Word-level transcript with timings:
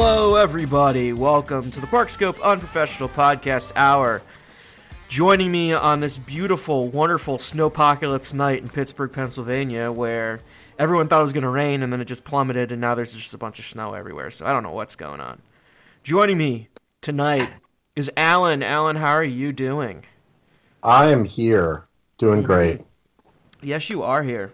Hello, 0.00 0.36
everybody. 0.36 1.12
Welcome 1.12 1.72
to 1.72 1.80
the 1.80 1.88
Parkscope 1.88 2.40
Unprofessional 2.40 3.08
Podcast 3.08 3.72
Hour. 3.74 4.22
Joining 5.08 5.50
me 5.50 5.72
on 5.72 5.98
this 5.98 6.18
beautiful, 6.18 6.86
wonderful 6.86 7.38
snowpocalypse 7.38 8.32
night 8.32 8.62
in 8.62 8.68
Pittsburgh, 8.68 9.12
Pennsylvania, 9.12 9.90
where 9.90 10.40
everyone 10.78 11.08
thought 11.08 11.18
it 11.18 11.22
was 11.22 11.32
going 11.32 11.42
to 11.42 11.48
rain 11.48 11.82
and 11.82 11.92
then 11.92 12.00
it 12.00 12.04
just 12.04 12.22
plummeted 12.22 12.70
and 12.70 12.80
now 12.80 12.94
there's 12.94 13.12
just 13.12 13.34
a 13.34 13.38
bunch 13.38 13.58
of 13.58 13.64
snow 13.64 13.94
everywhere. 13.94 14.30
So 14.30 14.46
I 14.46 14.52
don't 14.52 14.62
know 14.62 14.70
what's 14.70 14.94
going 14.94 15.18
on. 15.18 15.42
Joining 16.04 16.38
me 16.38 16.68
tonight 17.00 17.50
is 17.96 18.08
Alan. 18.16 18.62
Alan, 18.62 18.94
how 18.94 19.10
are 19.10 19.24
you 19.24 19.52
doing? 19.52 20.04
I 20.80 21.10
am 21.10 21.24
here, 21.24 21.88
doing 22.18 22.44
great. 22.44 22.82
Yes, 23.62 23.90
you 23.90 24.04
are 24.04 24.22
here. 24.22 24.52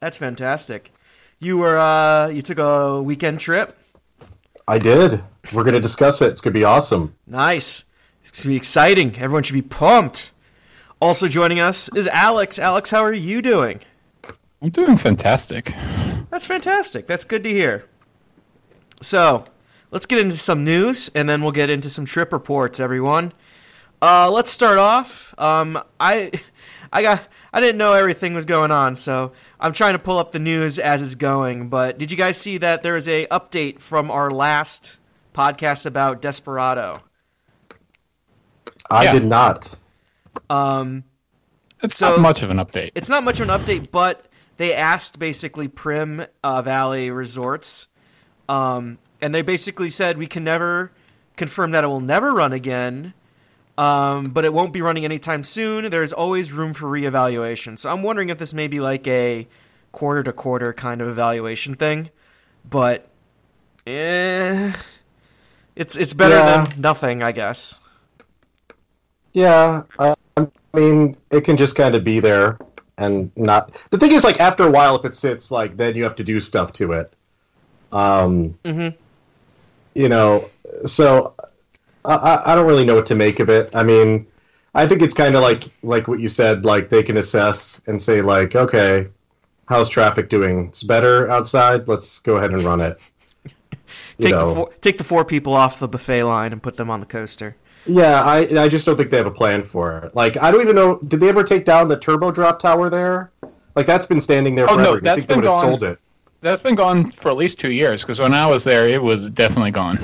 That's 0.00 0.18
fantastic. 0.18 0.92
You 1.40 1.56
were 1.56 1.78
uh 1.78 2.28
you 2.28 2.42
took 2.42 2.58
a 2.58 3.02
weekend 3.02 3.40
trip? 3.40 3.78
I 4.72 4.78
did. 4.78 5.22
We're 5.52 5.64
going 5.64 5.74
to 5.74 5.80
discuss 5.80 6.22
it. 6.22 6.30
It's 6.30 6.40
going 6.40 6.54
to 6.54 6.58
be 6.58 6.64
awesome. 6.64 7.14
Nice. 7.26 7.84
It's 8.22 8.30
going 8.30 8.44
to 8.44 8.48
be 8.48 8.56
exciting. 8.56 9.14
Everyone 9.18 9.42
should 9.42 9.52
be 9.52 9.60
pumped. 9.60 10.32
Also 10.98 11.28
joining 11.28 11.60
us 11.60 11.94
is 11.94 12.06
Alex. 12.06 12.58
Alex, 12.58 12.90
how 12.90 13.04
are 13.04 13.12
you 13.12 13.42
doing? 13.42 13.80
I'm 14.62 14.70
doing 14.70 14.96
fantastic. 14.96 15.74
That's 16.30 16.46
fantastic. 16.46 17.06
That's 17.06 17.24
good 17.24 17.44
to 17.44 17.50
hear. 17.50 17.84
So, 19.02 19.44
let's 19.90 20.06
get 20.06 20.18
into 20.18 20.38
some 20.38 20.64
news 20.64 21.10
and 21.14 21.28
then 21.28 21.42
we'll 21.42 21.52
get 21.52 21.68
into 21.68 21.90
some 21.90 22.06
trip 22.06 22.32
reports, 22.32 22.80
everyone. 22.80 23.34
Uh, 24.00 24.30
let's 24.30 24.50
start 24.50 24.78
off. 24.78 25.38
Um, 25.38 25.82
I, 26.00 26.30
I 26.94 27.02
got, 27.02 27.28
I 27.52 27.60
didn't 27.60 27.76
know 27.76 27.92
everything 27.92 28.32
was 28.32 28.46
going 28.46 28.70
on, 28.70 28.94
so 28.96 29.32
I'm 29.62 29.72
trying 29.72 29.92
to 29.92 29.98
pull 30.00 30.18
up 30.18 30.32
the 30.32 30.40
news 30.40 30.78
as 30.80 31.02
it's 31.02 31.14
going. 31.14 31.68
But 31.68 31.96
did 31.96 32.10
you 32.10 32.16
guys 32.16 32.36
see 32.36 32.58
that 32.58 32.82
there 32.82 32.96
is 32.96 33.06
a 33.06 33.26
update 33.28 33.78
from 33.78 34.10
our 34.10 34.28
last 34.30 34.98
podcast 35.32 35.86
about 35.86 36.20
Desperado? 36.20 36.98
I 38.90 39.04
Yeah. 39.04 39.12
did 39.12 39.24
not. 39.24 39.70
Um, 40.50 41.04
It's 41.80 41.96
So- 41.96 42.10
not 42.10 42.20
much 42.20 42.42
of 42.42 42.50
an 42.50 42.58
update. 42.58 42.90
it's 42.94 43.08
not 43.08 43.22
much 43.24 43.38
of 43.40 43.48
an 43.48 43.60
update, 43.60 43.90
but 43.92 44.26
they 44.56 44.74
asked 44.74 45.18
basically 45.18 45.68
Primm 45.68 46.26
uh, 46.44 46.62
Valley 46.62 47.10
Resorts, 47.10 47.86
um, 48.48 48.98
and 49.20 49.34
they 49.34 49.42
basically 49.42 49.90
said 49.90 50.16
we 50.18 50.26
can 50.28 50.44
never 50.44 50.92
confirm 51.36 51.70
that 51.72 51.82
it 51.84 51.86
will 51.88 52.00
never 52.00 52.32
run 52.32 52.52
again, 52.52 53.14
um, 53.78 54.24
but 54.26 54.44
it 54.44 54.52
won't 54.52 54.72
be 54.72 54.82
running 54.82 55.04
anytime 55.04 55.44
soon. 55.44 55.90
There's 55.90 56.12
always 56.12 56.52
room 56.52 56.74
for 56.74 56.86
reevaluation. 56.86 57.78
So 57.78 57.90
I'm 57.90 58.02
wondering 58.02 58.28
if 58.28 58.38
this 58.38 58.52
may 58.52 58.66
be 58.68 58.80
like 58.80 59.06
a 59.06 59.46
quarter 59.92 60.22
to 60.22 60.32
quarter 60.32 60.72
kind 60.72 61.00
of 61.00 61.08
evaluation 61.08 61.74
thing, 61.74 62.10
but 62.68 63.08
eh, 63.86 64.72
it's 65.76 65.96
it's 65.96 66.12
better 66.14 66.36
Yeah. 66.36 66.64
than 66.64 66.80
nothing, 66.80 67.22
I 67.22 67.32
guess. 67.32 67.78
Yeah, 69.32 69.82
I, 69.98 70.14
I 70.36 70.46
mean, 70.74 71.16
it 71.30 71.42
can 71.42 71.56
just 71.56 71.74
kind 71.74 71.94
of 71.94 72.04
be 72.04 72.20
there 72.20 72.58
and 72.98 73.30
not. 73.36 73.72
The 73.90 73.96
thing 73.98 74.12
is, 74.12 74.24
like, 74.24 74.40
after 74.40 74.66
a 74.66 74.70
while, 74.70 74.96
if 74.96 75.04
it 75.06 75.16
sits, 75.16 75.50
like, 75.50 75.76
then 75.78 75.94
you 75.94 76.04
have 76.04 76.16
to 76.16 76.24
do 76.24 76.38
stuff 76.40 76.72
to 76.74 76.92
it. 76.92 77.12
Um, 77.92 78.58
Mhm. 78.64 78.94
You 79.94 80.08
know, 80.08 80.48
so 80.86 81.34
I- 82.04 82.14
I, 82.16 82.52
I 82.52 82.54
don't 82.54 82.66
really 82.66 82.84
know 82.84 82.94
what 82.94 83.06
to 83.06 83.14
make 83.14 83.40
of 83.40 83.48
it. 83.48 83.70
I 83.74 83.82
mean, 83.82 84.26
I 84.74 84.86
think 84.86 85.02
it's 85.02 85.14
kind 85.14 85.34
of 85.36 85.42
like 85.42 85.64
like 85.82 86.08
what 86.08 86.20
you 86.20 86.28
said. 86.28 86.64
Like 86.64 86.88
they 86.88 87.02
can 87.02 87.16
assess 87.18 87.80
and 87.86 88.00
say, 88.00 88.22
like, 88.22 88.56
okay, 88.56 89.08
how's 89.68 89.88
traffic 89.88 90.28
doing? 90.28 90.68
It's 90.68 90.82
better 90.82 91.30
outside. 91.30 91.88
Let's 91.88 92.18
go 92.20 92.36
ahead 92.36 92.52
and 92.52 92.62
run 92.62 92.80
it. 92.80 93.00
Take 94.20 94.34
know. 94.34 94.48
the 94.48 94.54
four, 94.54 94.70
take 94.80 94.98
the 94.98 95.04
four 95.04 95.24
people 95.24 95.54
off 95.54 95.78
the 95.78 95.88
buffet 95.88 96.22
line 96.24 96.52
and 96.52 96.62
put 96.62 96.76
them 96.76 96.90
on 96.90 97.00
the 97.00 97.06
coaster. 97.06 97.56
Yeah, 97.86 98.22
I 98.22 98.38
I 98.62 98.68
just 98.68 98.86
don't 98.86 98.96
think 98.96 99.10
they 99.10 99.16
have 99.16 99.26
a 99.26 99.30
plan 99.30 99.64
for 99.64 99.98
it. 99.98 100.14
Like 100.14 100.36
I 100.40 100.50
don't 100.50 100.60
even 100.60 100.76
know. 100.76 100.98
Did 101.08 101.20
they 101.20 101.28
ever 101.28 101.42
take 101.42 101.64
down 101.64 101.88
the 101.88 101.96
turbo 101.98 102.30
drop 102.30 102.58
tower 102.58 102.88
there? 102.88 103.32
Like 103.74 103.86
that's 103.86 104.06
been 104.06 104.20
standing 104.20 104.54
there 104.54 104.70
Oh, 104.70 104.74
forever. 104.74 104.82
no, 104.82 104.90
Do 104.92 104.96
you 104.96 105.00
that's 105.00 105.16
think 105.24 105.28
they 105.28 105.34
been 105.34 105.42
would 105.42 105.50
have 105.50 105.62
gone. 105.62 105.70
sold 105.72 105.82
it? 105.84 105.98
That's 106.42 106.62
been 106.62 106.74
gone 106.74 107.10
for 107.12 107.30
at 107.30 107.36
least 107.36 107.58
two 107.58 107.72
years 107.72 108.02
because 108.02 108.20
when 108.20 108.34
I 108.34 108.46
was 108.46 108.64
there, 108.64 108.86
it 108.88 109.02
was 109.02 109.30
definitely 109.30 109.70
gone. 109.72 109.98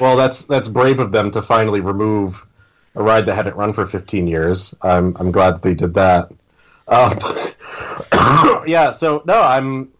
Well, 0.00 0.16
that's 0.16 0.46
that's 0.46 0.68
brave 0.68 0.98
of 0.98 1.12
them 1.12 1.30
to 1.32 1.42
finally 1.42 1.80
remove 1.80 2.46
a 2.94 3.02
ride 3.02 3.26
that 3.26 3.34
hadn't 3.34 3.54
run 3.54 3.72
for 3.74 3.84
15 3.84 4.26
years. 4.26 4.74
I'm 4.80 5.14
I'm 5.18 5.30
glad 5.30 5.60
they 5.60 5.74
did 5.74 5.92
that. 5.94 6.32
Um, 6.88 7.18
yeah. 8.66 8.92
So 8.92 9.22
no, 9.26 9.42
I'm 9.42 9.92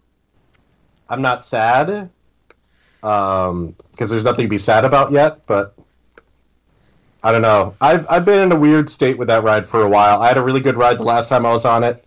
I'm 1.08 1.20
not 1.20 1.44
sad 1.44 2.10
because 3.00 4.10
there's 4.10 4.24
nothing 4.24 4.46
to 4.46 4.48
be 4.48 4.58
sad 4.58 4.86
about 4.86 5.12
yet. 5.12 5.46
But 5.46 5.74
I 7.22 7.30
don't 7.30 7.42
know. 7.42 7.76
I've 7.82 8.06
I've 8.08 8.24
been 8.24 8.40
in 8.44 8.52
a 8.52 8.58
weird 8.58 8.88
state 8.88 9.18
with 9.18 9.28
that 9.28 9.44
ride 9.44 9.68
for 9.68 9.82
a 9.82 9.88
while. 9.88 10.22
I 10.22 10.28
had 10.28 10.38
a 10.38 10.42
really 10.42 10.60
good 10.60 10.78
ride 10.78 10.98
the 10.98 11.04
last 11.04 11.28
time 11.28 11.44
I 11.44 11.52
was 11.52 11.66
on 11.66 11.84
it. 11.84 12.02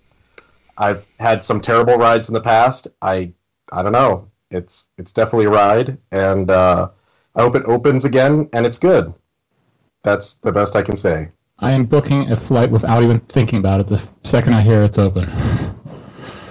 I've 0.80 1.06
had 1.20 1.44
some 1.44 1.62
terrible 1.62 1.98
rides 1.98 2.28
in 2.28 2.34
the 2.34 2.42
past. 2.42 2.88
I 3.04 3.34
I 3.72 3.84
don't 3.84 3.92
know. 3.92 4.30
It's 4.50 4.90
it's 4.98 5.14
definitely 5.14 5.46
a 5.46 5.52
ride, 5.52 6.00
and 6.12 6.50
uh, 6.50 6.90
I 7.36 7.42
hope 7.42 7.56
it 7.56 7.64
opens 7.66 8.06
again 8.06 8.50
and 8.54 8.66
it's 8.66 8.78
good. 8.78 9.14
That's 10.04 10.36
the 10.36 10.52
best 10.52 10.76
I 10.76 10.82
can 10.82 10.96
say. 10.96 11.30
I 11.60 11.72
am 11.72 11.86
booking 11.86 12.32
a 12.32 12.36
flight 12.36 12.70
without 12.70 13.04
even 13.04 13.20
thinking 13.22 13.60
about 13.60 13.80
it 13.80 13.88
the 13.88 14.04
second 14.24 14.54
I 14.54 14.62
hear 14.62 14.84
it's 14.84 14.98
open. 14.98 15.32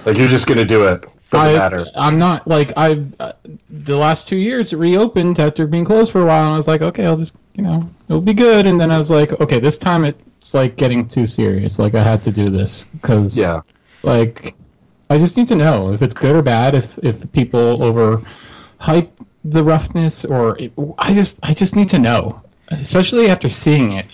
Like 0.05 0.17
you're 0.17 0.27
just 0.27 0.47
gonna 0.47 0.65
do 0.65 0.85
it. 0.85 1.05
Doesn't 1.29 1.55
I, 1.55 1.57
matter. 1.57 1.85
I'm 1.95 2.19
not 2.19 2.45
like 2.45 2.73
I. 2.75 3.05
Uh, 3.21 3.31
the 3.69 3.95
last 3.95 4.27
two 4.27 4.35
years 4.35 4.73
it 4.73 4.75
reopened 4.77 5.39
after 5.39 5.65
being 5.65 5.85
closed 5.85 6.11
for 6.11 6.21
a 6.21 6.25
while, 6.25 6.43
and 6.43 6.53
I 6.53 6.57
was 6.57 6.67
like, 6.67 6.81
okay, 6.81 7.05
I'll 7.05 7.15
just 7.15 7.35
you 7.55 7.63
know 7.63 7.89
it'll 8.09 8.19
be 8.21 8.33
good. 8.33 8.65
And 8.65 8.79
then 8.79 8.91
I 8.91 8.97
was 8.97 9.09
like, 9.09 9.31
okay, 9.39 9.61
this 9.61 9.77
time 9.77 10.03
it's 10.03 10.53
like 10.53 10.75
getting 10.75 11.07
too 11.07 11.25
serious. 11.25 11.79
Like 11.79 11.95
I 11.95 12.03
had 12.03 12.21
to 12.25 12.31
do 12.31 12.49
this 12.49 12.83
because 12.83 13.37
Yeah. 13.37 13.61
like 14.03 14.55
I 15.09 15.17
just 15.17 15.37
need 15.37 15.47
to 15.47 15.55
know 15.55 15.93
if 15.93 16.01
it's 16.01 16.13
good 16.13 16.35
or 16.35 16.41
bad. 16.41 16.75
If 16.75 16.97
if 16.99 17.31
people 17.31 17.81
over 17.81 18.21
hype 18.79 19.09
the 19.43 19.63
roughness, 19.63 20.25
or 20.25 20.57
I 20.97 21.13
just 21.13 21.37
I 21.43 21.53
just 21.53 21.75
need 21.75 21.89
to 21.89 21.99
know, 21.99 22.41
especially 22.69 23.29
after 23.29 23.49
seeing 23.49 23.93
it 23.93 24.05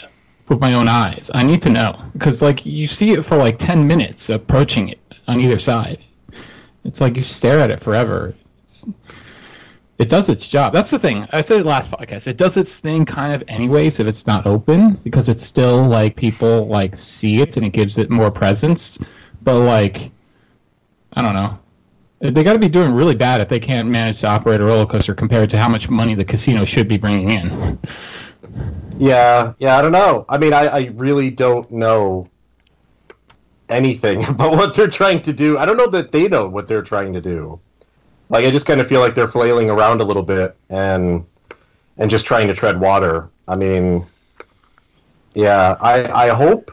with 0.47 0.59
my 0.59 0.73
own 0.73 0.87
eyes. 0.87 1.29
I 1.33 1.43
need 1.43 1.61
to 1.63 1.69
know 1.69 1.99
because 2.13 2.41
like 2.41 2.65
you 2.65 2.87
see 2.87 3.11
it 3.11 3.23
for 3.23 3.37
like 3.37 3.59
ten 3.59 3.85
minutes 3.85 4.29
approaching 4.29 4.89
it 4.89 4.99
on 5.27 5.39
either 5.39 5.59
side. 5.59 5.99
It's 6.83 7.01
like 7.01 7.15
you 7.15 7.23
stare 7.23 7.59
at 7.59 7.71
it 7.71 7.79
forever. 7.79 8.33
It's, 8.63 8.87
it 9.99 10.07
does 10.07 10.29
its 10.29 10.47
job. 10.47 10.73
That's 10.73 10.89
the 10.89 10.97
thing. 10.97 11.27
I 11.31 11.41
said 11.41 11.59
it 11.59 11.65
last 11.65 11.91
podcast. 11.91 12.25
It 12.27 12.37
does 12.37 12.55
its 12.55 12.79
thing 12.79 13.05
kind 13.05 13.33
of 13.33 13.43
anyways 13.49 13.99
if 13.99 14.07
it's 14.07 14.25
not 14.25 14.47
open 14.47 14.93
because 15.03 15.27
it's 15.27 15.43
still 15.43 15.83
like 15.83 16.15
people 16.15 16.67
like 16.67 16.95
see 16.95 17.41
it 17.41 17.57
and 17.57 17.65
it 17.65 17.73
gives 17.73 17.97
it 17.97 18.09
more 18.09 18.31
presence. 18.31 18.97
But 19.41 19.59
like, 19.59 20.11
I 21.13 21.21
don't 21.21 21.33
know. 21.33 21.59
They 22.19 22.43
got 22.43 22.53
to 22.53 22.59
be 22.59 22.67
doing 22.67 22.91
really 22.91 23.15
bad 23.15 23.39
if 23.39 23.47
they 23.47 23.59
can't 23.59 23.87
manage 23.87 24.19
to 24.19 24.27
operate 24.27 24.59
a 24.59 24.65
roller 24.65 24.85
coaster 24.85 25.15
compared 25.15 25.49
to 25.51 25.57
how 25.57 25.69
much 25.69 25.89
money 25.89 26.15
the 26.15 26.25
casino 26.25 26.65
should 26.65 26.87
be 26.87 26.97
bringing 26.97 27.31
in. 27.31 27.79
Yeah, 28.97 29.53
yeah, 29.59 29.77
I 29.77 29.81
don't 29.81 29.93
know. 29.93 30.25
I 30.27 30.37
mean 30.37 30.53
I, 30.53 30.67
I 30.67 30.79
really 30.95 31.29
don't 31.29 31.71
know 31.71 32.27
anything 33.69 34.25
about 34.27 34.51
what 34.51 34.75
they're 34.75 34.87
trying 34.87 35.21
to 35.23 35.33
do. 35.33 35.57
I 35.57 35.65
don't 35.65 35.77
know 35.77 35.87
that 35.87 36.11
they 36.11 36.27
know 36.27 36.47
what 36.47 36.67
they're 36.67 36.81
trying 36.81 37.13
to 37.13 37.21
do. 37.21 37.59
Like 38.29 38.45
I 38.45 38.51
just 38.51 38.65
kind 38.65 38.81
of 38.81 38.87
feel 38.87 38.99
like 38.99 39.15
they're 39.15 39.27
flailing 39.27 39.69
around 39.69 40.01
a 40.01 40.03
little 40.03 40.23
bit 40.23 40.55
and 40.69 41.25
and 41.97 42.09
just 42.09 42.25
trying 42.25 42.47
to 42.49 42.53
tread 42.53 42.79
water. 42.79 43.29
I 43.47 43.55
mean 43.55 44.05
yeah, 45.33 45.77
I 45.79 46.25
I 46.25 46.29
hope 46.29 46.71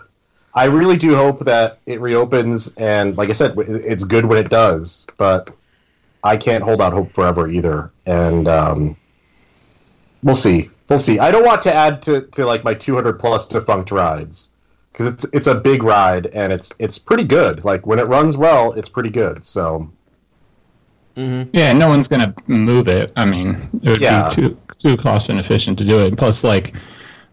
I 0.56 0.64
really 0.64 0.96
do 0.96 1.14
hope 1.14 1.44
that 1.44 1.78
it 1.86 2.00
reopens 2.00 2.74
and 2.78 3.16
like 3.16 3.28
I 3.28 3.32
said 3.34 3.56
it's 3.58 4.04
good 4.04 4.24
when 4.24 4.38
it 4.38 4.48
does, 4.48 5.06
but 5.18 5.50
I 6.24 6.36
can't 6.36 6.64
hold 6.64 6.80
out 6.80 6.92
hope 6.94 7.12
forever 7.12 7.46
either. 7.48 7.92
And 8.06 8.48
um 8.48 8.96
we'll 10.22 10.34
see. 10.34 10.70
We'll 10.88 10.98
see. 10.98 11.18
I 11.18 11.30
don't 11.30 11.44
want 11.44 11.62
to 11.62 11.74
add 11.74 12.00
to, 12.02 12.22
to 12.22 12.46
like 12.46 12.64
my 12.64 12.72
200 12.74 13.20
plus 13.20 13.46
defunct 13.46 13.90
rides 13.90 14.50
because 14.92 15.06
it's 15.08 15.26
it's 15.34 15.46
a 15.46 15.54
big 15.54 15.82
ride 15.82 16.26
and 16.28 16.52
it's 16.52 16.72
it's 16.78 16.98
pretty 16.98 17.24
good. 17.24 17.64
Like 17.64 17.86
when 17.86 17.98
it 17.98 18.08
runs 18.08 18.36
well, 18.38 18.72
it's 18.72 18.88
pretty 18.88 19.10
good. 19.10 19.44
So 19.44 19.90
Yeah, 21.16 21.72
no 21.74 21.88
one's 21.88 22.08
gonna 22.08 22.34
move 22.46 22.88
it. 22.88 23.12
I 23.16 23.26
mean, 23.26 23.68
it 23.82 23.90
would 23.90 24.00
Yeah. 24.00 24.28
be 24.28 24.34
too 24.34 24.58
too 24.78 24.96
cost 24.96 25.28
inefficient 25.30 25.78
to 25.78 25.84
do 25.84 26.00
it. 26.04 26.16
Plus, 26.16 26.44
like 26.44 26.74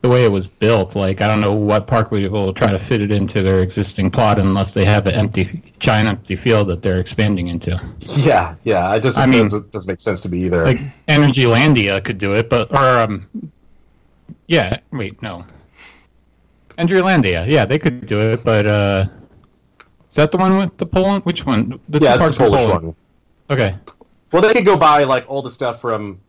the 0.04 0.10
way 0.10 0.26
it 0.26 0.32
was 0.32 0.50
built, 0.50 0.98
like 0.98 1.22
I 1.22 1.28
don't 1.28 1.40
know 1.40 1.54
what 1.54 1.88
park 1.88 2.12
will 2.12 2.54
try 2.54 2.70
to 2.70 2.78
fit 2.78 3.00
it 3.00 3.10
into 3.10 3.42
their 3.42 3.62
existing 3.62 4.12
plot 4.12 4.38
unless 4.38 4.74
they 4.74 4.84
have 4.84 5.08
an 5.08 5.14
empty 5.16 5.64
giant 5.80 6.10
empty 6.10 6.36
field 6.36 6.68
that 6.68 6.82
they're 6.82 7.00
expanding 7.00 7.48
into. 7.48 7.80
yeah, 8.00 8.56
yeah. 8.66 8.90
I 8.90 9.00
just 9.00 9.18
I 9.18 9.26
mean- 9.26 9.44
doesn't, 9.44 9.72
doesn't 9.72 9.88
make 9.88 10.02
sense 10.02 10.22
to 10.24 10.30
me 10.30 10.44
either. 10.44 10.66
Like 10.66 10.82
Energylandia 11.08 12.04
could 12.04 12.18
do 12.18 12.36
it, 12.36 12.50
but 12.50 12.70
or 12.72 13.00
um, 13.00 13.30
yeah. 14.48 14.78
Wait, 14.92 15.22
no. 15.22 15.46
Energylandia, 16.78 17.48
yeah, 17.48 17.64
they 17.64 17.80
could 17.80 18.06
do 18.06 18.20
it, 18.20 18.44
but 18.44 18.66
uh, 18.66 19.06
is 20.10 20.16
that 20.16 20.34
the 20.34 20.38
one 20.38 20.58
with 20.58 20.76
the 20.76 20.86
Poland? 20.86 21.24
Which 21.24 21.46
one? 21.46 21.80
The 21.88 22.00
yeah, 22.00 22.16
it's 22.16 22.28
the 22.28 22.34
Polish 22.38 22.60
Poland. 22.60 22.84
one. 22.88 22.96
Okay. 23.50 23.78
Well, 24.34 24.42
they 24.42 24.52
could 24.52 24.66
go 24.66 24.76
buy 24.76 25.06
like 25.06 25.30
all 25.30 25.42
the 25.42 25.50
stuff 25.50 25.80
from 25.80 26.20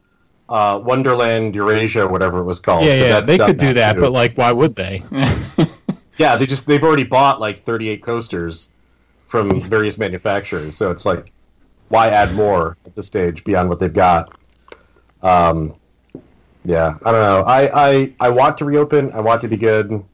uh, 0.49 0.81
Wonderland 0.83 1.55
Eurasia, 1.55 2.07
whatever 2.07 2.39
it 2.41 2.45
was 2.45 2.61
called. 2.61 2.85
Yeah, 2.85 2.99
'cause 3.01 3.09
yeah, 3.09 3.21
they 3.21 3.39
could 3.39 3.57
do 3.59 3.73
that, 3.75 3.95
too. 3.95 4.01
but 4.01 4.13
like, 4.13 4.37
why 4.37 4.53
would 4.53 4.75
they? 4.77 5.03
yeah, 6.17 6.37
they 6.37 6.47
just 6.47 6.67
they've 6.67 6.83
already 6.85 7.05
bought 7.05 7.41
like 7.41 7.65
38 7.65 8.03
coasters 8.03 8.69
from 9.27 9.63
various 9.69 9.99
manufacturers, 9.99 10.77
so 10.77 10.91
it's 10.91 11.05
like, 11.05 11.33
why 11.89 12.09
add 12.09 12.35
more 12.35 12.77
at 12.87 12.95
this 12.95 13.07
stage 13.07 13.43
beyond 13.45 13.69
what 13.69 13.79
they've 13.79 13.93
got? 13.93 14.39
Um, 15.23 15.75
yeah, 16.65 16.97
I 17.05 17.13
don't 17.13 17.21
know. 17.23 17.43
I, 17.45 17.89
I 17.91 18.13
I 18.21 18.29
want 18.31 18.57
to 18.59 18.65
reopen. 18.65 19.13
I 19.13 19.21
want 19.21 19.41
to 19.43 19.49
be 19.49 19.57
good, 19.57 20.05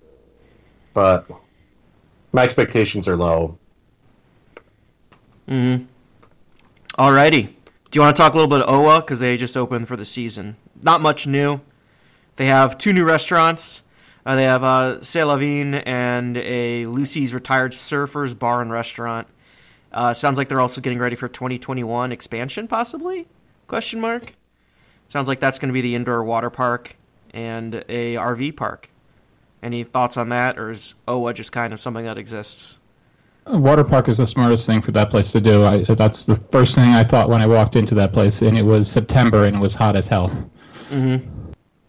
but 0.95 1.27
my 2.33 2.43
expectations 2.45 3.07
are 3.09 3.17
low. 3.17 3.57
Hmm. 5.49 5.77
Alrighty. 6.99 7.53
Do 7.91 7.99
you 7.99 8.03
want 8.03 8.15
to 8.15 8.23
talk 8.23 8.35
a 8.35 8.37
little 8.37 8.49
bit 8.49 8.61
of 8.61 8.69
Owa 8.73 9.01
because 9.01 9.19
they 9.19 9.37
just 9.37 9.57
opened 9.57 9.89
for 9.89 9.97
the 9.97 10.05
season? 10.05 10.57
Not 10.81 11.01
much 11.01 11.27
new. 11.27 11.61
They 12.37 12.47
have 12.47 12.79
two 12.79 12.93
new 12.93 13.05
restaurants. 13.05 13.83
Uh, 14.25 14.37
they 14.37 14.45
have 14.45 14.63
uh, 14.63 15.03
C'est 15.03 15.25
La 15.25 15.35
and 15.37 16.37
a 16.37 16.85
Lucy's 16.85 17.35
Retired 17.35 17.73
Surfers 17.73 18.39
Bar 18.39 18.63
and 18.63 18.71
Restaurant. 18.71 19.27
Uh, 19.93 20.15
sounds 20.15 20.39
like 20.39 20.49
they're 20.49 20.61
also 20.61 20.81
getting 20.81 21.01
ready 21.01 21.17
for 21.17 21.27
2021 21.27 22.13
expansion, 22.13 22.69
possibly? 22.69 23.27
Question 23.67 24.01
mark. 24.01 24.35
Sounds 25.09 25.27
like 25.27 25.41
that's 25.41 25.59
going 25.59 25.71
to 25.71 25.73
be 25.73 25.81
the 25.81 25.97
indoor 25.97 26.23
water 26.23 26.51
park 26.51 26.97
and 27.35 27.85
a 27.89 28.15
RV 28.15 28.57
park. 28.57 28.89
Any 29.65 29.83
thoughts 29.83 30.17
on 30.17 30.29
that, 30.29 30.61
or 30.61 30.71
is 30.71 30.95
Owa 31.09 31.35
just 31.35 31.51
kind 31.51 31.73
of 31.73 31.81
something 31.81 32.05
that 32.05 32.19
exists? 32.19 32.79
Water 33.47 33.85
park 33.85 34.09
is 34.09 34.19
the 34.19 34.27
smartest 34.27 34.67
thing 34.67 34.81
for 34.83 34.93
that 34.93 35.11
place 35.11 35.33
to 35.33 35.41
do. 35.41 35.65
I, 35.65 35.83
that's 35.83 36.25
the 36.25 36.37
first 36.37 36.75
thing 36.75 36.91
I 36.91 37.03
thought 37.03 37.29
when 37.29 37.41
I 37.41 37.47
walked 37.47 37.75
into 37.75 37.95
that 37.97 38.13
place, 38.13 38.43
and 38.43 38.57
it 38.57 38.63
was 38.63 38.91
September 38.91 39.45
and 39.45 39.57
it 39.57 39.61
was 39.61 39.75
hot 39.75 39.97
as 39.97 40.07
hell. 40.07 40.31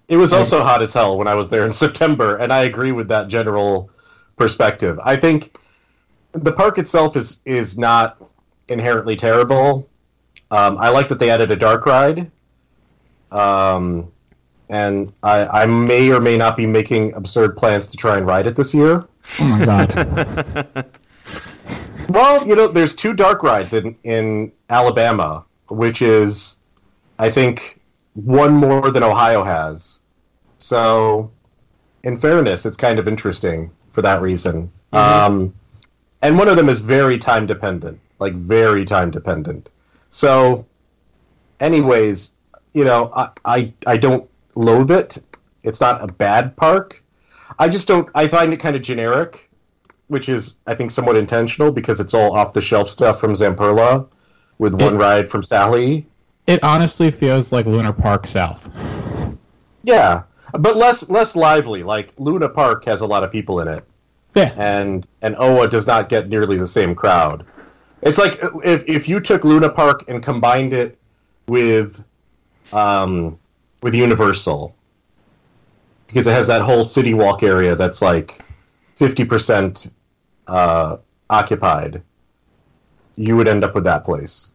It 0.08 0.18
was 0.18 0.34
also 0.34 0.64
hot 0.64 0.82
as 0.82 0.94
hell 0.94 1.18
when 1.18 1.28
I 1.28 1.36
was 1.36 1.50
there 1.50 1.66
in 1.66 1.72
September, 1.86 2.38
and 2.38 2.52
I 2.52 2.64
agree 2.64 2.92
with 2.92 3.08
that 3.10 3.28
general 3.28 3.90
perspective. 4.38 5.00
I 5.04 5.16
think 5.16 5.58
the 6.34 6.52
park 6.52 6.78
itself 6.78 7.16
is 7.16 7.38
is 7.46 7.78
not 7.78 8.18
inherently 8.68 9.16
terrible. 9.16 9.88
Um, 10.50 10.78
I 10.78 10.90
like 10.90 11.10
that 11.10 11.20
they 11.20 11.30
added 11.30 11.52
a 11.52 11.56
dark 11.56 11.86
ride, 11.86 12.30
um, 13.32 14.12
and 14.70 15.14
I, 15.24 15.64
I 15.64 15.66
may 15.66 16.12
or 16.12 16.20
may 16.20 16.38
not 16.38 16.58
be 16.58 16.66
making 16.66 17.14
absurd 17.14 17.56
plans 17.56 17.88
to 17.88 17.98
try 17.98 18.18
and 18.18 18.26
ride 18.26 18.48
it 18.48 18.56
this 18.56 18.74
year. 18.74 19.08
Oh 19.40 19.46
my 19.46 19.66
god! 19.66 20.90
Well, 22.12 22.46
you 22.46 22.56
know, 22.56 22.68
there's 22.68 22.94
two 22.94 23.14
dark 23.14 23.42
rides 23.42 23.74
in 23.74 23.96
in 24.04 24.52
Alabama, 24.70 25.46
which 25.70 26.02
is, 26.02 26.58
I 27.20 27.30
think, 27.30 27.80
one 28.16 28.54
more 28.54 28.92
than 28.92 29.02
Ohio 29.04 29.44
has. 29.44 30.00
So, 30.58 31.32
in 32.04 32.18
fairness, 32.18 32.66
it's 32.66 32.76
kind 32.76 33.00
of 33.00 33.08
interesting 33.08 33.72
for 33.94 34.02
that 34.02 34.22
reason. 34.22 34.72
Um, 34.92 35.54
and 36.22 36.38
one 36.38 36.50
of 36.50 36.58
them 36.58 36.68
is 36.68 36.82
very 36.82 37.18
time 37.18 37.48
dependent, 37.48 37.98
like 38.20 38.34
very 38.34 38.84
time 38.84 39.10
dependent. 39.10 39.70
So, 40.10 40.66
anyways, 41.62 42.34
you 42.74 42.84
know, 42.84 43.12
I, 43.16 43.30
I 43.46 43.74
I 43.88 43.96
don't 43.96 44.30
loathe 44.56 44.92
it. 44.92 45.18
It's 45.64 45.80
not 45.80 46.04
a 46.04 46.08
bad 46.08 46.58
park. 46.58 47.02
I 47.58 47.70
just 47.70 47.88
don't. 47.88 48.10
I 48.16 48.28
find 48.28 48.54
it 48.54 48.58
kind 48.58 48.76
of 48.76 48.82
generic 48.82 49.50
which 50.12 50.28
is 50.28 50.58
I 50.68 50.76
think 50.76 50.92
somewhat 50.92 51.16
intentional 51.16 51.72
because 51.72 52.02
it's 52.02 52.14
all 52.14 52.36
off 52.38 52.52
the 52.52 52.62
shelf 52.62 52.90
stuff 52.90 53.18
from 53.22 53.34
Zamperla, 53.34 54.06
with 54.60 54.74
one 54.74 54.96
It- 54.96 54.98
ride 54.98 55.30
from 55.30 55.42
Sally. 55.42 56.06
it 56.48 56.62
honestly 56.64 57.10
feels 57.12 57.54
like 57.54 57.66
Luna 57.66 57.94
Park 57.94 58.28
South. 58.28 58.70
Yeah, 59.84 60.24
but 60.52 60.76
less 60.76 61.10
less 61.10 61.36
lively. 61.38 61.82
Like 61.84 62.12
Luna 62.18 62.50
Park 62.50 62.84
has 62.86 63.00
a 63.02 63.06
lot 63.08 63.24
of 63.24 63.32
people 63.32 63.62
in 63.62 63.70
it, 63.70 63.86
Yeah, 64.36 64.52
and 64.58 65.08
and 65.22 65.36
Owa 65.38 65.70
does 65.70 65.88
not 65.88 66.10
get 66.10 66.28
nearly 66.28 66.58
the 66.58 66.68
same 66.68 66.94
crowd. 66.94 67.46
It's 68.02 68.18
like 68.18 68.38
if 68.66 68.84
if 68.88 69.08
you 69.08 69.22
took 69.22 69.46
Luna 69.46 69.70
Park 69.70 70.04
and 70.10 70.22
combined 70.22 70.74
it 70.74 70.98
with 71.48 72.04
um 72.74 73.38
with 73.82 73.96
Universal 73.96 74.76
because 76.08 76.28
it 76.28 76.34
has 76.34 76.48
that 76.48 76.62
whole 76.62 76.84
city 76.84 77.14
walk 77.14 77.42
area 77.44 77.74
that's 77.76 78.02
like 78.02 78.42
50% 79.00 79.90
uh, 80.52 80.98
occupied 81.30 82.02
you 83.16 83.36
would 83.38 83.48
end 83.48 83.64
up 83.64 83.74
with 83.76 83.84
that 83.86 84.04
place 84.06 84.52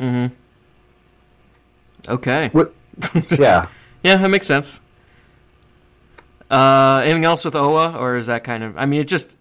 Mm-hmm. 0.00 0.34
Okay. 2.08 2.48
what 2.52 2.72
yeah 3.38 3.66
Yeah, 4.02 4.16
that 4.16 4.28
makes 4.28 4.46
sense. 4.46 4.80
Uh, 6.50 7.02
anything 7.04 7.24
else 7.24 7.44
with 7.44 7.54
Owa, 7.54 7.94
or 7.96 8.16
is 8.16 8.26
that 8.28 8.44
kind 8.44 8.62
of? 8.62 8.76
I 8.78 8.86
mean, 8.86 9.00
it 9.00 9.08
just. 9.08 9.36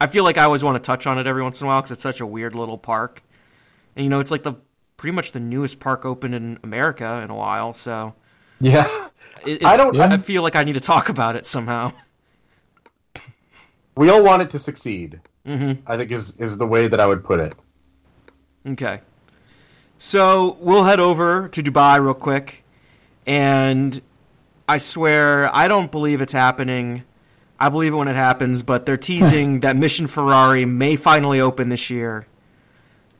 I 0.00 0.06
feel 0.08 0.24
like 0.24 0.36
I 0.36 0.44
always 0.44 0.62
want 0.64 0.82
to 0.82 0.86
touch 0.86 1.06
on 1.06 1.18
it 1.18 1.26
every 1.26 1.42
once 1.42 1.60
in 1.60 1.66
a 1.66 1.68
while 1.68 1.80
because 1.80 1.92
it's 1.92 2.02
such 2.02 2.20
a 2.20 2.26
weird 2.26 2.54
little 2.54 2.76
park, 2.76 3.22
and 3.96 4.04
you 4.04 4.10
know, 4.10 4.20
it's 4.20 4.30
like 4.30 4.42
the 4.42 4.54
pretty 4.96 5.14
much 5.14 5.32
the 5.32 5.40
newest 5.40 5.80
park 5.80 6.04
open 6.04 6.34
in 6.34 6.58
America 6.62 7.20
in 7.24 7.30
a 7.30 7.34
while. 7.36 7.72
So 7.72 8.14
yeah 8.60 9.08
it, 9.46 9.64
I 9.64 9.76
don't- 9.76 9.98
I 9.98 10.18
feel 10.18 10.42
like 10.42 10.56
I 10.56 10.64
need 10.64 10.74
to 10.74 10.80
talk 10.80 11.08
about 11.08 11.36
it 11.36 11.46
somehow. 11.46 11.92
We 13.96 14.08
all 14.08 14.22
want 14.22 14.42
it 14.42 14.50
to 14.50 14.58
succeed 14.58 15.20
mm-hmm. 15.46 15.80
i 15.86 15.96
think 15.96 16.10
is 16.10 16.36
is 16.36 16.58
the 16.58 16.66
way 16.66 16.88
that 16.88 17.00
i 17.00 17.06
would 17.06 17.24
put 17.24 17.40
it 17.40 17.54
Okay. 18.66 19.00
So 19.98 20.56
we'll 20.60 20.84
head 20.84 21.00
over 21.00 21.48
to 21.48 21.62
Dubai 21.62 22.02
real 22.02 22.14
quick, 22.14 22.64
and 23.26 24.00
I 24.68 24.78
swear 24.78 25.54
I 25.54 25.68
don't 25.68 25.90
believe 25.90 26.20
it's 26.20 26.32
happening. 26.32 27.04
I 27.58 27.68
believe 27.68 27.92
it 27.92 27.96
when 27.96 28.08
it 28.08 28.16
happens, 28.16 28.62
but 28.62 28.86
they're 28.86 28.96
teasing 28.96 29.60
that 29.64 29.76
Mission 29.76 30.06
Ferrari 30.06 30.64
may 30.64 30.96
finally 30.96 31.40
open 31.40 31.68
this 31.68 31.90
year. 31.90 32.26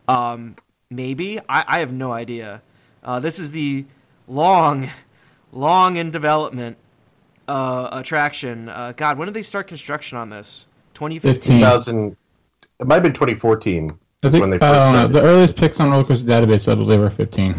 Um, 0.08 0.56
maybe 0.90 1.38
I, 1.48 1.64
I 1.66 1.78
have 1.80 1.92
no 1.92 2.12
idea. 2.12 2.62
Uh, 3.04 3.20
this 3.20 3.38
is 3.38 3.52
the 3.52 3.84
long, 4.26 4.90
long 5.52 5.96
in 5.96 6.10
development 6.10 6.78
uh, 7.50 7.88
attraction. 7.92 8.68
Uh, 8.68 8.92
God, 8.96 9.18
when 9.18 9.26
did 9.26 9.34
they 9.34 9.42
start 9.42 9.66
construction 9.66 10.16
on 10.18 10.30
this? 10.30 10.66
2015. 10.94 11.58
2000 11.60 12.16
it 12.80 12.86
might 12.86 12.94
have 12.94 13.02
been 13.02 13.12
2014 13.12 13.90
I 14.22 14.30
think 14.30 14.40
when 14.40 14.50
they 14.50 14.56
I 14.60 14.72
don't 14.72 14.92
know. 14.92 15.06
The 15.08 15.22
earliest 15.22 15.56
picks 15.56 15.80
on 15.80 15.90
Roller 15.90 16.04
Coaster 16.04 16.26
Database, 16.26 16.70
I 16.70 16.74
believe, 16.74 17.00
are 17.00 17.10
15. 17.10 17.54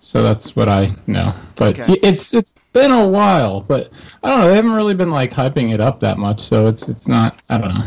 So 0.00 0.22
that's 0.22 0.54
what 0.54 0.68
I 0.68 0.94
know. 1.06 1.34
But 1.56 1.78
Okay. 1.78 1.98
it's 2.02 2.32
it's 2.32 2.54
been 2.72 2.92
a 2.92 3.06
while. 3.08 3.60
But 3.60 3.90
I 4.22 4.30
don't 4.30 4.38
know. 4.40 4.48
They 4.48 4.54
haven't 4.56 4.72
really 4.72 4.94
been 4.94 5.10
like 5.10 5.32
hyping 5.32 5.72
it 5.74 5.80
up 5.80 5.98
that 6.00 6.18
much. 6.18 6.40
So 6.40 6.66
it's 6.68 6.88
it's 6.88 7.08
not. 7.08 7.40
I 7.48 7.58
don't 7.58 7.74
know. 7.74 7.86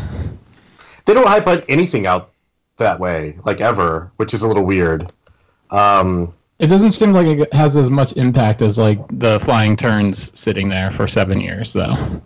they 1.06 1.14
don't 1.14 1.26
hype 1.26 1.46
like 1.46 1.64
anything 1.68 2.06
out 2.06 2.32
that 2.76 3.00
way 3.00 3.36
like 3.44 3.60
ever 3.60 4.12
which 4.18 4.32
is 4.34 4.42
a 4.42 4.46
little 4.46 4.62
weird 4.62 5.10
um 5.70 6.32
It 6.58 6.66
doesn't 6.66 6.92
seem 6.92 7.12
like 7.12 7.26
it 7.26 7.52
has 7.52 7.76
as 7.76 7.90
much 7.90 8.12
impact 8.14 8.62
as 8.62 8.78
like 8.78 8.98
the 9.18 9.38
flying 9.40 9.76
turns 9.76 10.36
sitting 10.38 10.68
there 10.68 10.90
for 10.90 11.06
seven 11.06 11.40
years, 11.40 11.72
though. 11.72 12.20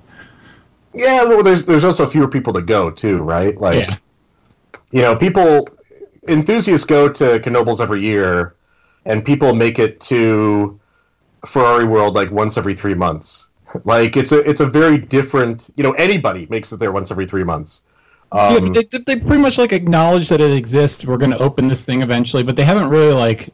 Yeah, 0.94 1.24
well, 1.24 1.42
there's 1.42 1.64
there's 1.66 1.84
also 1.84 2.06
fewer 2.06 2.28
people 2.28 2.52
to 2.54 2.62
go 2.62 2.90
too, 2.90 3.18
right? 3.18 3.58
Like, 3.60 3.88
Yeah. 3.88 3.96
you 4.90 5.02
know, 5.02 5.14
people 5.16 5.68
enthusiasts 6.28 6.86
go 6.86 7.08
to 7.08 7.40
Knoebels 7.40 7.80
every 7.80 8.02
year, 8.02 8.54
and 9.04 9.24
people 9.24 9.54
make 9.54 9.78
it 9.78 10.00
to 10.02 10.78
Ferrari 11.46 11.84
World 11.84 12.14
like 12.14 12.30
once 12.30 12.56
every 12.56 12.74
three 12.74 12.94
months. 12.94 13.48
Like, 13.84 14.18
it's 14.18 14.32
a 14.32 14.40
it's 14.40 14.60
a 14.60 14.66
very 14.66 14.98
different. 14.98 15.70
You 15.76 15.82
know, 15.82 15.92
anybody 15.92 16.46
makes 16.50 16.72
it 16.72 16.78
there 16.78 16.92
once 16.92 17.10
every 17.10 17.26
three 17.26 17.42
months. 17.44 17.82
yeah, 18.34 18.56
Um, 18.56 18.70
but 18.72 18.90
they, 18.90 18.98
they 18.98 19.16
pretty 19.18 19.40
much 19.40 19.56
like 19.56 19.72
acknowledge 19.72 20.28
that 20.28 20.42
it 20.42 20.52
exists. 20.52 21.06
We're 21.06 21.16
going 21.16 21.30
to 21.30 21.38
open 21.38 21.68
this 21.68 21.82
thing 21.82 22.02
eventually, 22.02 22.42
but 22.42 22.54
they 22.56 22.64
haven't 22.64 22.90
really 22.90 23.14
like 23.14 23.48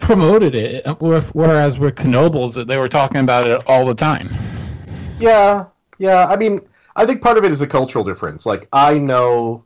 promoted 0.00 0.54
it. 0.54 0.86
Whereas 1.00 1.78
with 1.78 1.96
Knoebels, 1.96 2.66
they 2.66 2.78
were 2.78 2.88
talking 2.88 3.18
about 3.18 3.46
it 3.46 3.62
all 3.66 3.86
the 3.86 3.94
time. 3.94 4.34
Yeah, 5.18 5.66
yeah. 5.98 6.26
I 6.26 6.36
mean, 6.36 6.60
I 6.96 7.06
think 7.06 7.22
part 7.22 7.38
of 7.38 7.44
it 7.44 7.52
is 7.52 7.60
a 7.60 7.66
cultural 7.66 8.04
difference. 8.04 8.46
Like, 8.46 8.68
I 8.72 8.98
know, 8.98 9.64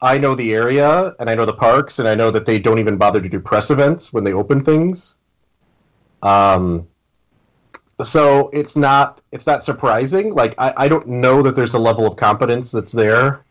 I 0.00 0.16
know 0.18 0.34
the 0.34 0.54
area, 0.54 1.14
and 1.18 1.28
I 1.28 1.34
know 1.34 1.44
the 1.44 1.52
parks, 1.52 1.98
and 1.98 2.08
I 2.08 2.14
know 2.14 2.30
that 2.30 2.46
they 2.46 2.58
don't 2.58 2.78
even 2.78 2.96
bother 2.96 3.20
to 3.20 3.28
do 3.28 3.40
press 3.40 3.70
events 3.70 4.12
when 4.12 4.24
they 4.24 4.32
open 4.32 4.64
things. 4.64 5.16
Um, 6.22 6.86
so 8.02 8.48
it's 8.52 8.76
not 8.76 9.20
it's 9.32 9.46
not 9.46 9.64
surprising. 9.64 10.34
Like, 10.34 10.54
I, 10.58 10.72
I 10.76 10.88
don't 10.88 11.06
know 11.06 11.42
that 11.42 11.54
there's 11.54 11.74
a 11.74 11.78
level 11.78 12.06
of 12.06 12.16
competence 12.16 12.70
that's 12.70 12.92
there 12.92 13.44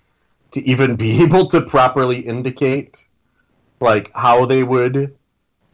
to 0.51 0.68
even 0.68 0.96
be 1.06 1.22
able 1.22 1.48
to 1.50 1.62
properly 1.62 2.20
indicate 2.20 3.06
like 3.82 4.12
how 4.13 4.46
they 4.46 4.63
would 4.63 5.15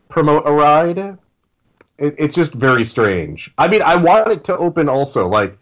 promote 0.10 0.48
a 0.48 0.52
ride 0.52 1.18
it, 1.98 2.16
it's 2.18 2.36
just 2.36 2.54
very 2.54 2.84
strange. 2.84 3.54
I 3.58 3.68
mean, 3.68 3.82
I 3.82 3.96
want 3.96 4.32
it 4.32 4.44
to 4.46 4.58
open 4.58 4.90
also. 4.90 5.28
Like, 5.28 5.58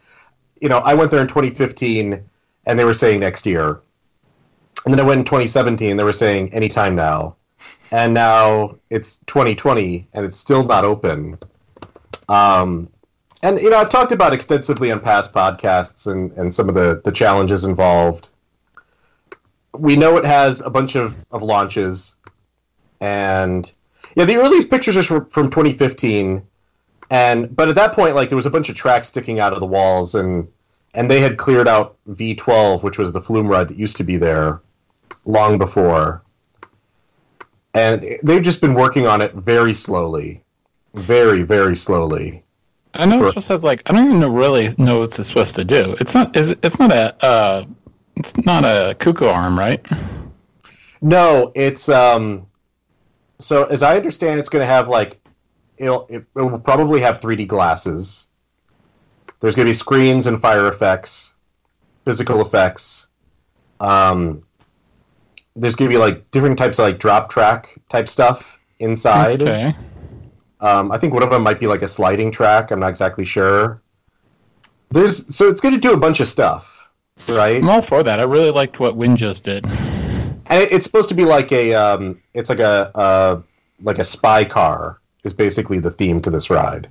you 0.61 0.69
know, 0.69 0.79
I 0.79 0.93
went 0.93 1.11
there 1.11 1.21
in 1.21 1.27
2015, 1.27 2.23
and 2.65 2.79
they 2.79 2.85
were 2.85 2.93
saying 2.93 3.19
next 3.19 3.45
year, 3.45 3.81
and 4.85 4.93
then 4.93 4.99
I 4.99 5.03
went 5.03 5.19
in 5.19 5.25
2017, 5.25 5.97
they 5.97 6.03
were 6.03 6.13
saying 6.13 6.53
anytime 6.53 6.95
now. 6.95 7.35
and 7.91 8.13
now 8.13 8.75
it's 8.89 9.17
2020 9.27 10.07
and 10.13 10.25
it's 10.25 10.37
still 10.37 10.63
not 10.63 10.83
open. 10.83 11.37
Um, 12.27 12.89
and 13.43 13.59
you 13.59 13.69
know, 13.69 13.77
I've 13.77 13.89
talked 13.89 14.11
about 14.11 14.33
extensively 14.33 14.91
on 14.91 14.99
past 14.99 15.31
podcasts 15.31 16.11
and, 16.11 16.31
and 16.33 16.53
some 16.53 16.69
of 16.69 16.75
the, 16.75 17.01
the 17.03 17.11
challenges 17.11 17.63
involved. 17.63 18.29
We 19.73 19.95
know 19.95 20.17
it 20.17 20.25
has 20.25 20.61
a 20.61 20.69
bunch 20.69 20.95
of, 20.95 21.15
of 21.31 21.43
launches, 21.43 22.15
and 22.99 23.71
yeah, 24.15 24.25
the 24.25 24.37
earliest 24.37 24.69
pictures 24.69 24.97
are 24.97 25.03
from, 25.03 25.29
from 25.29 25.49
2015, 25.49 26.41
and 27.09 27.55
but 27.55 27.69
at 27.69 27.75
that 27.75 27.93
point, 27.93 28.15
like 28.15 28.29
there 28.29 28.35
was 28.35 28.45
a 28.45 28.49
bunch 28.49 28.69
of 28.69 28.75
tracks 28.75 29.07
sticking 29.07 29.39
out 29.39 29.53
of 29.53 29.59
the 29.59 29.65
walls, 29.65 30.15
and 30.15 30.47
and 30.93 31.09
they 31.09 31.19
had 31.19 31.37
cleared 31.37 31.67
out 31.67 31.97
V12, 32.09 32.83
which 32.83 32.97
was 32.97 33.11
the 33.11 33.21
flume 33.21 33.47
ride 33.47 33.67
that 33.67 33.77
used 33.77 33.97
to 33.97 34.03
be 34.03 34.17
there 34.17 34.61
long 35.25 35.57
before, 35.57 36.23
and 37.73 38.19
they've 38.23 38.43
just 38.43 38.61
been 38.61 38.73
working 38.73 39.07
on 39.07 39.21
it 39.21 39.33
very 39.33 39.73
slowly, 39.73 40.43
very 40.93 41.43
very 41.43 41.75
slowly. 41.75 42.43
I 42.95 43.05
know 43.05 43.19
it's 43.19 43.29
supposed 43.29 43.47
to 43.47 43.53
have 43.53 43.63
like 43.63 43.81
I 43.87 43.93
don't 43.93 44.05
even 44.05 44.19
know 44.19 44.29
really 44.29 44.73
know 44.77 44.99
what 44.99 45.17
it's 45.17 45.27
supposed 45.27 45.55
to 45.55 45.65
do. 45.65 45.95
It's 45.99 46.13
not 46.13 46.35
is 46.35 46.51
it's 46.61 46.79
not 46.79 46.91
a 46.91 47.25
uh, 47.25 47.65
it's 48.15 48.37
not 48.37 48.65
a 48.65 48.95
KUKA 48.99 49.33
arm, 49.33 49.57
right? 49.57 49.85
No, 51.01 51.51
it's 51.55 51.89
um. 51.89 52.45
So 53.43 53.65
as 53.65 53.83
I 53.83 53.97
understand, 53.97 54.39
it's 54.39 54.49
going 54.49 54.61
to 54.61 54.73
have 54.73 54.87
like 54.87 55.19
it'll 55.77 56.07
it, 56.09 56.25
it 56.35 56.41
will 56.41 56.59
probably 56.59 57.01
have 57.01 57.19
3D 57.19 57.47
glasses. 57.47 58.27
There's 59.39 59.55
going 59.55 59.65
to 59.65 59.69
be 59.69 59.75
screens 59.75 60.27
and 60.27 60.41
fire 60.41 60.69
effects, 60.69 61.33
physical 62.05 62.41
effects. 62.41 63.09
Um, 63.81 64.43
there's 65.55 65.75
going 65.75 65.91
to 65.91 65.93
be 65.93 65.99
like 65.99 66.31
different 66.31 66.57
types 66.57 66.79
of 66.79 66.85
like 66.85 66.99
drop 66.99 67.29
track 67.29 67.77
type 67.89 68.07
stuff 68.07 68.57
inside. 68.79 69.41
Okay. 69.41 69.75
Um, 70.61 70.93
I 70.93 70.97
think 70.97 71.13
one 71.13 71.23
of 71.23 71.29
them 71.29 71.43
might 71.43 71.59
be 71.59 71.67
like 71.67 71.81
a 71.81 71.87
sliding 71.87 72.31
track. 72.31 72.71
I'm 72.71 72.79
not 72.79 72.89
exactly 72.89 73.25
sure. 73.25 73.81
There's 74.91 75.35
so 75.35 75.49
it's 75.49 75.59
going 75.59 75.73
to 75.73 75.81
do 75.81 75.91
a 75.91 75.97
bunch 75.97 76.21
of 76.21 76.29
stuff, 76.29 76.87
right? 77.27 77.57
I'm 77.57 77.67
all 77.67 77.81
for 77.81 78.03
that. 78.03 78.21
I 78.21 78.23
really 78.23 78.51
liked 78.51 78.79
what 78.79 78.95
Win 78.95 79.17
just 79.17 79.43
did. 79.43 79.65
And 80.53 80.61
it- 80.61 80.71
it's 80.71 80.85
supposed 80.85 81.09
to 81.09 81.15
be 81.15 81.25
like 81.25 81.51
a, 81.51 81.73
um, 81.73 82.19
it's 82.35 82.47
like 82.49 82.59
a, 82.59 82.95
uh, 82.95 83.41
like 83.81 83.97
a 83.97 84.03
spy 84.03 84.43
car 84.43 84.99
is 85.23 85.33
basically 85.33 85.79
the 85.79 85.89
theme 85.89 86.21
to 86.21 86.29
this 86.29 86.49
ride. 86.51 86.89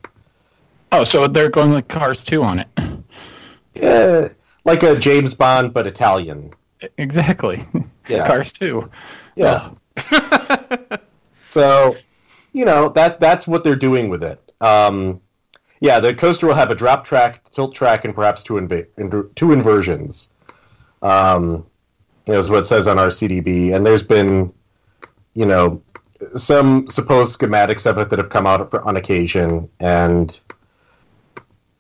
Oh, 0.91 1.05
so 1.05 1.29
they're 1.29 1.49
going 1.49 1.73
like 1.73 1.87
Cars 1.87 2.25
2 2.25 2.43
on 2.43 2.59
it. 2.59 2.67
Yeah, 3.75 4.29
like 4.65 4.83
a 4.83 4.97
James 4.97 5.35
Bond 5.35 5.73
but 5.73 5.87
Italian. 5.87 6.53
Exactly. 6.99 7.65
Yeah. 8.09 8.27
Cars 8.27 8.53
2. 8.53 8.91
Yeah. 9.37 9.71
so, 11.51 11.97
you 12.53 12.65
know 12.65 12.89
that 12.91 13.21
that's 13.21 13.47
what 13.47 13.63
they're 13.65 13.77
doing 13.77 14.09
with 14.11 14.23
it. 14.25 14.41
Um, 14.61 15.21
yeah, 15.81 16.01
the 16.01 16.13
coaster 16.15 16.47
will 16.49 16.55
have 16.55 16.71
a 16.71 16.75
drop 16.75 17.05
track, 17.05 17.49
tilt 17.51 17.75
track, 17.75 18.05
and 18.05 18.15
perhaps 18.15 18.43
two 18.43 18.55
inv- 18.55 19.35
two 19.37 19.53
inversions. 19.53 20.31
Um, 21.01 21.65
is 22.27 22.51
what 22.51 22.61
it 22.61 22.67
says 22.67 22.87
on 22.87 22.97
RCDB, 22.97 23.75
and 23.75 23.85
there's 23.85 24.03
been, 24.03 24.53
you 25.35 25.47
know, 25.47 25.83
some 26.37 26.87
supposed 26.89 27.39
schematics 27.39 27.85
of 27.87 27.99
it 27.99 28.11
that 28.11 28.19
have 28.19 28.31
come 28.31 28.47
out 28.47 28.71
for, 28.71 28.81
on 28.83 28.97
occasion, 28.97 29.69
and 29.81 30.41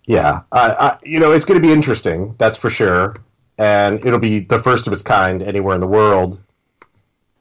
yeah, 0.07 0.43
I, 0.51 0.71
I, 0.73 0.99
you 1.05 1.21
know, 1.21 1.33
it's 1.33 1.45
going 1.45 1.61
to 1.61 1.67
be 1.67 1.73
interesting. 1.73 2.35
That's 2.39 2.59
for 2.59 2.71
sure, 2.71 3.15
and 3.59 4.05
it'll 4.05 4.19
be 4.19 4.41
the 4.41 4.59
first 4.59 4.87
of 4.87 4.93
its 4.93 5.03
kind 5.03 5.43
anywhere 5.43 5.75
in 5.75 5.81
the 5.81 5.87
world 5.87 6.41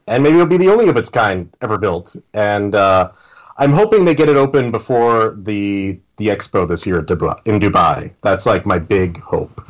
and 0.08 0.24
maybe 0.24 0.36
it'll 0.36 0.48
be 0.48 0.58
the 0.58 0.70
only 0.70 0.90
of 0.90 0.98
its 0.98 1.10
kind 1.10 1.56
ever 1.62 1.78
built. 1.78 2.16
And 2.34 2.76
uh, 2.76 3.12
I'm 3.58 3.72
hoping 3.72 4.06
they 4.06 4.16
get 4.16 4.30
it 4.30 4.36
open 4.36 4.72
before 4.72 5.38
the 5.42 6.00
the 6.18 6.28
expo 6.28 6.68
this 6.68 6.86
year 6.86 7.00
at 7.00 7.06
Dubai, 7.06 7.40
in 7.46 7.60
Dubai. 7.60 8.12
That's 8.22 8.46
like 8.46 8.66
my 8.66 8.78
big 8.78 9.20
hope 9.22 9.66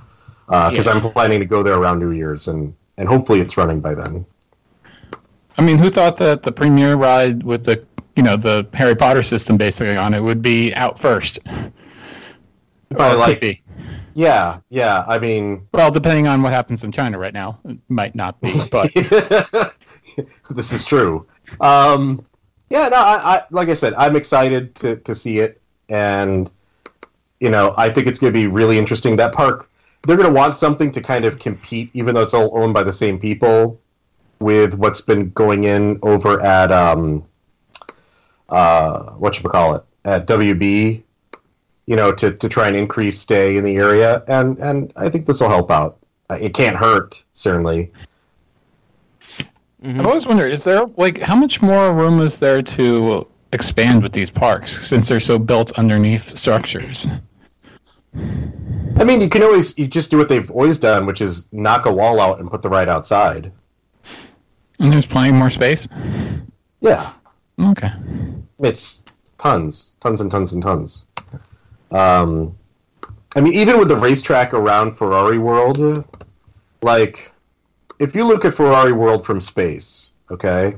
because 0.48 0.86
Yeah. 0.88 0.94
I'm 0.94 1.12
planning 1.12 1.40
to 1.40 1.46
go 1.46 1.64
there 1.64 1.76
around 1.76 2.00
New 2.00 2.12
Year's, 2.12 2.48
and 2.48 2.74
and 3.02 3.10
hopefully 3.10 3.42
it's 3.42 3.58
running 3.58 3.82
by 3.82 3.96
then. 3.96 4.26
I 5.58 5.64
mean, 5.64 5.80
who 5.80 5.90
thought 5.90 6.18
that 6.18 6.44
the 6.44 6.52
premiere 6.52 6.96
ride 6.96 7.42
with 7.44 7.66
the, 7.66 7.84
you 8.16 8.22
know, 8.24 8.38
the 8.38 8.68
Harry 8.74 8.96
Potter 8.96 9.24
system 9.24 9.58
basically 9.58 9.98
on 9.98 10.14
it 10.14 10.20
would 10.22 10.42
be 10.44 10.72
out 10.76 11.02
first? 11.02 11.40
But 12.90 13.12
could 13.12 13.20
like, 13.20 13.42
be. 13.42 13.62
yeah, 14.14 14.60
yeah. 14.70 15.04
I 15.08 15.18
mean, 15.18 15.68
Well, 15.74 15.90
depending 15.92 16.28
on 16.28 16.44
what 16.44 16.54
happens 16.54 16.84
in 16.84 16.92
China 16.92 17.18
right 17.18 17.34
now, 17.34 17.60
it 17.66 17.80
might 17.90 18.14
not 18.16 18.40
be, 18.40 18.62
but 18.72 18.94
this 20.52 20.74
is 20.74 20.86
true. 20.86 21.26
Um, 21.60 22.24
yeah, 22.70 22.90
no, 22.90 22.98
I, 22.98 23.38
I 23.38 23.44
like 23.50 23.70
I 23.70 23.74
said, 23.74 23.94
I'm 23.96 24.16
excited 24.16 24.76
to 24.76 24.98
to 24.98 25.16
see 25.16 25.40
it, 25.40 25.60
and 25.90 26.52
you 27.40 27.50
know, 27.50 27.74
I 27.78 27.90
think 27.90 28.06
it's 28.08 28.20
going 28.20 28.32
to 28.32 28.40
be 28.40 28.48
really 28.48 28.78
interesting. 28.78 29.16
That 29.16 29.34
park, 29.34 29.71
they're 30.04 30.18
going 30.18 30.30
to 30.32 30.36
want 30.36 30.58
something 30.58 30.92
to 30.92 31.02
kind 31.02 31.26
of 31.26 31.40
compete, 31.40 31.90
even 31.94 32.16
though 32.16 32.22
it's 32.22 32.34
all 32.34 32.58
owned 32.58 32.74
by 32.74 32.84
the 32.84 32.94
same 32.94 33.20
people, 33.20 33.80
with 34.40 34.74
what's 34.74 35.02
been 35.02 35.30
going 35.32 35.66
in 35.66 36.00
over 36.02 36.42
at 36.42 36.72
um, 36.72 37.24
uh, 38.50 39.12
what 39.12 39.42
you 39.42 39.50
call 39.50 39.76
it 39.76 39.84
at 40.06 40.28
WB. 40.28 41.04
You 41.88 41.96
know, 41.96 42.12
to, 42.14 42.32
to 42.32 42.48
try 42.48 42.68
and 42.68 42.78
increase 42.78 43.20
stay 43.20 43.58
in 43.58 43.64
the 43.64 43.76
area, 43.76 44.24
and 44.28 44.58
and 44.60 44.94
I 44.96 45.10
think 45.10 45.26
this 45.26 45.42
will 45.42 45.50
help 45.50 45.70
out. 45.72 45.98
Uh, 46.30 46.38
It 46.40 46.54
can't 46.54 46.78
hurt, 46.78 47.24
certainly. 47.34 47.92
I've 49.84 50.06
always 50.06 50.26
wondered: 50.28 50.54
is 50.54 50.64
there 50.64 50.86
like 50.98 51.18
how 51.18 51.36
much 51.36 51.62
more 51.62 51.92
room 51.92 52.22
is 52.22 52.40
there 52.40 52.62
to 52.62 53.28
expand 53.52 54.04
with 54.04 54.14
these 54.14 54.30
parks 54.30 54.88
since 54.88 55.10
they're 55.10 55.20
so 55.20 55.38
built 55.40 55.72
underneath 55.74 56.38
structures? 56.38 57.08
I 58.16 59.04
mean, 59.04 59.22
you 59.22 59.30
can 59.30 59.42
always 59.44 59.78
you 59.78 59.88
just 59.88 60.12
do 60.12 60.18
what 60.18 60.30
they've 60.30 60.50
always 60.52 60.78
done, 60.78 61.06
which 61.06 61.22
is 61.22 61.48
knock 61.52 61.86
a 61.86 61.92
wall 61.92 62.20
out 62.20 62.40
and 62.40 62.50
put 62.50 62.62
the 62.62 62.70
ride 62.70 62.90
outside. 62.90 63.52
And 64.80 64.92
there's 64.92 65.06
plenty 65.06 65.32
more 65.32 65.50
space. 65.50 65.88
Yeah, 66.82 67.14
Okay. 67.60 67.92
it's 68.60 69.04
tons, 69.38 69.94
tons 70.02 70.22
and 70.22 70.32
tons 70.32 70.54
and 70.54 70.64
tons. 70.64 71.06
Um, 71.92 72.58
I 73.36 73.42
mean, 73.42 73.54
even 73.54 73.78
with 73.80 73.88
the 73.88 73.96
racetrack 73.96 74.54
around 74.54 74.94
Ferrari 74.94 75.38
World, 75.38 76.06
like 76.82 77.32
if 78.00 78.16
you 78.16 78.26
look 78.26 78.44
at 78.46 78.54
Ferrari 78.54 78.92
World 78.92 79.26
from 79.26 79.40
space, 79.40 80.12
okay, 80.32 80.76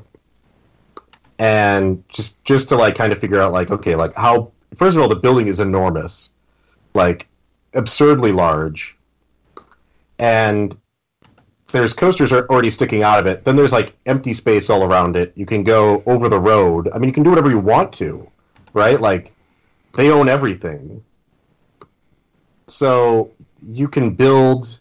and 1.40 2.04
just 2.10 2.44
just 2.46 2.70
to 2.70 2.76
like 2.76 2.96
kind 2.96 3.12
of 3.14 3.20
figure 3.20 3.42
out 3.42 3.52
like 3.54 3.72
okay, 3.72 3.96
like 3.96 4.16
how 4.16 4.52
first 4.76 4.96
of 4.98 5.02
all 5.02 5.10
the 5.10 5.16
building 5.16 5.48
is 5.48 5.60
enormous, 5.60 6.32
like 6.94 7.28
absurdly 7.74 8.32
large, 8.32 8.96
and 10.20 10.76
there's 11.72 11.94
coasters 11.94 12.32
are 12.32 12.48
already 12.50 12.70
sticking 12.70 13.02
out 13.02 13.20
of 13.20 13.26
it. 13.26 13.44
Then 13.44 13.56
there's 13.56 13.72
like 13.72 13.96
empty 14.06 14.32
space 14.32 14.70
all 14.70 14.84
around 14.84 15.16
it. 15.16 15.34
You 15.36 15.46
can 15.46 15.64
go 15.64 16.04
over 16.06 16.30
the 16.30 16.40
road. 16.40 16.90
I 16.94 17.00
mean, 17.00 17.10
you 17.10 17.14
can 17.14 17.24
do 17.24 17.32
whatever 17.32 17.50
you 17.50 17.60
want 17.60 17.92
to, 17.94 18.30
right? 18.74 19.02
Like 19.02 19.34
they 19.96 20.12
own 20.12 20.30
everything. 20.30 21.04
So 22.68 23.32
you 23.62 23.88
can 23.88 24.12
build 24.12 24.80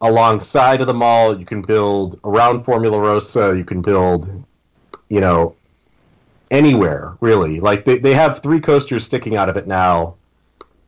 alongside 0.00 0.80
of 0.80 0.86
the 0.86 0.94
mall. 0.94 1.38
You 1.38 1.46
can 1.46 1.62
build 1.62 2.18
around 2.24 2.64
Formula 2.64 2.98
Rosa. 2.98 3.54
You 3.56 3.64
can 3.64 3.80
build, 3.80 4.44
you 5.08 5.20
know, 5.20 5.54
anywhere 6.50 7.16
really. 7.20 7.60
Like 7.60 7.84
they, 7.84 7.98
they 7.98 8.14
have 8.14 8.42
three 8.42 8.60
coasters 8.60 9.04
sticking 9.04 9.36
out 9.36 9.48
of 9.48 9.56
it 9.56 9.66
now, 9.66 10.16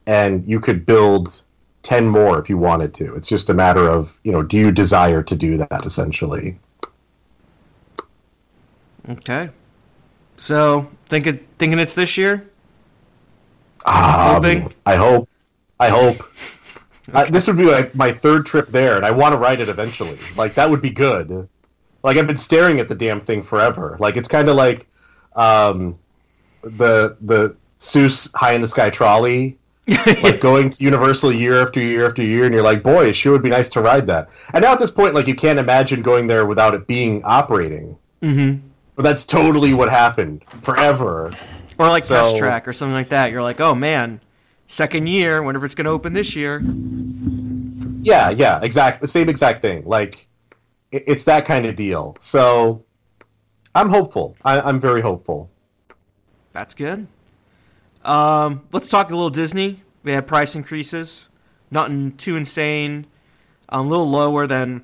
and 0.07 0.47
you 0.49 0.61
could 0.61 0.85
build 0.87 1.43
10 1.83 2.07
more 2.07 2.39
if 2.39 2.49
you 2.49 2.57
wanted 2.57 2.95
to. 2.95 3.15
It's 3.15 3.29
just 3.29 3.51
a 3.51 3.55
matter 3.55 3.89
of, 3.89 4.17
you 4.25 4.33
know, 4.33 4.43
do 4.43 4.59
you 4.59 4.71
desire 4.71 5.23
to 5.23 5.37
do 5.37 5.57
that 5.59 5.85
essentially? 5.85 6.59
Okay. 9.09 9.51
So 10.37 10.91
thinking 11.07 11.45
thinking 11.59 11.79
it's 11.79 11.95
this 11.95 12.17
year. 12.17 12.49
Um, 13.85 13.95
Hoping. 13.95 14.75
I 14.87 14.97
hope. 14.97 15.29
I 15.81 15.89
hope. 15.89 16.23
I, 17.13 17.29
this 17.29 17.49
would 17.49 17.57
be 17.57 17.65
like 17.65 17.95
my 17.95 18.13
third 18.13 18.47
trip 18.47 18.69
there, 18.69 18.97
and 18.97 19.05
I 19.05 19.11
want 19.11 19.33
to 19.33 19.39
ride 19.39 19.61
it 19.61 19.69
eventually. 19.69 20.19
Like 20.37 20.55
that 20.55 20.71
would 20.71 20.81
be 20.81 20.91
good. 20.91 21.49
Like 22.05 22.17
I've 22.17 22.27
been 22.27 22.37
staring 22.37 22.81
at 22.81 22.89
the 22.89 22.95
damn 22.95 23.21
thing 23.21 23.43
forever. 23.43 23.97
Like 23.99 24.17
it's 24.17 24.29
kind 24.29 24.49
of 24.49 24.57
like 24.57 24.87
um, 25.35 25.99
the 26.63 27.17
the 27.21 27.57
Seuss 27.79 28.33
High 28.35 28.53
in 28.53 28.61
the 28.61 28.69
Sky 28.69 28.91
trolley. 28.91 29.59
like 30.23 30.41
going 30.41 30.71
to 30.71 30.85
Universal 30.85 31.33
year 31.33 31.61
after 31.61 31.81
year 31.81 32.07
after 32.07 32.23
year, 32.23 32.45
and 32.45 32.55
you're 32.55 32.63
like, 32.63 32.83
boy, 32.83 33.07
it 33.07 33.15
sure 33.15 33.33
would 33.33 33.43
be 33.43 33.51
nice 33.51 33.69
to 33.71 33.81
ride 33.81 34.07
that. 34.07 34.29
And 34.53 34.63
now 34.63 34.73
at 34.73 34.79
this 34.79 34.91
point, 34.91 35.15
like 35.15 35.27
you 35.27 35.35
can't 35.35 35.59
imagine 35.59 36.03
going 36.03 36.27
there 36.27 36.47
without 36.47 36.75
it 36.75 36.87
being 36.87 37.23
operating. 37.25 37.97
Mm-hmm. 38.23 38.67
But 38.95 39.03
that's 39.03 39.25
totally 39.25 39.73
what 39.73 39.91
happened 39.91 40.45
forever. 40.63 41.37
Or 41.79 41.89
like 41.89 42.07
test 42.07 42.37
track 42.37 42.69
or 42.69 42.73
something 42.73 42.95
like 42.95 43.09
that. 43.09 43.33
You're 43.33 43.43
like, 43.43 43.61
oh 43.61 43.75
man, 43.75 44.21
second 44.67 45.07
year. 45.07 45.43
Whenever 45.43 45.65
it's 45.65 45.75
going 45.75 45.87
to 45.87 45.91
open 45.91 46.13
this 46.13 46.37
year. 46.37 46.63
Yeah, 48.03 48.31
yeah, 48.31 48.61
exact 48.63 49.01
the 49.01 49.09
same 49.09 49.29
exact 49.29 49.63
thing. 49.63 49.85
Like 49.87 50.27
it, 50.91 51.05
it's 51.07 51.25
that 51.25 51.47
kind 51.47 51.67
of 51.67 51.77
deal. 51.77 52.17
So 52.21 52.85
I'm 53.75 53.89
hopeful. 53.89 54.37
I, 54.45 54.61
I'm 54.61 54.81
very 54.81 55.01
hopeful. 55.01 55.51
That's 56.53 56.75
good. 56.75 57.07
Um, 58.05 58.63
let's 58.73 58.89
talk 58.89 59.11
a 59.11 59.15
little 59.15 59.31
Disney. 59.31 59.83
We 60.03 60.13
had 60.13 60.27
price 60.27 60.55
increases, 60.55 61.29
nothing 61.71 62.17
too 62.17 62.37
insane, 62.37 63.07
a 63.69 63.81
little 63.81 64.09
lower 64.09 64.47
than 64.47 64.83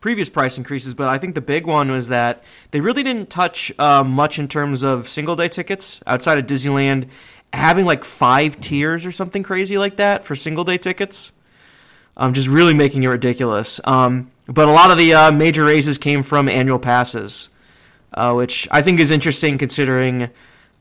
previous 0.00 0.28
price 0.28 0.56
increases, 0.56 0.94
but 0.94 1.08
I 1.08 1.18
think 1.18 1.34
the 1.34 1.40
big 1.40 1.66
one 1.66 1.90
was 1.90 2.08
that 2.08 2.44
they 2.70 2.80
really 2.80 3.02
didn't 3.02 3.30
touch 3.30 3.72
uh, 3.78 4.04
much 4.04 4.38
in 4.38 4.46
terms 4.46 4.84
of 4.84 5.08
single 5.08 5.34
day 5.34 5.48
tickets 5.48 6.00
outside 6.06 6.38
of 6.38 6.46
Disneyland 6.46 7.08
having 7.52 7.86
like 7.86 8.04
five 8.04 8.60
tiers 8.60 9.06
or 9.06 9.12
something 9.12 9.42
crazy 9.42 9.78
like 9.78 9.96
that 9.96 10.24
for 10.24 10.36
single 10.36 10.64
day 10.64 10.78
tickets. 10.78 11.32
Um, 12.16 12.32
just 12.32 12.48
really 12.48 12.74
making 12.74 13.04
it 13.04 13.08
ridiculous. 13.08 13.80
Um, 13.84 14.30
but 14.46 14.68
a 14.68 14.72
lot 14.72 14.90
of 14.90 14.98
the 14.98 15.14
uh, 15.14 15.32
major 15.32 15.64
raises 15.64 15.98
came 15.98 16.22
from 16.22 16.48
annual 16.48 16.78
passes, 16.78 17.50
uh, 18.12 18.32
which 18.32 18.66
I 18.70 18.82
think 18.82 18.98
is 18.98 19.10
interesting 19.10 19.56
considering 19.56 20.30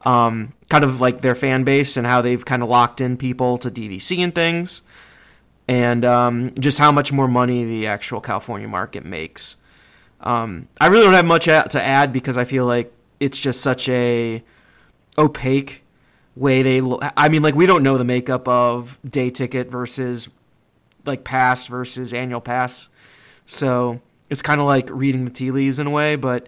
um, 0.08 0.54
kind 0.70 0.86
of 0.86 1.02
like 1.02 1.20
their 1.20 1.36
fan 1.36 1.66
base 1.66 1.98
and 1.98 2.08
how 2.08 2.22
they've 2.22 2.46
kind 2.46 2.64
of 2.64 2.70
locked 2.70 3.02
in 3.02 3.18
people 3.18 3.58
to 3.58 3.70
DVC 3.70 4.20
and 4.20 4.34
things, 4.34 4.84
and 5.68 6.06
um, 6.06 6.54
just 6.58 6.80
how 6.80 6.94
much 6.94 7.12
more 7.12 7.28
money 7.28 7.66
the 7.66 7.88
actual 7.88 8.22
California 8.22 8.70
market 8.70 9.04
makes. 9.04 9.58
Um, 10.22 10.70
I 10.80 10.88
really 10.88 11.04
don't 11.04 11.14
have 11.14 11.26
much 11.26 11.44
to 11.46 11.82
add 11.84 12.14
because 12.14 12.38
I 12.38 12.46
feel 12.46 12.66
like 12.66 12.94
it's 13.20 13.38
just 13.38 13.60
such 13.60 13.90
a 13.90 14.42
opaque 15.18 15.84
way 16.38 16.62
they. 16.62 16.82
I 17.18 17.28
mean, 17.28 17.42
like 17.42 17.56
we 17.56 17.66
don't 17.66 17.84
know 17.84 17.98
the 17.98 18.06
makeup 18.06 18.48
of 18.48 18.98
day 19.08 19.30
ticket 19.30 19.70
versus 19.70 20.30
like 21.06 21.26
pass 21.26 21.68
versus 21.68 22.14
annual 22.14 22.40
pass, 22.40 22.88
so 23.46 24.00
it's 24.30 24.42
kind 24.42 24.62
of 24.62 24.68
like 24.68 24.90
reading 24.90 25.26
the 25.26 25.32
tea 25.32 25.52
leaves 25.52 25.80
in 25.80 25.88
a 25.88 25.92
way, 25.92 26.16
but 26.16 26.48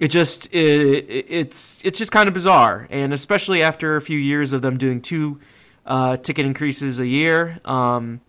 it 0.00 0.08
just 0.08 0.52
it, 0.52 1.04
it's 1.28 1.84
it's 1.84 1.98
just 1.98 2.10
kind 2.10 2.26
of 2.26 2.34
bizarre, 2.34 2.88
and 2.90 3.12
especially 3.12 3.62
after 3.62 3.96
a 3.96 4.00
few 4.00 4.18
years 4.18 4.54
of 4.54 4.62
them 4.62 4.78
doing 4.78 5.02
two 5.02 5.38
uh, 5.84 6.16
ticket 6.16 6.46
increases 6.46 6.98
a 6.98 7.06
year, 7.06 7.60
um, 7.66 8.22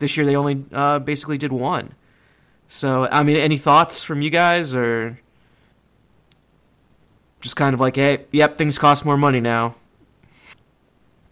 this 0.00 0.16
year 0.16 0.26
they 0.26 0.34
only 0.34 0.64
uh, 0.72 0.98
basically 0.98 1.38
did 1.38 1.52
one. 1.52 1.94
So 2.66 3.06
I 3.10 3.22
mean, 3.22 3.36
any 3.36 3.56
thoughts 3.56 4.02
from 4.02 4.20
you 4.20 4.30
guys, 4.30 4.74
or 4.74 5.20
just 7.40 7.54
kind 7.54 7.72
of 7.72 7.80
like, 7.80 7.94
hey, 7.94 8.26
yep, 8.32 8.56
things 8.56 8.76
cost 8.76 9.04
more 9.04 9.16
money 9.16 9.40
now. 9.40 9.76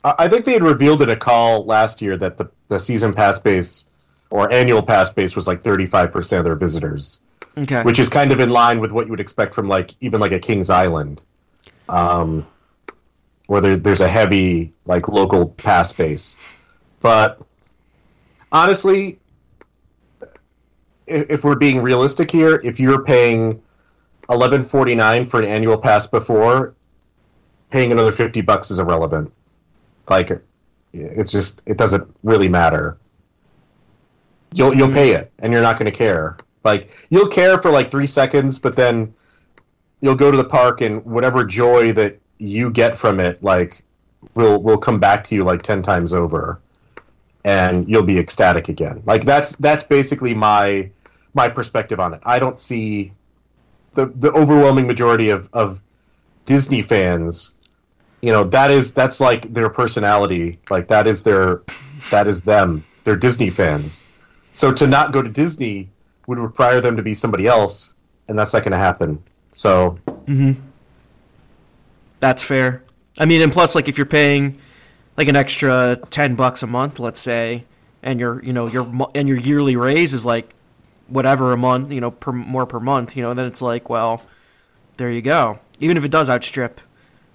I 0.03 0.29
think 0.29 0.47
they 0.47 0.55
had 0.55 0.63
revealed 0.63 1.03
in 1.03 1.11
a 1.11 1.17
call 1.17 1.67
last 1.67 2.01
year 2.01 2.17
that 2.17 2.39
the, 2.39 2.51
the 2.69 2.79
season 2.79 3.13
pass 3.13 3.39
base 3.39 3.85
or 4.31 4.51
annual 4.51 4.83
pass 4.83 5.11
base 5.11 5.37
was 5.37 5.47
like 5.47 5.63
35% 5.63 6.39
of 6.39 6.45
their 6.45 6.55
visitors. 6.55 7.21
Okay. 7.59 7.83
Which 7.83 7.99
is 7.99 8.09
kind 8.09 8.33
of 8.33 8.41
in 8.41 8.51
line 8.51 8.81
with 8.81 8.93
what 8.93 9.07
you 9.07 9.11
would 9.11 9.21
expect 9.21 9.55
from 9.55 9.69
like 9.69 9.95
even 10.01 10.21
like 10.21 10.33
a 10.33 10.39
Kings 10.39 10.71
Island, 10.71 11.21
um, 11.89 12.47
where 13.47 13.61
there, 13.61 13.77
there's 13.77 14.01
a 14.01 14.09
heavy 14.09 14.73
like 14.87 15.09
local 15.09 15.49
pass 15.49 15.93
base. 15.93 16.37
But 17.01 17.41
honestly, 18.53 19.19
if, 21.07 21.29
if 21.29 21.45
we're 21.45 21.57
being 21.57 21.83
realistic 21.83 22.31
here, 22.31 22.61
if 22.63 22.79
you're 22.79 23.03
paying 23.03 23.61
eleven 24.29 24.65
forty 24.65 24.95
nine 24.95 25.27
for 25.27 25.41
an 25.41 25.47
annual 25.47 25.77
pass 25.77 26.07
before, 26.07 26.75
paying 27.71 27.91
another 27.91 28.13
fifty 28.13 28.41
bucks 28.43 28.71
is 28.71 28.79
irrelevant. 28.79 29.33
Like, 30.09 30.41
it's 30.93 31.33
just 31.33 31.63
it 31.67 31.77
doesn't 31.77 32.09
really 32.23 32.49
matter. 32.49 32.97
You'll 34.53 34.75
you'll 34.75 34.93
pay 34.93 35.15
it, 35.15 35.33
and 35.41 35.53
you're 35.53 35.63
not 35.63 35.79
going 35.79 35.91
to 35.91 35.97
care. 35.97 36.37
Like 36.65 36.91
you'll 37.09 37.29
care 37.29 37.59
for 37.59 37.71
like 37.71 37.91
three 37.91 38.07
seconds, 38.07 38.59
but 38.59 38.77
then 38.77 39.15
you'll 40.01 40.15
go 40.15 40.31
to 40.31 40.37
the 40.37 40.45
park 40.45 40.81
and 40.81 41.05
whatever 41.05 41.45
joy 41.45 41.93
that 41.93 42.19
you 42.39 42.71
get 42.71 42.99
from 42.99 43.21
it, 43.21 43.43
like 43.43 43.83
will 44.35 44.63
will 44.63 44.79
come 44.79 44.99
back 44.99 45.25
to 45.25 45.35
you 45.35 45.45
like 45.45 45.63
ten 45.63 45.83
times 45.83 46.13
over, 46.13 46.61
and 47.45 47.89
you'll 47.89 48.03
be 48.03 48.19
ecstatic 48.19 48.69
again. 48.69 49.03
Like 49.07 49.25
that's 49.25 49.57
that's 49.57 49.85
basically 49.85 50.35
my 50.35 50.91
my 51.35 51.49
perspective 51.49 52.01
on 52.01 52.15
it. 52.15 52.21
I 52.25 52.39
don't 52.39 52.59
see 52.59 53.13
the 53.95 54.07
the 54.07 54.33
overwhelming 54.33 54.87
majority 54.87 55.31
of 55.31 55.49
of 55.53 55.81
Disney 56.47 56.83
fans. 56.83 57.53
You 58.21 58.33
know 58.33 58.45
that 58.45 58.71
is 58.71 58.93
that's 58.93 59.21
like 59.21 59.53
their 59.53 59.71
personality. 59.71 60.59
Like 60.69 60.89
that 60.89 61.07
is 61.07 61.23
their 61.23 61.63
that 62.11 62.27
is 62.27 62.43
them. 62.43 62.85
They're 63.05 63.17
Disney 63.17 63.51
fans. 63.51 64.05
So 64.53 64.73
to 64.73 64.87
not 64.87 65.13
go 65.13 65.23
to 65.23 65.29
Disney 65.29 65.89
would 66.31 66.39
require 66.39 66.81
them 66.81 66.97
to 66.97 67.03
be 67.03 67.13
somebody 67.13 67.49
else, 67.49 67.97
and 68.29 68.39
that's 68.39 68.53
not 68.53 68.61
going 68.61 68.71
to 68.71 68.79
happen. 68.79 69.21
So, 69.53 69.99
mm-hmm. 70.07 70.53
that's 72.21 72.45
fair. 72.45 72.85
I 73.19 73.27
mean, 73.27 73.43
and 73.43 73.53
plus, 73.53 73.75
like 73.75 73.89
if 73.89 73.99
you're 73.99 74.07
paying 74.07 74.61
like 75.17 75.27
an 75.27 75.35
extra 75.35 75.99
ten 76.11 76.37
bucks 76.37 76.63
a 76.63 76.69
month, 76.69 77.01
let's 77.01 77.19
say, 77.19 77.65
and 78.01 78.21
your 78.21 78.43
you 78.45 78.53
know 78.53 78.69
your 78.69 78.89
and 79.15 79.29
your 79.29 79.39
yearly 79.39 79.75
raise 79.75 80.15
is 80.15 80.25
like 80.25 80.55
whatever 81.09 81.53
a 81.53 81.57
month, 81.57 81.91
you 81.91 82.01
know, 82.01 82.13
per, 82.13 82.31
more 82.31 82.65
per 82.65 82.79
month, 82.79 83.17
you 83.17 83.23
know, 83.25 83.35
then 83.35 83.47
it's 83.47 83.61
like, 83.61 83.91
well, 83.91 84.23
there 84.99 85.11
you 85.11 85.21
go. 85.21 85.59
Even 85.81 85.97
if 85.97 86.05
it 86.05 86.11
does 86.13 86.31
outstrip, 86.31 86.81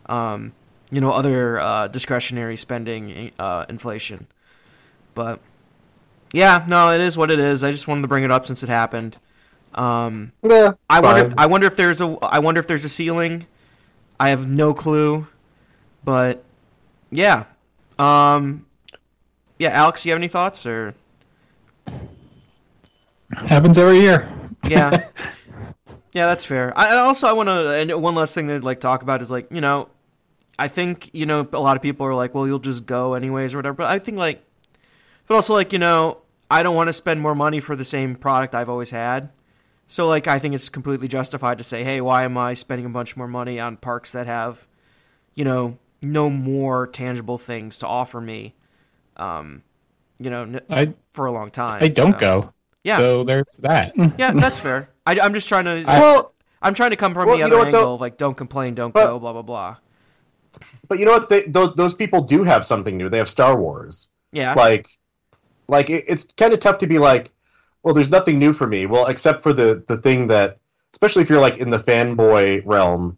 um, 0.06 0.54
you 0.90 1.02
know, 1.02 1.12
other 1.12 1.60
uh, 1.60 1.90
discretionary 1.90 2.56
spending 2.56 3.32
uh, 3.38 3.66
inflation, 3.68 4.28
but 5.14 5.42
yeah, 6.36 6.66
no, 6.68 6.92
it 6.92 7.00
is 7.00 7.18
what 7.18 7.32
it 7.32 7.40
is. 7.40 7.64
I 7.64 7.72
just 7.72 7.88
wanted 7.88 8.02
to 8.02 8.10
bring 8.10 8.26
it 8.26 8.30
up 8.30 8.46
since 8.46 8.62
it 8.62 8.68
happened. 8.68 9.18
Um, 9.74 10.34
yeah, 10.44 10.74
I 10.90 11.00
wonder. 11.00 11.24
If, 11.24 11.38
I 11.38 11.46
wonder 11.46 11.66
if 11.66 11.78
there's 11.78 12.02
a. 12.02 12.18
I 12.22 12.40
wonder 12.40 12.60
if 12.60 12.68
there's 12.68 12.84
a 12.84 12.90
ceiling. 12.90 13.48
I 14.20 14.30
have 14.30 14.50
no 14.50 14.74
clue, 14.74 15.28
but 16.04 16.44
yeah, 17.10 17.46
um, 17.98 18.66
yeah. 19.60 19.70
Alex, 19.70 20.06
you 20.06 20.12
have 20.12 20.20
any 20.20 20.28
thoughts 20.28 20.66
or? 20.66 20.94
Happens 23.32 23.78
every 23.78 24.02
year. 24.02 24.30
yeah, 24.68 25.08
yeah, 26.12 26.26
that's 26.26 26.44
fair. 26.44 26.78
I 26.78 26.98
also 26.98 27.30
I 27.30 27.32
want 27.32 27.48
to. 27.48 27.70
And 27.70 28.02
one 28.02 28.14
last 28.14 28.36
thing 28.36 28.50
to 28.50 28.60
like 28.60 28.82
talk 28.82 29.04
about 29.04 29.22
is 29.22 29.32
like 29.32 29.50
you 29.52 29.62
know, 29.62 29.88
I 30.60 30.68
think 30.68 31.12
you 31.14 31.26
know 31.26 31.48
a 31.54 31.60
lot 31.60 31.78
of 31.78 31.82
people 31.82 32.06
are 32.06 32.14
like, 32.14 32.34
well, 32.34 32.46
you'll 32.46 32.60
just 32.60 32.86
go 32.86 33.14
anyways 33.14 33.54
or 33.54 33.58
whatever. 33.58 33.76
But 33.76 33.88
I 33.88 34.00
think 34.00 34.18
like, 34.18 34.44
but 35.28 35.36
also 35.36 35.54
like 35.54 35.72
you 35.72 35.80
know, 35.80 36.20
I 36.50 36.64
don't 36.64 36.76
want 36.76 36.88
to 36.88 36.94
spend 36.94 37.22
more 37.22 37.36
money 37.36 37.60
for 37.60 37.76
the 37.76 37.86
same 37.86 38.16
product 38.16 38.56
I've 38.56 38.70
always 38.70 38.92
had. 38.92 39.30
So 39.88 40.08
like 40.08 40.28
I 40.28 40.40
think 40.40 40.56
it's 40.56 40.70
completely 40.70 41.08
justified 41.08 41.58
to 41.60 41.64
say, 41.64 41.84
"Hey, 41.84 42.02
why 42.02 42.24
am 42.24 42.38
I 42.38 42.54
spending 42.54 42.86
a 42.86 42.90
bunch 42.90 43.16
more 43.16 43.28
money 43.28 43.60
on 43.60 43.78
parks 43.78 44.12
that 44.14 44.26
have, 44.26 44.68
you 45.36 45.46
know, 45.46 45.78
no 46.02 46.30
more 46.30 46.88
tangible 46.88 47.38
things 47.38 47.80
to 47.80 47.88
offer 47.88 48.20
me?" 48.20 48.56
Um, 49.18 49.64
you 50.20 50.30
know, 50.30 50.60
I, 50.70 50.94
for 51.14 51.26
a 51.26 51.32
long 51.32 51.52
time. 51.52 51.84
I 51.84 51.88
don't 51.88 52.14
so. 52.14 52.20
go. 52.20 52.54
Yeah. 52.84 52.98
So 52.98 53.24
there's 53.24 53.58
that. 53.60 53.94
yeah, 54.18 54.32
that's 54.32 54.60
fair. 54.60 54.90
I, 55.06 55.16
am 55.16 55.34
just 55.34 55.48
trying 55.48 55.66
to. 55.66 55.84
Well, 55.86 56.34
I'm 56.62 56.74
trying 56.74 56.92
to 56.92 56.96
come 56.96 57.14
from 57.14 57.28
well, 57.28 57.38
the 57.38 57.44
other 57.44 57.60
angle 57.60 57.96
of 57.96 58.02
like, 58.02 58.18
don't 58.18 58.36
complain, 58.36 58.76
don't 58.76 58.94
but, 58.94 59.06
go, 59.06 59.20
blah 59.20 59.34
blah 59.34 59.42
blah. 59.44 59.78
But 60.88 61.00
you 61.00 61.06
know 61.06 61.12
what? 61.12 61.30
They, 61.30 61.44
those, 61.44 61.76
those 61.76 61.94
people 61.94 62.22
do 62.22 62.44
have 62.44 62.66
something 62.66 62.98
new. 62.98 63.10
They 63.10 63.18
have 63.18 63.30
Star 63.30 63.60
Wars. 63.60 64.08
Yeah. 64.32 64.54
Like 64.54 64.88
like 65.68 65.90
it, 65.90 66.06
it's 66.08 66.26
kind 66.34 66.54
of 66.54 66.60
tough 66.60 66.78
to 66.80 66.88
be 66.88 67.00
like, 67.00 67.32
well, 67.84 67.94
there's 67.94 68.10
nothing 68.10 68.40
new 68.40 68.54
for 68.54 68.68
me. 68.68 68.86
Well, 68.86 69.08
except 69.08 69.44
for 69.44 69.54
the 69.54 69.84
the 69.88 69.98
thing 69.98 70.28
that, 70.28 70.58
especially 70.94 71.22
if 71.22 71.30
you're 71.30 71.42
like 71.42 71.58
in 71.58 71.70
the 71.70 71.80
fanboy 71.80 72.64
realm, 72.66 73.18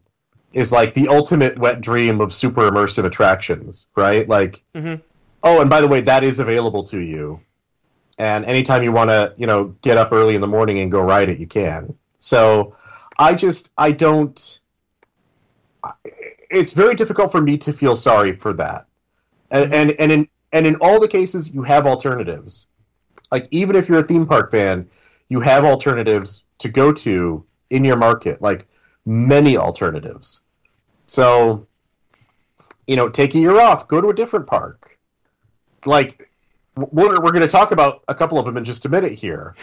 is 0.53 0.71
like 0.71 0.93
the 0.93 1.07
ultimate 1.07 1.57
wet 1.59 1.81
dream 1.81 2.21
of 2.21 2.33
super 2.33 2.69
immersive 2.69 3.05
attractions, 3.05 3.87
right? 3.95 4.27
Like, 4.27 4.63
mm-hmm. 4.75 4.95
oh, 5.43 5.61
and 5.61 5.69
by 5.69 5.81
the 5.81 5.87
way, 5.87 6.01
that 6.01 6.23
is 6.23 6.39
available 6.39 6.83
to 6.85 6.99
you. 6.99 7.39
And 8.17 8.45
anytime 8.45 8.81
you 8.81 8.91
want 8.91 9.09
to, 9.09 9.33
you 9.37 9.45
know, 9.45 9.75
get 9.81 9.97
up 9.97 10.11
early 10.11 10.35
in 10.35 10.41
the 10.41 10.47
morning 10.47 10.79
and 10.79 10.91
go 10.91 10.99
ride 11.01 11.29
it, 11.29 11.37
you 11.39 11.47
can. 11.47 11.95
So, 12.19 12.75
I 13.19 13.33
just 13.33 13.69
I 13.77 13.91
don't. 13.91 14.59
It's 16.49 16.73
very 16.73 16.95
difficult 16.95 17.31
for 17.31 17.41
me 17.41 17.57
to 17.59 17.71
feel 17.71 17.95
sorry 17.95 18.35
for 18.35 18.53
that, 18.53 18.87
and 19.51 19.65
mm-hmm. 19.65 19.73
and, 19.73 19.91
and 19.91 20.11
in 20.11 20.27
and 20.51 20.65
in 20.65 20.75
all 20.75 20.99
the 20.99 21.07
cases, 21.07 21.53
you 21.53 21.63
have 21.63 21.85
alternatives. 21.85 22.67
Like 23.31 23.47
even 23.51 23.75
if 23.75 23.89
you're 23.89 23.99
a 23.99 24.03
theme 24.03 24.25
park 24.25 24.51
fan, 24.51 24.89
you 25.29 25.41
have 25.41 25.65
alternatives 25.65 26.43
to 26.59 26.69
go 26.69 26.91
to 26.93 27.45
in 27.69 27.83
your 27.83 27.97
market, 27.97 28.41
like 28.41 28.67
many 29.05 29.57
alternatives. 29.57 30.41
So, 31.07 31.67
you 32.87 32.95
know, 32.95 33.09
take 33.09 33.35
a 33.35 33.39
year 33.39 33.59
off, 33.59 33.87
go 33.87 33.99
to 33.99 34.09
a 34.09 34.13
different 34.13 34.47
park. 34.47 34.97
Like 35.85 36.29
we're, 36.75 37.21
we're 37.21 37.31
going 37.31 37.41
to 37.41 37.47
talk 37.47 37.71
about 37.71 38.03
a 38.07 38.15
couple 38.15 38.39
of 38.39 38.45
them 38.45 38.57
in 38.57 38.63
just 38.63 38.85
a 38.85 38.89
minute 38.89 39.13
here. 39.13 39.55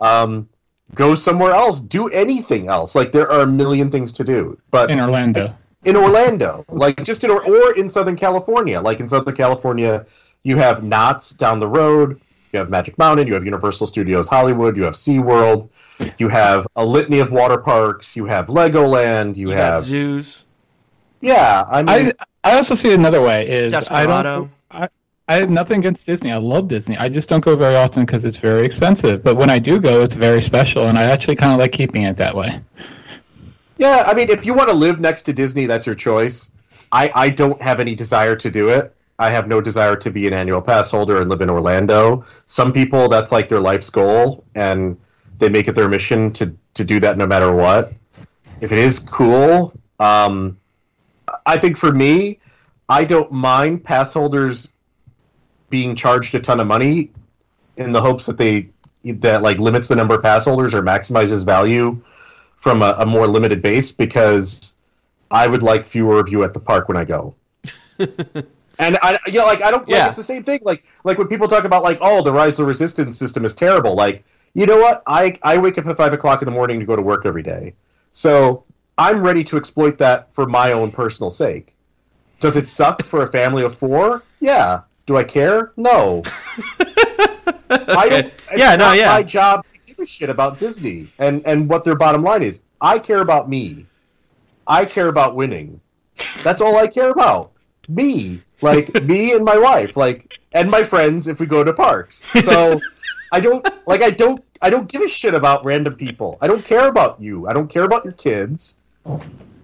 Um, 0.00 0.48
go 0.94 1.14
somewhere 1.14 1.52
else, 1.52 1.80
do 1.80 2.08
anything 2.08 2.68
else. 2.68 2.94
Like 2.94 3.12
there 3.12 3.30
are 3.30 3.40
a 3.40 3.46
million 3.46 3.90
things 3.90 4.12
to 4.14 4.24
do. 4.24 4.58
But 4.70 4.90
in 4.90 5.00
Orlando, 5.00 5.54
in 5.84 5.96
Orlando, 5.96 6.64
like 6.68 7.04
just 7.04 7.24
in 7.24 7.30
or, 7.30 7.44
or 7.44 7.76
in 7.76 7.88
Southern 7.88 8.16
California, 8.16 8.80
like 8.80 9.00
in 9.00 9.08
Southern 9.08 9.36
California, 9.36 10.06
you 10.42 10.56
have 10.56 10.82
Knott's 10.82 11.30
down 11.30 11.60
the 11.60 11.68
road. 11.68 12.20
You 12.52 12.58
have 12.60 12.70
Magic 12.70 12.96
Mountain, 12.96 13.26
you 13.26 13.34
have 13.34 13.44
Universal 13.44 13.88
Studios 13.88 14.26
Hollywood, 14.26 14.74
you 14.74 14.82
have 14.84 14.94
SeaWorld, 14.94 15.68
you 16.16 16.28
have 16.28 16.66
a 16.76 16.84
litany 16.84 17.18
of 17.18 17.30
water 17.30 17.58
parks, 17.58 18.16
you 18.16 18.24
have 18.24 18.46
Legoland, 18.46 19.36
you, 19.36 19.50
You 19.50 19.56
have 19.56 19.74
got 19.74 19.82
zoos. 19.82 20.46
Yeah, 21.20 21.66
I 21.70 21.82
mean 21.82 22.12
I 22.44 22.50
I 22.52 22.54
also 22.54 22.74
see 22.74 22.90
it 22.90 22.94
another 22.94 23.20
way 23.20 23.48
is 23.48 23.90
I 23.90 24.06
don't 24.22 24.50
I, 24.70 24.88
I 25.28 25.34
have 25.34 25.50
nothing 25.50 25.80
against 25.80 26.06
Disney. 26.06 26.32
I 26.32 26.38
love 26.38 26.68
Disney. 26.68 26.96
I 26.96 27.10
just 27.10 27.28
don't 27.28 27.44
go 27.44 27.54
very 27.54 27.76
often 27.76 28.06
because 28.06 28.24
it's 28.24 28.38
very 28.38 28.64
expensive. 28.64 29.22
But 29.22 29.36
when 29.36 29.50
I 29.50 29.58
do 29.58 29.78
go, 29.78 30.02
it's 30.02 30.14
very 30.14 30.40
special, 30.40 30.88
and 30.88 30.98
I 30.98 31.04
actually 31.04 31.36
kind 31.36 31.52
of 31.52 31.58
like 31.58 31.72
keeping 31.72 32.04
it 32.04 32.16
that 32.16 32.34
way. 32.34 32.60
Yeah, 33.76 34.04
I 34.06 34.14
mean, 34.14 34.30
if 34.30 34.46
you 34.46 34.54
want 34.54 34.70
to 34.70 34.74
live 34.74 35.00
next 35.00 35.22
to 35.24 35.34
Disney, 35.34 35.66
that's 35.66 35.84
your 35.84 35.94
choice. 35.94 36.50
I, 36.90 37.12
I 37.14 37.28
don't 37.28 37.60
have 37.60 37.78
any 37.78 37.94
desire 37.94 38.34
to 38.36 38.50
do 38.50 38.70
it. 38.70 38.94
I 39.18 39.30
have 39.30 39.48
no 39.48 39.60
desire 39.60 39.96
to 39.96 40.10
be 40.10 40.26
an 40.28 40.32
annual 40.32 40.62
pass 40.62 40.90
holder 40.90 41.20
and 41.20 41.28
live 41.28 41.40
in 41.40 41.50
Orlando. 41.50 42.24
Some 42.46 42.72
people, 42.72 43.08
that's 43.08 43.32
like 43.32 43.48
their 43.48 43.60
life's 43.60 43.90
goal, 43.90 44.44
and 44.54 44.96
they 45.38 45.48
make 45.48 45.66
it 45.66 45.74
their 45.74 45.88
mission 45.88 46.32
to, 46.34 46.54
to 46.74 46.84
do 46.84 47.00
that 47.00 47.18
no 47.18 47.26
matter 47.26 47.52
what. 47.52 47.92
If 48.60 48.70
it 48.70 48.78
is 48.78 48.98
cool, 49.00 49.72
um, 49.98 50.58
I 51.46 51.58
think 51.58 51.76
for 51.76 51.92
me, 51.92 52.38
I 52.88 53.04
don't 53.04 53.30
mind 53.32 53.84
pass 53.84 54.12
holders 54.12 54.72
being 55.68 55.96
charged 55.96 56.34
a 56.34 56.40
ton 56.40 56.60
of 56.60 56.66
money 56.66 57.10
in 57.76 57.92
the 57.92 58.00
hopes 58.00 58.26
that 58.26 58.38
they 58.38 58.70
that 59.04 59.42
like 59.42 59.58
limits 59.58 59.88
the 59.88 59.96
number 59.96 60.14
of 60.14 60.22
pass 60.22 60.44
holders 60.44 60.74
or 60.74 60.82
maximizes 60.82 61.44
value 61.44 62.00
from 62.56 62.82
a, 62.82 62.96
a 62.98 63.06
more 63.06 63.26
limited 63.26 63.62
base 63.62 63.92
because 63.92 64.74
I 65.30 65.46
would 65.46 65.62
like 65.62 65.86
fewer 65.86 66.18
of 66.18 66.28
you 66.28 66.42
at 66.42 66.52
the 66.52 66.60
park 66.60 66.88
when 66.88 66.96
I 66.96 67.04
go. 67.04 67.34
and 68.78 68.98
I, 69.02 69.18
you 69.26 69.32
know, 69.40 69.46
like 69.46 69.62
I 69.62 69.70
don't. 69.70 69.82
Like, 69.82 69.88
Yeah. 69.90 70.08
it's 70.08 70.16
the 70.16 70.22
same 70.22 70.44
thing. 70.44 70.60
Like, 70.62 70.84
like 71.04 71.18
when 71.18 71.28
people 71.28 71.48
talk 71.48 71.64
about 71.64 71.82
like, 71.82 71.98
oh, 72.00 72.22
the 72.22 72.32
Rise 72.32 72.54
of 72.54 72.58
the 72.58 72.64
Resistance 72.66 73.16
system 73.16 73.44
is 73.44 73.54
terrible. 73.54 73.94
Like, 73.94 74.24
you 74.54 74.66
know 74.66 74.78
what? 74.78 75.02
I 75.06 75.36
I 75.42 75.58
wake 75.58 75.78
up 75.78 75.86
at 75.86 75.96
five 75.96 76.12
o'clock 76.12 76.42
in 76.42 76.46
the 76.46 76.52
morning 76.52 76.80
to 76.80 76.86
go 76.86 76.96
to 76.96 77.02
work 77.02 77.26
every 77.26 77.42
day, 77.42 77.74
so 78.12 78.64
I'm 78.96 79.22
ready 79.22 79.44
to 79.44 79.56
exploit 79.56 79.98
that 79.98 80.32
for 80.32 80.46
my 80.46 80.72
own 80.72 80.90
personal 80.90 81.30
sake. 81.30 81.74
Does 82.40 82.56
it 82.56 82.68
suck 82.68 83.02
for 83.02 83.22
a 83.22 83.26
family 83.26 83.64
of 83.64 83.76
four? 83.76 84.22
Yeah. 84.40 84.82
Do 85.06 85.16
I 85.16 85.24
care? 85.24 85.72
No. 85.76 86.22
I 87.70 88.08
don't. 88.08 88.32
Yeah, 88.56 88.76
no, 88.76 88.92
yeah. 88.92 89.08
My 89.08 89.22
job 89.22 89.64
to 89.74 89.80
give 89.86 89.98
a 89.98 90.06
shit 90.06 90.30
about 90.30 90.58
Disney 90.58 91.08
and 91.18 91.42
and 91.46 91.68
what 91.68 91.84
their 91.84 91.96
bottom 91.96 92.22
line 92.22 92.42
is. 92.42 92.60
I 92.80 92.98
care 92.98 93.20
about 93.20 93.48
me. 93.48 93.86
I 94.66 94.84
care 94.84 95.08
about 95.08 95.34
winning. 95.34 95.80
That's 96.42 96.60
all 96.60 96.76
I 96.76 96.86
care 96.86 97.10
about. 97.10 97.52
Me, 97.88 98.42
like 98.60 98.92
me 99.04 99.32
and 99.32 99.44
my 99.44 99.56
wife, 99.56 99.96
like 99.96 100.38
and 100.52 100.70
my 100.70 100.82
friends 100.82 101.26
if 101.26 101.40
we 101.40 101.46
go 101.46 101.64
to 101.64 101.72
parks. 101.72 102.24
So 102.44 102.80
I 103.32 103.40
don't 103.40 103.66
like. 103.86 104.02
I 104.02 104.10
don't. 104.10 104.44
I 104.60 104.70
don't 104.70 104.88
give 104.88 105.02
a 105.02 105.08
shit 105.08 105.34
about 105.34 105.64
random 105.64 105.94
people. 105.94 106.38
I 106.40 106.48
don't 106.48 106.64
care 106.64 106.88
about 106.88 107.20
you. 107.20 107.48
I 107.48 107.52
don't 107.52 107.68
care 107.68 107.84
about 107.84 108.04
your 108.04 108.14
kids. 108.14 108.76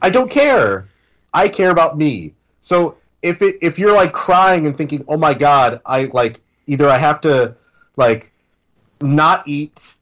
I 0.00 0.10
don't 0.10 0.30
care. 0.30 0.88
I 1.32 1.48
care 1.48 1.70
about 1.70 1.98
me. 1.98 2.34
So 2.60 2.96
if 3.22 3.42
it 3.42 3.58
if 3.62 3.78
you're 3.78 3.94
like 3.94 4.12
crying 4.12 4.66
and 4.66 4.76
thinking, 4.76 5.04
"Oh 5.08 5.16
my 5.16 5.34
god, 5.34 5.80
I 5.84 6.04
like 6.04 6.40
either 6.66 6.88
I 6.88 6.98
have 6.98 7.20
to 7.22 7.56
like 7.96 8.30
not 9.00 9.48
eat 9.48 9.94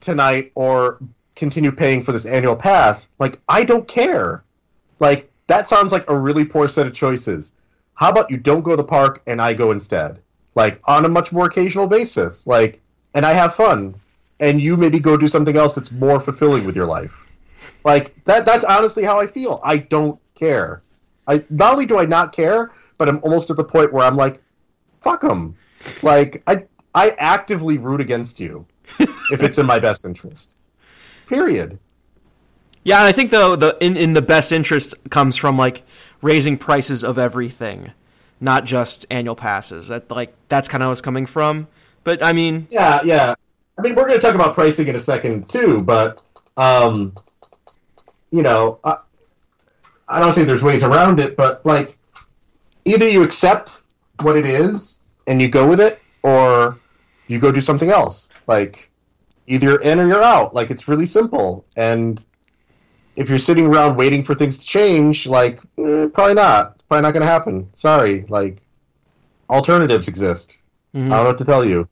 tonight 0.00 0.52
or 0.54 0.98
continue 1.34 1.72
paying 1.72 2.02
for 2.02 2.12
this 2.12 2.26
annual 2.26 2.56
pass," 2.56 3.08
like 3.18 3.40
I 3.48 3.64
don't 3.64 3.86
care. 3.86 4.42
Like 4.98 5.30
that 5.46 5.68
sounds 5.68 5.92
like 5.92 6.08
a 6.08 6.16
really 6.16 6.44
poor 6.44 6.68
set 6.68 6.86
of 6.86 6.92
choices. 6.92 7.52
How 7.94 8.10
about 8.10 8.30
you 8.30 8.36
don't 8.36 8.62
go 8.62 8.70
to 8.72 8.76
the 8.76 8.84
park 8.84 9.22
and 9.26 9.40
I 9.40 9.52
go 9.52 9.70
instead? 9.70 10.20
Like 10.54 10.80
on 10.84 11.04
a 11.04 11.08
much 11.08 11.32
more 11.32 11.46
occasional 11.46 11.86
basis. 11.86 12.46
Like 12.46 12.80
and 13.14 13.24
I 13.24 13.32
have 13.32 13.54
fun 13.54 13.94
and 14.40 14.60
you 14.60 14.76
maybe 14.76 15.00
go 15.00 15.16
do 15.16 15.26
something 15.26 15.56
else 15.56 15.74
that's 15.74 15.90
more 15.90 16.20
fulfilling 16.20 16.64
with 16.66 16.76
your 16.76 16.86
life. 16.86 17.14
Like 17.84 18.14
that 18.24 18.44
that's 18.44 18.64
honestly 18.64 19.04
how 19.04 19.20
I 19.20 19.26
feel. 19.26 19.60
I 19.62 19.78
don't 19.78 20.20
care. 20.34 20.82
I 21.26 21.44
not 21.50 21.72
only 21.72 21.86
do 21.86 21.98
I 21.98 22.04
not 22.04 22.32
care, 22.32 22.72
but 22.98 23.08
I'm 23.08 23.20
almost 23.22 23.50
at 23.50 23.56
the 23.56 23.64
point 23.64 23.92
where 23.92 24.04
I'm 24.04 24.16
like, 24.16 24.42
fuck 25.00 25.22
them. 25.22 25.56
Like 26.02 26.42
I 26.46 26.64
I 26.94 27.10
actively 27.18 27.78
root 27.78 28.00
against 28.00 28.40
you 28.40 28.66
if 28.98 29.42
it's 29.42 29.58
in 29.58 29.66
my 29.66 29.78
best 29.78 30.04
interest. 30.04 30.54
Period. 31.26 31.78
Yeah, 32.86 33.02
I 33.02 33.10
think 33.10 33.32
though 33.32 33.56
the 33.56 33.76
in, 33.80 33.96
in 33.96 34.12
the 34.12 34.22
best 34.22 34.52
interest 34.52 34.94
comes 35.10 35.36
from 35.36 35.58
like 35.58 35.82
raising 36.22 36.56
prices 36.56 37.02
of 37.02 37.18
everything, 37.18 37.90
not 38.40 38.64
just 38.64 39.04
annual 39.10 39.34
passes. 39.34 39.88
That 39.88 40.08
like 40.08 40.32
that's 40.48 40.68
kind 40.68 40.84
of 40.84 40.90
what's 40.90 41.00
coming 41.00 41.26
from. 41.26 41.66
But 42.04 42.22
I 42.22 42.32
mean, 42.32 42.68
Yeah, 42.70 43.02
yeah. 43.02 43.34
I 43.76 43.82
mean, 43.82 43.96
we're 43.96 44.06
going 44.06 44.20
to 44.20 44.24
talk 44.24 44.36
about 44.36 44.54
pricing 44.54 44.86
in 44.86 44.94
a 44.94 45.00
second 45.00 45.50
too, 45.50 45.82
but 45.82 46.22
um, 46.56 47.12
you 48.30 48.42
know, 48.42 48.78
I, 48.84 48.98
I 50.06 50.20
don't 50.20 50.32
think 50.32 50.46
there's 50.46 50.62
ways 50.62 50.84
around 50.84 51.18
it, 51.18 51.36
but 51.36 51.66
like, 51.66 51.98
either 52.84 53.08
you 53.08 53.24
accept 53.24 53.82
what 54.20 54.36
it 54.36 54.46
is 54.46 55.00
and 55.26 55.42
you 55.42 55.48
go 55.48 55.66
with 55.66 55.80
it, 55.80 56.00
or 56.22 56.78
you 57.26 57.40
go 57.40 57.50
do 57.50 57.60
something 57.60 57.90
else. 57.90 58.28
Like, 58.46 58.88
either 59.48 59.70
you're 59.70 59.82
in 59.82 59.98
or 59.98 60.06
you're 60.06 60.22
out. 60.22 60.54
Like, 60.54 60.70
it's 60.70 60.86
really 60.86 61.04
simple. 61.04 61.64
And 61.74 62.22
if 63.16 63.28
you're 63.28 63.38
sitting 63.38 63.66
around 63.66 63.96
waiting 63.96 64.22
for 64.22 64.34
things 64.34 64.58
to 64.58 64.66
change, 64.66 65.26
like, 65.26 65.60
eh, 65.78 66.06
probably 66.12 66.34
not. 66.34 66.72
It's 66.74 66.82
probably 66.82 67.02
not 67.02 67.12
going 67.12 67.22
to 67.22 67.26
happen. 67.26 67.68
Sorry. 67.74 68.24
Like, 68.28 68.62
alternatives 69.50 70.06
exist. 70.08 70.58
I 70.94 70.98
don't 70.98 71.08
know 71.08 71.24
what 71.24 71.38
to 71.38 71.44
tell 71.44 71.64
you. 71.64 71.88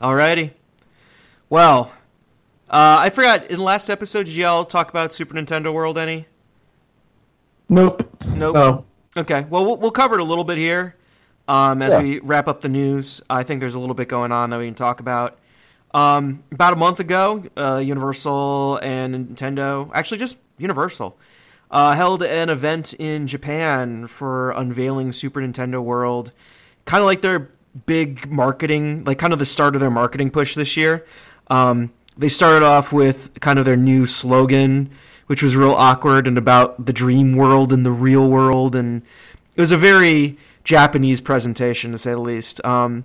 alrighty. 0.00 0.52
Well, 1.48 1.92
uh, 2.68 2.98
I 3.00 3.10
forgot 3.10 3.50
in 3.50 3.58
the 3.58 3.62
last 3.62 3.88
episode, 3.88 4.26
did 4.26 4.34
y'all 4.34 4.64
talk 4.64 4.88
about 4.90 5.12
Super 5.12 5.34
Nintendo 5.34 5.72
World 5.72 5.96
any? 5.98 6.26
Nope. 7.68 8.08
Nope. 8.26 8.54
No. 8.54 8.84
Okay. 9.16 9.46
Well, 9.48 9.64
we'll, 9.64 9.76
we'll 9.76 9.90
cover 9.90 10.16
it 10.16 10.20
a 10.20 10.24
little 10.24 10.44
bit 10.44 10.58
here 10.58 10.96
um, 11.48 11.82
as 11.82 11.92
Yeah. 11.94 12.02
we 12.02 12.18
wrap 12.20 12.48
up 12.48 12.60
the 12.60 12.68
news. 12.68 13.22
I 13.30 13.42
think 13.44 13.60
there's 13.60 13.74
a 13.74 13.80
little 13.80 13.94
bit 13.94 14.08
going 14.08 14.32
on 14.32 14.50
that 14.50 14.58
we 14.58 14.66
can 14.66 14.74
talk 14.74 15.00
about. 15.00 15.38
Um, 15.96 16.44
about 16.52 16.74
a 16.74 16.76
month 16.76 17.00
ago, 17.00 17.42
uh, 17.56 17.78
Universal 17.78 18.80
and 18.82 19.14
Nintendo, 19.14 19.90
actually 19.94 20.18
just 20.18 20.36
Universal, 20.58 21.16
uh, 21.70 21.94
held 21.94 22.22
an 22.22 22.50
event 22.50 22.92
in 22.92 23.26
Japan 23.26 24.06
for 24.06 24.50
unveiling 24.50 25.10
Super 25.10 25.40
Nintendo 25.40 25.82
World. 25.82 26.32
Kind 26.84 27.00
of 27.00 27.06
like 27.06 27.22
their 27.22 27.48
big 27.86 28.30
marketing, 28.30 29.04
like 29.04 29.16
kind 29.16 29.32
of 29.32 29.38
the 29.38 29.46
start 29.46 29.74
of 29.74 29.80
their 29.80 29.90
marketing 29.90 30.30
push 30.30 30.54
this 30.54 30.76
year. 30.76 31.06
Um, 31.48 31.94
they 32.14 32.28
started 32.28 32.62
off 32.62 32.92
with 32.92 33.40
kind 33.40 33.58
of 33.58 33.64
their 33.64 33.74
new 33.74 34.04
slogan, 34.04 34.90
which 35.28 35.42
was 35.42 35.56
real 35.56 35.72
awkward 35.72 36.28
and 36.28 36.36
about 36.36 36.84
the 36.84 36.92
dream 36.92 37.36
world 37.36 37.72
and 37.72 37.86
the 37.86 37.90
real 37.90 38.28
world. 38.28 38.76
And 38.76 39.00
it 39.56 39.60
was 39.62 39.72
a 39.72 39.78
very 39.78 40.36
Japanese 40.62 41.22
presentation, 41.22 41.92
to 41.92 41.98
say 41.98 42.10
the 42.10 42.20
least. 42.20 42.62
Um, 42.66 43.04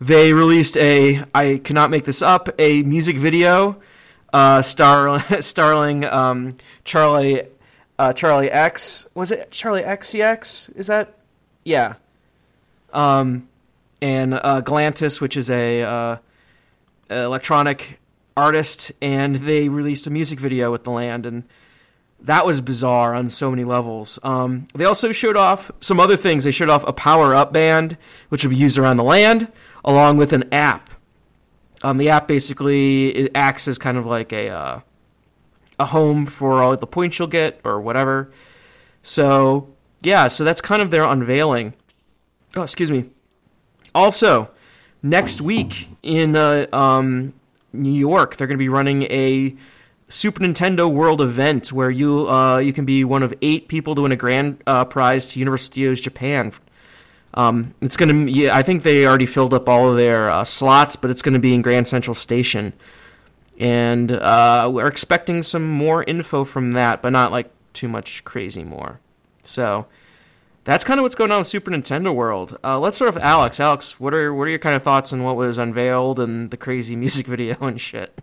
they 0.00 0.32
released 0.32 0.76
a, 0.78 1.22
I 1.34 1.60
cannot 1.62 1.90
make 1.90 2.04
this 2.04 2.22
up, 2.22 2.48
a 2.58 2.82
music 2.82 3.16
video 3.16 3.80
uh, 4.32 4.62
star, 4.62 5.20
starring 5.42 6.04
um, 6.04 6.52
Charli 6.84 7.46
uh, 7.98 8.14
Charli 8.14 8.48
X. 8.50 9.08
Was 9.14 9.30
it 9.30 9.50
Charli 9.50 9.84
XCX? 9.84 10.74
Is 10.74 10.86
that? 10.86 11.14
Yeah. 11.64 11.94
Um, 12.94 13.48
and 14.00 14.34
uh, 14.34 14.62
Galantis, 14.62 15.20
which 15.20 15.36
is 15.36 15.50
a 15.50 15.82
uh, 15.82 16.16
electronic 17.10 18.00
artist, 18.36 18.92
and 19.02 19.36
they 19.36 19.68
released 19.68 20.06
a 20.06 20.10
music 20.10 20.40
video 20.40 20.72
with 20.72 20.84
the 20.84 20.90
land, 20.90 21.26
and 21.26 21.44
that 22.22 22.46
was 22.46 22.62
bizarre 22.62 23.14
on 23.14 23.28
so 23.28 23.50
many 23.50 23.64
levels. 23.64 24.18
Um, 24.22 24.66
they 24.74 24.86
also 24.86 25.12
showed 25.12 25.36
off 25.36 25.70
some 25.80 26.00
other 26.00 26.16
things. 26.16 26.44
They 26.44 26.50
showed 26.50 26.70
off 26.70 26.84
a 26.86 26.92
power 26.94 27.34
up 27.34 27.52
band, 27.52 27.98
which 28.30 28.44
would 28.44 28.50
be 28.50 28.56
used 28.56 28.78
around 28.78 28.96
the 28.96 29.04
land, 29.04 29.48
along 29.84 30.16
with 30.16 30.32
an 30.32 30.44
app. 30.52 30.90
Um, 31.82 31.96
the 31.96 32.10
app 32.10 32.28
basically 32.28 33.08
it 33.08 33.32
acts 33.34 33.66
as 33.66 33.78
kind 33.78 33.96
of 33.96 34.06
like 34.06 34.32
a 34.32 34.48
uh, 34.48 34.80
a 35.78 35.86
home 35.86 36.26
for 36.26 36.62
all 36.62 36.76
the 36.76 36.86
points 36.86 37.18
you'll 37.18 37.28
get 37.28 37.60
or 37.64 37.80
whatever. 37.80 38.30
So 39.02 39.74
yeah, 40.02 40.28
so 40.28 40.44
that's 40.44 40.60
kind 40.60 40.82
of 40.82 40.90
their 40.90 41.04
unveiling. 41.04 41.74
Oh, 42.56 42.62
excuse 42.62 42.90
me. 42.90 43.10
Also, 43.94 44.50
next 45.02 45.40
week 45.40 45.88
in 46.02 46.36
uh, 46.36 46.66
um, 46.72 47.32
New 47.72 47.92
York, 47.92 48.36
they're 48.36 48.46
going 48.46 48.58
to 48.58 48.62
be 48.62 48.68
running 48.68 49.04
a 49.04 49.56
Super 50.08 50.40
Nintendo 50.40 50.92
World 50.92 51.20
event 51.20 51.72
where 51.72 51.90
you 51.90 52.28
uh, 52.28 52.58
you 52.58 52.72
can 52.72 52.84
be 52.84 53.04
one 53.04 53.22
of 53.22 53.32
eight 53.42 53.68
people 53.68 53.94
to 53.94 54.02
win 54.02 54.12
a 54.12 54.16
grand 54.16 54.62
uh, 54.66 54.84
prize 54.84 55.28
to 55.32 55.38
Universal 55.38 55.66
Studios 55.66 56.00
Japan. 56.00 56.52
Um, 57.34 57.74
it's 57.80 57.96
going 57.96 58.26
to. 58.26 58.32
Yeah, 58.32 58.56
I 58.56 58.62
think 58.62 58.82
they 58.82 59.06
already 59.06 59.26
filled 59.26 59.54
up 59.54 59.68
all 59.68 59.90
of 59.90 59.96
their 59.96 60.30
uh, 60.30 60.44
slots, 60.44 60.96
but 60.96 61.10
it's 61.10 61.22
going 61.22 61.34
to 61.34 61.40
be 61.40 61.54
in 61.54 61.62
Grand 61.62 61.86
Central 61.86 62.14
Station, 62.14 62.72
and 63.58 64.10
uh, 64.10 64.68
we're 64.72 64.88
expecting 64.88 65.42
some 65.42 65.68
more 65.68 66.02
info 66.02 66.44
from 66.44 66.72
that, 66.72 67.02
but 67.02 67.10
not 67.10 67.30
like 67.30 67.50
too 67.72 67.88
much 67.88 68.24
crazy 68.24 68.64
more. 68.64 68.98
So 69.42 69.86
that's 70.64 70.84
kind 70.84 70.98
of 70.98 71.02
what's 71.02 71.14
going 71.14 71.30
on 71.30 71.38
with 71.38 71.46
Super 71.46 71.70
Nintendo 71.70 72.14
World. 72.14 72.58
Uh, 72.62 72.78
let's 72.78 72.96
start 72.96 73.14
with 73.14 73.22
Alex. 73.22 73.60
Alex, 73.60 74.00
what 74.00 74.12
are 74.12 74.34
what 74.34 74.44
are 74.44 74.50
your 74.50 74.58
kind 74.58 74.74
of 74.74 74.82
thoughts 74.82 75.12
on 75.12 75.22
what 75.22 75.36
was 75.36 75.58
unveiled 75.58 76.18
and 76.18 76.50
the 76.50 76.56
crazy 76.56 76.96
music 77.04 77.26
video 77.26 77.56
and 77.60 77.80
shit? 77.80 78.20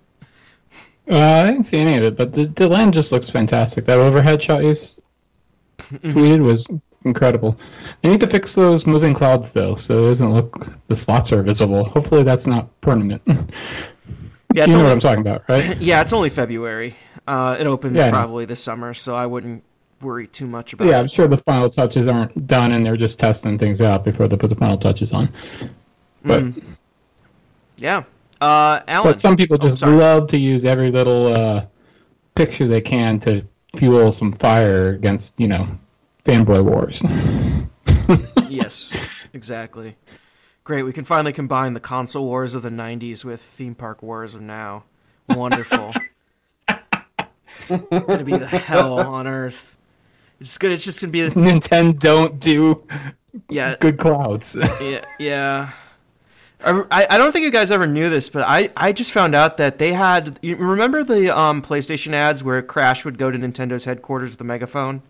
Uh, 1.10 1.18
I 1.18 1.44
didn't 1.52 1.64
see 1.64 1.78
any 1.78 1.98
of 1.98 2.04
it, 2.04 2.18
but 2.18 2.34
the, 2.34 2.48
the 2.48 2.68
land 2.68 2.94
just 2.94 3.14
looks 3.14 3.30
fantastic. 3.30 3.86
That 3.86 3.98
overhead 3.98 4.44
shot 4.44 4.64
you 4.64 4.72
tweeted 5.80 6.44
was 6.44 6.68
incredible. 7.08 7.58
They 8.02 8.10
need 8.10 8.20
to 8.22 8.28
fix 8.28 8.54
those 8.54 8.86
moving 8.88 9.14
clouds 9.14 9.52
though, 9.54 9.76
so 9.76 10.06
it 10.06 10.08
doesn't 10.10 10.34
look 10.34 10.68
the 10.88 10.96
slots 10.96 11.32
are 11.32 11.44
visible. 11.44 11.84
Hopefully, 11.86 12.24
that's 12.24 12.48
not 12.48 12.70
permanent. 12.82 13.22
Yeah, 14.54 14.64
it's 14.64 14.74
know 14.74 14.80
only, 14.80 14.88
what 14.88 14.94
I'm 14.94 15.00
talking 15.02 15.22
about, 15.22 15.44
right? 15.50 15.80
yeah, 15.82 16.02
it's 16.02 16.14
only 16.14 16.30
February. 16.30 16.96
Uh, 17.28 17.58
it 17.60 17.68
opens 17.68 17.98
Yeah, 17.98 18.10
probably 18.10 18.46
this 18.46 18.64
summer, 18.64 18.94
so 18.94 19.14
I 19.14 19.26
wouldn't 19.26 19.64
worry 20.02 20.26
too 20.26 20.48
much 20.48 20.72
about 20.74 20.88
it. 20.88 20.92
Yeah, 20.92 20.98
it. 20.98 21.02
I'm 21.02 21.08
sure 21.08 21.28
the 21.28 21.38
final 21.38 21.70
touches 21.70 22.08
aren't 22.08 22.48
done, 22.48 22.72
and 22.72 22.86
they're 22.86 22.96
just 22.98 23.20
testing 23.20 23.60
things 23.60 23.82
out 23.82 24.06
before 24.06 24.28
they 24.30 24.38
put 24.38 24.50
the 24.50 24.56
final 24.56 24.78
touches 24.78 25.12
on. 25.14 25.32
But 26.24 26.46
Yeah. 27.78 28.04
Uh, 28.40 28.82
Alan. 28.88 29.12
but 29.12 29.20
some 29.20 29.36
people 29.36 29.58
just 29.58 29.80
sorry. 29.80 29.96
love 29.98 30.28
to 30.28 30.38
use 30.38 30.64
every 30.66 30.92
little 30.92 31.34
uh, 31.34 31.66
picture 32.36 32.68
they 32.68 32.82
can 32.82 33.20
to 33.22 33.44
fuel 33.76 34.12
some 34.12 34.32
fire 34.32 34.90
against 34.94 35.40
you 35.40 35.48
know 35.48 35.68
fanboy 36.28 36.64
wars. 36.64 37.04
yes, 38.50 38.98
exactly. 39.34 39.96
Great. 40.66 40.84
We 40.84 40.92
can 40.92 41.06
finally 41.06 41.32
combine 41.32 41.74
the 41.74 41.80
console 41.80 42.26
wars 42.26 42.54
of 42.54 42.62
the 42.62 42.70
'90s 42.70 43.24
with 43.24 43.42
theme 43.42 43.76
park 43.76 44.04
wars 44.04 44.36
of 44.36 44.42
now. 44.42 44.84
Wonderful. 45.30 45.94
gonna 47.70 48.24
be 48.24 48.38
the 48.38 48.48
hell 48.48 49.00
on 49.00 49.26
earth. 49.26 49.78
It's 50.42 50.58
good. 50.58 50.72
It's 50.72 50.84
just 50.84 51.02
gonna 51.02 51.12
be 51.12 51.22
Nintendo 51.30 51.98
don't 51.98 52.40
do 52.40 52.86
yeah, 53.50 53.76
good 53.80 53.98
clouds. 53.98 54.56
yeah, 54.82 55.02
yeah. 55.20 55.72
I, 56.60 57.06
I 57.12 57.18
don't 57.20 57.32
think 57.32 57.46
you 57.46 57.52
guys 57.52 57.70
ever 57.70 57.86
knew 57.86 58.10
this, 58.10 58.30
but 58.30 58.44
I, 58.44 58.72
I 58.76 58.92
just 58.92 59.12
found 59.12 59.36
out 59.36 59.58
that 59.58 59.78
they 59.78 59.94
had. 59.94 60.40
You 60.42 60.56
remember 60.56 61.04
the 61.04 61.36
um, 61.38 61.62
PlayStation 61.62 62.14
ads 62.14 62.44
where 62.44 62.62
Crash 62.62 63.06
would 63.06 63.18
go 63.18 63.30
to 63.30 63.38
Nintendo's 63.38 63.86
headquarters 63.86 64.32
with 64.32 64.42
a 64.42 64.44
megaphone? 64.44 65.04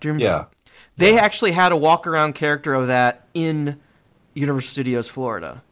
Do 0.00 0.08
you 0.08 0.14
remember? 0.14 0.24
Yeah. 0.24 0.44
They 0.96 1.18
actually 1.18 1.52
had 1.52 1.72
a 1.72 1.76
walk 1.76 2.06
around 2.06 2.34
character 2.34 2.74
of 2.74 2.88
that 2.88 3.26
in 3.34 3.78
Universal 4.34 4.70
Studios 4.70 5.08
Florida. 5.08 5.62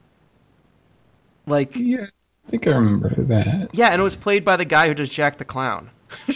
Like, 1.47 1.75
yeah, 1.77 2.07
I 2.47 2.51
think 2.51 2.67
I 2.67 2.71
remember 2.71 3.11
that. 3.25 3.71
yeah, 3.75 3.89
and 3.89 4.01
it 4.01 4.05
was 4.05 4.17
played 4.17 4.45
by 4.45 4.57
the 4.57 4.65
guy 4.65 4.89
who 4.89 4.95
does 4.95 5.09
Jack 5.11 5.39
the 5.39 5.45
Clown. 5.45 5.91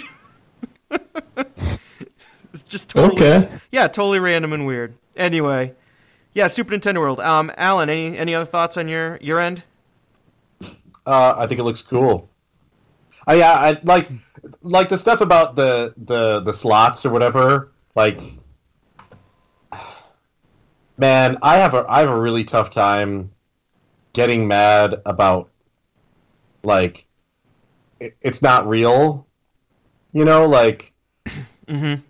it's 0.90 2.62
just 2.68 2.90
totally, 2.90 3.22
Okay. 3.22 3.48
yeah, 3.70 3.86
totally 3.88 4.18
random 4.20 4.52
and 4.52 4.66
weird. 4.66 4.94
Anyway, 5.16 5.74
yeah, 6.32 6.46
Super 6.46 6.74
Nintendo 6.74 6.98
World. 6.98 7.20
Um, 7.20 7.52
Alan, 7.56 7.88
any 7.90 8.16
any 8.16 8.34
other 8.34 8.44
thoughts 8.46 8.76
on 8.76 8.88
your 8.88 9.18
your 9.20 9.40
end? 9.40 9.62
Uh, 11.06 11.34
I 11.36 11.46
think 11.46 11.60
it 11.60 11.64
looks 11.64 11.82
cool. 11.82 12.28
I 13.26 13.34
yeah, 13.34 13.52
I 13.52 13.80
like 13.82 14.08
like 14.62 14.88
the 14.88 14.98
stuff 14.98 15.20
about 15.20 15.56
the 15.56 15.94
the 15.96 16.40
the 16.40 16.52
slots 16.52 17.04
or 17.06 17.10
whatever. 17.10 17.71
Like, 17.94 18.20
man, 20.96 21.38
I 21.42 21.58
have 21.58 21.74
a 21.74 21.84
I 21.88 22.00
have 22.00 22.08
a 22.10 22.20
really 22.20 22.44
tough 22.44 22.70
time 22.70 23.30
getting 24.12 24.46
mad 24.48 25.00
about 25.06 25.50
like 26.62 27.06
it, 28.00 28.16
it's 28.20 28.42
not 28.42 28.68
real. 28.68 29.26
You 30.12 30.24
know, 30.24 30.46
like 30.48 30.92
Mm-hmm. 31.68 32.02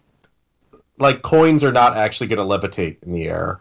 like 0.98 1.22
coins 1.22 1.62
are 1.62 1.70
not 1.72 1.96
actually 1.96 2.26
going 2.26 2.38
to 2.38 2.68
levitate 2.68 3.02
in 3.02 3.12
the 3.12 3.28
air, 3.28 3.60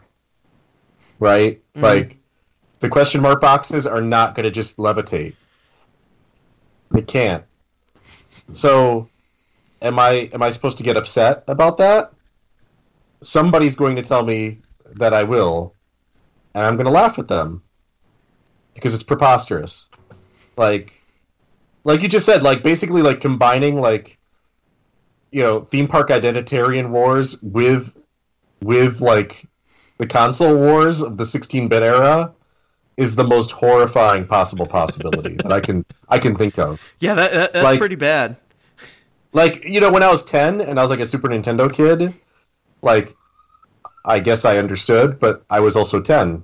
right? 1.20 1.62
Like 1.82 2.16
the 2.80 2.88
question 2.88 3.20
mark 3.20 3.40
boxes 3.40 3.86
are 3.86 4.00
not 4.00 4.34
going 4.34 4.44
to 4.44 4.50
just 4.50 4.78
levitate. 4.78 5.34
They 6.90 7.02
can't. 7.02 7.44
So, 8.52 9.08
am 9.82 9.98
I 9.98 10.28
am 10.32 10.42
I 10.42 10.50
supposed 10.50 10.78
to 10.78 10.82
get 10.84 10.96
upset 10.96 11.44
about 11.48 11.76
that? 11.78 12.12
Somebody's 13.22 13.76
going 13.76 13.96
to 13.96 14.02
tell 14.02 14.24
me 14.24 14.58
that 14.94 15.12
I 15.12 15.22
will, 15.22 15.74
and 16.54 16.64
I'm 16.64 16.76
going 16.76 16.86
to 16.86 16.92
laugh 16.92 17.18
at 17.18 17.28
them 17.28 17.62
because 18.74 18.94
it's 18.94 19.02
preposterous. 19.02 19.86
Like, 20.56 20.92
like 21.84 22.00
you 22.02 22.08
just 22.08 22.26
said, 22.26 22.42
like 22.42 22.62
basically 22.62 23.02
like 23.02 23.20
combining 23.20 23.80
like 23.80 24.18
you 25.30 25.42
know 25.42 25.62
theme 25.62 25.88
park 25.88 26.08
identitarian 26.10 26.90
wars 26.90 27.40
with 27.42 27.96
with 28.60 29.00
like 29.00 29.46
the 29.98 30.06
console 30.06 30.56
wars 30.56 31.00
of 31.00 31.16
the 31.16 31.24
16-bit 31.24 31.82
era 31.82 32.32
is 32.96 33.14
the 33.16 33.24
most 33.24 33.50
horrifying 33.50 34.26
possible 34.26 34.66
possibility 34.66 35.34
that 35.36 35.52
I 35.52 35.60
can 35.60 35.84
I 36.08 36.18
can 36.18 36.36
think 36.36 36.58
of. 36.58 36.80
Yeah, 37.00 37.14
that, 37.14 37.32
that 37.32 37.52
that's 37.52 37.64
Like- 37.64 37.78
pretty 37.78 37.94
bad. 37.94 38.36
Like 39.32 39.64
you 39.64 39.80
know 39.80 39.90
when 39.90 40.02
I 40.02 40.10
was 40.10 40.24
10 40.24 40.60
and 40.60 40.78
I 40.78 40.82
was 40.82 40.90
like 40.90 41.00
a 41.00 41.06
Super 41.06 41.28
Nintendo 41.28 41.72
kid, 41.72 42.12
like 42.82 43.14
I 44.04 44.18
guess 44.20 44.44
I 44.44 44.58
understood, 44.58 45.18
but 45.20 45.44
I 45.48 45.60
was 45.60 45.76
also 45.76 46.00
10. 46.00 46.42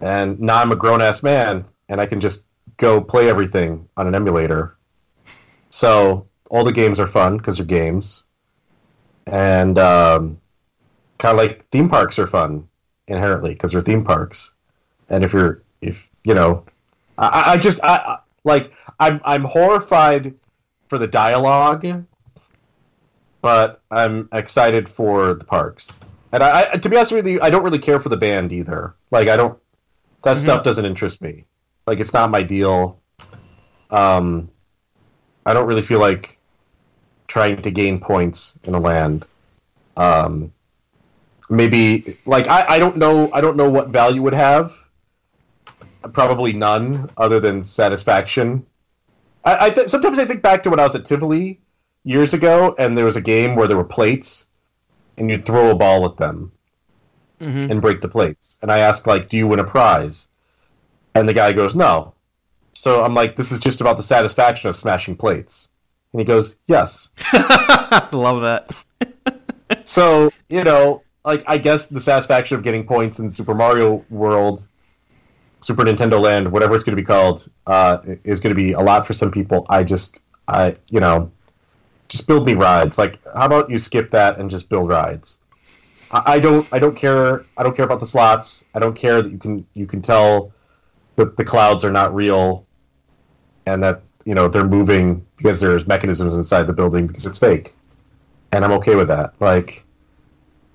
And 0.00 0.40
now 0.40 0.58
I'm 0.60 0.72
a 0.72 0.76
grown 0.76 1.02
ass 1.02 1.22
man 1.22 1.64
and 1.88 2.00
I 2.00 2.06
can 2.06 2.20
just 2.20 2.44
go 2.76 3.00
play 3.00 3.28
everything 3.28 3.88
on 3.96 4.06
an 4.06 4.14
emulator. 4.14 4.76
So 5.70 6.26
all 6.50 6.64
the 6.64 6.72
games 6.72 6.98
are 7.00 7.06
fun 7.06 7.36
because 7.36 7.56
they're 7.56 7.66
games. 7.66 8.22
And 9.26 9.78
um, 9.78 10.40
kind 11.18 11.32
of 11.32 11.38
like 11.44 11.68
theme 11.70 11.88
parks 11.88 12.18
are 12.18 12.26
fun 12.26 12.68
inherently 13.08 13.52
because 13.54 13.72
they're 13.72 13.80
theme 13.82 14.04
parks. 14.04 14.52
And 15.08 15.24
if 15.24 15.32
you're, 15.32 15.62
if 15.80 16.04
you 16.24 16.34
know, 16.34 16.64
I, 17.18 17.26
I- 17.28 17.52
I 17.52 17.56
just, 17.58 17.78
I, 17.82 17.96
I 17.96 18.18
like, 18.44 18.72
I'm, 18.98 19.20
I'm 19.24 19.44
horrified 19.44 20.34
for 20.92 20.98
the 20.98 21.06
dialogue, 21.06 22.04
but 23.40 23.80
I'm 23.90 24.28
excited 24.30 24.90
for 24.90 25.32
the 25.32 25.44
parks. 25.46 25.96
And 26.32 26.42
I, 26.42 26.68
I, 26.70 26.76
to 26.76 26.86
be 26.90 26.96
honest 26.96 27.12
with 27.12 27.26
you, 27.26 27.40
I 27.40 27.48
don't 27.48 27.62
really 27.62 27.78
care 27.78 27.98
for 27.98 28.10
the 28.10 28.16
band 28.18 28.52
either. 28.52 28.94
Like, 29.10 29.28
I 29.28 29.38
don't. 29.38 29.58
That 30.22 30.38
stuff 30.38 30.62
doesn't 30.62 30.84
interest 30.84 31.22
me. 31.22 31.46
Like, 31.86 31.98
it's 31.98 32.12
not 32.12 32.30
my 32.30 32.42
deal. 32.42 33.00
Um, 33.88 34.50
I 35.46 35.54
don't 35.54 35.66
really 35.66 35.80
feel 35.80 35.98
like 35.98 36.38
trying 37.26 37.62
to 37.62 37.70
gain 37.70 37.98
points 37.98 38.58
in 38.64 38.74
a 38.74 38.78
land. 38.78 39.24
Um, 39.96 40.52
maybe 41.48 42.18
like 42.26 42.48
I, 42.48 42.66
I 42.68 42.78
don't 42.78 42.98
know 42.98 43.32
I 43.32 43.40
don't 43.40 43.56
know 43.56 43.70
what 43.70 43.88
value 43.88 44.20
would 44.20 44.34
have. 44.34 44.74
Probably 46.12 46.52
none, 46.52 47.08
other 47.16 47.40
than 47.40 47.62
satisfaction. 47.62 48.66
I, 49.44 49.66
I 49.66 49.70
th- 49.70 49.88
sometimes 49.88 50.18
I 50.18 50.24
think 50.24 50.42
back 50.42 50.62
to 50.64 50.70
when 50.70 50.80
I 50.80 50.84
was 50.84 50.94
at 50.94 51.04
Tivoli 51.04 51.60
years 52.04 52.34
ago, 52.34 52.74
and 52.78 52.96
there 52.96 53.04
was 53.04 53.16
a 53.16 53.20
game 53.20 53.54
where 53.56 53.66
there 53.68 53.76
were 53.76 53.84
plates, 53.84 54.46
and 55.16 55.30
you'd 55.30 55.44
throw 55.46 55.70
a 55.70 55.74
ball 55.74 56.04
at 56.06 56.16
them 56.16 56.52
Mhm. 57.40 57.70
and 57.70 57.80
break 57.82 58.00
the 58.00 58.08
plates. 58.08 58.56
And 58.62 58.70
I 58.70 58.78
asked 58.78 59.06
like, 59.06 59.28
"Do 59.28 59.36
you 59.36 59.46
win 59.48 59.58
a 59.58 59.64
prize?" 59.64 60.28
And 61.14 61.28
the 61.28 61.34
guy 61.34 61.52
goes, 61.52 61.74
"No." 61.74 62.14
So 62.74 63.04
I'm 63.04 63.14
like, 63.14 63.36
"This 63.36 63.50
is 63.52 63.58
just 63.60 63.80
about 63.80 63.96
the 63.96 64.02
satisfaction 64.02 64.70
of 64.70 64.76
smashing 64.76 65.16
plates." 65.16 65.68
And 66.12 66.20
he 66.20 66.24
goes, 66.24 66.56
"Yes." 66.68 67.10
Love 68.12 68.42
that. 68.42 68.70
so 69.84 70.30
you 70.48 70.62
know, 70.64 71.02
like 71.24 71.42
I 71.46 71.58
guess 71.58 71.86
the 71.86 72.00
satisfaction 72.00 72.56
of 72.56 72.62
getting 72.62 72.86
points 72.86 73.18
in 73.18 73.28
Super 73.30 73.54
Mario 73.54 74.04
World, 74.10 74.66
Super 75.62 75.84
Nintendo 75.84 76.20
Land, 76.20 76.50
whatever 76.50 76.74
it's 76.74 76.84
going 76.84 76.96
to 76.96 77.02
be 77.02 77.06
called, 77.06 77.48
uh, 77.66 77.98
is 78.24 78.40
going 78.40 78.54
to 78.54 78.60
be 78.60 78.72
a 78.72 78.80
lot 78.80 79.06
for 79.06 79.14
some 79.14 79.30
people. 79.30 79.66
I 79.68 79.82
just, 79.82 80.20
I, 80.48 80.76
you 80.90 81.00
know, 81.00 81.30
just 82.08 82.26
build 82.26 82.46
me 82.46 82.54
rides. 82.54 82.98
Like, 82.98 83.22
how 83.34 83.46
about 83.46 83.70
you 83.70 83.78
skip 83.78 84.10
that 84.10 84.38
and 84.38 84.50
just 84.50 84.68
build 84.68 84.88
rides? 84.88 85.38
I, 86.10 86.34
I 86.34 86.38
don't, 86.38 86.66
I 86.72 86.78
don't 86.78 86.96
care. 86.96 87.44
I 87.56 87.62
don't 87.62 87.76
care 87.76 87.84
about 87.84 88.00
the 88.00 88.06
slots. 88.06 88.64
I 88.74 88.78
don't 88.78 88.94
care 88.94 89.22
that 89.22 89.30
you 89.30 89.38
can, 89.38 89.66
you 89.74 89.86
can 89.86 90.02
tell 90.02 90.52
that 91.16 91.36
the 91.36 91.44
clouds 91.44 91.84
are 91.84 91.92
not 91.92 92.14
real, 92.14 92.66
and 93.66 93.82
that 93.82 94.02
you 94.24 94.34
know 94.34 94.48
they're 94.48 94.64
moving 94.66 95.24
because 95.36 95.60
there's 95.60 95.86
mechanisms 95.86 96.34
inside 96.34 96.64
the 96.64 96.72
building 96.72 97.06
because 97.06 97.26
it's 97.26 97.38
fake 97.38 97.74
and 98.52 98.64
I'm 98.64 98.72
okay 98.72 98.94
with 98.94 99.08
that. 99.08 99.34
Like, 99.40 99.81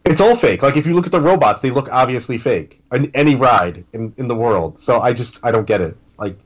it's 0.08 0.22
all 0.22 0.36
fake. 0.36 0.62
Like, 0.64 0.78
if 0.78 0.86
you 0.88 0.94
look 0.96 1.06
at 1.06 1.12
the 1.12 1.22
robots, 1.22 1.62
they 1.62 1.70
look 1.72 1.90
obviously 1.92 2.38
fake. 2.38 2.82
An- 2.92 3.12
Any 3.14 3.36
ride 3.36 3.84
in, 3.94 4.14
in 4.18 4.28
the 4.28 4.36
world. 4.36 4.80
So 4.82 5.00
I 5.02 5.14
just 5.14 5.40
I 5.44 5.52
don't 5.52 5.66
get 5.66 5.82
it. 5.82 5.96
Like, 6.18 6.38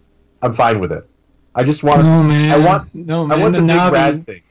I'm 0.42 0.54
fine 0.54 0.80
with 0.80 0.92
it. 0.92 1.08
I 1.56 1.64
just 1.64 1.84
want 1.84 2.04
No 2.04 2.24
man, 2.24 2.50
I 2.52 2.58
want 2.58 2.94
no 2.96 3.24
I 3.24 3.28
man. 3.28 3.42
want 3.42 3.54
the 3.56 3.62
the 3.62 3.68
big 3.68 3.76
Navi, 3.78 3.92
rad 3.92 4.26
thing. 4.26 4.42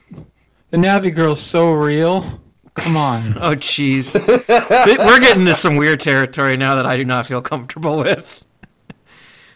the 0.69 0.77
Navi 0.77 1.13
girl's 1.15 1.41
so 1.41 1.71
real. 1.71 2.39
Come 2.75 2.95
on. 2.95 3.33
Oh, 3.41 3.55
jeez. 3.55 4.15
We're 4.97 5.19
getting 5.19 5.41
into 5.41 5.55
some 5.55 5.75
weird 5.77 5.99
territory 5.99 6.57
now 6.57 6.75
that 6.75 6.85
I 6.85 6.95
do 6.97 7.03
not 7.05 7.25
feel 7.25 7.41
comfortable 7.41 7.97
with. 7.97 8.45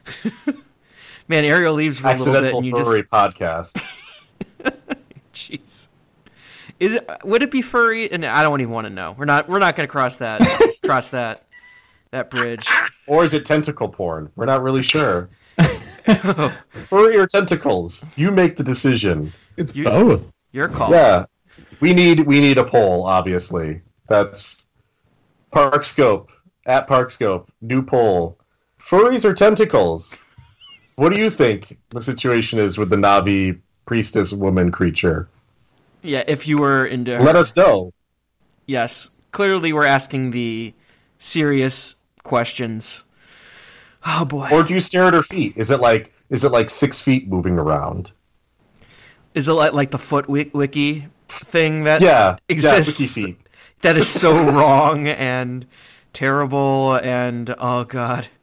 Man, 1.28 1.46
Ariel 1.46 1.74
leaves 1.74 1.98
for 2.00 2.08
a 2.08 2.12
little 2.12 2.26
bit, 2.26 2.36
Accidental 2.54 2.58
and 2.60 2.66
you 2.68 2.74
just 2.74 2.84
furry 2.84 3.04
podcast. 3.04 3.82
Jeez. 6.80 6.86
Is 6.86 6.94
it? 6.96 7.10
Would 7.24 7.44
it 7.44 7.52
be 7.52 7.62
furry? 7.62 8.12
And 8.12 8.26
I 8.26 8.44
don't 8.44 8.62
even 8.62 8.74
want 8.74 8.86
to 8.86 8.94
know. 8.94 9.16
We're 9.18 9.26
not. 9.26 9.48
We're 9.50 9.60
not 9.60 9.76
going 9.76 9.88
to 9.88 9.92
cross 9.92 10.18
that. 10.18 10.42
cross 10.84 11.10
that. 11.12 11.46
That 12.12 12.30
bridge. 12.30 12.68
Or 13.08 13.26
is 13.26 13.34
it 13.34 13.46
tentacle 13.46 13.90
porn? 13.90 14.32
We're 14.36 14.46
not 14.46 14.62
really 14.64 14.84
sure. 14.84 15.30
Furry 16.90 17.18
or 17.18 17.28
tentacles? 17.28 18.06
You 18.16 18.32
make 18.32 18.56
the 18.58 18.64
decision. 18.64 19.34
It's 19.58 19.74
You- 19.76 19.86
both. 19.86 20.32
Your 20.52 20.70
call. 20.70 20.92
Yeah, 20.92 21.26
we 21.82 21.94
need 21.94 22.22
we 22.22 22.40
need 22.40 22.58
a 22.58 22.64
poll. 22.64 23.04
Obviously, 23.06 23.82
that's 24.08 24.66
Parkscope 25.52 26.28
at 26.66 26.88
Parkscope. 26.88 27.48
New 27.62 27.82
poll: 27.82 28.38
furries 28.82 29.26
or 29.26 29.34
tentacles? 29.34 30.16
What 30.96 31.10
do 31.12 31.18
you 31.18 31.30
think 31.30 31.78
the 31.90 32.00
situation 32.00 32.58
is 32.60 32.78
with 32.78 32.90
the 32.90 32.96
Navi 32.96 33.60
priestess 33.86 34.32
woman 34.32 34.72
creature? 34.72 35.28
Yeah. 36.06 36.24
If 36.28 36.48
you 36.48 36.58
were 36.58 36.86
into. 36.86 37.20
Let 37.20 37.36
us 37.36 37.56
know. 37.56 37.92
Yes. 38.66 39.10
Clearly, 39.32 39.74
we're 39.74 39.86
asking 39.86 40.32
the 40.32 40.74
serious 41.18 41.96
questions. 42.24 43.04
Oh 44.06 44.26
boy. 44.26 44.50
Or 44.52 44.64
do 44.64 44.74
you 44.74 44.80
stare 44.80 45.06
at 45.06 45.14
her 45.14 45.24
feet? 45.24 45.54
Is 45.56 45.72
it 45.72 45.80
like 45.80 46.14
is 46.30 46.44
it 46.44 46.52
like 46.52 46.70
six 46.70 47.02
feet 47.02 47.28
moving 47.28 47.58
around? 47.58 48.12
Is 49.34 49.48
it 49.50 49.54
like, 49.54 49.74
like 49.74 49.92
the 49.92 49.98
foot 49.98 50.26
wi- 50.26 50.52
wiki 50.54 51.08
thing 51.28 51.84
that 51.84 52.02
Yeah, 52.02 52.38
exists? 52.48 53.18
Yeah, 53.18 53.34
that 53.82 53.98
is 53.98 54.08
so 54.08 54.32
wrong 54.52 55.08
and 55.08 55.66
terrible 56.14 56.96
and 57.04 57.54
oh 57.60 57.84
god. 57.84 58.28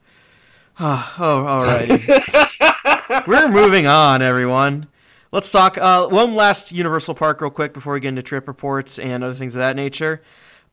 Oh, 0.80 1.14
oh 1.18 1.44
alrighty. 1.44 3.26
We're 3.26 3.48
moving 3.48 3.86
on, 3.86 4.22
everyone. 4.22 4.88
Let's 5.32 5.50
talk 5.50 5.78
uh, 5.78 6.08
one 6.08 6.34
last 6.34 6.72
Universal 6.72 7.14
Park 7.14 7.40
real 7.40 7.50
quick 7.50 7.72
before 7.72 7.94
we 7.94 8.00
get 8.00 8.10
into 8.10 8.22
trip 8.22 8.46
reports 8.46 8.98
and 8.98 9.24
other 9.24 9.32
things 9.32 9.54
of 9.54 9.60
that 9.60 9.76
nature. 9.76 10.20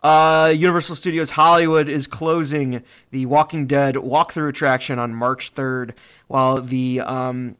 Uh, 0.03 0.53
Universal 0.53 0.97
Studios 0.97 1.29
Hollywood 1.29 1.87
is 1.87 2.07
closing 2.07 2.83
the 3.11 3.25
Walking 3.25 3.67
Dead 3.67 3.95
walkthrough 3.95 4.49
attraction 4.49 4.99
on 4.99 5.15
March 5.15 5.55
3rd, 5.55 5.93
while 6.27 6.61
the 6.61 6.99
um, 6.99 7.55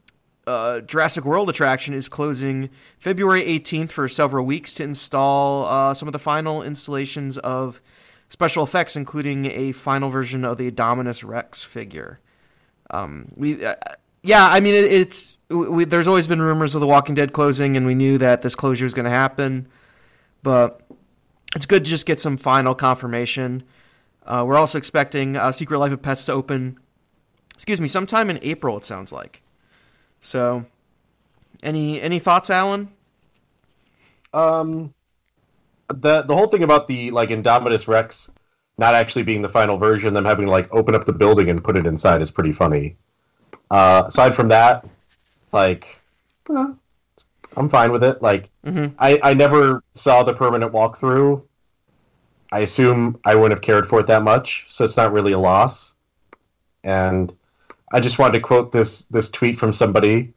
uh, 0.46 0.82
Jurassic 0.82 1.24
World 1.24 1.50
attraction 1.50 1.94
is 1.94 2.10
closing 2.10 2.70
February 2.98 3.46
18th 3.46 3.92
for 3.92 4.10
several 4.10 4.46
weeks 4.46 4.74
to 4.74 4.84
install 4.84 5.68
uh, 5.68 5.94
some 5.94 6.10
of 6.10 6.12
the 6.12 6.20
final 6.20 6.62
installations 6.62 7.38
of 7.38 7.80
special 8.28 8.62
effects, 8.62 8.98
including 8.98 9.46
a 9.46 9.72
final 9.72 10.10
version 10.10 10.44
of 10.44 10.58
the 10.58 10.70
Dominus 10.70 11.24
Rex 11.24 11.64
figure. 11.64 12.20
Um, 12.90 13.30
we, 13.38 13.64
uh, 13.64 13.76
yeah, 14.22 14.46
I 14.46 14.60
mean, 14.60 14.74
it, 14.74 14.84
it's 14.84 15.38
we, 15.50 15.86
there's 15.86 16.08
always 16.08 16.28
been 16.28 16.42
rumors 16.42 16.76
of 16.76 16.82
The 16.82 16.88
Walking 16.88 17.16
Dead 17.16 17.34
closing, 17.34 17.76
and 17.76 17.86
we 17.86 17.96
knew 17.96 18.18
that 18.18 18.42
this 18.42 18.56
closure 18.56 18.86
was 18.86 18.94
going 18.94 19.06
to 19.06 19.12
happen, 19.12 19.68
but 20.44 20.82
it's 21.56 21.66
good 21.66 21.84
to 21.84 21.90
just 21.90 22.06
get 22.06 22.20
some 22.20 22.38
final 22.38 22.76
confirmation. 22.76 23.64
Uh, 24.26 24.44
we're 24.46 24.58
also 24.58 24.78
expecting 24.78 25.36
uh, 25.36 25.52
Secret 25.52 25.80
Life 25.80 25.92
of 25.92 26.02
Pets 26.02 26.26
to 26.26 26.34
open, 26.34 26.78
excuse 27.54 27.82
me, 27.82 27.88
sometime 27.88 28.30
in 28.30 28.40
April. 28.42 28.78
It 28.78 28.86
sounds 28.86 29.12
like. 29.12 29.42
So, 30.20 30.66
any 31.64 32.02
any 32.02 32.20
thoughts, 32.20 32.50
Alan? 32.50 32.90
Um, 34.34 34.94
the 35.88 36.22
the 36.22 36.36
whole 36.36 36.48
thing 36.48 36.64
about 36.64 36.88
the 36.88 37.10
like 37.12 37.30
Indominus 37.30 37.88
Rex 37.88 38.30
not 38.78 38.94
actually 38.94 39.24
being 39.24 39.42
the 39.42 39.50
final 39.50 39.78
version, 39.78 40.14
them 40.14 40.26
having 40.26 40.46
to 40.46 40.52
like 40.52 40.74
open 40.74 40.96
up 40.96 41.06
the 41.06 41.14
building 41.14 41.50
and 41.50 41.64
put 41.64 41.78
it 41.78 41.86
inside 41.86 42.22
is 42.22 42.32
pretty 42.32 42.54
funny. 42.54 42.96
Uh, 43.70 44.04
aside 44.08 44.34
from 44.34 44.48
that, 44.48 44.86
like, 45.52 46.00
eh, 46.56 46.68
I'm 47.58 47.70
fine 47.70 47.92
with 47.92 48.04
it. 48.04 48.22
Like, 48.22 48.50
Mhm. 48.66 48.94
I 49.00 49.20
I 49.24 49.34
never 49.34 49.84
saw 49.94 50.24
the 50.24 50.34
permanent 50.34 50.72
walkthrough. 50.74 51.42
I 52.52 52.60
assume 52.60 53.20
I 53.26 53.36
wouldn't 53.36 53.52
have 53.52 53.62
cared 53.62 53.88
for 53.88 54.00
it 54.00 54.08
that 54.08 54.24
much, 54.24 54.66
so 54.70 54.84
it's 54.84 54.98
not 54.98 55.12
really 55.14 55.34
a 55.34 55.40
loss. 55.40 55.94
And 56.84 57.34
I 57.92 58.00
just 58.00 58.20
wanted 58.20 58.34
to 58.34 58.40
quote 58.40 58.72
this 58.72 59.06
this 59.06 59.30
tweet 59.30 59.60
from 59.60 59.74
somebody 59.74 60.34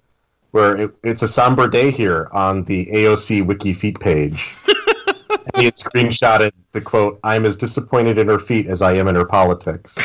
where 0.53 0.77
it, 0.77 0.95
it's 1.03 1.23
a 1.23 1.29
somber 1.29 1.67
day 1.67 1.91
here 1.91 2.29
on 2.33 2.65
the 2.65 2.87
AOC 2.93 3.43
Wiki 3.43 3.73
Feet 3.73 3.99
page. 3.99 4.51
and 5.31 5.57
he 5.57 5.65
had 5.65 5.77
screenshotted 5.77 6.53
the 6.73 6.81
quote, 6.81 7.19
I'm 7.25 7.47
as 7.47 7.57
disappointed 7.57 8.19
in 8.19 8.29
her 8.29 8.39
feet 8.39 8.67
as 8.67 8.83
I 8.83 8.93
am 8.93 9.09
in 9.09 9.15
her 9.15 9.25
politics. 9.25 9.97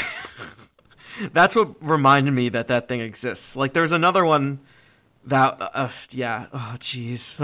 That's 1.34 1.56
what 1.56 1.76
reminded 1.84 2.32
me 2.32 2.50
that 2.50 2.68
that 2.70 2.88
thing 2.88 3.02
exists. 3.02 3.58
Like, 3.58 3.74
there's 3.74 3.92
another 3.92 4.24
one 4.24 4.60
that, 5.28 5.62
uh, 5.62 5.70
uh, 5.74 5.90
yeah. 6.12 6.48
Oh, 6.54 6.76
jeez. 6.80 7.38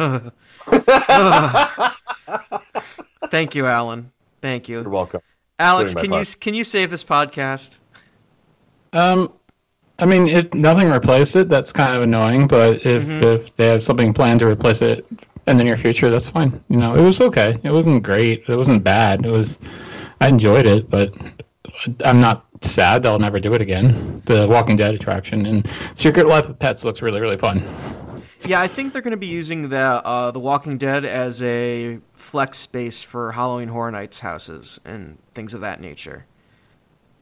Thank 3.30 3.56
you, 3.56 3.66
Alan. 3.66 4.12
Thank 4.42 4.70
you. 4.70 4.82
You're 4.82 4.90
welcome. 4.90 5.22
Alex. 5.60 5.94
Doing 5.94 6.10
my 6.10 6.18
Can 6.18 6.20
you 6.20 6.26
can 6.40 6.54
you 6.54 6.64
save 6.64 6.92
this 6.92 7.04
podcast? 7.04 7.80
Um, 8.92 9.32
I 10.00 10.06
mean, 10.06 10.28
if 10.28 10.54
nothing 10.54 10.90
replaced 10.90 11.36
it, 11.36 11.50
that's 11.50 11.72
kind 11.72 11.96
of 11.96 12.04
annoying. 12.04 12.48
But 12.48 12.86
if 12.86 13.06
Mhm. 13.06 13.24
if 13.24 13.56
they 13.56 13.68
have 13.68 13.84
something 13.84 14.14
planned 14.14 14.40
to 14.42 14.48
replace 14.48 14.82
it 14.82 15.06
in 15.48 15.58
the 15.58 15.64
near 15.64 15.78
future, 15.78 16.10
that's 16.10 16.30
fine. 16.30 16.62
You 16.70 16.78
know, 16.78 16.96
it 16.96 17.02
was 17.02 17.22
okay. 17.22 17.58
It 17.64 17.72
wasn't 17.72 18.04
great. 18.04 18.44
It 18.48 18.56
wasn't 18.56 18.84
bad. 18.84 19.26
It 19.26 19.30
was. 19.30 19.60
I 20.22 20.28
enjoyed 20.28 20.66
it, 20.66 20.90
but 20.90 21.14
I'm 22.04 22.20
not 22.20 22.46
sad 22.70 23.04
they'll 23.04 23.20
never 23.20 23.40
do 23.40 23.54
it 23.54 23.62
again. 23.62 24.22
The 24.26 24.48
Walking 24.48 24.78
Dead 24.78 24.94
attraction 24.94 25.46
and 25.46 25.70
Secret 25.96 26.28
Life 26.28 26.46
of 26.46 26.58
Pets 26.60 26.84
looks 26.84 27.02
really 27.02 27.20
really 27.22 27.38
fun. 27.38 27.64
Yeah, 28.46 28.60
I 28.62 28.68
think 28.68 28.92
they're 28.92 29.02
going 29.02 29.12
to 29.12 29.18
be 29.18 29.28
using 29.28 29.70
the 29.70 29.78
uh, 29.78 30.32
the 30.32 30.40
Walking 30.40 30.78
Dead 30.78 31.06
as 31.06 31.42
a 31.42 32.00
flex 32.14 32.58
space 32.58 33.02
for 33.02 33.32
Halloween 33.32 33.70
Horror 33.70 33.92
Nights 33.92 34.20
houses 34.20 34.80
and 34.86 35.18
things 35.34 35.54
of 35.54 35.62
that 35.62 35.80
nature. 35.80 36.26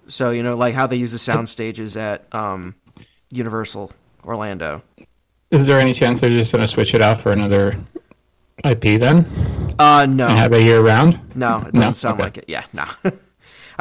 So 0.08 0.32
you 0.32 0.42
know, 0.44 0.56
like 0.58 0.74
how 0.74 0.88
they 0.88 0.96
use 0.96 1.12
the 1.12 1.20
sound 1.20 1.48
stages 1.48 1.96
at 1.96 2.26
um, 2.34 2.76
Universal 3.32 3.92
Orlando. 4.26 4.82
Is 5.52 5.66
there 5.68 5.80
any 5.80 5.94
chance 5.94 6.22
they're 6.22 6.30
just 6.30 6.52
going 6.52 6.62
to 6.64 6.68
switch 6.68 6.94
it 6.96 7.02
out 7.02 7.20
for 7.22 7.32
another 7.32 7.78
IP 8.64 9.00
then 9.00 9.26
Uh, 9.80 10.06
no, 10.10 10.28
and 10.28 10.40
have 10.40 10.54
it 10.54 10.64
year 10.64 10.82
round? 10.82 11.20
no, 11.36 11.58
it 11.60 11.74
doesn't 11.74 11.80
No? 11.80 11.92
sound 11.94 12.14
Okay. 12.16 12.24
like 12.24 12.38
it. 12.40 12.46
Yeah, 12.48 12.64
no. 12.74 12.86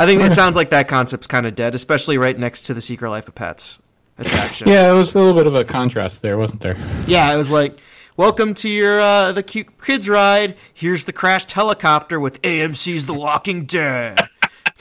I 0.00 0.06
think 0.06 0.22
it 0.22 0.32
sounds 0.40 0.56
like 0.56 0.70
that 0.70 0.88
concept's 0.88 1.26
kind 1.26 1.44
of 1.44 1.54
dead, 1.54 1.74
especially 1.74 2.16
right 2.16 2.38
next 2.38 2.62
to 2.62 2.72
the 2.72 2.80
Secret 2.80 3.10
Life 3.10 3.28
of 3.28 3.34
Pets 3.34 3.82
attraction. 4.16 4.66
Yeah, 4.66 4.90
it 4.90 4.94
was 4.94 5.14
a 5.14 5.18
little 5.18 5.34
bit 5.34 5.46
of 5.46 5.54
a 5.54 5.62
contrast 5.62 6.22
there, 6.22 6.38
wasn't 6.38 6.62
there? 6.62 6.78
Yeah, 7.06 7.30
it 7.34 7.36
was 7.36 7.50
like, 7.50 7.78
welcome 8.16 8.54
to 8.54 8.70
your 8.70 8.98
uh, 8.98 9.32
the 9.32 9.42
cute 9.42 9.78
kids 9.82 10.08
ride. 10.08 10.56
Here's 10.72 11.04
the 11.04 11.12
crashed 11.12 11.52
helicopter 11.52 12.18
with 12.18 12.40
AMC's 12.40 13.04
The 13.04 13.12
Walking 13.12 13.66
Dead. 13.66 14.26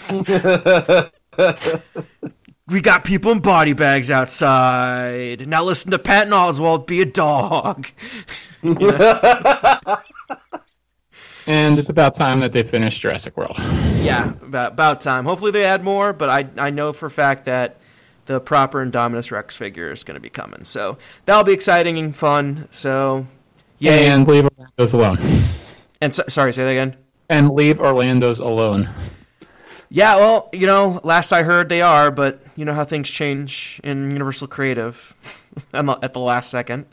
we 2.70 2.80
got 2.80 3.04
people 3.04 3.34
in 3.34 3.42
body 3.42 3.74
bags 3.74 4.10
outside. 4.10 5.46
Now 5.50 5.66
listen 5.66 5.92
to 5.92 6.00
Patton 6.00 6.32
Oswalt 6.32 6.88
be 6.88 7.02
a 7.02 7.06
dog. 7.06 7.90
And 11.50 11.80
it's 11.80 11.90
about 11.90 12.14
time 12.14 12.42
that 12.42 12.54
they 12.54 12.62
finish 12.62 13.00
Jurassic 13.00 13.36
World. 13.36 13.56
Yeah, 13.58 14.34
about, 14.44 14.74
about 14.74 15.02
time. 15.02 15.26
Hopefully 15.26 15.50
they 15.50 15.66
add 15.66 15.84
more, 15.84 16.14
but 16.14 16.30
I 16.30 16.48
I 16.58 16.70
know 16.70 16.94
for 16.94 17.08
a 17.08 17.12
fact 17.12 17.46
that 17.46 17.78
the 18.28 18.40
proper 18.40 18.86
Indominus 18.86 19.32
Rex 19.32 19.58
figure 19.58 19.90
is 19.92 20.04
going 20.04 20.14
to 20.14 20.22
be 20.22 20.30
coming. 20.30 20.64
So 20.64 21.00
that'll 21.26 21.44
be 21.44 21.54
exciting 21.54 21.98
and 21.98 22.16
fun. 22.16 22.68
So 22.70 23.26
yeah, 23.80 23.94
and, 23.94 24.14
And 24.14 24.28
leave 24.28 24.46
Orlando's 24.46 24.94
alone. 24.94 25.18
so, 26.12 26.24
sorry, 26.28 26.54
say 26.54 26.66
that 26.66 26.70
again. 26.70 26.96
And 27.30 27.50
leave 27.50 27.80
Orlando's 27.80 28.40
alone. 28.40 28.88
Yeah, 29.90 30.18
well, 30.18 30.50
you 30.54 30.68
know, 30.68 31.02
last 31.04 31.34
I 31.34 31.42
heard 31.42 31.70
they 31.70 31.82
are, 31.82 32.12
but 32.12 32.44
you 32.56 32.64
know 32.64 32.76
how 32.76 32.84
things 32.84 33.10
change 33.10 33.82
in 33.84 34.12
Universal 34.12 34.50
Creative 34.50 35.16
at 35.74 36.14
the 36.14 36.20
last 36.20 36.52
second. 36.52 36.86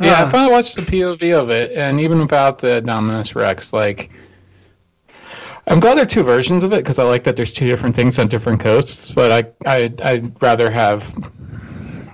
Yeah, 0.00 0.14
Ah. 0.18 0.26
I 0.26 0.30
finally 0.30 0.52
watched 0.52 0.76
the 0.76 0.82
POV 0.82 1.32
of 1.38 1.50
it, 1.50 1.72
and 1.72 2.00
even 2.00 2.20
without 2.20 2.58
the 2.58 2.80
Dominus 2.80 3.34
Rex, 3.34 3.72
like, 3.72 4.10
I'm 5.66 5.78
glad 5.78 5.96
there 5.96 6.04
are 6.04 6.06
two 6.06 6.22
versions 6.22 6.64
of 6.64 6.72
it 6.72 6.78
because 6.78 6.98
I 6.98 7.04
like 7.04 7.22
that 7.24 7.36
there's 7.36 7.52
two 7.52 7.66
different 7.66 7.94
things 7.94 8.18
on 8.18 8.28
different 8.28 8.60
coasts. 8.60 9.10
But 9.10 9.30
I, 9.30 9.70
I, 9.70 9.92
I'd 10.02 10.42
rather 10.42 10.70
have 10.70 11.12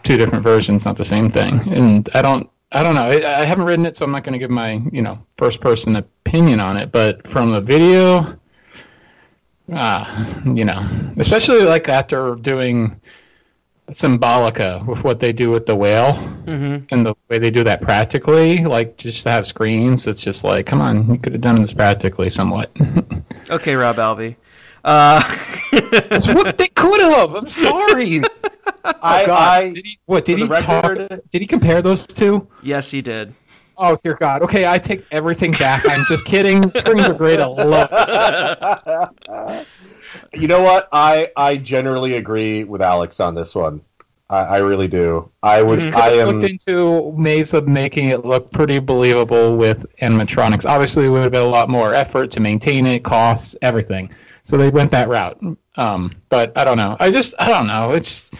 two 0.03 0.17
different 0.17 0.43
versions, 0.45 0.85
not 0.85 0.97
the 0.97 1.05
same 1.05 1.31
thing. 1.31 1.61
And 1.73 2.09
I 2.13 2.23
don't, 2.23 2.51
I 2.73 2.83
don't 2.83 2.95
know. 2.97 3.07
I, 3.07 3.41
I 3.41 3.45
haven't 3.45 3.65
ridden 3.65 3.87
it, 3.87 3.97
so 3.97 4.05
I'm 4.05 4.11
not 4.11 4.25
going 4.25 4.35
to 4.35 4.39
give 4.39 4.51
my, 4.51 4.83
you 4.93 5.01
know, 5.01 5.19
first 5.39 5.61
person 5.61 5.97
opinion 5.97 6.61
on 6.61 6.77
it. 6.77 6.93
But 6.93 7.27
from 7.27 7.53
the 7.53 7.61
video, 7.61 8.39
ah, 9.73 10.43
you 10.45 10.65
know, 10.65 10.87
especially 11.17 11.63
like 11.63 11.89
after 11.89 12.35
doing 12.35 13.01
Symbolica 13.91 14.85
with 14.87 15.05
what 15.05 15.21
they 15.21 15.33
do 15.33 15.51
with 15.51 15.67
the 15.67 15.77
whale 15.77 16.15
Mm-hmm. 16.47 16.87
and 16.95 17.07
the 17.07 17.15
way 17.29 17.39
they 17.39 17.51
do 17.51 17.65
that 17.65 17.81
practically, 17.81 18.59
like 18.65 18.97
just 18.97 19.23
to 19.25 19.31
have 19.31 19.47
screens, 19.47 20.07
it's 20.07 20.23
just 20.23 20.45
like, 20.45 20.65
come 20.67 20.81
on, 20.81 21.11
you 21.11 21.19
could 21.19 21.33
have 21.33 21.41
done 21.43 21.61
this 21.61 21.73
practically 21.73 22.31
somewhat. 22.31 22.71
Okay, 23.49 23.77
Rob 23.77 23.97
Alvey. 23.97 24.35
Uh, 24.85 25.23
That's 26.09 26.27
what 26.27 26.59
they 26.59 26.67
could 26.69 27.01
have. 27.01 27.33
I'm 27.35 27.49
sorry. 27.49 28.23
I, 28.85 29.25
I 29.25 29.71
did 29.73 29.87
he, 29.87 29.99
what 30.07 30.25
did 30.25 30.39
he 30.39 30.47
the 30.47 30.61
talk? 30.61 30.97
Did 31.31 31.41
he 31.43 31.47
compare 31.47 31.81
those 31.81 32.07
two? 32.09 32.49
yes, 32.63 32.91
he 32.91 33.03
did. 33.03 33.33
Oh 33.79 33.97
dear 34.03 34.15
God. 34.15 34.43
Okay, 34.43 34.67
I 34.67 34.79
take 34.79 35.05
everything 35.13 35.53
back. 35.53 35.85
I'm 35.89 36.05
just 36.07 36.25
kidding. 36.25 36.71
Screens 36.71 37.09
are 37.09 37.15
great. 37.15 37.39
I 37.41 37.47
love. 37.47 37.89
You 40.41 40.49
know 40.49 40.63
what? 40.63 40.89
I 40.93 41.31
I 41.37 41.57
generally 41.57 42.15
agree 42.15 42.65
with 42.65 42.83
Alex 42.83 43.21
on 43.21 43.35
this 43.35 43.55
one. 43.55 43.81
I, 44.29 44.39
I 44.39 44.59
really 44.59 44.89
do. 44.89 45.31
I 45.43 45.63
would. 45.63 45.79
Mhm. 45.79 45.95
I 45.95 46.11
am. 46.15 46.41
looked 46.41 46.51
into 46.51 47.01
ways 47.01 47.55
of 47.55 47.69
making 47.69 48.09
it 48.09 48.25
look 48.25 48.51
pretty 48.51 48.79
believable 48.79 49.57
with 49.57 49.87
animatronics. 50.03 50.69
Obviously, 50.69 51.07
it 51.07 51.11
would 51.11 51.23
have 51.23 51.33
been 51.33 51.43
a 51.43 51.47
lot 51.47 51.69
more 51.69 51.95
effort 51.95 52.31
to 52.33 52.41
maintain 52.41 52.87
it, 52.87 53.05
costs, 53.05 53.55
everything. 53.63 54.11
So 54.45 54.57
they 54.57 54.69
went 54.69 54.91
that 54.93 55.09
route. 55.09 55.41
Um, 55.77 56.11
but 56.29 56.57
I 56.57 56.65
don't 56.65 56.77
know. 56.77 56.97
I 56.99 57.11
just 57.11 57.35
I 57.39 57.49
don't 57.49 57.67
know. 57.67 57.93
It's 57.93 58.31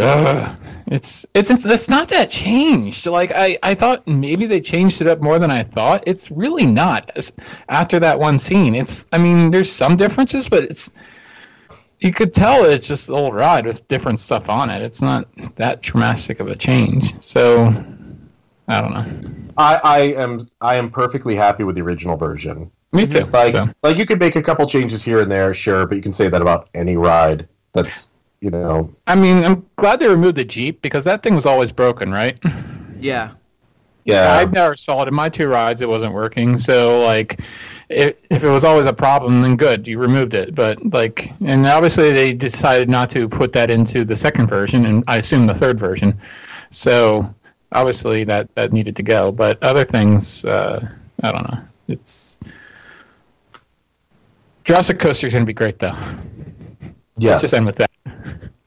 uh, 0.00 0.56
it's 0.86 1.26
it's 1.34 1.50
it's 1.50 1.64
it's 1.64 1.88
not 1.88 2.08
that 2.08 2.30
changed. 2.30 3.06
Like 3.06 3.32
I 3.34 3.58
I 3.62 3.74
thought 3.74 4.06
maybe 4.06 4.46
they 4.46 4.60
changed 4.60 5.00
it 5.00 5.06
up 5.06 5.20
more 5.20 5.38
than 5.38 5.50
I 5.50 5.62
thought. 5.62 6.04
It's 6.06 6.30
really 6.30 6.66
not. 6.66 7.10
As- 7.16 7.32
After 7.68 7.98
that 8.00 8.18
one 8.18 8.38
scene, 8.38 8.74
it's 8.74 9.06
I 9.12 9.18
mean 9.18 9.50
there's 9.50 9.70
some 9.70 9.96
differences, 9.96 10.48
but 10.48 10.64
it's 10.64 10.92
you 12.00 12.12
could 12.12 12.32
tell 12.32 12.64
it's 12.64 12.88
just 12.88 13.08
an 13.08 13.14
old 13.14 13.34
ride 13.34 13.66
with 13.66 13.86
different 13.88 14.20
stuff 14.20 14.48
on 14.48 14.70
it. 14.70 14.82
It's 14.82 15.02
not 15.02 15.28
that 15.56 15.82
dramatic 15.82 16.40
of 16.40 16.48
a 16.48 16.56
change. 16.56 17.14
So 17.22 17.66
I 18.68 18.80
don't 18.80 18.92
know. 18.92 19.50
I, 19.56 19.80
I 19.82 19.98
am. 20.14 20.48
I 20.60 20.76
am 20.76 20.90
perfectly 20.90 21.34
happy 21.34 21.64
with 21.64 21.74
the 21.74 21.82
original 21.82 22.16
version. 22.16 22.70
Me 22.92 23.06
too. 23.06 23.24
Like, 23.26 23.54
so. 23.54 23.68
like 23.82 23.96
you 23.96 24.06
could 24.06 24.18
make 24.18 24.36
a 24.36 24.42
couple 24.42 24.66
changes 24.66 25.02
here 25.02 25.20
and 25.20 25.30
there, 25.30 25.54
sure, 25.54 25.86
but 25.86 25.96
you 25.96 26.02
can 26.02 26.14
say 26.14 26.28
that 26.28 26.40
about 26.42 26.68
any 26.74 26.96
ride. 26.96 27.48
That's 27.72 28.09
you 28.40 28.50
know. 28.50 28.92
I 29.06 29.14
mean, 29.14 29.44
I'm 29.44 29.66
glad 29.76 30.00
they 30.00 30.08
removed 30.08 30.36
the 30.36 30.44
Jeep 30.44 30.82
because 30.82 31.04
that 31.04 31.22
thing 31.22 31.34
was 31.34 31.46
always 31.46 31.72
broken, 31.72 32.10
right? 32.12 32.38
Yeah. 32.98 33.30
Yeah. 34.04 34.36
I 34.36 34.44
never 34.44 34.76
saw 34.76 35.02
it 35.02 35.08
in 35.08 35.14
my 35.14 35.28
two 35.28 35.48
rides; 35.48 35.80
it 35.80 35.88
wasn't 35.88 36.12
working. 36.12 36.58
So, 36.58 37.02
like, 37.02 37.40
if, 37.88 38.14
if 38.30 38.42
it 38.42 38.48
was 38.48 38.64
always 38.64 38.86
a 38.86 38.92
problem, 38.92 39.42
then 39.42 39.56
good, 39.56 39.86
you 39.86 39.98
removed 39.98 40.34
it. 40.34 40.54
But 40.54 40.84
like, 40.92 41.32
and 41.44 41.66
obviously 41.66 42.12
they 42.12 42.32
decided 42.32 42.88
not 42.88 43.10
to 43.10 43.28
put 43.28 43.52
that 43.52 43.70
into 43.70 44.04
the 44.04 44.16
second 44.16 44.48
version, 44.48 44.86
and 44.86 45.04
I 45.06 45.18
assume 45.18 45.46
the 45.46 45.54
third 45.54 45.78
version. 45.78 46.18
So, 46.70 47.34
obviously 47.72 48.24
that 48.24 48.54
that 48.54 48.72
needed 48.72 48.96
to 48.96 49.02
go. 49.02 49.30
But 49.32 49.62
other 49.62 49.84
things, 49.84 50.44
uh, 50.44 50.86
I 51.22 51.32
don't 51.32 51.50
know. 51.50 51.58
It's 51.88 52.38
Jurassic 54.64 54.98
Coaster 54.98 55.26
is 55.26 55.32
going 55.32 55.44
to 55.44 55.46
be 55.46 55.52
great, 55.52 55.78
though. 55.78 55.96
yes. 57.16 57.40
Just 57.40 57.54
end 57.54 57.66
with 57.66 57.76
that. 57.76 57.89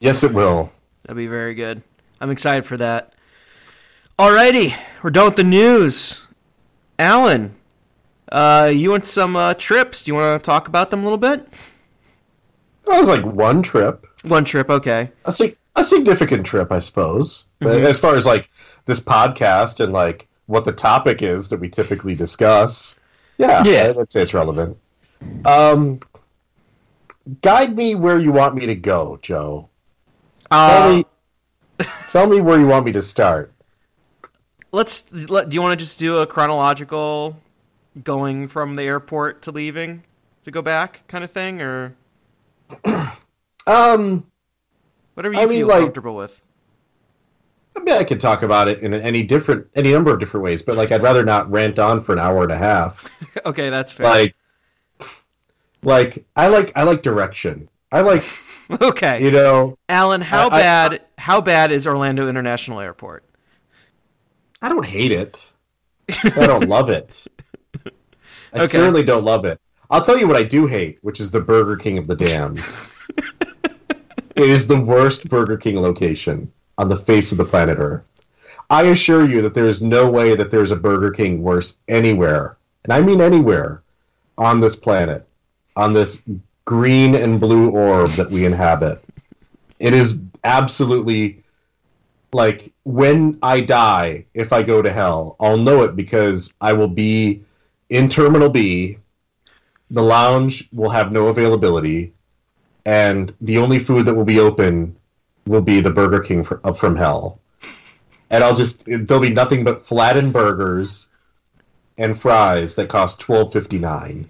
Yes, 0.00 0.22
it 0.22 0.32
will. 0.34 0.72
That'd 1.02 1.16
be 1.16 1.26
very 1.26 1.54
good. 1.54 1.82
I'm 2.20 2.30
excited 2.30 2.64
for 2.66 2.76
that. 2.78 3.12
Alrighty, 4.18 4.74
we're 5.02 5.10
done 5.10 5.26
with 5.26 5.36
the 5.36 5.44
news. 5.44 6.26
Alan, 6.98 7.54
uh, 8.30 8.70
you 8.72 8.92
went 8.92 9.04
some 9.06 9.34
uh, 9.36 9.54
trips. 9.54 10.04
Do 10.04 10.12
you 10.12 10.14
want 10.14 10.42
to 10.42 10.44
talk 10.46 10.68
about 10.68 10.90
them 10.90 11.00
a 11.00 11.02
little 11.02 11.18
bit? 11.18 11.46
That 12.86 13.00
was 13.00 13.08
like 13.08 13.24
one 13.24 13.62
trip. 13.62 14.06
One 14.24 14.44
trip, 14.44 14.70
okay. 14.70 15.10
a, 15.24 15.32
sig- 15.32 15.56
a 15.76 15.82
significant 15.84 16.46
trip, 16.46 16.70
I 16.70 16.78
suppose. 16.78 17.46
Mhm. 17.60 17.84
As 17.84 17.98
far 17.98 18.14
as 18.14 18.24
like 18.24 18.48
this 18.84 19.00
podcast 19.00 19.80
and 19.80 19.92
like 19.92 20.28
what 20.46 20.64
the 20.64 20.72
topic 20.72 21.22
is 21.22 21.48
that 21.48 21.58
we 21.60 21.68
typically 21.68 22.14
discuss. 22.14 22.94
Yeah, 23.38 23.64
Yeah. 23.64 23.92
I'd 23.98 24.12
say 24.12 24.22
it's 24.22 24.34
relevant. 24.34 24.76
Um, 25.44 26.00
guide 27.42 27.76
me 27.76 27.94
where 27.94 28.18
you 28.18 28.32
want 28.32 28.54
me 28.54 28.66
to 28.66 28.74
go, 28.74 29.18
Joe. 29.22 29.68
Tell 30.50 30.82
Uh, 30.90 30.92
me, 30.96 31.04
tell 32.08 32.28
me 32.28 32.40
where 32.40 32.58
you 32.58 32.66
want 32.66 32.84
me 32.86 32.92
to 32.92 33.02
start. 33.02 33.52
let's. 34.72 35.12
Let, 35.12 35.48
do 35.48 35.54
you 35.54 35.62
want 35.62 35.78
to 35.78 35.82
just 35.84 35.98
do 35.98 36.18
a 36.18 36.26
chronological 36.26 37.36
going 38.02 38.48
from 38.48 38.74
the 38.74 38.82
airport 38.82 39.42
to 39.42 39.50
leaving 39.50 40.02
to 40.44 40.50
go 40.50 40.62
back 40.62 41.06
kind 41.08 41.24
of 41.24 41.30
thing, 41.30 41.60
or 41.62 41.94
Um, 43.66 44.26
whatever 45.14 45.34
you 45.34 45.40
I 45.40 45.46
mean, 45.46 45.58
feel 45.60 45.68
like- 45.68 45.80
comfortable 45.82 46.16
with? 46.16 46.42
I 47.76 47.80
mean, 47.80 47.94
I 47.96 48.04
could 48.04 48.20
talk 48.20 48.42
about 48.44 48.68
it 48.68 48.80
in 48.80 48.94
any 48.94 49.24
different, 49.24 49.66
any 49.74 49.90
number 49.90 50.12
of 50.14 50.20
different 50.20 50.44
ways, 50.44 50.62
but 50.62 50.76
like, 50.76 50.92
I'd 50.92 51.02
rather 51.02 51.24
not 51.24 51.50
rant 51.50 51.80
on 51.80 52.00
for 52.02 52.12
an 52.12 52.20
hour 52.20 52.44
and 52.44 52.52
a 52.52 52.56
half. 52.56 53.10
okay, 53.46 53.68
that's 53.68 53.90
fair. 53.90 54.06
Like, 54.06 54.36
like 55.84 56.24
I 56.36 56.48
like, 56.48 56.72
I 56.76 56.82
like 56.82 57.02
direction. 57.02 57.68
I 57.92 58.00
like, 58.00 58.24
okay, 58.80 59.22
you 59.22 59.30
know, 59.30 59.76
Alan, 59.88 60.20
how 60.20 60.48
I- 60.48 60.56
I- 60.56 60.60
bad? 60.60 61.00
how 61.18 61.40
bad 61.40 61.70
is 61.70 61.86
Orlando 61.86 62.28
International 62.28 62.80
Airport? 62.80 63.24
I 64.62 64.68
don't 64.68 64.86
hate 64.86 65.12
it. 65.12 65.46
I 66.24 66.46
don't 66.46 66.68
love 66.68 66.90
it. 66.90 67.24
I 68.52 68.58
Okay. 68.62 68.66
certainly 68.68 69.02
don't 69.02 69.24
love 69.24 69.44
it. 69.44 69.60
I'll 69.90 70.04
tell 70.04 70.16
you 70.18 70.26
what 70.26 70.36
I 70.36 70.42
do 70.42 70.66
hate, 70.66 70.98
which 71.02 71.20
is 71.20 71.30
the 71.30 71.40
Burger 71.40 71.76
King 71.76 71.98
of 71.98 72.06
the 72.06 72.14
Dam. 72.16 72.56
it 74.36 74.48
is 74.50 74.66
the 74.66 74.80
worst 74.80 75.28
Burger 75.28 75.56
King 75.56 75.80
location 75.80 76.50
on 76.78 76.88
the 76.88 76.96
face 76.96 77.32
of 77.32 77.38
the 77.38 77.44
planet 77.44 77.78
Earth. 77.78 78.02
I 78.70 78.84
assure 78.84 79.28
you 79.28 79.42
that 79.42 79.54
there 79.54 79.66
is 79.66 79.82
no 79.82 80.10
way 80.10 80.34
that 80.34 80.50
there's 80.50 80.70
a 80.70 80.76
Burger 80.76 81.10
King 81.10 81.42
worse 81.42 81.76
anywhere, 81.88 82.56
and 82.84 82.92
I 82.92 83.00
mean 83.02 83.20
anywhere, 83.20 83.82
on 84.38 84.60
this 84.60 84.74
planet, 84.76 85.26
on 85.76 85.92
this 85.92 86.22
green 86.64 87.14
and 87.14 87.40
blue 87.40 87.70
orb 87.70 88.10
that 88.10 88.30
we 88.30 88.46
inhabit. 88.46 89.02
It 89.78 89.94
is 89.94 90.22
absolutely 90.44 91.42
like 92.32 92.72
when 92.82 93.38
I 93.42 93.60
die, 93.60 94.26
if 94.34 94.52
I 94.52 94.62
go 94.62 94.82
to 94.82 94.92
hell, 94.92 95.36
I'll 95.38 95.56
know 95.56 95.82
it 95.82 95.94
because 95.94 96.52
I 96.60 96.72
will 96.72 96.88
be 96.88 97.44
in 97.90 98.08
Terminal 98.08 98.48
B. 98.48 98.98
The 99.90 100.02
lounge 100.02 100.68
will 100.72 100.90
have 100.90 101.12
no 101.12 101.28
availability, 101.28 102.12
and 102.84 103.32
the 103.40 103.58
only 103.58 103.78
food 103.78 104.06
that 104.06 104.14
will 104.14 104.24
be 104.24 104.40
open 104.40 104.96
will 105.46 105.60
be 105.60 105.80
the 105.80 105.90
Burger 105.90 106.20
King 106.20 106.42
fr- 106.42 106.56
uh, 106.64 106.72
from 106.72 106.96
hell. 106.96 107.38
And 108.30 108.42
I'll 108.42 108.56
just 108.56 108.84
there'll 108.86 109.20
be 109.20 109.30
nothing 109.30 109.62
but 109.62 109.86
flattened 109.86 110.32
burgers 110.32 111.08
and 111.98 112.20
fries 112.20 112.74
that 112.74 112.88
cost 112.88 113.20
twelve 113.20 113.52
fifty 113.52 113.78
nine. 113.78 114.28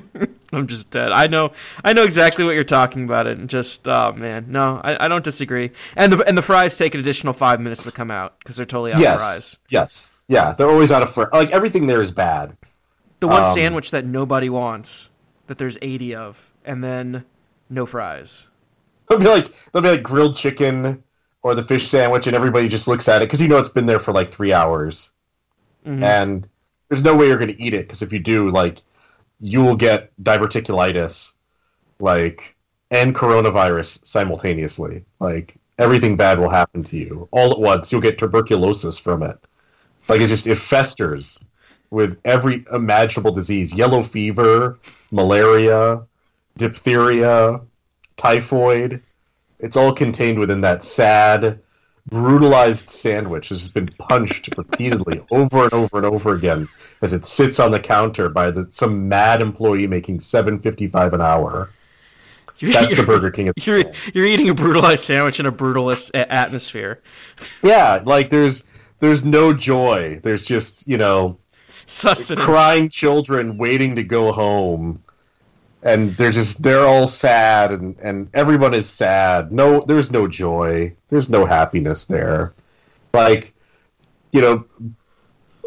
I'm 0.52 0.66
just 0.66 0.90
dead. 0.90 1.12
I 1.12 1.26
know. 1.26 1.52
I 1.84 1.92
know 1.92 2.04
exactly 2.04 2.44
what 2.44 2.54
you're 2.54 2.64
talking 2.64 3.04
about. 3.04 3.26
It 3.26 3.38
and 3.38 3.48
just, 3.48 3.86
oh 3.88 4.12
man, 4.12 4.46
no, 4.48 4.80
I, 4.82 5.04
I 5.04 5.08
don't 5.08 5.24
disagree. 5.24 5.70
And 5.96 6.12
the 6.12 6.18
and 6.28 6.36
the 6.36 6.42
fries 6.42 6.76
take 6.76 6.94
an 6.94 7.00
additional 7.00 7.32
five 7.32 7.60
minutes 7.60 7.84
to 7.84 7.92
come 7.92 8.10
out 8.10 8.38
because 8.38 8.56
they're 8.56 8.66
totally 8.66 8.92
out 8.92 9.00
Yes, 9.00 9.14
of 9.14 9.20
fries. 9.20 9.58
yes, 9.68 10.10
yeah. 10.28 10.52
They're 10.52 10.70
always 10.70 10.92
out 10.92 11.02
of 11.02 11.12
fr- 11.12 11.24
like 11.32 11.50
everything 11.50 11.86
there 11.86 12.00
is 12.02 12.10
bad. 12.10 12.56
The 13.20 13.28
one 13.28 13.44
Um, 13.44 13.44
sandwich 13.44 13.90
that 13.92 14.04
nobody 14.04 14.48
wants, 14.50 15.10
that 15.46 15.58
there's 15.58 15.78
80 15.80 16.14
of, 16.14 16.50
and 16.64 16.82
then 16.82 17.24
no 17.70 17.86
fries. 17.86 18.48
They'll 19.08 19.18
be 19.18 19.26
like 19.26 19.52
they'll 19.72 19.82
be 19.82 19.90
like 19.90 20.02
grilled 20.02 20.36
chicken 20.36 21.02
or 21.42 21.54
the 21.54 21.62
fish 21.62 21.88
sandwich, 21.88 22.26
and 22.26 22.36
everybody 22.36 22.68
just 22.68 22.88
looks 22.88 23.08
at 23.08 23.22
it 23.22 23.26
because 23.26 23.40
you 23.40 23.48
know 23.48 23.58
it's 23.58 23.68
been 23.68 23.86
there 23.86 23.98
for 24.00 24.12
like 24.12 24.32
three 24.32 24.52
hours, 24.52 25.10
Mhm. 25.86 26.02
and 26.02 26.48
there's 26.88 27.02
no 27.04 27.14
way 27.16 27.26
you're 27.28 27.38
going 27.38 27.54
to 27.54 27.60
eat 27.62 27.74
it 27.74 27.86
because 27.86 28.02
if 28.02 28.12
you 28.12 28.18
do, 28.18 28.50
like, 28.50 28.82
you 29.42 29.60
will 29.60 29.76
get 29.76 30.12
diverticulitis, 30.22 31.32
like, 31.98 32.54
and 32.92 33.14
coronavirus 33.14 34.06
simultaneously. 34.06 35.04
Like 35.18 35.56
everything 35.78 36.16
bad 36.16 36.38
will 36.38 36.48
happen 36.48 36.84
to 36.84 36.96
you 36.96 37.28
all 37.32 37.50
at 37.50 37.58
once. 37.58 37.90
You'll 37.90 38.00
get 38.00 38.18
tuberculosis 38.18 38.98
from 38.98 39.22
it. 39.24 39.36
Like 40.08 40.20
it 40.20 40.28
just 40.28 40.46
it 40.46 40.58
festers 40.58 41.38
with 41.90 42.18
every 42.24 42.64
imaginable 42.72 43.32
disease: 43.32 43.74
yellow 43.74 44.02
fever, 44.02 44.78
malaria, 45.10 46.02
diphtheria, 46.56 47.60
typhoid. 48.16 49.02
It's 49.58 49.76
all 49.76 49.92
contained 49.92 50.38
within 50.38 50.60
that 50.60 50.84
sad, 50.84 51.60
brutalized 52.08 52.90
sandwich 52.90 53.48
has 53.50 53.68
been 53.68 53.88
punched 53.98 54.48
repeatedly 54.56 55.22
over 55.30 55.64
and 55.64 55.72
over 55.72 55.96
and 55.98 56.06
over 56.06 56.34
again 56.34 56.68
as 57.00 57.12
it 57.12 57.24
sits 57.26 57.60
on 57.60 57.70
the 57.70 57.78
counter 57.80 58.28
by 58.28 58.50
the, 58.50 58.66
some 58.70 59.08
mad 59.08 59.40
employee 59.40 59.86
making 59.86 60.20
seven 60.20 60.58
fifty 60.58 60.88
five 60.88 61.14
an 61.14 61.20
hour. 61.20 61.70
You're, 62.58 62.72
That's 62.72 62.94
the 62.96 63.02
Burger 63.02 63.30
King. 63.30 63.48
Of 63.48 63.54
You're 63.66 63.82
you're 64.12 64.26
eating 64.26 64.48
a 64.48 64.54
brutalized 64.54 65.04
sandwich 65.04 65.40
in 65.40 65.46
a 65.46 65.52
brutalist 65.52 66.10
atmosphere. 66.14 67.00
yeah, 67.62 68.02
like 68.04 68.30
there's 68.30 68.62
there's 69.00 69.24
no 69.24 69.52
joy. 69.52 70.20
There's 70.22 70.44
just 70.44 70.86
you 70.86 70.96
know 70.98 71.38
Sustenance. 71.86 72.44
crying 72.44 72.88
children 72.88 73.58
waiting 73.58 73.96
to 73.96 74.02
go 74.02 74.32
home 74.32 75.02
and 75.82 76.16
they're 76.16 76.30
just 76.32 76.62
they're 76.62 76.86
all 76.86 77.06
sad 77.06 77.70
and 77.72 77.96
and 78.00 78.28
everyone 78.34 78.74
is 78.74 78.88
sad. 78.88 79.52
No 79.52 79.80
there's 79.86 80.10
no 80.10 80.26
joy. 80.28 80.92
There's 81.08 81.28
no 81.28 81.44
happiness 81.44 82.04
there. 82.04 82.54
Like 83.12 83.52
you 84.32 84.40
know 84.40 84.64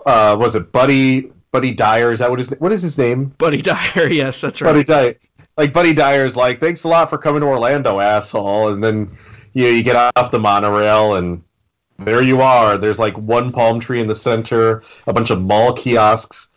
uh 0.05 0.35
was 0.39 0.55
it 0.55 0.71
buddy 0.71 1.31
buddy 1.51 1.71
dyer? 1.71 2.11
Is 2.11 2.19
that 2.19 2.29
what 2.29 2.39
his 2.39 2.49
what 2.59 2.71
is 2.71 2.81
his 2.81 2.97
name? 2.97 3.25
Buddy 3.37 3.61
Dyer. 3.61 4.07
Yes, 4.09 4.41
that's 4.41 4.61
right. 4.61 4.71
buddy 4.71 4.83
dyer. 4.83 5.15
Like 5.57 5.73
buddy 5.73 5.93
dyer's 5.93 6.35
like 6.35 6.59
thanks 6.59 6.83
a 6.83 6.87
lot 6.87 7.09
for 7.09 7.17
coming 7.17 7.41
to 7.41 7.47
orlando 7.47 7.99
asshole. 7.99 8.69
And 8.73 8.83
then 8.83 9.17
you 9.53 9.63
know, 9.63 9.69
you 9.69 9.83
get 9.83 10.11
off 10.15 10.31
the 10.31 10.39
monorail 10.39 11.15
and 11.15 11.41
there 11.99 12.21
you 12.21 12.41
are. 12.41 12.77
There's 12.77 12.99
like 12.99 13.17
one 13.17 13.51
palm 13.53 13.79
tree 13.79 14.01
in 14.01 14.07
the 14.07 14.15
center, 14.15 14.83
a 15.07 15.13
bunch 15.13 15.29
of 15.29 15.41
mall 15.41 15.71
kiosks, 15.73 16.49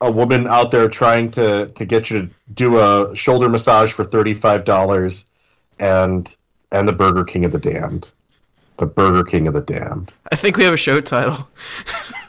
a 0.00 0.10
woman 0.10 0.46
out 0.46 0.70
there 0.70 0.88
trying 0.88 1.30
to 1.32 1.66
to 1.68 1.84
get 1.84 2.10
you 2.10 2.22
to 2.22 2.30
do 2.54 2.78
a 2.78 3.16
shoulder 3.16 3.48
massage 3.48 3.92
for 3.92 4.04
thirty 4.04 4.34
five 4.34 4.64
dollars, 4.64 5.26
and 5.78 6.34
and 6.70 6.88
the 6.88 6.92
Burger 6.92 7.24
King 7.24 7.44
of 7.44 7.52
the 7.52 7.58
Damned, 7.58 8.10
the 8.76 8.86
Burger 8.86 9.24
King 9.24 9.46
of 9.46 9.54
the 9.54 9.60
Damned. 9.60 10.12
I 10.30 10.36
think 10.36 10.56
we 10.56 10.64
have 10.64 10.74
a 10.74 10.78
show 10.78 11.00
title. 11.00 11.48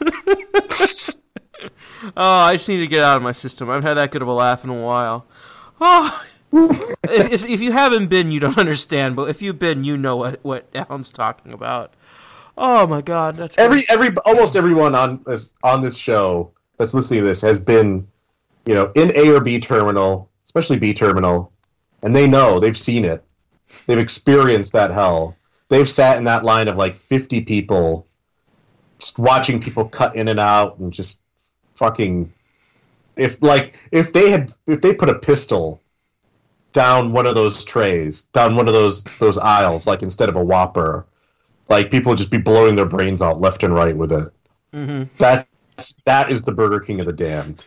oh, 2.16 2.40
I 2.40 2.54
just 2.54 2.68
need 2.68 2.78
to 2.78 2.86
get 2.86 3.04
out 3.04 3.16
of 3.16 3.22
my 3.22 3.32
system. 3.32 3.68
I've 3.68 3.82
had 3.82 3.94
that 3.94 4.10
good 4.10 4.22
of 4.22 4.28
a 4.28 4.32
laugh 4.32 4.64
in 4.64 4.70
a 4.70 4.80
while. 4.80 5.26
Oh, 5.80 6.24
if, 6.52 7.32
if, 7.32 7.44
if 7.44 7.60
you 7.60 7.72
haven't 7.72 8.06
been, 8.06 8.30
you 8.30 8.40
don't 8.40 8.58
understand. 8.58 9.14
But 9.16 9.28
if 9.28 9.42
you've 9.42 9.58
been, 9.58 9.84
you 9.84 9.96
know 9.96 10.16
what 10.16 10.40
what 10.42 10.68
Alan's 10.74 11.12
talking 11.12 11.52
about. 11.52 11.92
Oh 12.56 12.86
my 12.86 13.02
God, 13.02 13.36
that's 13.36 13.56
every 13.58 13.84
every 13.88 14.16
almost 14.24 14.56
everyone 14.56 14.94
on 14.94 15.22
this 15.26 15.52
on 15.62 15.80
this 15.80 15.96
show 15.96 16.50
that's 16.78 16.94
listening 16.94 17.20
to 17.20 17.26
this 17.26 17.40
has 17.42 17.60
been, 17.60 18.06
you 18.64 18.74
know, 18.74 18.92
in 18.94 19.14
A 19.16 19.34
or 19.34 19.40
B 19.40 19.58
terminal, 19.58 20.30
especially 20.46 20.78
B 20.78 20.94
terminal, 20.94 21.52
and 22.02 22.14
they 22.14 22.26
know 22.26 22.58
they've 22.58 22.78
seen 22.78 23.04
it, 23.04 23.24
they've 23.86 23.98
experienced 23.98 24.72
that 24.72 24.90
hell. 24.90 25.36
They've 25.68 25.88
sat 25.88 26.16
in 26.16 26.24
that 26.24 26.44
line 26.44 26.68
of 26.68 26.76
like 26.76 26.98
fifty 26.98 27.40
people, 27.40 28.06
just 28.98 29.18
watching 29.18 29.60
people 29.60 29.84
cut 29.84 30.16
in 30.16 30.28
and 30.28 30.40
out 30.40 30.78
and 30.78 30.92
just 30.92 31.20
fucking. 31.74 32.32
If 33.16 33.42
like 33.42 33.76
if 33.90 34.12
they 34.12 34.30
had 34.30 34.52
if 34.66 34.80
they 34.80 34.94
put 34.94 35.08
a 35.08 35.18
pistol 35.18 35.82
down 36.72 37.12
one 37.12 37.26
of 37.26 37.34
those 37.34 37.64
trays, 37.64 38.22
down 38.32 38.54
one 38.54 38.68
of 38.68 38.74
those 38.74 39.02
those 39.18 39.36
aisles, 39.36 39.86
like 39.86 40.02
instead 40.02 40.28
of 40.28 40.36
a 40.36 40.44
Whopper, 40.44 41.06
like 41.68 41.90
people 41.90 42.10
would 42.10 42.18
just 42.18 42.30
be 42.30 42.38
blowing 42.38 42.76
their 42.76 42.86
brains 42.86 43.20
out 43.20 43.40
left 43.40 43.62
and 43.64 43.74
right 43.74 43.96
with 43.96 44.12
it. 44.12 44.32
Mm-hmm. 44.72 45.04
That's 45.18 45.47
that 46.04 46.30
is 46.30 46.42
the 46.42 46.52
Burger 46.52 46.80
King 46.80 47.00
of 47.00 47.06
the 47.06 47.12
damned. 47.12 47.64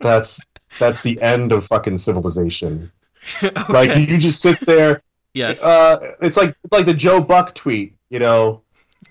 That's 0.00 0.40
that's 0.78 1.00
the 1.02 1.20
end 1.20 1.52
of 1.52 1.66
fucking 1.66 1.98
civilization. 1.98 2.90
okay. 3.42 3.72
Like 3.72 3.96
you 3.96 4.18
just 4.18 4.40
sit 4.40 4.58
there. 4.66 5.02
yes. 5.34 5.62
Uh, 5.62 6.14
it's 6.20 6.36
like 6.36 6.56
it's 6.64 6.72
like 6.72 6.86
the 6.86 6.94
Joe 6.94 7.20
Buck 7.20 7.54
tweet. 7.54 7.94
You 8.10 8.18
know, 8.18 8.62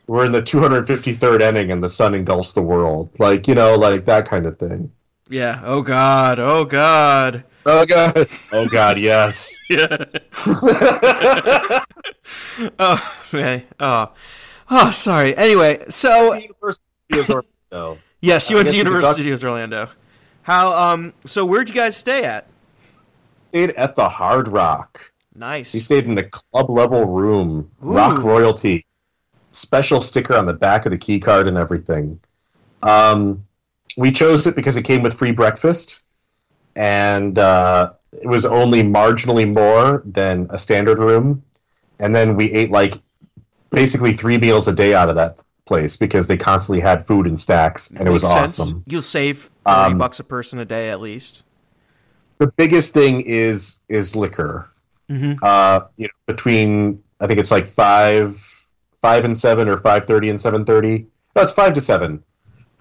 we're 0.07 0.25
in 0.25 0.31
the 0.31 0.41
253rd 0.41 1.41
inning 1.41 1.71
and 1.71 1.81
the 1.81 1.89
sun 1.89 2.13
engulfs 2.13 2.53
the 2.53 2.61
world. 2.61 3.09
Like 3.19 3.47
you 3.47 3.55
know, 3.55 3.75
like 3.75 4.05
that 4.05 4.27
kind 4.27 4.45
of 4.45 4.57
thing. 4.57 4.91
yeah. 5.29 5.61
Oh 5.63 5.81
God. 5.81 6.39
Oh 6.39 6.65
God. 6.65 7.43
Oh 7.65 7.85
god. 7.85 8.27
Oh 8.51 8.67
god. 8.67 8.99
Yes. 8.99 9.59
Yeah. 9.69 10.05
oh 12.79 13.17
man. 13.31 13.63
Oh. 13.79 14.11
Oh, 14.69 14.91
sorry. 14.91 15.35
Anyway, 15.35 15.83
so 15.89 16.33
University 16.33 16.83
of 17.11 17.29
Orlando. 17.29 17.99
Yes, 18.21 18.49
you 18.49 18.55
went 18.55 18.67
to 18.67 18.71
guess 18.71 18.73
we 18.73 18.79
could 18.79 18.87
Universal 18.87 19.07
talk- 19.09 19.15
Studios 19.15 19.43
Orlando. 19.43 19.89
How? 20.43 20.73
Um. 20.73 21.13
So 21.25 21.45
where'd 21.45 21.69
you 21.69 21.75
guys 21.75 21.95
stay 21.97 22.23
at? 22.23 22.47
Stayed 23.49 23.71
at 23.71 23.95
the 23.95 24.07
Hard 24.09 24.47
Rock. 24.47 25.11
Nice. 25.35 25.73
We 25.73 25.79
stayed 25.79 26.05
in 26.05 26.15
the 26.15 26.23
club 26.23 26.69
level 26.69 27.05
room, 27.05 27.69
Ooh. 27.83 27.93
rock 27.93 28.21
royalty, 28.23 28.85
special 29.51 30.01
sticker 30.01 30.35
on 30.35 30.45
the 30.45 30.53
back 30.53 30.85
of 30.85 30.91
the 30.91 30.97
key 30.97 31.19
card 31.19 31.47
and 31.47 31.57
everything. 31.57 32.19
Um, 32.83 33.45
we 33.97 34.11
chose 34.11 34.47
it 34.47 34.55
because 34.55 34.77
it 34.77 34.83
came 34.83 35.01
with 35.03 35.13
free 35.13 35.31
breakfast, 35.31 36.01
and 36.75 37.37
uh, 37.37 37.93
it 38.13 38.27
was 38.27 38.45
only 38.45 38.81
marginally 38.83 39.51
more 39.51 40.01
than 40.05 40.47
a 40.49 40.57
standard 40.57 40.99
room. 40.99 41.43
And 41.99 42.15
then 42.15 42.35
we 42.35 42.51
ate 42.51 42.71
like 42.71 42.95
basically 43.69 44.13
three 44.13 44.37
meals 44.37 44.67
a 44.67 44.73
day 44.73 44.93
out 44.95 45.07
of 45.09 45.15
that 45.15 45.37
place 45.71 45.95
because 45.95 46.27
they 46.27 46.35
constantly 46.35 46.81
had 46.81 47.07
food 47.07 47.25
in 47.27 47.37
stacks, 47.37 47.91
and 47.91 48.05
it 48.05 48.11
was 48.11 48.23
sense. 48.23 48.59
awesome. 48.59 48.83
You'll 48.87 49.01
save 49.01 49.49
thirty 49.65 49.91
Um, 49.93 49.97
bucks 49.97 50.19
a 50.19 50.23
person 50.25 50.59
a 50.59 50.65
day 50.65 50.89
at 50.89 50.99
least. 50.99 51.45
the 52.39 52.47
biggest 52.47 52.93
thing 52.93 53.21
is 53.21 53.77
is 53.87 54.15
liquor. 54.15 54.69
Mhm. 55.09 55.37
Uh, 55.41 55.85
you 55.95 56.07
know, 56.07 56.33
between 56.33 57.01
I 57.21 57.27
think 57.27 57.39
it's 57.39 57.51
like 57.51 57.71
five, 57.73 58.37
five 59.01 59.23
and 59.23 59.37
seven, 59.37 59.69
or 59.69 59.77
five 59.77 60.05
thirty 60.07 60.29
and 60.29 60.39
seven 60.41 60.65
thirty. 60.65 61.07
No, 61.35 61.41
it's 61.41 61.51
five 61.53 61.73
to 61.75 61.81
seven. 61.81 62.21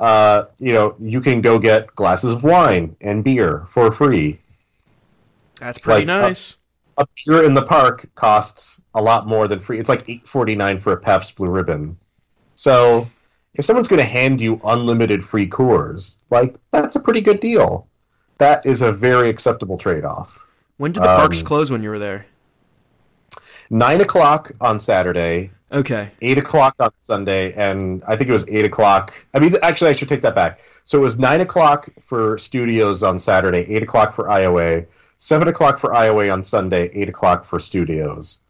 Uh, 0.00 0.44
you 0.58 0.72
know, 0.72 0.94
you 0.98 1.20
can 1.20 1.40
go 1.42 1.58
get 1.58 1.94
glasses 1.94 2.32
of 2.32 2.42
wine 2.42 2.96
and 3.02 3.22
beer 3.22 3.66
for 3.68 3.92
free. 3.92 4.40
That's 5.60 5.78
pretty 5.78 6.06
like, 6.06 6.22
nice. 6.22 6.56
A 6.96 7.06
beer 7.14 7.44
in 7.44 7.54
the 7.54 7.62
park 7.62 8.08
costs 8.14 8.80
a 8.94 9.00
lot 9.02 9.26
more 9.26 9.46
than 9.46 9.60
free. 9.60 9.78
It's 9.78 9.88
like 9.88 10.08
eight 10.08 10.26
forty 10.26 10.56
nine 10.56 10.78
for 10.78 10.92
a 10.92 10.96
Pabst 10.96 11.36
Blue 11.36 11.48
Ribbon. 11.50 11.96
So, 12.64 13.08
if 13.54 13.64
someone's 13.64 13.88
going 13.88 14.00
to 14.00 14.04
hand 14.06 14.38
you 14.38 14.60
unlimited 14.64 15.24
free 15.24 15.46
cores, 15.46 16.18
like 16.28 16.54
that's 16.72 16.94
a 16.94 17.00
pretty 17.00 17.22
good 17.22 17.40
deal. 17.40 17.86
That 18.36 18.66
is 18.66 18.82
a 18.82 18.92
very 18.92 19.30
acceptable 19.30 19.78
trade 19.78 20.04
off. 20.04 20.38
when 20.76 20.92
did 20.92 21.02
the 21.02 21.06
parks 21.06 21.40
um, 21.40 21.46
close 21.46 21.70
when 21.70 21.82
you 21.82 21.88
were 21.88 21.98
there? 21.98 22.26
nine 23.70 24.02
o'clock 24.02 24.52
on 24.60 24.78
Saturday, 24.78 25.50
Okay. 25.72 26.10
eight 26.20 26.36
o'clock 26.36 26.74
on 26.80 26.90
Sunday, 26.98 27.54
and 27.54 28.02
I 28.06 28.14
think 28.16 28.28
it 28.28 28.32
was 28.34 28.44
eight 28.48 28.66
o'clock. 28.66 29.14
I 29.32 29.38
mean, 29.38 29.54
actually, 29.62 29.88
I 29.88 29.92
should 29.94 30.08
take 30.10 30.20
that 30.20 30.34
back. 30.34 30.60
So 30.84 30.98
it 30.98 31.02
was 31.02 31.18
nine 31.18 31.40
o'clock 31.40 31.88
for 32.04 32.36
studios 32.36 33.02
on 33.02 33.18
Saturday, 33.18 33.60
eight 33.74 33.82
o'clock 33.82 34.14
for 34.14 34.24
IOA, 34.26 34.84
seven 35.16 35.48
o'clock 35.48 35.78
for 35.78 35.94
IOA 35.94 36.30
on 36.30 36.42
Sunday, 36.42 36.90
eight 36.92 37.08
o'clock 37.08 37.46
for 37.46 37.58
studios, 37.58 38.40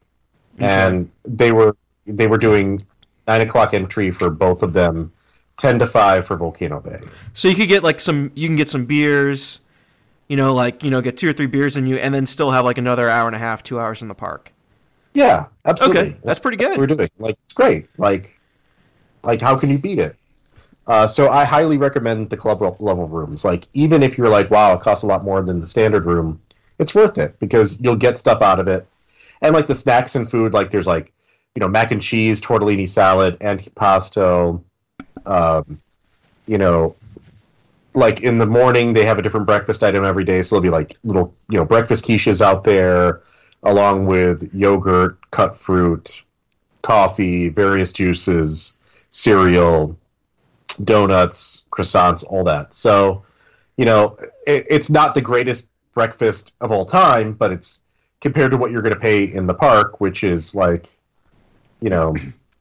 Okay. 0.57 0.67
and 0.67 1.09
they 1.25 1.53
were 1.53 1.77
they 2.09 2.27
were 2.27 2.39
doing 2.39 2.85
nine 3.27 3.41
o'clock 3.41 3.75
entry 3.75 4.11
for 4.11 4.31
both 4.31 4.63
of 4.63 4.73
them, 4.73 5.13
ten 5.57 5.79
to 5.79 5.87
five 5.87 6.27
for 6.27 6.37
Volcano 6.37 6.81
Bay. 6.81 6.99
So 7.33 7.49
you 7.49 7.55
could 7.55 7.69
get 7.69 7.83
like 7.83 8.01
some. 8.01 8.33
You 8.35 8.49
can 8.49 8.57
get 8.57 8.69
some 8.69 8.87
beers. 8.87 9.61
You 10.29 10.37
know, 10.37 10.55
like 10.55 10.85
you 10.85 10.91
know, 10.91 11.01
get 11.01 11.17
two 11.17 11.29
or 11.29 11.33
three 11.33 11.47
beers 11.47 11.77
in 11.77 11.87
you, 11.87 11.97
and 11.97 12.15
then 12.15 12.27
still 12.27 12.53
have 12.53 12.65
like 12.65 12.79
another 12.79 13.11
hour 13.11 13.27
and 13.27 13.35
a 13.35 13.41
half, 13.41 13.63
two 13.63 13.81
hours 13.81 14.03
in 14.03 14.09
the 14.09 14.15
park. 14.15 14.53
Yeah, 15.13 15.47
absolutely. 15.65 16.01
Okay, 16.01 16.17
that's 16.23 16.39
pretty 16.39 16.65
what 16.65 16.79
we're 16.79 16.87
doing. 16.87 17.11
Like 17.19 17.37
it's 17.45 17.53
great. 17.53 17.89
Like 17.99 18.39
like 19.23 19.41
how 19.41 19.57
can 19.57 19.71
you 19.71 19.79
beat 19.79 19.99
it? 19.99 20.17
Uh, 20.87 21.07
so 21.07 21.31
I 21.31 21.45
highly 21.45 21.77
recommend 21.77 22.31
the 22.31 22.37
club 22.37 22.63
level 22.63 23.07
rooms. 23.07 23.45
Like 23.45 23.67
even 23.75 24.03
if 24.03 24.19
you're 24.19 24.29
like, 24.29 24.51
wow, 24.51 24.75
it 24.75 24.81
costs 24.81 25.05
a 25.05 25.07
lot 25.07 25.25
more 25.25 25.43
than 25.43 25.61
the 25.61 25.67
standard 25.67 26.05
room, 26.05 26.41
it's 26.79 26.95
worth 26.95 27.19
it 27.19 27.39
because 27.39 27.81
you'll 27.81 27.97
get 27.97 28.19
stuff 28.19 28.43
out 28.43 28.59
of 28.59 28.69
it. 28.69 28.87
And 29.43 29.55
like 29.55 29.67
the 29.67 29.75
snacks 29.75 30.17
and 30.17 30.31
food, 30.31 30.53
like 30.53 30.71
there's 30.71 30.87
like 30.87 31.13
you 31.55 31.61
know 31.61 31.69
mac 31.69 31.91
and 31.91 32.03
cheese, 32.03 32.41
tortellini 32.41 32.89
salad, 32.89 33.39
antipasto. 33.41 34.63
Um, 35.27 35.81
you 36.47 36.59
know, 36.59 36.97
like 37.95 38.21
in 38.21 38.39
the 38.39 38.47
morning 38.47 38.93
they 38.93 39.05
have 39.05 39.19
a 39.19 39.23
different 39.23 39.47
breakfast 39.47 39.83
item 39.83 40.05
every 40.05 40.25
day, 40.25 40.43
so 40.43 40.57
there'll 40.57 40.63
be 40.63 40.71
like 40.71 40.97
little 41.05 41.35
you 41.49 41.59
know 41.59 41.65
breakfast 41.65 42.05
quiches 42.05 42.41
out 42.41 42.65
there 42.65 43.23
along 43.63 44.07
with 44.07 44.53
yogurt, 44.55 45.19
cut 45.31 45.55
fruit, 45.57 46.23
coffee, 46.83 47.49
various 47.49 47.93
juices, 47.93 48.79
cereal, 49.11 49.99
donuts, 50.85 51.67
croissants, 51.71 52.25
all 52.29 52.45
that. 52.45 52.75
So, 52.75 53.25
you 53.77 53.85
know, 53.85 54.17
it, 54.47 54.67
it's 54.69 54.91
not 54.91 55.15
the 55.15 55.21
greatest 55.21 55.69
breakfast 55.95 56.55
of 56.61 56.73
all 56.73 56.87
time, 56.87 57.33
but 57.33 57.53
it's 57.53 57.81
compared 58.21 58.51
to 58.53 58.57
what 58.57 58.71
you're 58.71 58.83
going 58.83 58.95
to 58.95 59.01
pay 59.01 59.25
in 59.25 59.47
the 59.47 59.55
park, 59.55 60.01
which 60.01 60.25
is 60.25 60.55
like, 60.55 60.89
you 61.81 61.91
know, 61.91 62.15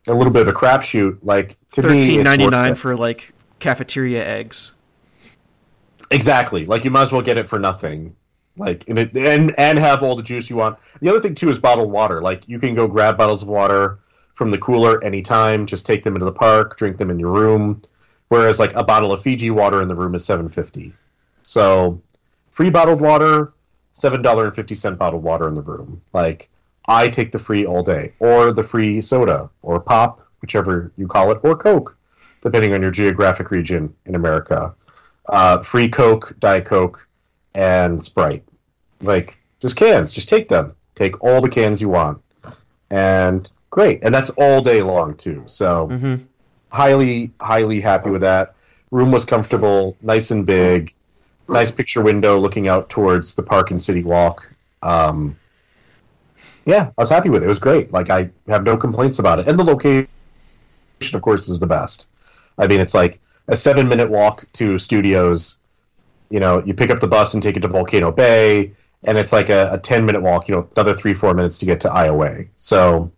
a 0.07 0.13
little 0.13 0.31
bit 0.31 0.43
of 0.43 0.47
a 0.47 0.53
crapshoot. 0.53 1.19
Like 1.21 1.57
to 1.71 1.87
me, 1.87 1.99
it's 1.99 2.07
Thirteen 2.07 2.23
ninety 2.23 2.47
nine 2.47 2.75
for 2.75 2.95
like 2.95 3.33
cafeteria 3.59 4.25
eggs. 4.25 4.73
Exactly. 6.11 6.65
Like 6.65 6.83
you 6.83 6.91
might 6.91 7.03
as 7.03 7.11
well 7.11 7.21
get 7.21 7.37
it 7.37 7.47
for 7.47 7.59
nothing. 7.59 8.15
Like 8.57 8.87
and 8.87 8.99
it, 8.99 9.15
and 9.15 9.53
and 9.57 9.79
have 9.79 10.03
all 10.03 10.15
the 10.15 10.23
juice 10.23 10.49
you 10.49 10.55
want. 10.55 10.77
The 11.01 11.09
other 11.09 11.19
thing 11.19 11.35
too 11.35 11.49
is 11.49 11.59
bottled 11.59 11.91
water. 11.91 12.21
Like 12.21 12.47
you 12.47 12.59
can 12.59 12.75
go 12.75 12.87
grab 12.87 13.17
bottles 13.17 13.41
of 13.41 13.47
water 13.47 13.99
from 14.33 14.51
the 14.51 14.57
cooler 14.57 15.03
anytime. 15.03 15.65
Just 15.65 15.85
take 15.85 16.03
them 16.03 16.15
into 16.15 16.25
the 16.25 16.31
park, 16.31 16.77
drink 16.77 16.97
them 16.97 17.09
in 17.09 17.19
your 17.19 17.31
room. 17.31 17.79
Whereas 18.29 18.59
like 18.59 18.73
a 18.75 18.83
bottle 18.83 19.11
of 19.11 19.21
Fiji 19.21 19.49
water 19.49 19.81
in 19.81 19.87
the 19.87 19.95
room 19.95 20.15
is 20.15 20.25
seven 20.25 20.49
fifty. 20.49 20.93
So 21.43 22.01
free 22.49 22.69
bottled 22.69 23.01
water, 23.01 23.53
seven 23.93 24.21
dollar 24.21 24.45
and 24.45 24.55
fifty 24.55 24.75
cent 24.75 24.97
bottled 24.97 25.23
water 25.23 25.47
in 25.47 25.55
the 25.55 25.61
room. 25.61 26.01
Like 26.13 26.49
I 26.89 27.07
take 27.07 27.31
the 27.31 27.39
free 27.39 27.65
all 27.65 27.83
day, 27.83 28.11
or 28.19 28.51
the 28.51 28.63
free 28.63 28.99
soda, 28.99 29.49
or 29.61 29.79
pop, 29.79 30.27
whichever 30.41 30.91
you 30.97 31.07
call 31.07 31.31
it, 31.31 31.39
or 31.43 31.55
Coke, 31.55 31.95
depending 32.43 32.73
on 32.73 32.81
your 32.81 32.91
geographic 32.91 33.51
region 33.51 33.93
in 34.05 34.15
America 34.15 34.73
uh, 35.29 35.61
free 35.61 35.87
Coke, 35.87 36.35
Diet 36.39 36.65
Coke, 36.65 37.07
and 37.55 38.03
Sprite. 38.03 38.43
Like 39.01 39.37
just 39.59 39.75
cans, 39.75 40.11
just 40.11 40.29
take 40.29 40.49
them. 40.49 40.75
Take 40.95 41.23
all 41.23 41.39
the 41.39 41.49
cans 41.49 41.79
you 41.79 41.87
want, 41.87 42.21
and 42.91 43.49
great. 43.69 43.99
And 44.03 44.13
that's 44.13 44.31
all 44.31 44.61
day 44.61 44.81
long 44.81 45.15
too. 45.15 45.43
So 45.45 45.87
hmm 45.87 46.15
highly, 46.71 47.31
highly 47.41 47.81
happy 47.81 48.11
with 48.11 48.21
that. 48.21 48.53
Room 48.91 49.11
was 49.11 49.25
comfortable, 49.25 49.97
nice 50.03 50.29
and 50.29 50.45
big, 50.45 50.93
nice 51.47 51.71
picture 51.71 52.03
window 52.03 52.39
looking 52.39 52.67
out 52.67 52.89
towards 52.89 53.33
the 53.33 53.41
park 53.41 53.71
and 53.71 53.81
city 53.81 54.03
walk. 54.03 54.47
Um, 54.83 55.35
yeah, 56.65 56.91
I 56.97 57.01
was 57.01 57.09
happy 57.09 57.29
with 57.29 57.43
it. 57.43 57.45
It 57.45 57.49
was 57.49 57.59
great. 57.59 57.91
Like 57.91 58.09
I 58.09 58.29
have 58.47 58.63
no 58.63 58.77
complaints 58.77 59.19
about 59.19 59.39
it, 59.39 59.47
and 59.47 59.57
the 59.57 59.63
location 59.63 60.07
of 61.13 61.21
course, 61.21 61.47
is 61.47 61.59
the 61.59 61.67
best. 61.67 62.07
I 62.57 62.67
mean, 62.67 62.79
it's 62.79 62.93
like 62.93 63.19
a 63.47 63.55
seven 63.55 63.87
minute 63.87 64.09
walk 64.09 64.45
to 64.53 64.77
studios. 64.79 65.57
You 66.29 66.39
know, 66.39 66.63
you 66.63 66.73
pick 66.73 66.91
up 66.91 66.99
the 66.99 67.07
bus 67.07 67.33
and 67.33 67.41
take 67.41 67.57
it 67.57 67.61
to 67.61 67.67
Volcano 67.67 68.11
Bay, 68.11 68.73
and 69.03 69.17
it's 69.17 69.33
like 69.33 69.49
a, 69.49 69.71
a 69.73 69.77
10 69.77 70.05
minute 70.05 70.21
walk, 70.21 70.47
you 70.47 70.55
know, 70.55 70.69
another 70.75 70.95
three, 70.95 71.13
four 71.13 71.33
minutes 71.33 71.57
to 71.59 71.65
get 71.65 71.81
to 71.81 71.89
IOA. 71.89 72.49
So, 72.55 73.11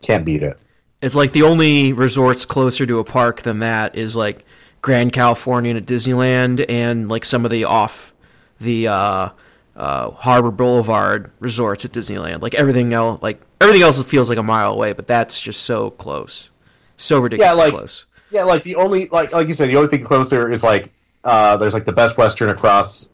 can't 0.00 0.24
beat 0.24 0.42
it. 0.42 0.58
It's 1.02 1.14
like 1.14 1.32
the 1.32 1.42
only 1.42 1.92
resorts 1.92 2.46
closer 2.46 2.86
to 2.86 2.98
a 2.98 3.04
park 3.04 3.42
than 3.42 3.58
that 3.58 3.94
is 3.96 4.16
like 4.16 4.44
Grand 4.80 5.12
Californian 5.12 5.76
at 5.76 5.84
Disneyland 5.84 6.64
and 6.68 7.08
like 7.08 7.24
some 7.24 7.44
of 7.44 7.50
the 7.50 7.64
off 7.64 8.14
the 8.58 8.88
uh, 8.88 9.28
uh, 9.76 10.10
Harbor 10.10 10.50
Boulevard 10.50 11.30
resorts 11.38 11.84
at 11.84 11.92
Disneyland. 11.92 12.42
Like 12.42 12.54
everything 12.54 12.92
else, 12.92 13.22
like 13.22 13.40
everything 13.60 13.82
else 13.82 14.02
feels 14.02 14.28
like 14.28 14.38
a 14.38 14.42
mile 14.42 14.72
away, 14.72 14.92
but 14.92 15.06
that's 15.06 15.40
just 15.40 15.62
so 15.62 15.90
close, 15.90 16.50
so 16.96 17.20
ridiculously 17.20 17.62
like- 17.64 17.72
close. 17.72 18.06
Yeah, 18.30 18.42
like 18.42 18.64
the 18.64 18.74
only 18.74 19.06
like 19.08 19.32
like 19.32 19.46
you 19.46 19.54
said, 19.54 19.70
the 19.70 19.76
only 19.76 19.88
thing 19.88 20.02
closer 20.02 20.50
is 20.50 20.64
like 20.64 20.90
uh, 21.22 21.56
there's 21.56 21.74
like 21.74 21.84
the 21.84 21.92
Best 21.92 22.18
Western 22.18 22.48
across 22.48 23.08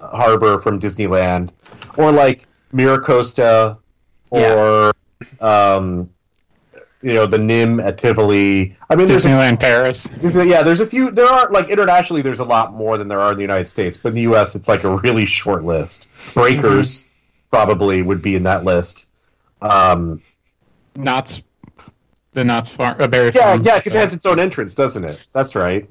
harbor 0.00 0.58
from 0.58 0.78
Disneyland, 0.78 1.50
or 1.96 2.12
like 2.12 2.46
Miracosta, 2.72 3.78
or 4.28 4.92
um, 5.40 6.10
you 7.02 7.14
know 7.14 7.26
the 7.26 7.38
Nimb 7.38 7.82
at 7.82 7.98
Tivoli. 7.98 8.76
I 8.88 8.94
mean, 8.94 9.06
there's 9.06 9.24
a, 9.24 9.28
Disneyland 9.28 9.60
Paris. 9.60 10.08
yeah, 10.22 10.62
there's 10.62 10.80
a 10.80 10.86
few. 10.86 11.10
There 11.10 11.26
are 11.26 11.50
like 11.50 11.68
internationally, 11.68 12.22
there's 12.22 12.40
a 12.40 12.44
lot 12.44 12.74
more 12.74 12.98
than 12.98 13.08
there 13.08 13.20
are 13.20 13.32
in 13.32 13.36
the 13.36 13.42
United 13.42 13.68
States, 13.68 13.98
but 13.98 14.10
in 14.10 14.14
the 14.16 14.22
U.S., 14.22 14.54
it's 14.54 14.68
like 14.68 14.84
a 14.84 14.96
really 14.96 15.26
short 15.26 15.64
list. 15.64 16.06
Breakers 16.34 17.06
probably 17.50 18.02
would 18.02 18.22
be 18.22 18.34
in 18.34 18.42
that 18.44 18.64
list. 18.64 19.06
Um, 19.62 20.22
Knott's 20.96 21.40
the 22.32 22.44
Knott's 22.44 22.70
Farm. 22.70 23.00
Uh, 23.00 23.08
Berry 23.08 23.32
yeah, 23.34 23.52
Farm. 23.52 23.62
yeah, 23.62 23.78
because 23.78 23.94
it 23.94 23.98
has 23.98 24.14
its 24.14 24.26
own 24.26 24.38
entrance, 24.38 24.74
doesn't 24.74 25.04
it? 25.04 25.24
That's 25.32 25.54
right. 25.54 25.88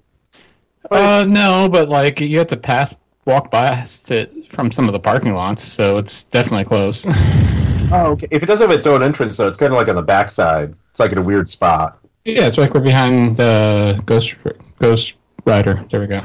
Uh, 0.90 1.26
no, 1.28 1.68
but 1.70 1.90
like 1.90 2.20
you 2.22 2.38
have 2.38 2.48
to 2.48 2.58
pass, 2.58 2.96
walk 3.26 3.52
past 3.52 4.12
it 4.12 4.52
from 4.52 4.72
some 4.72 4.88
of 4.88 4.94
the 4.94 5.00
parking 5.00 5.34
lots, 5.34 5.64
so 5.64 5.98
it's 5.98 6.24
definitely 6.26 6.66
close. 6.66 7.06
Oh, 7.92 8.12
okay. 8.12 8.28
If 8.32 8.44
it 8.44 8.46
does 8.46 8.60
have 8.60 8.72
its 8.72 8.86
own 8.88 9.02
entrance, 9.04 9.38
though, 9.38 9.48
it's 9.48 9.58
kind 9.58 9.72
of 9.72 9.78
like 9.78 9.88
on 9.88 9.96
the 9.96 10.02
backside. 10.02 10.76
It's 10.92 11.00
like 11.00 11.12
in 11.12 11.18
a 11.18 11.22
weird 11.22 11.50
spot. 11.50 12.00
yeah, 12.26 12.46
it's 12.46 12.58
like 12.58 12.74
we're 12.74 12.82
behind 12.82 13.38
the 13.38 14.02
Ghost 14.06 14.36
Ghost 14.80 15.14
Rider. 15.46 15.86
There 15.92 16.00
we 16.00 16.08
go. 16.08 16.22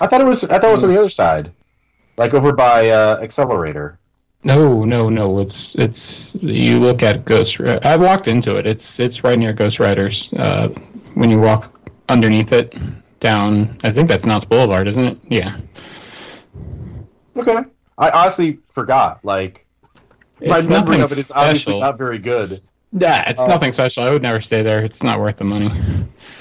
I 0.00 0.06
thought 0.06 0.20
it 0.20 0.24
was. 0.26 0.44
I 0.44 0.58
thought 0.58 0.70
it 0.70 0.72
was 0.72 0.84
on 0.84 0.90
the 0.90 0.98
other 0.98 1.08
side, 1.08 1.52
like 2.16 2.32
over 2.34 2.52
by 2.52 2.88
uh, 2.90 3.20
Xcelerator. 3.20 3.96
No, 4.44 4.84
no, 4.84 5.08
no. 5.10 5.40
It's 5.40 5.74
it's 5.74 6.36
you 6.40 6.78
look 6.78 7.02
at 7.02 7.24
Ghost. 7.24 7.58
Ri- 7.58 7.82
I 7.82 7.96
walked 7.96 8.28
into 8.28 8.56
it. 8.56 8.66
It's 8.66 8.98
it's 9.00 9.24
right 9.24 9.38
near 9.38 9.52
Ghost 9.52 9.80
Riders. 9.80 10.32
Uh, 10.34 10.68
when 11.14 11.30
you 11.30 11.40
walk 11.40 11.74
underneath 12.08 12.52
it, 12.52 12.74
down. 13.20 13.78
I 13.82 13.90
think 13.90 14.08
that's 14.08 14.24
Knott's 14.24 14.44
Boulevard, 14.44 14.88
isn't 14.88 15.04
it? 15.04 15.18
Yeah. 15.28 15.58
Okay. 17.36 17.58
I 17.98 18.10
honestly 18.10 18.58
forgot. 18.70 19.24
Like 19.24 19.66
my 20.40 20.58
It's 20.58 20.68
memory 20.68 20.98
nothing 20.98 21.02
of 21.02 21.12
it 21.12 21.18
is 21.18 21.32
obviously 21.32 21.78
not 21.80 21.98
very 21.98 22.18
good. 22.18 22.60
Yeah, 22.92 23.28
it's 23.28 23.40
Oh. 23.40 23.46
nothing 23.46 23.72
special. 23.72 24.02
I 24.04 24.10
would 24.10 24.22
never 24.22 24.40
stay 24.40 24.62
there. 24.62 24.82
It's 24.84 25.02
not 25.02 25.20
worth 25.20 25.36
the 25.36 25.44
money. 25.44 25.70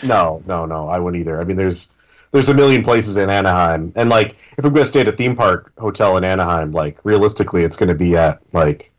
No, 0.03 0.43
no, 0.45 0.65
no. 0.67 0.87
I 0.89 0.99
wouldn't 0.99 1.19
either. 1.21 1.41
I 1.41 1.43
mean, 1.43 1.57
there's 1.57 1.89
there's 2.31 2.49
a 2.49 2.53
million 2.53 2.83
places 2.83 3.17
in 3.17 3.29
Anaheim, 3.31 3.91
and 3.95 4.09
like 4.09 4.35
if 4.57 4.63
I'm 4.63 4.71
going 4.73 4.83
to 4.83 4.89
stay 4.89 4.99
at 4.99 5.07
a 5.07 5.11
theme 5.11 5.35
park 5.35 5.71
hotel 5.79 6.17
in 6.17 6.23
Anaheim, 6.23 6.71
like 6.71 6.99
realistically, 7.03 7.63
it's 7.63 7.77
going 7.77 7.89
to 7.89 7.95
be 7.95 8.15
at 8.15 8.39
like 8.53 8.91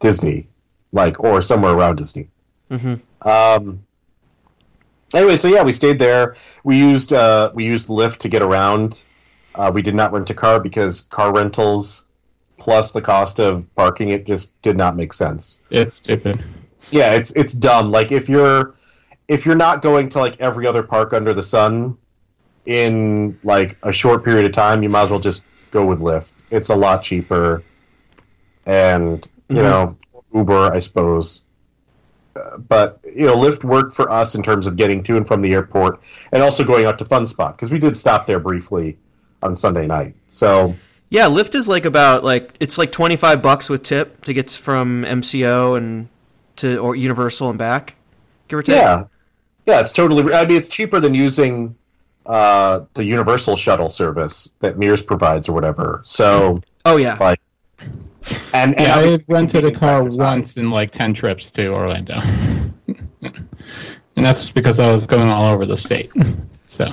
Disney, 0.00 0.48
like 0.92 1.18
or 1.20 1.40
somewhere 1.40 1.72
around 1.72 1.96
Disney. 1.96 2.28
Mhm. 2.70 3.00
Um. 3.22 3.84
Anyway, 5.14 5.36
so 5.36 5.48
yeah, 5.48 5.62
we 5.62 5.72
stayed 5.72 5.98
there. 5.98 6.36
We 6.64 6.76
used 6.78 7.12
uh, 7.12 7.50
we 7.54 7.64
used 7.64 7.88
Lyft 7.88 8.18
to 8.18 8.28
get 8.28 8.42
around. 8.42 9.02
Uh, 9.54 9.70
we 9.72 9.82
did 9.82 9.94
not 9.94 10.12
rent 10.12 10.28
a 10.30 10.34
car 10.34 10.58
because 10.60 11.02
car 11.02 11.32
rentals 11.32 12.01
plus 12.62 12.92
the 12.92 13.00
cost 13.02 13.40
of 13.40 13.66
parking 13.74 14.10
it 14.10 14.24
just 14.24 14.60
did 14.62 14.76
not 14.76 14.94
make 14.94 15.12
sense. 15.12 15.58
It's 15.70 15.96
stupid. 15.96 16.40
Yeah, 16.92 17.14
it's 17.14 17.32
it's 17.34 17.52
dumb. 17.52 17.90
Like 17.90 18.12
if 18.12 18.28
you're 18.28 18.76
if 19.26 19.44
you're 19.44 19.56
not 19.56 19.82
going 19.82 20.08
to 20.10 20.20
like 20.20 20.40
every 20.40 20.64
other 20.64 20.84
park 20.84 21.12
under 21.12 21.34
the 21.34 21.42
sun 21.42 21.96
in 22.64 23.36
like 23.42 23.76
a 23.82 23.92
short 23.92 24.24
period 24.24 24.46
of 24.46 24.52
time, 24.52 24.84
you 24.84 24.88
might 24.88 25.02
as 25.02 25.10
well 25.10 25.18
just 25.18 25.44
go 25.72 25.84
with 25.84 25.98
Lyft. 25.98 26.28
It's 26.52 26.68
a 26.70 26.76
lot 26.76 27.02
cheaper, 27.02 27.64
and 28.64 29.26
you 29.48 29.56
Mhm. 29.56 29.62
know 29.62 29.96
Uber, 30.32 30.72
I 30.72 30.78
suppose. 30.78 31.40
Uh, 32.36 32.58
but 32.58 33.00
you 33.04 33.26
know, 33.26 33.34
Lyft 33.36 33.64
worked 33.64 33.92
for 33.92 34.08
us 34.08 34.36
in 34.36 34.42
terms 34.44 34.68
of 34.68 34.76
getting 34.76 35.02
to 35.02 35.16
and 35.16 35.26
from 35.26 35.42
the 35.42 35.52
airport, 35.52 36.00
and 36.30 36.44
also 36.44 36.62
going 36.62 36.86
out 36.86 36.96
to 36.98 37.04
Fun 37.04 37.26
Spot 37.26 37.56
because 37.56 37.72
we 37.72 37.80
did 37.80 37.96
stop 37.96 38.26
there 38.26 38.38
briefly 38.38 38.98
on 39.42 39.56
Sunday 39.56 39.88
night. 39.88 40.14
So 40.28 40.76
Yeah, 41.12 41.26
Lyft 41.26 41.54
is 41.54 41.68
like 41.68 41.84
about 41.84 42.24
like 42.24 42.56
it's 42.58 42.78
like 42.78 42.90
twenty 42.90 43.16
five 43.16 43.42
bucks 43.42 43.68
with 43.68 43.82
tip 43.82 44.24
to 44.24 44.32
get 44.32 44.50
from 44.50 45.04
MCO 45.04 45.76
and 45.76 46.08
to 46.56 46.78
or 46.78 46.96
Universal 46.96 47.50
and 47.50 47.58
back, 47.58 47.96
give 48.48 48.58
or 48.58 48.62
take. 48.62 48.76
Yeah, 48.76 49.04
yeah, 49.66 49.80
it's 49.80 49.92
totally. 49.92 50.32
I 50.32 50.46
mean, 50.46 50.56
it's 50.56 50.70
cheaper 50.70 51.00
than 51.00 51.14
using 51.14 51.76
uh, 52.24 52.86
the 52.94 53.04
Universal 53.04 53.56
shuttle 53.56 53.90
service 53.90 54.48
that 54.60 54.78
Mears 54.78 55.02
provides 55.02 55.50
or 55.50 55.52
whatever. 55.52 56.00
So, 56.06 56.62
Oh 56.86 56.96
yeah. 56.96 57.18
like, 57.20 57.40
and, 58.54 58.74
and 58.74 58.80
Yeah, 58.80 58.94
I 58.96 59.02
obviously 59.02 59.34
rented 59.34 59.66
a 59.66 59.72
car 59.72 60.02
once 60.04 60.56
in 60.56 60.70
like 60.70 60.92
ten 60.92 61.12
trips 61.12 61.50
to 61.50 61.66
Orlando, 61.68 62.14
and 62.86 63.44
that's 64.16 64.48
because 64.48 64.78
I 64.78 64.90
was 64.90 65.06
going 65.06 65.28
all 65.28 65.52
over 65.52 65.66
the 65.66 65.76
state. 65.76 66.10
So 66.68 66.90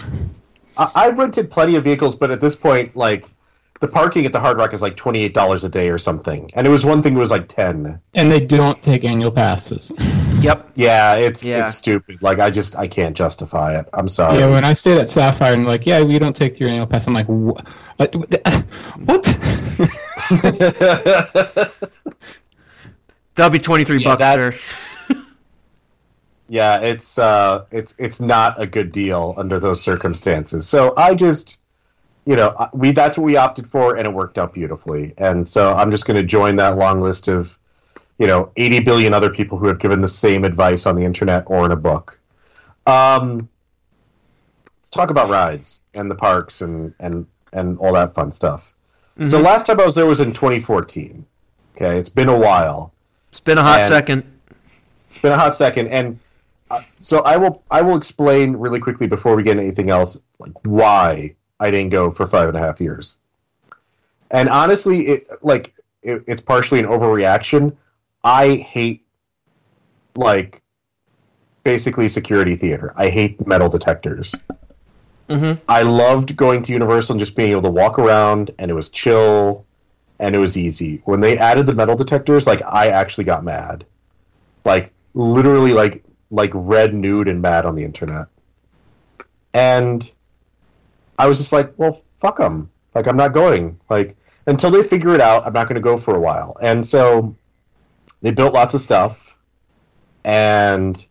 I, 0.76 0.91
I've 0.93 1.17
rented 1.17 1.49
plenty 1.49 1.76
of 1.76 1.86
vehicles, 1.86 2.13
but 2.13 2.32
at 2.32 2.41
this 2.41 2.53
point, 2.53 2.97
like, 2.97 3.30
the 3.80 3.88
parking 3.88 4.25
at 4.25 4.34
the 4.34 4.39
Hard 4.39 4.57
Rock 4.57 4.73
is 4.73 4.82
like 4.82 4.95
twenty 4.97 5.21
eight 5.23 5.34
dollars 5.34 5.63
a 5.63 5.69
day 5.69 5.89
or 5.89 5.97
something, 5.97 6.49
and 6.53 6.67
it 6.67 6.69
was 6.69 6.84
one 6.86 7.01
thing 7.01 7.13
that 7.13 7.19
was 7.19 7.32
like 7.32 7.47
ten. 7.47 7.99
and 8.13 8.32
they 8.32 8.39
don't 8.41 8.82
take 8.84 9.03
annual 9.03 9.32
passes. 9.32 9.91
Yep. 10.39 10.69
Yeah, 10.75 11.15
it's 11.15 11.43
Yeah. 11.43 11.65
it's 11.65 11.75
stupid. 11.75 12.21
Like, 12.21 12.39
I 12.39 12.49
just 12.49 12.77
I 12.77 12.88
can't 12.88 13.13
justify 13.15 13.73
it. 13.77 13.86
I'm 13.91 14.07
sorry. 14.07 14.39
Yeah, 14.39 14.47
when 14.47 14.63
I 14.63 14.71
stayed 14.71 14.97
at 14.97 15.09
Sapphire 15.09 15.51
and 15.53 15.65
like, 15.65 15.86
yeah, 15.86 16.01
we 16.01 16.17
don't 16.17 16.34
take 16.34 16.61
your 16.61 16.69
annual 16.69 16.88
pass. 16.88 17.07
I'm 17.07 17.13
like, 17.13 17.25
"Wha- 17.27 17.61
uh, 17.99 18.07
what? 19.03 19.25
That'll 23.36 23.51
be 23.51 23.59
twenty 23.59 23.84
three 23.84 23.99
Yeah, 24.01 24.15
bucks, 24.15 24.19
that- 24.21 24.34
sir. 24.36 24.55
yeah, 26.47 26.80
it's 26.80 27.17
uh, 27.19 27.65
it's 27.71 27.95
it's 27.97 28.19
not 28.19 28.61
a 28.61 28.65
good 28.65 28.91
deal 28.91 29.34
under 29.38 29.59
those 29.59 29.82
circumstances. 29.82 30.67
So 30.67 30.93
I 30.97 31.13
just, 31.15 31.57
you 32.30 32.36
know, 32.36 32.55
we 32.73 32.91
that's 32.91 33.17
what 33.17 33.23
we 33.23 33.38
opted 33.38 33.65
for, 33.65 33.95
and 33.95 34.05
it 34.05 34.13
worked 34.13 34.38
out 34.38 34.53
beautifully. 34.53 35.15
And 35.17 35.49
so 35.49 35.73
I'm 35.73 35.89
just 35.89 36.05
going 36.05 36.15
to 36.15 36.21
join 36.21 36.57
that 36.57 36.77
long 36.77 37.01
list 37.01 37.27
of, 37.27 37.57
you 38.19 38.27
know, 38.27 38.51
80 38.55 38.82
billion 38.82 39.15
other 39.15 39.32
people 39.32 39.57
who 39.57 39.65
have 39.65 39.80
given 39.80 39.99
the 39.99 40.07
same 40.07 40.43
advice 40.43 40.86
on 40.86 40.95
the 40.95 41.03
internet 41.03 41.45
or 41.47 41.65
in 41.65 41.71
a 41.71 41.75
book. 41.75 42.19
Um, 42.86 43.49
let's 44.80 44.91
talk 44.91 45.09
about 45.09 45.27
rides 45.27 45.82
and 45.95 46.09
the 46.09 46.13
parks 46.13 46.61
and 46.61 46.93
and 46.99 47.25
and 47.51 47.80
all 47.80 47.93
that 47.93 48.13
fun 48.13 48.32
stuff. 48.32 48.63
So 49.23 49.39
Mhm. 49.39 49.45
last 49.45 49.65
time 49.65 49.80
I 49.80 49.86
was 49.86 49.95
there 49.95 50.05
was 50.05 50.21
in 50.21 50.32
2014. 50.32 51.25
Okay, 51.75 51.97
it's 51.97 52.09
been 52.09 52.30
a 52.30 52.38
while. 52.38 52.93
It's 53.32 53.39
been 53.39 53.57
a 53.57 53.63
hot 53.63 53.84
second. 53.86 54.23
It's 55.09 55.17
been 55.17 55.32
a 55.32 55.38
hot 55.38 55.55
second, 55.55 55.88
and 55.88 56.19
uh, 56.69 56.82
so 56.99 57.21
I 57.21 57.38
will 57.38 57.63
I 57.71 57.82
will 57.82 57.97
explain 57.97 58.55
really 58.55 58.80
quickly 58.80 59.07
before 59.07 59.36
we 59.36 59.41
get 59.41 59.53
into 59.53 59.63
anything 59.63 59.89
else, 59.89 60.21
like 60.38 60.53
why 60.67 61.34
I 61.60 61.72
didn't 61.72 61.89
go 61.89 62.12
for 62.12 62.26
five 62.28 62.47
and 62.47 62.57
a 62.57 62.60
half 62.60 62.80
years. 62.80 63.18
And 64.32 64.49
honestly, 64.49 65.07
it 65.07 65.28
like 65.41 65.74
it, 66.01 66.24
it's 66.28 66.41
partially 66.41 66.80
an 66.80 66.86
overreaction. 66.86 67.76
I 68.24 68.55
hate 68.55 69.05
like 70.16 70.62
basically 71.64 72.07
security 72.10 72.55
theater. 72.55 72.93
I 72.95 73.10
hate 73.10 73.45
metal 73.45 73.70
detectors. 73.70 74.34
hmm 75.30 75.53
I 75.68 75.84
loved 75.84 76.36
going 76.36 76.62
to 76.64 76.72
Universal 76.72 77.14
and 77.14 77.20
just 77.20 77.36
being 77.36 77.51
able 77.51 77.64
to 77.64 77.70
walk 77.70 77.99
around, 77.99 78.51
and 78.57 78.72
it 78.72 78.74
was 78.74 78.89
chill, 78.89 79.66
and 80.20 80.36
it 80.36 80.39
was 80.39 80.57
easy. 80.57 81.01
When 81.05 81.20
they 81.20 81.38
added 81.38 81.66
the 81.66 81.76
metal 81.76 81.95
detectors, 81.95 82.47
like 82.47 82.62
I 82.64 82.88
actually 82.88 83.26
got 83.26 83.43
mad, 83.43 83.86
like 84.66 84.91
literally, 85.14 85.74
like 85.74 86.03
like 86.32 86.51
red, 86.53 86.93
nude, 86.93 87.28
and 87.28 87.41
mad 87.41 87.66
on 87.66 87.76
the 87.76 87.84
internet. 87.84 88.28
And 89.53 90.10
I 91.20 91.28
was 91.28 91.38
just 91.38 91.53
like, 91.53 91.72
well, 91.78 92.01
fuck 92.20 92.38
them. 92.38 92.72
Like 92.95 93.05
I'm 93.07 93.17
not 93.17 93.34
going. 93.34 93.80
Like 93.89 94.15
until 94.47 94.72
they 94.72 94.82
figure 94.82 95.13
it 95.13 95.22
out, 95.22 95.45
I'm 95.45 95.53
not 95.53 95.67
going 95.67 95.76
to 95.76 95.82
go 95.82 95.97
for 95.97 96.15
a 96.15 96.20
while. 96.20 96.57
And 96.61 96.86
so 96.86 97.36
they 98.22 98.32
built 98.32 98.53
lots 98.53 98.74
of 98.74 98.82
stuff, 98.82 99.36
and 100.24 101.05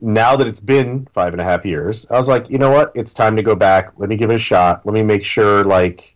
now 0.00 0.36
that 0.36 0.46
it's 0.46 0.60
been 0.60 1.08
five 1.12 1.32
and 1.32 1.40
a 1.40 1.44
half 1.44 1.64
years, 1.64 2.06
I 2.10 2.16
was 2.16 2.28
like, 2.28 2.50
you 2.50 2.58
know 2.58 2.70
what? 2.70 2.92
It's 2.94 3.14
time 3.14 3.36
to 3.36 3.42
go 3.42 3.54
back. 3.54 3.92
Let 3.96 4.08
me 4.08 4.16
give 4.16 4.30
it 4.30 4.36
a 4.36 4.38
shot. 4.38 4.84
Let 4.84 4.92
me 4.92 5.02
make 5.02 5.24
sure, 5.24 5.64
like, 5.64 6.14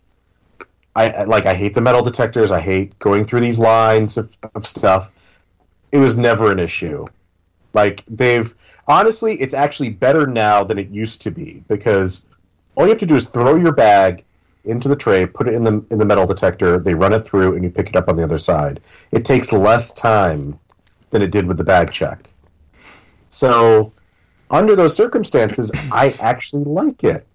I 0.95 1.23
like 1.23 1.45
I 1.45 1.55
hate 1.55 1.73
the 1.73 1.81
metal 1.81 2.03
detectors. 2.03 2.51
I 2.51 2.59
hate 2.59 2.97
going 2.99 3.25
through 3.25 3.41
these 3.41 3.57
lines 3.57 4.17
of, 4.17 4.37
of 4.53 4.67
stuff. 4.67 5.11
It 5.91 5.97
was 5.97 6.17
never 6.17 6.51
an 6.51 6.59
issue. 6.59 7.05
Like 7.73 8.03
they've 8.07 8.53
honestly, 8.87 9.41
it's 9.41 9.53
actually 9.53 9.89
better 9.89 10.27
now 10.27 10.63
than 10.63 10.77
it 10.77 10.89
used 10.89 11.21
to 11.23 11.31
be 11.31 11.63
because 11.67 12.27
all 12.75 12.85
you 12.85 12.91
have 12.91 12.99
to 12.99 13.05
do 13.05 13.15
is 13.15 13.27
throw 13.27 13.55
your 13.55 13.71
bag 13.71 14.23
into 14.65 14.87
the 14.87 14.95
tray, 14.95 15.25
put 15.25 15.47
it 15.47 15.53
in 15.53 15.63
the 15.63 15.83
in 15.91 15.97
the 15.97 16.05
metal 16.05 16.25
detector, 16.25 16.79
they 16.79 16.93
run 16.93 17.13
it 17.13 17.25
through, 17.25 17.55
and 17.55 17.63
you 17.63 17.69
pick 17.69 17.89
it 17.89 17.95
up 17.95 18.07
on 18.07 18.15
the 18.15 18.23
other 18.23 18.37
side. 18.37 18.81
It 19.11 19.25
takes 19.25 19.51
less 19.51 19.91
time 19.93 20.59
than 21.09 21.21
it 21.21 21.31
did 21.31 21.45
with 21.45 21.57
the 21.57 21.63
bag 21.63 21.91
check. 21.91 22.29
So, 23.27 23.91
under 24.49 24.75
those 24.75 24.95
circumstances, 24.95 25.71
I 25.91 26.15
actually 26.19 26.63
like 26.63 27.03
it, 27.03 27.27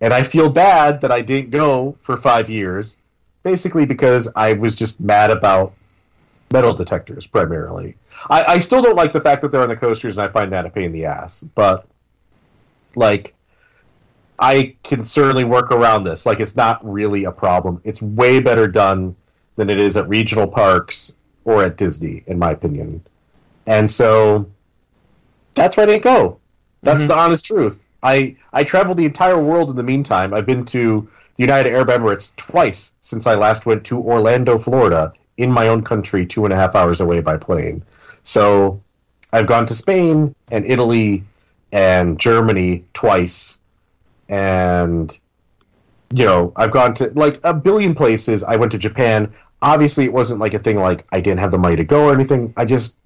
and 0.00 0.14
I 0.14 0.22
feel 0.22 0.48
bad 0.48 1.00
that 1.00 1.10
I 1.10 1.20
didn't 1.20 1.50
go 1.50 1.96
for 2.00 2.16
five 2.16 2.48
years, 2.48 2.96
basically 3.42 3.86
because 3.86 4.30
I 4.36 4.52
was 4.52 4.74
just 4.74 5.00
mad 5.00 5.30
about 5.30 5.72
metal 6.52 6.72
detectors 6.72 7.26
primarily. 7.26 7.96
I, 8.30 8.44
I 8.44 8.58
still 8.58 8.82
don't 8.82 8.96
like 8.96 9.12
the 9.12 9.20
fact 9.20 9.42
that 9.42 9.50
they're 9.50 9.62
on 9.62 9.68
the 9.68 9.76
coasters, 9.76 10.16
and 10.16 10.28
I 10.28 10.32
find 10.32 10.52
that 10.52 10.64
a 10.64 10.70
pain 10.70 10.84
in 10.84 10.92
the 10.92 11.06
ass. 11.06 11.42
But 11.54 11.86
like, 12.94 13.34
I 14.38 14.76
can 14.84 15.04
certainly 15.04 15.44
work 15.44 15.72
around 15.72 16.04
this. 16.04 16.24
Like, 16.24 16.40
it's 16.40 16.56
not 16.56 16.84
really 16.88 17.24
a 17.24 17.32
problem. 17.32 17.80
It's 17.84 18.00
way 18.00 18.40
better 18.40 18.68
done 18.68 19.16
than 19.56 19.68
it 19.70 19.80
is 19.80 19.96
at 19.96 20.08
regional 20.08 20.46
parks 20.46 21.14
or 21.44 21.64
at 21.64 21.76
Disney, 21.76 22.22
in 22.26 22.38
my 22.38 22.52
opinion. 22.52 23.02
And 23.66 23.90
so 23.90 24.46
that's 25.54 25.76
where 25.76 25.84
I 25.84 25.86
didn't 25.86 26.04
go. 26.04 26.38
That's 26.82 27.04
Mhm. 27.04 27.08
the 27.08 27.16
honest 27.16 27.44
truth. 27.44 27.84
I 28.02 28.36
I 28.52 28.62
traveled 28.62 28.96
the 28.96 29.04
entire 29.04 29.42
world 29.42 29.70
in 29.70 29.76
the 29.76 29.82
meantime. 29.82 30.32
I've 30.32 30.46
been 30.46 30.64
to 30.66 31.08
the 31.36 31.42
United 31.42 31.72
Arab 31.72 31.88
Emirates 31.88 32.32
twice 32.36 32.92
since 33.00 33.26
I 33.26 33.34
last 33.34 33.66
went 33.66 33.84
to 33.84 33.98
Orlando, 33.98 34.56
Florida, 34.58 35.12
in 35.36 35.50
my 35.50 35.68
own 35.68 35.82
country, 35.82 36.24
two 36.26 36.44
and 36.44 36.52
a 36.54 36.56
half 36.56 36.76
hours 36.76 37.00
away 37.00 37.20
by 37.20 37.36
plane. 37.36 37.82
So 38.22 38.80
I've 39.32 39.46
gone 39.46 39.66
to 39.66 39.74
Spain 39.74 40.34
and 40.50 40.64
Italy 40.64 41.24
and 41.72 42.18
Germany 42.18 42.84
twice, 42.94 43.57
and 44.28 45.16
you 46.12 46.24
know 46.24 46.52
I've 46.56 46.70
gone 46.70 46.94
to 46.94 47.10
like 47.14 47.40
a 47.44 47.54
billion 47.54 47.94
places. 47.94 48.42
I 48.42 48.56
went 48.56 48.72
to 48.72 48.78
Japan. 48.78 49.32
Obviously, 49.60 50.04
it 50.04 50.12
wasn't 50.12 50.40
like 50.40 50.54
a 50.54 50.58
thing 50.58 50.76
like 50.78 51.06
I 51.10 51.20
didn't 51.20 51.40
have 51.40 51.50
the 51.50 51.58
money 51.58 51.76
to 51.76 51.84
go 51.84 52.04
or 52.04 52.14
anything. 52.14 52.52
I 52.56 52.64
just 52.64 52.96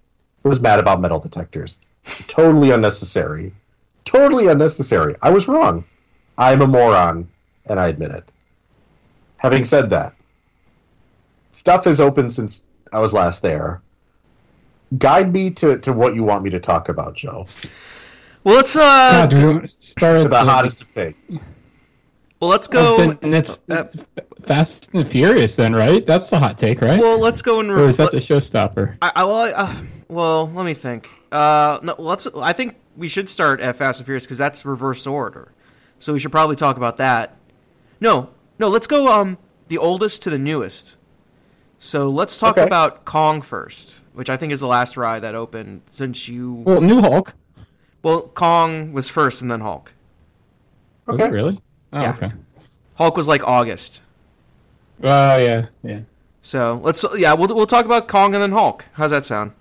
was 0.43 0.61
mad 0.61 0.79
about 0.79 1.01
metal 1.01 1.21
detectors. 1.21 1.79
totally 2.27 2.71
unnecessary. 2.71 3.53
Totally 4.05 4.49
unnecessary. 4.49 5.17
I 5.23 5.31
was 5.31 5.49
wrong. 5.49 5.85
I'm 6.37 6.63
a 6.63 6.67
moron, 6.67 7.29
and 7.67 7.79
I 7.79 7.89
admit 7.89 8.11
it. 8.11 8.29
Having 9.37 9.65
said 9.65 9.91
that, 9.91 10.15
stuff 11.53 11.85
has 11.85 12.01
opened 12.01 12.33
since 12.33 12.65
I 12.93 12.99
was 12.99 13.13
last 13.13 13.43
there. 13.43 13.81
Guide 14.99 15.33
me 15.33 15.51
to, 15.51 15.79
to 15.79 15.93
what 15.93 16.15
you 16.15 16.23
want 16.23 16.43
me 16.43 16.51
to 16.51 16.61
talk 16.61 16.89
about, 16.89 17.15
Joe. 17.15 17.47
Well, 18.45 18.57
let's 18.57 18.75
uh, 18.77 18.81
God, 18.81 19.31
do 19.31 19.59
we 19.61 19.69
start 19.69 20.19
To 20.19 20.25
at 20.25 20.31
the 20.31 20.39
hottest 20.41 20.83
of 20.83 20.91
takes. 20.91 21.39
well, 22.41 22.51
let's 22.51 22.67
go. 22.67 22.97
Then, 22.97 23.19
and 23.23 23.35
it's 23.35 23.63
uh, 23.71 23.85
Fast 24.43 24.91
and 24.95 25.07
Furious, 25.07 25.55
then, 25.57 25.75
right? 25.75 26.05
That's 26.07 26.29
the 26.31 26.39
hot 26.39 26.59
take, 26.59 26.81
right? 26.81 26.99
well, 27.01 27.19
let's 27.19 27.41
go 27.43 27.61
and. 27.61 27.71
or 27.71 27.87
is 27.87 27.99
that 27.99 28.13
re- 28.13 28.19
the 28.19 28.25
showstopper? 28.27 28.97
I, 29.01 29.13
I, 29.17 29.25
well, 29.25 29.53
uh, 29.55 29.77
well, 30.09 30.51
let 30.51 30.65
me 30.67 30.75
think. 30.75 31.09
Uh, 31.31 31.79
no, 31.83 31.95
let's. 31.99 32.27
I 32.37 32.53
think 32.53 32.75
we 32.97 33.07
should 33.09 33.29
start 33.29 33.61
at 33.61 33.77
Fast 33.77 34.01
and 34.01 34.07
Furious 34.07 34.25
because 34.27 34.39
that's 34.39 34.65
reverse 34.65 35.07
order. 35.07 35.53
So 35.99 36.13
we 36.13 36.19
should 36.19 36.33
probably 36.33 36.57
talk 36.57 36.77
about 36.77 36.97
that. 36.97 37.37
No, 38.01 38.31
no, 38.59 38.69
let's 38.69 38.89
go. 38.89 39.07
Um, 39.07 39.39
the 39.69 39.79
oldest 39.79 40.21
to 40.25 40.31
the 40.31 40.39
newest. 40.39 40.97
So 41.79 42.11
let's 42.11 42.39
talk 42.39 42.57
Okay. 42.59 42.67
about 42.67 43.05
Kong 43.05 43.41
first, 43.41 44.03
which 44.13 44.29
I 44.29 44.37
think 44.37 44.53
is 44.53 44.61
the 44.61 44.67
last 44.67 44.97
ride 44.97 45.23
that 45.23 45.35
opened 45.37 45.83
since 45.91 46.27
you. 46.29 46.55
Well, 46.55 46.81
New 46.81 47.01
Hulk. 47.01 47.35
Well, 48.03 48.23
Kong 48.23 48.93
was 48.93 49.09
first 49.09 49.43
and 49.43 49.51
then 49.51 49.61
Hulk. 49.61 49.93
Was 51.07 51.15
Okay. 51.21 51.29
it 51.29 51.33
really? 51.33 51.61
Oh, 51.93 52.01
Yeah. 52.01 52.11
okay. 52.15 52.33
Hulk 52.97 53.17
was 53.17 53.29
like 53.29 53.43
August. 53.47 54.03
Oh, 55.03 55.37
yeah, 55.37 55.67
yeah. 55.83 56.01
So 56.41 56.81
let's. 56.83 57.05
Yeah, 57.17 57.35
we'll 57.35 57.55
we'll 57.55 57.67
talk 57.67 57.85
about 57.85 58.09
Kong 58.09 58.35
and 58.35 58.43
then 58.43 58.53
Hulk. 58.53 58.85
How's 58.95 59.11
that 59.13 59.25
sound? 59.25 59.53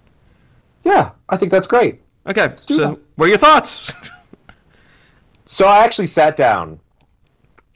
Yeah, 0.84 1.12
I 1.30 1.38
think 1.38 1.52
that's 1.52 1.68
great. 1.68 2.02
Okay. 2.28 2.48
do 2.68 2.74
So 2.74 2.88
that. 2.92 3.00
what 3.16 3.26
are 3.26 3.30
your 3.30 3.38
thoughts? 3.38 3.94
So 5.48 5.68
I 5.68 5.84
actually 5.84 6.06
sat 6.06 6.38
down 6.38 6.80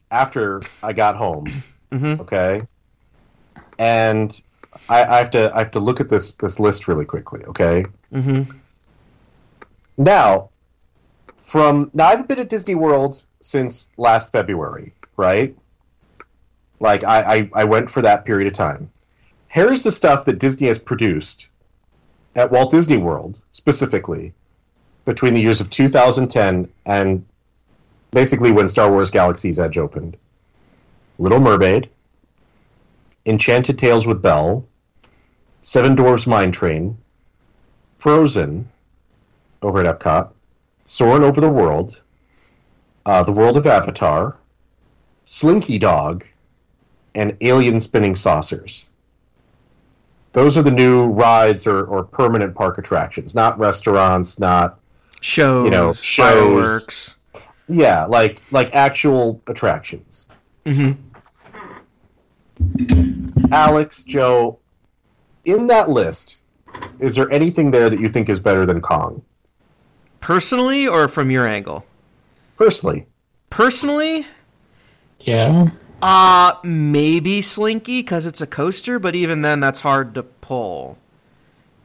after 0.09 0.61
I 0.81 0.93
got 0.93 1.15
home. 1.17 1.45
Mhm. 1.91 2.19
Okay, 2.21 2.61
and 3.79 4.41
I, 4.89 5.03
I 5.03 5.17
have 5.19 5.29
to 5.31 5.51
I 5.53 5.59
have 5.59 5.71
to 5.71 5.79
look 5.79 5.99
at 5.99 6.07
this 6.09 6.35
this 6.35 6.57
list 6.59 6.87
really 6.87 7.03
quickly. 7.05 7.43
Okay, 7.45 7.83
mm-hmm. 8.13 8.43
now 9.97 10.49
from 11.45 11.91
now 11.93 12.07
I 12.07 12.11
haven't 12.11 12.27
been 12.27 12.39
at 12.39 12.49
Disney 12.49 12.75
World 12.75 13.23
since 13.41 13.89
last 13.97 14.31
February, 14.31 14.93
right? 15.15 15.55
Like 16.79 17.03
I, 17.03 17.35
I, 17.35 17.49
I 17.53 17.63
went 17.63 17.89
for 17.89 18.01
that 18.01 18.25
period 18.25 18.47
of 18.47 18.53
time. 18.53 18.91
Here's 19.47 19.83
the 19.83 19.91
stuff 19.91 20.25
that 20.25 20.39
Disney 20.39 20.67
has 20.67 20.79
produced 20.79 21.47
at 22.35 22.51
Walt 22.51 22.71
Disney 22.71 22.97
World 22.97 23.41
specifically 23.53 24.33
between 25.05 25.33
the 25.33 25.41
years 25.41 25.61
of 25.61 25.69
2010 25.69 26.67
and 26.85 27.25
basically 28.11 28.51
when 28.51 28.67
Star 28.67 28.91
Wars 28.91 29.09
Galaxy's 29.09 29.59
Edge 29.59 29.77
opened. 29.77 30.17
Little 31.19 31.39
Mermaid, 31.39 31.89
Enchanted 33.25 33.79
Tales 33.79 34.05
with 34.05 34.21
Belle, 34.21 34.65
Seven 35.61 35.95
Dwarfs 35.95 36.27
Mine 36.27 36.51
Train, 36.51 36.97
Frozen 37.99 38.69
over 39.61 39.79
at 39.79 39.99
Epcot, 39.99 40.31
Soarin' 40.85 41.23
Over 41.23 41.41
the 41.41 41.49
World, 41.49 41.99
uh, 43.05 43.23
The 43.23 43.31
World 43.31 43.57
of 43.57 43.65
Avatar, 43.65 44.37
Slinky 45.25 45.77
Dog, 45.79 46.23
and 47.15 47.35
Alien 47.41 47.79
Spinning 47.79 48.15
Saucers. 48.15 48.85
Those 50.33 50.57
are 50.57 50.61
the 50.63 50.71
new 50.71 51.07
rides 51.07 51.65
or, 51.65 51.85
or 51.85 52.03
permanent 52.03 52.53
park 52.55 52.77
attractions, 52.77 53.33
not 53.35 53.57
restaurants, 53.59 54.37
not 54.39 54.79
Shows, 55.21 55.65
You 55.65 55.71
know, 55.71 55.93
shows. 55.93 56.05
fireworks. 56.15 57.15
yeah, 57.67 58.05
like 58.05 58.39
like 58.51 58.75
actual 58.75 59.41
attractions. 59.47 60.27
Mm-hmm. 60.65 60.91
Alex, 63.51 64.03
Joe, 64.03 64.59
in 65.45 65.65
that 65.67 65.89
list, 65.89 66.37
is 66.99 67.15
there 67.15 67.31
anything 67.31 67.71
there 67.71 67.89
that 67.89 67.99
you 67.99 68.09
think 68.09 68.29
is 68.29 68.39
better 68.39 68.65
than 68.65 68.81
Kong? 68.81 69.23
Personally, 70.25 70.87
or 70.87 71.07
from 71.07 71.29
your 71.29 71.47
angle? 71.47 71.85
Personally, 72.57 73.05
Personally, 73.51 74.25
Yeah. 75.19 75.69
uh 76.01 76.53
maybe 76.63 77.43
Slinky 77.43 78.01
because 78.01 78.25
it's 78.25 78.41
a 78.41 78.47
coaster, 78.47 78.97
but 78.97 79.13
even 79.13 79.43
then, 79.43 79.59
that's 79.59 79.81
hard 79.81 80.15
to 80.15 80.23
pull. 80.23 80.97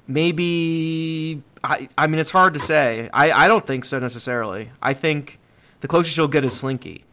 Maybe 0.09 1.43
I. 1.63 1.91
I 1.99 2.07
mean, 2.07 2.19
it's 2.19 2.31
hard 2.31 2.55
to 2.55 2.61
say. 2.61 3.11
I. 3.13 3.31
I 3.31 3.47
don't 3.47 3.67
think 3.67 3.85
so 3.85 3.99
necessarily. 3.99 4.71
I 4.81 4.95
think 4.95 5.39
the 5.83 5.89
closest 5.89 6.17
you'll 6.17 6.27
get 6.29 6.43
is 6.43 6.57
Slinky, 6.59 7.05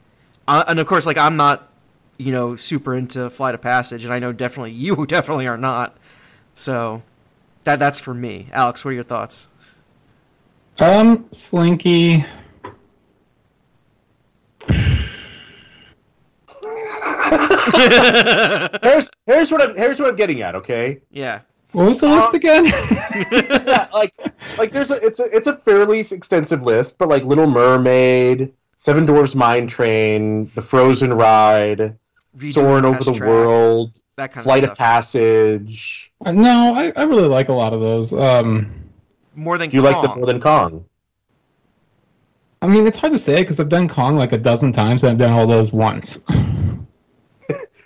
uh, 0.47 0.63
and 0.69 0.79
of 0.79 0.87
course, 0.87 1.05
like 1.05 1.17
I'm 1.17 1.35
not, 1.35 1.67
you 2.17 2.31
know, 2.31 2.55
super 2.55 2.95
into 2.95 3.29
Flight 3.29 3.53
of 3.53 3.61
Passage, 3.61 4.05
and 4.05 4.13
I 4.13 4.19
know 4.19 4.31
definitely 4.31 4.71
you 4.85 5.05
definitely 5.05 5.45
are 5.47 5.57
not. 5.57 5.97
So, 6.55 7.03
that 7.65 7.79
that's 7.79 7.99
for 7.99 8.13
me. 8.13 8.47
Alex, 8.53 8.85
what 8.85 8.91
are 8.91 8.93
your 8.93 9.03
thoughts? 9.03 9.49
Um, 10.79 11.25
Slinky. 11.31 12.25
here's 18.81 19.09
here's 19.25 19.51
what 19.51 19.61
I'm 19.61 19.75
here's 19.75 19.99
what 19.99 20.09
I'm 20.09 20.15
getting 20.15 20.41
at. 20.41 20.55
Okay, 20.55 21.01
Yeah. 21.11 21.41
What 21.73 21.85
was 21.87 21.99
the 21.99 22.07
list 22.07 22.29
Uh, 22.33 22.37
again? 22.37 22.65
yeah, 23.65 23.87
like 23.93 24.13
like 24.57 24.71
there's 24.71 24.89
a 24.89 24.95
it's 25.05 25.19
a 25.19 25.25
it's 25.35 25.47
a 25.47 25.57
fairly 25.57 25.99
extensive 25.99 26.63
list, 26.63 26.97
but 26.97 27.09
like 27.09 27.23
Little 27.25 27.45
Mermaid, 27.47 28.53
Seven 28.77 29.05
Dwarfs 29.05 29.35
Mine 29.35 29.67
Train, 29.67 30.49
The 30.55 30.61
Frozen 30.61 31.13
Ride, 31.13 31.95
Redoing 32.37 32.53
Soaring 32.53 32.85
Over 32.85 33.03
the 33.03 33.11
Track, 33.11 33.29
World, 33.29 33.99
that 34.15 34.31
kind 34.31 34.43
Flight 34.45 34.63
of 34.63 34.71
of. 34.71 34.77
Passage. 34.77 36.11
no, 36.25 36.73
I, 36.73 36.93
I 36.95 37.03
really 37.03 37.27
like 37.27 37.49
a 37.49 37.53
lot 37.53 37.73
of 37.73 37.81
those. 37.81 38.13
Um, 38.13 38.71
More 39.37 39.57
than 39.59 39.69
Do 39.69 39.77
you 39.77 39.83
like 39.83 40.01
them 40.01 40.09
Kong. 40.11 40.17
more 40.17 40.25
than 40.25 40.41
Kong? 40.41 40.83
I 42.61 42.65
mean, 42.67 42.87
it's 42.87 42.97
hard 42.97 43.13
to 43.13 43.19
say 43.19 43.35
because 43.37 43.59
I've 43.59 43.69
done 43.69 43.87
Kong 43.87 44.17
like 44.17 44.31
a 44.33 44.37
dozen 44.37 44.71
times 44.73 45.03
and 45.03 45.11
I've 45.11 45.17
done 45.19 45.31
all 45.31 45.47
those 45.47 45.71
once. 45.71 46.19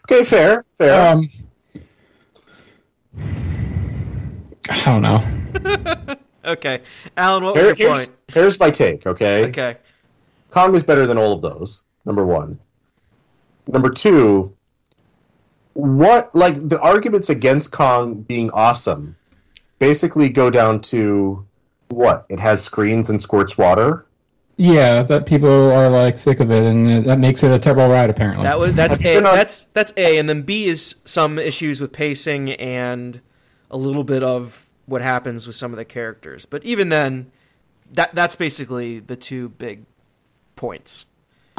Okay, 0.10 0.26
fair, 0.26 0.66
fair. 0.78 1.10
Um, 1.14 1.30
I 4.70 4.86
don't 4.86 5.02
know. 5.02 6.16
Okay, 6.44 6.82
Alan, 7.18 7.44
what 7.44 7.54
was 7.54 7.62
Here- 7.64 7.76
your 7.76 7.96
here's, 7.96 8.08
point? 8.08 8.18
here's 8.34 8.60
my 8.60 8.72
take. 8.72 9.06
Okay, 9.06 9.46
Okay, 9.46 9.78
Kong 10.50 10.74
is 10.74 10.82
better 10.84 11.06
than 11.06 11.16
all 11.20 11.34
of 11.34 11.42
those. 11.42 11.84
Number 12.04 12.26
one. 12.26 12.58
Number 13.68 13.92
two. 13.92 14.52
What 15.74 16.34
like 16.36 16.68
the 16.68 16.82
arguments 16.82 17.30
against 17.30 17.72
Kong 17.72 18.16
being 18.24 18.50
awesome 18.52 19.16
basically 19.86 20.30
go 20.30 20.50
down 20.50 20.80
to 20.80 21.46
What? 21.90 22.26
It 22.30 22.40
has 22.40 22.64
screens 22.64 23.10
and 23.10 23.22
squirts 23.22 23.58
water. 23.58 24.06
Yeah, 24.56 25.02
that 25.04 25.26
people 25.26 25.72
are 25.72 25.90
like 25.90 26.18
sick 26.18 26.40
of 26.40 26.52
it, 26.52 26.64
and 26.64 27.04
that 27.06 27.18
makes 27.20 27.44
it 27.44 27.52
a 27.52 27.58
terrible 27.60 27.90
ride. 27.90 28.10
Apparently, 28.10 28.44
That 28.44 28.60
was 28.60 28.74
that's 28.76 28.98
a 28.98 29.00
you 29.00 29.16
been 29.18 29.26
on- 29.26 29.36
that's 29.36 29.66
that's 29.66 29.92
a, 29.98 30.18
and 30.20 30.30
then 30.30 30.44
B 30.44 30.66
is 30.68 30.96
some 31.04 31.38
issues 31.40 31.82
with 31.82 31.92
pacing 31.92 32.52
and 32.52 33.20
a 33.72 33.78
little 33.78 34.04
bit 34.04 34.24
of 34.24 34.68
what 34.86 35.02
happens 35.02 35.48
with 35.48 35.56
some 35.56 35.72
of 35.74 35.78
the 35.78 35.86
characters. 35.86 36.46
But 36.46 36.64
even 36.64 36.90
then, 36.90 37.32
that 37.92 38.14
that's 38.14 38.36
basically 38.36 39.00
the 39.00 39.16
two 39.16 39.50
big 39.50 39.86
points. 40.56 41.08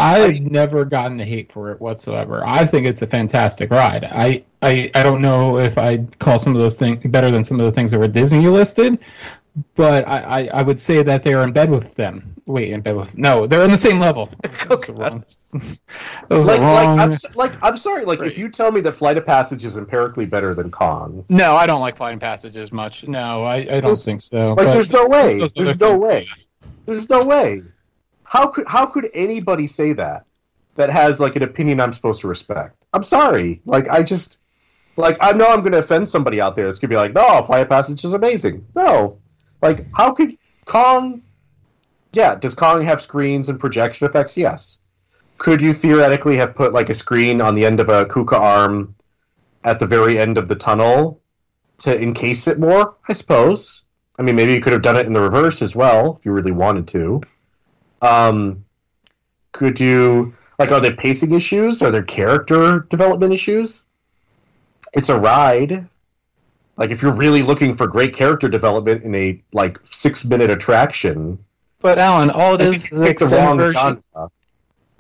I've 0.03 0.40
never 0.40 0.84
gotten 0.84 1.20
a 1.20 1.24
hate 1.24 1.50
for 1.53 1.70
it 1.70 1.80
whatsoever. 1.80 2.44
I 2.46 2.66
think 2.66 2.86
it's 2.86 3.03
a 3.03 3.07
fantastic 3.07 3.70
ride. 3.70 4.05
I, 4.05 4.44
I, 4.61 4.90
I 4.94 5.03
don't 5.03 5.22
know 5.22 5.59
if 5.59 5.78
I'd 5.78 6.18
call 6.18 6.38
some 6.38 6.55
of 6.55 6.61
those 6.61 6.76
things 6.76 7.03
better 7.07 7.30
than 7.30 7.44
some 7.44 7.59
of 7.61 7.66
the 7.66 7.72
things 7.72 7.90
that 7.92 7.98
were 7.98 8.09
Disney 8.09 8.46
listed, 8.48 8.98
but 9.74 10.07
I, 10.09 10.18
I, 10.20 10.46
I 10.55 10.62
would 10.62 10.80
say 10.80 11.03
that 11.03 11.22
they 11.22 11.34
are 11.34 11.44
in 11.44 11.53
bed 11.53 11.70
with 11.70 11.94
them. 11.94 12.34
Wait, 12.46 12.72
in 12.72 12.80
bed 12.80 12.96
with 12.96 13.16
no, 13.16 13.46
they're 13.46 13.62
on 13.62 13.70
the 13.70 13.78
same 13.78 13.98
level. 14.00 14.28
Oh, 14.70 14.76
those 14.76 14.88
are 14.88 14.92
wrong. 14.94 15.22
Those 16.28 16.46
Like, 16.46 16.61
like. 16.61 16.88
I'm, 16.98 17.12
like, 17.34 17.62
I'm 17.62 17.76
sorry. 17.76 18.05
Like, 18.05 18.20
if 18.22 18.38
you 18.38 18.48
tell 18.48 18.70
me 18.72 18.80
that 18.82 18.96
Flight 18.96 19.18
of 19.18 19.26
Passage 19.26 19.64
is 19.64 19.76
empirically 19.76 20.24
better 20.24 20.55
than 20.55 20.70
Kong, 20.70 21.24
No, 21.28 21.57
I 21.57 21.66
don't 21.66 21.80
like 21.80 21.96
Flying 21.96 22.18
Passage 22.18 22.57
as 22.57 22.72
much. 22.72 23.07
No, 23.07 23.44
I, 23.44 23.57
I 23.57 23.64
don't 23.64 23.82
There's- 23.82 24.05
think 24.05 24.22
so. 24.22 24.48
like, 24.55 24.57
but- 24.66 24.72
there's 24.72 24.90
no 24.90 25.07
way. 25.09 25.38
There's 25.55 25.55
no 25.80 25.90
things- 25.90 26.00
way. 26.03 26.28
There's 26.86 27.09
no 27.11 27.24
way. 27.24 27.62
How 28.33 28.47
could 28.47 28.66
how 28.66 28.87
could 28.87 29.11
anybody 29.12 29.66
say 29.66 29.93
that? 29.93 30.24
That 30.76 30.89
has 30.89 31.20
like 31.20 31.37
an 31.37 31.43
opinion 31.43 31.83
I'm 31.83 31.93
supposed 31.93 32.22
to 32.22 32.28
respect. 32.28 32.87
I'm 32.95 33.03
sorry. 33.03 33.61
Like 33.66 33.91
I 33.91 34.03
just 34.03 34.39
like 34.97 35.18
I 35.20 35.33
know 35.33 35.49
I'm 35.49 35.61
going 35.61 35.72
to 35.72 35.80
offend 35.80 36.09
somebody 36.09 36.41
out 36.41 36.57
there. 36.57 36.70
It's 36.70 36.78
going 36.78 36.89
to 36.89 36.95
be 36.95 36.97
like, 36.97 37.12
no, 37.12 37.43
Flight 37.43 37.61
of 37.61 37.68
Passage 37.68 38.07
is 38.07 38.14
amazing. 38.14 38.64
No, 38.74 39.18
like 39.61 39.87
how 39.95 40.12
could 40.12 40.39
Kong? 40.64 41.20
Yeah, 42.14 42.35
does 42.35 42.55
Kong 42.55 42.83
have 42.83 43.03
screens 43.03 43.51
and 43.51 43.61
projection 43.61 44.07
effects? 44.07 44.35
Yes. 44.35 44.78
Could 45.37 45.61
you 45.61 45.74
theoretically 45.74 46.39
have 46.39 46.55
put 46.55 46.72
like 46.72 46.89
a 46.89 46.95
screen 46.95 47.43
on 47.43 47.55
the 47.55 47.66
end 47.66 47.80
of 47.80 47.91
a 47.91 48.07
KUKA 48.07 48.39
arm 48.39 48.95
at 49.62 49.78
the 49.78 49.87
very 49.87 50.18
end 50.18 50.39
of 50.39 50.49
the 50.49 50.57
tunnel 50.57 51.20
to 51.80 52.01
encase 52.01 52.49
it 52.49 52.59
more? 52.59 52.97
I 53.07 53.12
suppose. 53.12 53.83
I 54.18 54.22
mean, 54.22 54.37
maybe 54.37 54.55
you 54.55 54.61
could 54.62 54.72
have 54.72 54.80
done 54.80 54.97
it 54.97 55.05
in 55.05 55.12
the 55.12 55.20
reverse 55.20 55.61
as 55.61 55.76
well 55.76 56.16
if 56.18 56.24
you 56.24 56.33
really 56.33 56.51
wanted 56.51 56.89
to. 56.89 57.20
Um, 58.03 58.64
could 59.53 59.78
you 59.80 60.34
like? 60.59 60.70
Are 60.70 60.80
there 60.80 60.94
pacing 60.94 61.32
issues? 61.32 61.82
Are 61.82 61.90
there 61.90 62.03
character 62.03 62.80
development 62.90 63.32
issues? 63.32 63.82
It's 64.92 65.09
a 65.09 65.18
ride. 65.18 65.86
Like 66.76 66.90
if 66.90 67.03
you're 67.03 67.14
really 67.14 67.42
looking 67.42 67.74
for 67.74 67.86
great 67.86 68.14
character 68.14 68.48
development 68.48 69.05
in 69.05 69.14
a 69.14 69.42
like 69.53 69.78
six 69.84 70.24
minute 70.24 70.50
attraction, 70.50 71.38
But 71.80 71.98
Alan, 71.98 72.30
all 72.30 72.55
it 72.55 72.61
is 72.62 72.88
think 72.88 73.00
an 73.03 73.07
extended 73.07 73.57
version. 73.57 74.03
genre. 74.14 74.30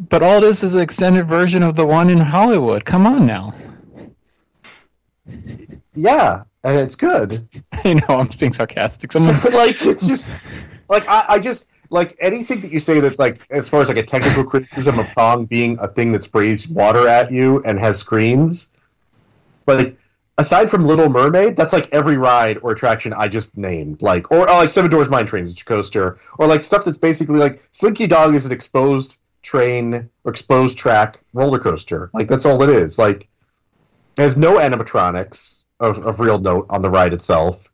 But 0.08 0.22
all 0.22 0.40
this 0.40 0.62
is 0.62 0.74
an 0.74 0.80
extended 0.82 1.26
version 1.28 1.62
of 1.62 1.76
the 1.76 1.86
one 1.86 2.10
in 2.10 2.18
Hollywood. 2.18 2.84
Come 2.84 3.06
on 3.06 3.26
now. 3.26 3.54
Yeah, 5.94 6.42
and 6.64 6.78
it's 6.78 6.94
good. 6.94 7.48
I 7.72 7.94
know 7.94 8.18
I'm 8.18 8.28
being 8.38 8.52
sarcastic. 8.52 9.12
Someone, 9.12 9.34
like 9.52 9.80
it's 9.84 10.06
just 10.06 10.40
like 10.88 11.06
I, 11.08 11.24
I 11.28 11.38
just 11.38 11.66
like 11.92 12.16
anything 12.18 12.60
that 12.62 12.72
you 12.72 12.80
say 12.80 13.00
that 13.00 13.18
like 13.18 13.46
as 13.50 13.68
far 13.68 13.82
as 13.82 13.88
like 13.88 13.98
a 13.98 14.02
technical 14.02 14.44
criticism 14.44 14.98
of 14.98 15.06
Kong 15.14 15.44
being 15.44 15.78
a 15.78 15.86
thing 15.86 16.12
that 16.12 16.24
sprays 16.24 16.66
water 16.66 17.06
at 17.06 17.30
you 17.30 17.62
and 17.64 17.78
has 17.78 17.98
screens, 17.98 18.72
like 19.66 19.96
aside 20.38 20.70
from 20.70 20.86
Little 20.86 21.08
Mermaid, 21.08 21.54
that's 21.54 21.72
like 21.72 21.92
every 21.92 22.16
ride 22.16 22.58
or 22.62 22.72
attraction 22.72 23.12
I 23.12 23.28
just 23.28 23.56
named, 23.56 24.02
like 24.02 24.30
or, 24.30 24.48
or 24.48 24.56
like 24.56 24.70
Seven 24.70 24.90
Dwarfs 24.90 25.10
Mine 25.10 25.26
Train 25.26 25.44
is 25.44 25.52
a 25.52 25.64
coaster, 25.64 26.18
or 26.38 26.46
like 26.46 26.62
stuff 26.62 26.84
that's 26.84 26.98
basically 26.98 27.38
like 27.38 27.62
Slinky 27.72 28.06
Dog 28.06 28.34
is 28.34 28.46
an 28.46 28.52
exposed 28.52 29.16
train 29.42 30.08
or 30.24 30.30
exposed 30.30 30.78
track 30.78 31.20
roller 31.34 31.58
coaster. 31.58 32.10
Like 32.14 32.26
that's 32.26 32.46
all 32.46 32.62
it 32.62 32.70
is. 32.70 32.98
Like 32.98 33.28
it 34.16 34.22
has 34.22 34.36
no 34.36 34.54
animatronics 34.54 35.62
of, 35.78 36.06
of 36.06 36.20
real 36.20 36.38
note 36.38 36.66
on 36.70 36.80
the 36.80 36.90
ride 36.90 37.12
itself 37.12 37.68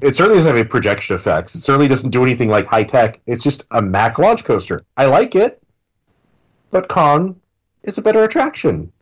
it 0.00 0.14
certainly 0.14 0.36
doesn't 0.36 0.50
have 0.50 0.58
any 0.58 0.68
projection 0.68 1.14
effects. 1.14 1.54
It 1.54 1.62
certainly 1.62 1.88
doesn't 1.88 2.10
do 2.10 2.22
anything 2.22 2.48
like 2.48 2.66
high 2.66 2.84
tech. 2.84 3.20
It's 3.26 3.42
just 3.42 3.64
a 3.70 3.80
mag 3.80 4.18
launch 4.18 4.44
coaster. 4.44 4.84
I 4.96 5.06
like 5.06 5.34
it, 5.34 5.62
but 6.70 6.88
Kong 6.88 7.40
is 7.82 7.98
a 7.98 8.02
better 8.02 8.24
attraction. 8.24 8.92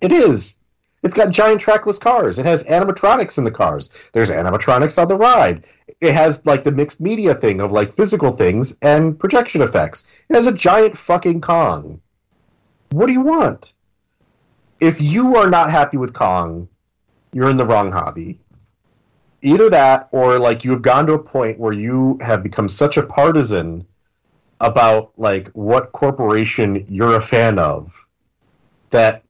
It 0.00 0.12
is. 0.12 0.56
It's 1.02 1.14
got 1.14 1.30
giant 1.30 1.60
trackless 1.60 1.98
cars. 1.98 2.38
It 2.38 2.46
has 2.46 2.64
animatronics 2.64 3.36
in 3.36 3.44
the 3.44 3.50
cars. 3.50 3.90
There's 4.12 4.30
animatronics 4.30 5.00
on 5.00 5.08
the 5.08 5.16
ride. 5.16 5.66
It 6.00 6.14
has 6.14 6.44
like 6.46 6.64
the 6.64 6.72
mixed 6.72 7.00
media 7.00 7.34
thing 7.34 7.60
of 7.60 7.72
like 7.72 7.94
physical 7.94 8.32
things 8.32 8.74
and 8.80 9.18
projection 9.18 9.60
effects. 9.60 10.06
It 10.30 10.34
has 10.34 10.46
a 10.46 10.52
giant 10.52 10.96
fucking 10.96 11.42
Kong. 11.42 12.00
What 12.90 13.06
do 13.06 13.12
you 13.12 13.20
want? 13.20 13.74
If 14.80 15.00
you 15.00 15.36
are 15.36 15.50
not 15.50 15.70
happy 15.70 15.96
with 15.96 16.14
Kong, 16.14 16.68
you're 17.32 17.50
in 17.50 17.56
the 17.56 17.66
wrong 17.66 17.92
hobby 17.92 18.40
either 19.44 19.70
that 19.70 20.08
or 20.10 20.38
like 20.38 20.64
you 20.64 20.70
have 20.70 20.82
gone 20.82 21.06
to 21.06 21.12
a 21.12 21.18
point 21.18 21.58
where 21.58 21.72
you 21.72 22.18
have 22.20 22.42
become 22.42 22.68
such 22.68 22.96
a 22.96 23.02
partisan 23.02 23.86
about 24.60 25.12
like 25.16 25.48
what 25.48 25.92
corporation 25.92 26.84
you're 26.88 27.16
a 27.16 27.20
fan 27.20 27.58
of 27.58 28.04
that 28.90 29.22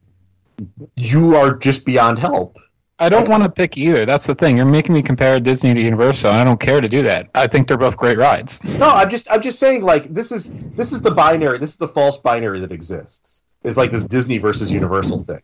you 0.95 1.35
are 1.37 1.55
just 1.55 1.85
beyond 1.85 2.19
help. 2.19 2.59
I 3.01 3.09
don't 3.09 3.29
want 3.29 3.43
to 3.43 3.49
pick 3.49 3.77
either. 3.77 4.07
That's 4.07 4.27
the 4.27 4.37
thing. 4.37 4.57
You're 4.57 4.67
making 4.67 4.95
me 4.95 5.03
compare 5.03 5.41
Disney 5.41 5.75
to 5.75 5.83
Universal, 5.83 6.31
and 6.31 6.39
I 6.39 6.45
don't 6.45 6.61
care 6.61 6.81
to 6.81 6.89
do 6.89 7.03
that. 7.03 7.29
I 7.35 7.49
think 7.49 7.67
they're 7.67 7.77
both 7.77 7.97
great 7.97 8.19
rides. 8.19 8.63
No, 8.79 8.89
I'm 8.89 9.11
just 9.11 9.29
I'm 9.31 9.43
just 9.43 9.59
saying 9.59 9.83
like 9.83 10.15
this 10.15 10.31
is 10.31 10.51
this 10.75 10.93
is 10.93 11.03
the 11.03 11.11
binary. 11.11 11.59
This 11.59 11.71
is 11.71 11.77
the 11.77 11.89
false 11.89 12.17
binary 12.17 12.61
that 12.61 12.71
exists. 12.71 13.43
It's 13.65 13.77
like 13.77 13.91
this 13.91 14.05
Disney 14.05 14.39
versus 14.39 14.71
Universal 14.71 15.25
thing. 15.25 15.43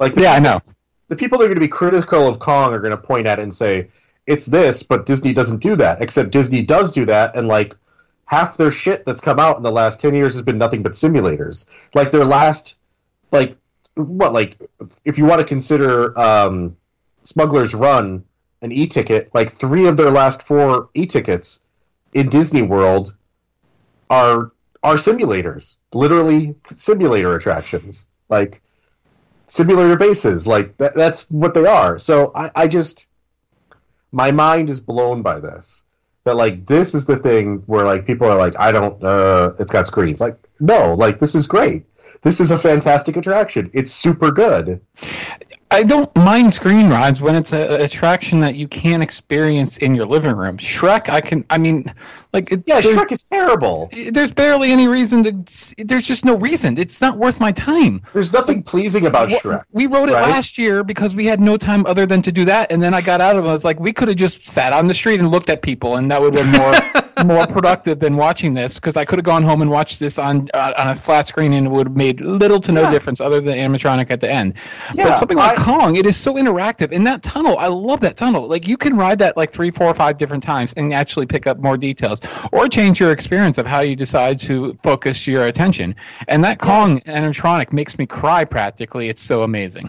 Like 0.00 0.16
Yeah, 0.16 0.32
I 0.32 0.40
know. 0.40 0.60
The 1.08 1.16
people 1.16 1.38
that 1.38 1.44
are 1.44 1.48
going 1.48 1.56
to 1.56 1.60
be 1.60 1.68
critical 1.68 2.26
of 2.26 2.38
Kong 2.38 2.72
are 2.72 2.80
going 2.80 2.90
to 2.90 2.96
point 2.96 3.26
at 3.26 3.38
it 3.38 3.42
and 3.42 3.54
say 3.54 3.88
it's 4.26 4.46
this, 4.46 4.82
but 4.82 5.06
Disney 5.06 5.32
doesn't 5.32 5.58
do 5.58 5.76
that. 5.76 6.02
Except 6.02 6.30
Disney 6.30 6.62
does 6.62 6.92
do 6.92 7.04
that, 7.06 7.36
and 7.36 7.48
like 7.48 7.76
half 8.26 8.56
their 8.56 8.70
shit 8.70 9.04
that's 9.04 9.20
come 9.20 9.38
out 9.38 9.56
in 9.56 9.62
the 9.62 9.70
last 9.70 10.00
ten 10.00 10.14
years 10.14 10.34
has 10.34 10.42
been 10.42 10.58
nothing 10.58 10.82
but 10.82 10.92
simulators. 10.92 11.66
Like 11.94 12.10
their 12.10 12.24
last, 12.24 12.76
like 13.30 13.56
what, 13.94 14.32
like 14.32 14.58
if 15.04 15.16
you 15.18 15.24
want 15.24 15.40
to 15.40 15.46
consider 15.46 16.18
um, 16.18 16.76
Smuggler's 17.22 17.74
Run 17.74 18.24
an 18.62 18.72
e-ticket, 18.72 19.32
like 19.34 19.52
three 19.52 19.86
of 19.86 19.96
their 19.96 20.10
last 20.10 20.42
four 20.42 20.88
e-tickets 20.94 21.62
in 22.14 22.28
Disney 22.28 22.62
World 22.62 23.14
are 24.10 24.52
are 24.82 24.94
simulators, 24.94 25.76
literally 25.92 26.54
simulator 26.74 27.34
attractions, 27.36 28.06
like 28.28 28.62
simulator 29.48 29.96
bases. 29.96 30.46
Like 30.46 30.76
that, 30.78 30.94
that's 30.94 31.30
what 31.30 31.54
they 31.54 31.66
are. 31.66 31.98
So 31.98 32.32
I, 32.34 32.50
I 32.54 32.66
just 32.66 33.06
my 34.12 34.30
mind 34.30 34.70
is 34.70 34.80
blown 34.80 35.22
by 35.22 35.40
this. 35.40 35.84
That 36.24 36.36
like 36.36 36.66
this 36.66 36.94
is 36.94 37.06
the 37.06 37.16
thing 37.16 37.62
where 37.66 37.84
like 37.84 38.06
people 38.06 38.28
are 38.28 38.36
like 38.36 38.58
I 38.58 38.72
don't 38.72 39.02
uh 39.02 39.52
it's 39.58 39.70
got 39.70 39.86
screens. 39.86 40.20
Like 40.20 40.38
no, 40.58 40.94
like 40.94 41.18
this 41.18 41.34
is 41.34 41.46
great. 41.46 41.84
This 42.22 42.40
is 42.40 42.50
a 42.50 42.58
fantastic 42.58 43.16
attraction. 43.16 43.70
It's 43.72 43.92
super 43.92 44.30
good. 44.30 44.80
I 45.70 45.82
don't 45.82 46.14
mind 46.14 46.54
screen 46.54 46.88
rides 46.88 47.20
when 47.20 47.34
it's 47.34 47.52
an 47.52 47.80
attraction 47.80 48.38
that 48.40 48.54
you 48.54 48.68
can't 48.68 49.02
experience 49.02 49.78
in 49.78 49.94
your 49.96 50.06
living 50.06 50.34
room. 50.36 50.58
Shrek, 50.58 51.08
I 51.08 51.20
can. 51.20 51.44
I 51.50 51.58
mean, 51.58 51.92
like 52.32 52.52
it, 52.52 52.62
Yeah, 52.66 52.80
Shrek 52.80 53.10
is 53.10 53.24
terrible. 53.24 53.90
there's 54.12 54.30
barely 54.30 54.70
any 54.70 54.86
reason 54.86 55.24
to. 55.44 55.74
There's 55.84 56.06
just 56.06 56.24
no 56.24 56.36
reason. 56.36 56.78
It's 56.78 57.00
not 57.00 57.18
worth 57.18 57.40
my 57.40 57.50
time. 57.50 58.00
There's 58.12 58.32
nothing 58.32 58.62
pleasing 58.62 59.06
about 59.06 59.28
Wha- 59.28 59.38
Shrek. 59.40 59.64
We 59.72 59.86
wrote 59.88 60.08
it 60.08 60.12
right? 60.14 60.22
last 60.30 60.56
year 60.56 60.84
because 60.84 61.16
we 61.16 61.26
had 61.26 61.40
no 61.40 61.56
time 61.56 61.84
other 61.86 62.06
than 62.06 62.22
to 62.22 62.30
do 62.32 62.44
that, 62.44 62.70
and 62.70 62.80
then 62.80 62.94
I 62.94 63.00
got 63.00 63.20
out 63.20 63.36
of 63.36 63.44
it. 63.44 63.48
I 63.48 63.52
was 63.52 63.64
like, 63.64 63.80
we 63.80 63.92
could 63.92 64.06
have 64.08 64.16
just 64.16 64.46
sat 64.46 64.72
on 64.72 64.86
the 64.86 64.94
street 64.94 65.18
and 65.18 65.30
looked 65.32 65.50
at 65.50 65.62
people, 65.62 65.96
and 65.96 66.08
that 66.12 66.20
would 66.22 66.34
have 66.36 66.44
been 66.52 66.60
more 66.62 66.72
more 67.24 67.46
productive 67.46 67.98
than 67.98 68.16
watching 68.16 68.54
this. 68.54 68.74
Because 68.74 68.96
I 68.96 69.04
could 69.04 69.18
have 69.18 69.24
gone 69.24 69.42
home 69.42 69.62
and 69.62 69.70
watched 69.70 69.98
this 70.00 70.18
on 70.18 70.48
uh, 70.54 70.72
on 70.78 70.88
a 70.88 70.94
flat 70.94 71.26
screen, 71.26 71.52
and 71.52 71.66
it 71.66 71.70
would 71.70 71.86
have 71.88 71.96
made 71.96 72.20
little 72.20 72.60
to 72.60 72.72
no 72.72 72.82
Yeah. 72.82 72.90
difference 72.90 73.20
other 73.20 73.40
than 73.40 73.56
animatronic 73.56 74.10
at 74.10 74.20
the 74.20 74.30
end. 74.30 74.54
Yeah, 74.94 75.04
but 75.08 75.18
something 75.18 75.36
like 75.38 75.58
I- 75.58 75.62
Kong, 75.62 75.96
it 75.96 76.06
is 76.06 76.16
so 76.16 76.34
interactive. 76.34 76.92
In 76.92 77.04
that 77.04 77.22
tunnel, 77.22 77.56
I 77.58 77.68
love 77.68 78.00
that 78.00 78.16
tunnel. 78.16 78.46
Like 78.46 78.66
you 78.68 78.76
can 78.76 78.96
ride 78.96 79.18
that 79.20 79.36
like 79.36 79.52
three, 79.52 79.70
four, 79.70 79.86
or 79.86 79.94
five 79.94 80.18
different 80.18 80.42
times 80.42 80.72
and 80.76 80.92
actually 80.92 81.26
pick 81.26 81.46
up 81.46 81.58
more 81.58 81.76
details, 81.76 82.20
or 82.52 82.68
change 82.68 83.00
your 83.00 83.12
experience 83.12 83.58
of 83.58 83.66
how 83.66 83.80
you 83.80 83.96
decide 83.96 84.38
to 84.40 84.78
focus 84.82 85.26
your 85.26 85.44
attention. 85.44 85.94
And 86.28 86.44
that 86.44 86.58
Kong 86.58 87.00
animatronic 87.00 87.72
makes 87.72 87.98
me 87.98 88.06
cry 88.06 88.44
practically. 88.44 89.08
It's 89.08 89.22
so 89.22 89.42
amazing. 89.42 89.88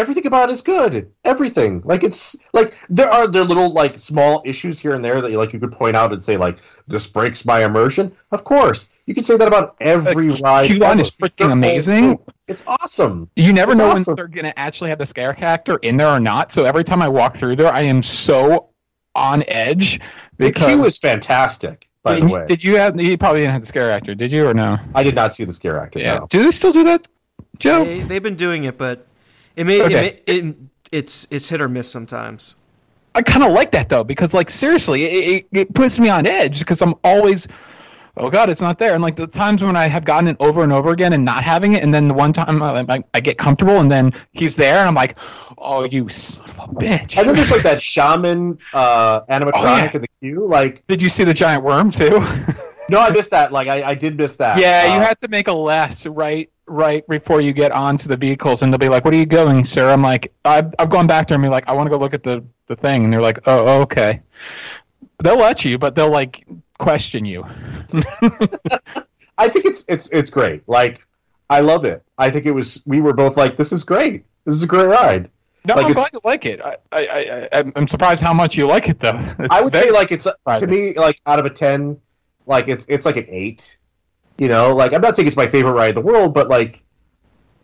Everything 0.00 0.26
about 0.26 0.48
it 0.48 0.52
is 0.52 0.62
good. 0.62 1.12
Everything. 1.24 1.82
Like 1.84 2.02
it's 2.02 2.34
like 2.54 2.74
there 2.88 3.10
are 3.10 3.26
there 3.26 3.42
are 3.42 3.44
little 3.44 3.70
like 3.72 3.98
small 3.98 4.40
issues 4.46 4.80
here 4.80 4.94
and 4.94 5.04
there 5.04 5.20
that 5.20 5.30
you 5.30 5.36
like 5.36 5.52
you 5.52 5.60
could 5.60 5.72
point 5.72 5.94
out 5.94 6.10
and 6.12 6.22
say 6.22 6.38
like 6.38 6.56
this 6.88 7.06
breaks 7.06 7.44
my 7.44 7.64
immersion. 7.64 8.10
Of 8.32 8.42
course, 8.44 8.88
you 9.04 9.14
can 9.14 9.22
say 9.24 9.36
that 9.36 9.46
about 9.46 9.76
every 9.80 10.30
Uh, 10.30 10.36
ride. 10.38 10.70
Q1 10.70 10.82
ever. 10.92 11.00
is 11.02 11.10
freaking 11.10 11.36
They're 11.36 11.50
amazing. 11.50 12.16
cool. 12.16 12.26
It's 12.48 12.64
awesome. 12.66 13.28
You 13.36 13.52
never 13.52 13.72
It's 13.72 13.78
know 13.78 13.90
awesome. 13.90 14.04
when 14.06 14.16
they're 14.16 14.26
going 14.28 14.44
to 14.46 14.58
actually 14.58 14.88
have 14.90 14.98
the 14.98 15.06
scare 15.06 15.34
character 15.34 15.76
in 15.82 15.98
there 15.98 16.08
or 16.08 16.18
not. 16.18 16.50
So 16.50 16.64
every 16.64 16.82
time 16.82 17.02
I 17.02 17.08
walk 17.08 17.36
through 17.36 17.56
there, 17.56 17.72
I 17.72 17.82
am 17.82 18.02
so 18.02 18.70
on 19.14 19.44
edge 19.48 19.98
The 20.38 20.46
because 20.46 20.66
queue 20.66 20.78
was 20.78 20.96
fantastic, 20.98 21.88
by 22.02 22.14
did, 22.14 22.22
the 22.22 22.26
you- 22.28 22.32
way. 22.34 22.44
did 22.46 22.64
you 22.64 22.76
have 22.78 22.98
you 23.00 23.18
probably 23.18 23.40
didn't 23.42 23.52
have 23.52 23.60
the 23.60 23.66
scare 23.66 23.90
actor, 23.92 24.14
did 24.14 24.32
you 24.32 24.46
or 24.48 24.54
no? 24.54 24.78
I 24.94 25.02
did 25.02 25.14
not 25.14 25.34
see 25.34 25.44
the 25.44 25.52
scare 25.52 25.78
actor. 25.78 25.98
Yeah. 25.98 26.14
no. 26.20 26.26
Do 26.30 26.42
they 26.42 26.50
still 26.50 26.72
do 26.72 26.84
that, 26.84 27.06
Joe? 27.58 27.84
They, 27.84 28.00
they've 28.00 28.22
been 28.22 28.36
doing 28.36 28.64
it, 28.64 28.78
but 28.78 29.06
it 29.60 29.64
may, 29.66 29.82
Okay. 29.82 30.16
it 30.26 30.44
may 30.44 30.50
it, 30.50 30.56
it's 30.92 31.26
it's 31.30 31.48
hit 31.48 31.60
or 31.60 31.68
miss 31.68 31.88
sometimes. 31.90 32.56
I 33.14 33.22
kind 33.22 33.42
of 33.44 33.52
like 33.52 33.70
that 33.72 33.88
though 33.88 34.04
because 34.04 34.34
like 34.34 34.50
seriously, 34.50 35.04
it, 35.04 35.46
it, 35.52 35.58
it 35.60 35.74
puts 35.74 35.98
me 35.98 36.08
on 36.08 36.26
edge 36.26 36.60
because 36.60 36.80
I'm 36.80 36.94
always, 37.02 37.48
oh 38.16 38.30
god, 38.30 38.48
it's 38.50 38.60
not 38.60 38.78
there. 38.78 38.94
And 38.94 39.02
like 39.02 39.16
the 39.16 39.26
times 39.26 39.62
when 39.62 39.74
I 39.76 39.86
have 39.86 40.04
gotten 40.04 40.28
it 40.28 40.36
over 40.38 40.62
and 40.62 40.72
over 40.72 40.90
again 40.90 41.12
and 41.12 41.24
not 41.24 41.42
having 41.42 41.72
it, 41.74 41.82
and 41.82 41.92
then 41.92 42.06
the 42.08 42.14
one 42.14 42.32
time 42.32 42.62
I, 42.62 42.84
I, 42.88 43.04
I 43.14 43.20
get 43.20 43.36
comfortable 43.36 43.80
and 43.80 43.90
then 43.90 44.12
he's 44.32 44.54
there 44.56 44.78
and 44.78 44.86
I'm 44.88 44.94
like, 44.94 45.18
oh 45.58 45.84
you 45.84 46.08
son 46.08 46.48
of 46.50 46.58
a 46.58 46.66
bitch. 46.74 47.16
And 47.18 47.28
then 47.28 47.34
there's 47.34 47.50
like 47.50 47.62
that 47.64 47.82
shaman 47.82 48.58
uh, 48.72 49.22
animatronic 49.22 49.52
Oh, 49.54 49.76
yeah. 49.76 49.90
in 49.94 50.00
the 50.02 50.08
queue. 50.20 50.46
Like, 50.46 50.86
Did 50.86 51.02
you 51.02 51.08
see 51.08 51.24
the 51.24 51.34
giant 51.34 51.64
worm 51.64 51.90
too? 51.90 52.24
no, 52.90 53.00
I 53.00 53.10
missed 53.10 53.30
that. 53.30 53.52
Like, 53.52 53.68
I, 53.68 53.82
I 53.90 53.94
did 53.94 54.16
miss 54.16 54.36
that. 54.36 54.58
yeah, 54.58 54.94
you 54.94 55.00
Uh, 55.00 55.04
had 55.06 55.18
to 55.20 55.28
make 55.28 55.48
a 55.48 55.52
left 55.52 56.04
right 56.06 56.50
right 56.66 57.06
before 57.08 57.40
you 57.40 57.52
get 57.52 57.72
onto 57.72 58.08
the 58.08 58.16
vehicles, 58.16 58.62
and 58.62 58.72
they'll 58.72 58.78
be 58.78 58.88
like, 58.88 59.04
"What 59.04 59.12
are 59.14 59.16
you 59.18 59.26
going, 59.26 59.64
sir?" 59.64 59.88
I'm 59.90 60.02
like, 60.02 60.32
"I've, 60.44 60.72
I've 60.78 60.90
gone 60.90 61.06
back 61.06 61.28
there 61.28 61.34
and 61.36 61.42
be 61.42 61.48
like, 61.48 61.68
I 61.68 61.72
want 61.72 61.86
to 61.86 61.90
go 61.90 61.98
look 61.98 62.14
at 62.14 62.22
the 62.22 62.44
the 62.68 62.76
thing," 62.76 63.04
and 63.04 63.12
they're 63.12 63.20
like, 63.20 63.38
"Oh, 63.46 63.80
okay." 63.82 64.20
They'll 65.22 65.38
let 65.38 65.64
you, 65.64 65.78
but 65.78 65.94
they'll 65.94 66.10
like 66.10 66.46
question 66.78 67.24
you. 67.24 67.44
I 69.38 69.48
think 69.48 69.64
it's 69.64 69.84
it's 69.88 70.08
it's 70.10 70.30
great. 70.30 70.62
Like, 70.68 71.06
I 71.48 71.60
love 71.60 71.84
it. 71.84 72.02
I 72.18 72.30
think 72.30 72.46
it 72.46 72.52
was. 72.52 72.82
We 72.86 73.00
were 73.00 73.12
both 73.12 73.36
like, 73.36 73.56
"This 73.56 73.72
is 73.72 73.84
great. 73.84 74.24
This 74.44 74.54
is 74.54 74.62
a 74.62 74.66
great 74.66 74.86
ride." 74.86 75.30
No, 75.66 75.74
Like 75.74 75.86
I'm 75.86 75.92
glad 75.92 76.08
you 76.14 76.20
like 76.24 76.46
it. 76.46 76.58
I, 76.62 76.76
I, 76.90 77.00
I, 77.06 77.48
I'm- 77.52 77.72
I'm 77.76 77.86
surprised 77.86 78.22
how 78.22 78.32
much 78.32 78.56
you 78.56 78.66
like 78.66 78.88
it, 78.88 78.98
though. 78.98 79.18
It's 79.38 79.48
I 79.50 79.60
would 79.60 79.74
say 79.74 79.90
like 79.90 80.10
it's 80.10 80.24
to 80.24 80.66
me 80.66 80.94
like 80.94 81.20
out 81.26 81.38
of 81.38 81.44
a 81.44 81.50
ten, 81.50 82.00
like 82.50 82.68
it's 82.68 82.84
it's 82.88 83.06
like 83.06 83.16
an 83.16 83.26
eight. 83.28 83.78
You 84.36 84.48
know, 84.48 84.74
like 84.74 84.92
I'm 84.92 85.00
not 85.00 85.16
saying 85.16 85.26
it's 85.28 85.36
my 85.36 85.46
favorite 85.46 85.72
ride 85.72 85.90
in 85.90 85.94
the 85.94 86.00
world, 86.02 86.34
but 86.34 86.48
like 86.48 86.82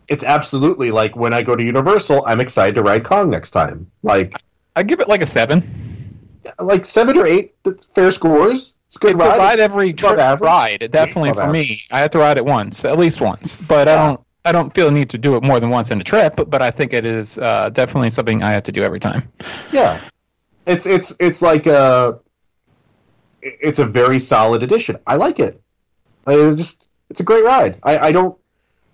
it's 0.09 0.25
absolutely 0.25 0.91
like 0.91 1.17
when 1.17 1.35
I 1.35 1.43
go 1.43 1.57
to 1.57 1.63
Universal, 1.63 2.25
I'm 2.27 2.41
excited 2.41 2.77
to 2.77 2.83
ride 2.83 3.05
Kong 3.05 3.29
next 3.29 3.51
time. 3.51 3.91
Like 4.03 4.35
I 4.77 4.83
give 4.83 5.01
it 5.01 5.09
like 5.09 5.21
a 5.23 5.27
seven. 5.27 6.19
like 6.59 6.85
seven 6.85 7.19
or 7.19 7.27
eight 7.27 7.55
fair 7.95 8.11
scores. 8.11 8.75
It's 8.87 8.99
good 8.99 9.13
It's 9.13 9.21
ride. 9.21 9.37
a 9.37 9.39
ride 9.39 9.59
every 9.61 9.93
trip 9.93 10.17
ride. 10.41 10.89
Definitely 10.93 11.33
for 11.33 11.51
me, 11.51 11.83
I 11.91 11.99
have 12.01 12.13
to 12.13 12.19
ride 12.19 12.37
it 12.37 12.45
once, 12.45 12.85
at 12.85 12.99
least 12.99 13.21
once. 13.21 13.61
But 13.61 13.89
I 13.89 13.97
don't. 13.97 14.21
I 14.45 14.53
don't 14.53 14.73
feel 14.73 14.87
a 14.87 14.91
need 14.93 15.11
to 15.11 15.19
do 15.19 15.35
it 15.35 15.43
more 15.43 15.59
than 15.59 15.71
once 15.71 15.91
in 15.91 16.01
a 16.01 16.05
trip. 16.05 16.37
But, 16.37 16.51
but 16.51 16.63
I 16.63 16.71
think 16.71 16.93
it 16.93 17.05
is 17.05 17.37
uh, 17.39 17.69
definitely 17.71 18.11
something 18.11 18.45
I 18.45 18.53
have 18.53 18.63
to 18.63 18.71
do 18.71 18.85
every 18.85 19.01
time. 19.01 19.29
Yeah, 19.73 20.01
it's 20.67 20.87
it's 20.87 21.17
it's 21.19 21.43
like 21.43 21.67
a 21.67 22.21
it's 23.61 23.79
a 23.79 23.85
very 23.85 24.19
solid 24.19 24.63
addition. 24.63 24.99
I 25.07 25.17
like 25.17 25.39
it. 25.39 25.61
I 26.27 26.35
it 26.35 26.57
just 26.57 26.87
it's 27.11 27.21
a 27.21 27.25
great 27.25 27.45
ride. 27.45 27.79
I, 27.83 27.99
I 27.99 28.13
don't. 28.13 28.37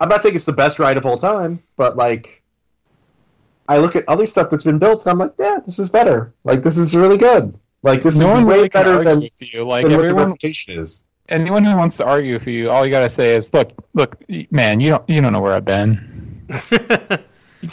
I'm 0.00 0.08
not 0.08 0.22
saying 0.22 0.34
it's 0.34 0.44
the 0.44 0.52
best 0.52 0.78
ride 0.78 0.96
of 0.96 1.06
all 1.06 1.16
time, 1.16 1.62
but 1.76 1.96
like 1.96 2.42
I 3.68 3.78
look 3.78 3.96
at 3.96 4.08
other 4.08 4.26
stuff 4.26 4.50
that's 4.50 4.64
been 4.64 4.78
built, 4.78 5.06
and 5.06 5.12
I'm 5.12 5.18
like, 5.18 5.34
yeah, 5.38 5.58
this 5.64 5.78
is 5.78 5.88
better. 5.90 6.34
Like 6.44 6.62
this 6.62 6.76
is 6.76 6.94
really 6.94 7.18
good. 7.18 7.58
Like 7.82 8.02
this 8.02 8.16
no 8.16 8.38
is 8.38 8.44
way 8.44 8.56
really 8.56 8.68
better 8.68 9.02
than, 9.02 9.20
with 9.20 9.40
you. 9.40 9.64
Like 9.64 9.84
than 9.84 9.92
what 9.92 9.98
the 10.02 10.04
everyone, 10.04 10.30
reputation 10.30 10.78
is. 10.78 11.02
anyone 11.28 11.64
who 11.64 11.76
wants 11.76 11.96
to 11.96 12.04
argue 12.04 12.38
for 12.38 12.50
you, 12.50 12.70
all 12.70 12.84
you 12.84 12.92
gotta 12.92 13.10
say 13.10 13.34
is, 13.34 13.52
"Look, 13.52 13.72
look, 13.94 14.22
man, 14.50 14.80
you 14.80 14.90
don't, 14.90 15.08
you 15.08 15.20
don't 15.20 15.32
know 15.32 15.40
where 15.40 15.54
I've 15.54 15.64
been. 15.64 16.46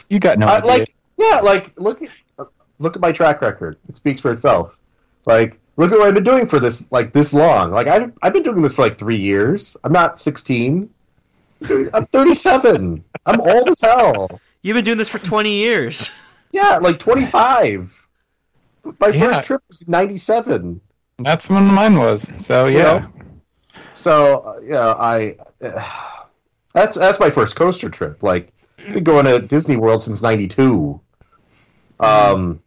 You 0.08 0.20
got 0.20 0.38
no 0.38 0.46
I, 0.46 0.58
idea." 0.58 0.68
like 0.68 0.96
yeah, 1.18 1.40
like 1.40 1.74
look 1.78 2.02
at 2.04 2.48
look 2.78 2.96
at 2.96 3.02
my 3.02 3.12
track 3.12 3.42
record. 3.42 3.78
It 3.88 3.98
speaks 3.98 4.22
for 4.22 4.32
itself. 4.32 4.78
Like 5.26 5.60
look 5.80 5.92
at 5.94 5.98
what 5.98 6.08
I've 6.10 6.14
been 6.14 6.24
doing 6.26 6.46
for 6.46 6.60
this 6.60 6.86
like 6.92 7.14
this 7.14 7.34
long. 7.34 7.72
Like 7.72 7.88
I've 7.88 8.12
I've 8.22 8.34
been 8.34 8.44
doing 8.44 8.62
this 8.62 8.74
for 8.74 8.84
like 8.84 8.98
three 9.00 9.18
years. 9.18 9.76
I'm 9.84 9.94
not 9.94 10.20
16. 10.20 10.90
I'm 11.94 12.06
37. 12.06 13.04
I'm 13.26 13.42
old 13.42 13.70
as 13.70 13.82
hell. 13.82 14.40
You've 14.62 14.76
been 14.76 14.84
doing 14.86 14.98
this 14.98 15.10
for 15.10 15.20
20 15.20 15.52
years. 15.52 16.12
Yeah, 16.52 16.78
like 16.78 16.98
25. 16.98 18.08
My 19.00 19.10
Yeah. 19.10 19.20
first 19.28 19.44
trip 19.46 19.62
was 19.68 19.88
97. 19.88 20.82
That's 21.20 21.48
when 21.48 21.64
mine 21.66 21.96
was. 22.00 22.28
So 22.44 22.66
You 22.66 22.78
yeah, 22.80 22.84
know? 22.84 23.14
So 23.92 24.40
uh, 24.40 24.60
yeah, 24.64 24.96
I 24.96 25.36
that's 26.74 26.98
that's 26.98 27.20
my 27.20 27.30
first 27.30 27.56
coaster 27.56 27.88
trip. 27.88 28.24
Like 28.24 28.52
been 28.78 29.04
going 29.04 29.26
to 29.26 29.38
Disney 29.40 29.76
World 29.78 30.02
since 30.02 30.24
'92. 30.24 31.00
Um, 32.00 32.64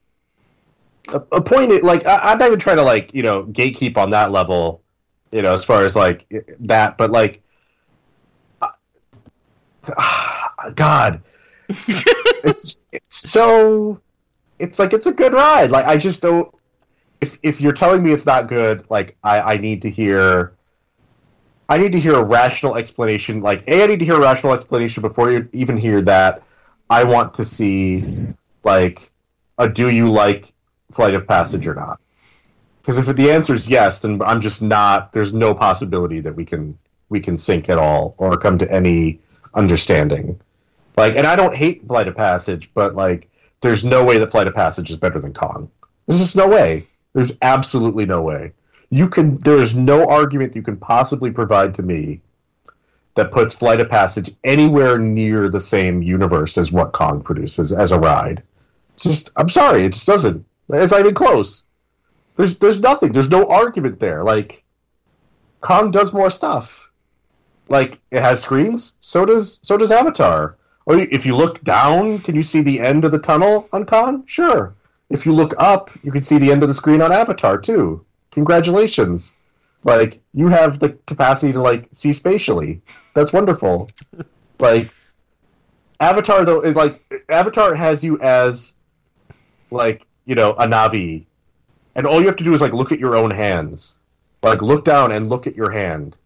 a, 1.12 1.22
a 1.32 1.40
point 1.40 1.82
like 1.82 2.06
I, 2.06 2.18
I'm 2.18 2.38
not 2.38 2.46
even 2.46 2.58
trying 2.58 2.78
to 2.78 2.82
like 2.82 3.14
you 3.14 3.22
know 3.22 3.44
gatekeep 3.44 3.96
on 3.96 4.10
that 4.10 4.32
level, 4.32 4.82
you 5.30 5.42
know, 5.42 5.54
as 5.54 5.64
far 5.64 5.84
as 5.84 5.94
like 5.94 6.26
that, 6.60 6.96
but 6.96 7.10
like, 7.10 7.42
uh, 8.60 8.68
God, 10.74 11.22
it's 11.68 12.62
just, 12.62 12.88
it's 12.92 13.30
so 13.30 14.00
it's 14.58 14.78
like 14.78 14.92
it's 14.92 15.06
a 15.06 15.12
good 15.12 15.32
ride. 15.32 15.70
Like 15.70 15.86
I 15.86 15.96
just 15.96 16.22
don't. 16.22 16.52
If 17.20 17.38
if 17.42 17.60
you're 17.60 17.72
telling 17.72 18.02
me 18.02 18.12
it's 18.12 18.26
not 18.26 18.48
good, 18.48 18.84
like 18.88 19.16
I 19.22 19.40
I 19.40 19.56
need 19.56 19.82
to 19.82 19.90
hear. 19.90 20.54
I 21.68 21.78
need 21.78 21.92
to 21.92 22.00
hear 22.00 22.14
a 22.14 22.22
rational 22.22 22.76
explanation. 22.76 23.40
Like, 23.40 23.66
A, 23.66 23.82
I 23.82 23.86
need 23.86 24.00
to 24.00 24.04
hear 24.04 24.16
a 24.16 24.20
rational 24.20 24.52
explanation 24.52 25.00
before 25.00 25.32
you 25.32 25.48
even 25.52 25.78
hear 25.78 26.02
that. 26.02 26.42
I 26.90 27.04
want 27.04 27.32
to 27.34 27.46
see, 27.46 28.04
like, 28.62 29.10
a 29.56 29.68
do 29.70 29.88
you 29.88 30.10
like 30.12 30.52
Flight 30.92 31.14
of 31.14 31.26
Passage 31.26 31.66
or 31.66 31.74
not? 31.74 32.00
Because 32.80 32.98
if 32.98 33.14
the 33.14 33.30
answer 33.30 33.54
is 33.54 33.68
yes, 33.68 34.00
then 34.00 34.20
I'm 34.22 34.40
just 34.40 34.62
not. 34.62 35.12
There's 35.12 35.32
no 35.32 35.54
possibility 35.54 36.20
that 36.20 36.34
we 36.34 36.44
can 36.44 36.78
we 37.08 37.20
can 37.20 37.36
sync 37.36 37.68
at 37.68 37.78
all 37.78 38.14
or 38.18 38.36
come 38.36 38.58
to 38.58 38.70
any 38.70 39.20
understanding. 39.54 40.40
Like, 40.96 41.16
and 41.16 41.26
I 41.26 41.36
don't 41.36 41.54
hate 41.54 41.86
Flight 41.86 42.08
of 42.08 42.16
Passage, 42.16 42.70
but 42.74 42.94
like, 42.94 43.30
there's 43.60 43.84
no 43.84 44.04
way 44.04 44.18
that 44.18 44.30
Flight 44.30 44.48
of 44.48 44.54
Passage 44.54 44.90
is 44.90 44.96
better 44.96 45.20
than 45.20 45.32
Kong. 45.32 45.70
There's 46.06 46.20
just 46.20 46.36
no 46.36 46.48
way. 46.48 46.86
There's 47.12 47.32
absolutely 47.42 48.06
no 48.06 48.22
way 48.22 48.52
you 48.92 49.08
can 49.08 49.38
there 49.38 49.56
is 49.56 49.74
no 49.74 50.06
argument 50.06 50.54
you 50.54 50.62
can 50.62 50.76
possibly 50.76 51.30
provide 51.30 51.74
to 51.74 51.82
me 51.82 52.20
that 53.14 53.30
puts 53.30 53.54
Flight 53.54 53.80
of 53.80 53.88
Passage 53.88 54.30
anywhere 54.44 54.98
near 54.98 55.48
the 55.48 55.60
same 55.60 56.02
universe 56.02 56.58
as 56.58 56.70
what 56.70 56.92
Kong 56.92 57.22
produces 57.22 57.72
as 57.72 57.90
a 57.90 57.98
ride. 57.98 58.42
Just 58.98 59.30
I'm 59.34 59.48
sorry, 59.48 59.86
it 59.86 59.94
just 59.94 60.06
doesn't. 60.06 60.44
It's 60.72 60.92
not 60.92 61.00
even 61.00 61.14
close. 61.14 61.64
There's 62.36 62.58
there's 62.58 62.80
nothing. 62.80 63.12
There's 63.12 63.30
no 63.30 63.46
argument 63.48 64.00
there. 64.00 64.22
Like 64.24 64.62
Kong 65.60 65.90
does 65.90 66.12
more 66.12 66.30
stuff. 66.30 66.90
Like 67.68 68.00
it 68.10 68.20
has 68.20 68.42
screens. 68.42 68.94
So 69.00 69.24
does 69.24 69.60
so 69.62 69.76
does 69.76 69.92
Avatar. 69.92 70.56
Oh, 70.86 70.94
or 70.94 70.98
if 70.98 71.24
you 71.24 71.36
look 71.36 71.62
down, 71.62 72.18
can 72.18 72.34
you 72.34 72.42
see 72.42 72.60
the 72.60 72.80
end 72.80 73.04
of 73.04 73.12
the 73.12 73.18
tunnel 73.18 73.68
on 73.72 73.86
Kong? 73.86 74.24
Sure. 74.26 74.74
If 75.10 75.26
you 75.26 75.32
look 75.32 75.54
up, 75.58 75.90
you 76.02 76.10
can 76.10 76.22
see 76.22 76.38
the 76.38 76.50
end 76.50 76.62
of 76.62 76.68
the 76.68 76.74
screen 76.74 77.00
on 77.02 77.12
Avatar 77.12 77.58
too 77.58 78.04
congratulations 78.32 79.34
like 79.84 80.20
you 80.32 80.48
have 80.48 80.78
the 80.78 80.90
capacity 81.06 81.52
to 81.52 81.60
like 81.60 81.88
see 81.92 82.12
spatially 82.12 82.80
that's 83.14 83.32
wonderful 83.32 83.88
like 84.58 84.92
avatar 86.00 86.44
though 86.44 86.60
is 86.62 86.74
like 86.74 87.00
avatar 87.28 87.74
has 87.74 88.02
you 88.02 88.18
as 88.20 88.72
like 89.70 90.06
you 90.24 90.34
know 90.34 90.50
a 90.52 90.66
Na'vi 90.66 91.24
and 91.94 92.06
all 92.06 92.20
you 92.20 92.26
have 92.26 92.36
to 92.36 92.44
do 92.44 92.54
is 92.54 92.60
like 92.60 92.72
look 92.72 92.92
at 92.92 92.98
your 92.98 93.16
own 93.16 93.30
hands 93.30 93.96
like 94.42 94.62
look 94.62 94.84
down 94.84 95.12
and 95.12 95.28
look 95.28 95.46
at 95.46 95.56
your 95.56 95.70
hand 95.70 96.16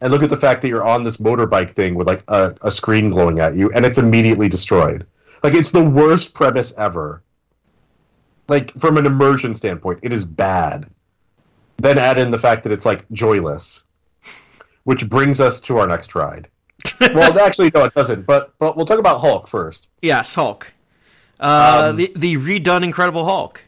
and 0.00 0.12
look 0.12 0.22
at 0.22 0.30
the 0.30 0.36
fact 0.36 0.62
that 0.62 0.68
you're 0.68 0.86
on 0.86 1.02
this 1.02 1.16
motorbike 1.16 1.70
thing 1.70 1.94
with 1.94 2.06
like 2.06 2.22
a, 2.28 2.54
a 2.62 2.70
screen 2.70 3.10
glowing 3.10 3.38
at 3.40 3.56
you 3.56 3.70
and 3.72 3.84
it's 3.84 3.98
immediately 3.98 4.48
destroyed 4.48 5.06
like 5.42 5.54
it's 5.54 5.70
the 5.70 5.82
worst 5.82 6.34
premise 6.34 6.72
ever 6.76 7.22
like 8.48 8.72
from 8.74 8.96
an 8.96 9.06
immersion 9.06 9.54
standpoint 9.54 9.98
it 10.02 10.12
is 10.12 10.24
bad 10.24 10.88
then 11.78 11.98
add 11.98 12.18
in 12.18 12.30
the 12.30 12.38
fact 12.38 12.64
that 12.64 12.72
it's 12.72 12.84
like 12.84 13.08
joyless, 13.12 13.84
which 14.84 15.08
brings 15.08 15.40
us 15.40 15.60
to 15.62 15.78
our 15.78 15.86
next 15.86 16.14
ride. 16.14 16.48
well, 17.00 17.38
actually, 17.38 17.70
no, 17.74 17.84
it 17.84 17.94
doesn't. 17.94 18.26
But 18.26 18.52
but 18.58 18.76
we'll 18.76 18.86
talk 18.86 18.98
about 18.98 19.20
Hulk 19.20 19.48
first. 19.48 19.88
Yes, 20.02 20.34
Hulk. 20.34 20.72
Uh, 21.40 21.88
Um, 21.90 21.96
the 21.96 22.12
the 22.16 22.36
redone 22.36 22.82
Incredible 22.82 23.24
Hulk. 23.24 23.62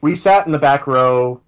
We 0.00 0.14
sat 0.14 0.46
in 0.46 0.52
the 0.52 0.58
back 0.58 0.86
row, 0.86 1.40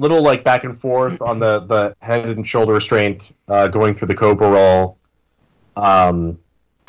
little 0.00 0.22
like 0.22 0.42
back 0.44 0.64
and 0.64 0.76
forth 0.78 1.20
on 1.20 1.38
the 1.38 1.60
the 1.60 1.96
head 2.00 2.26
and 2.26 2.46
shoulder 2.46 2.72
restraint, 2.72 3.32
uh, 3.48 3.68
going 3.68 3.94
through 3.94 4.08
the 4.08 4.14
Cobra 4.14 4.48
roll. 4.50 4.98
Um, 5.76 6.38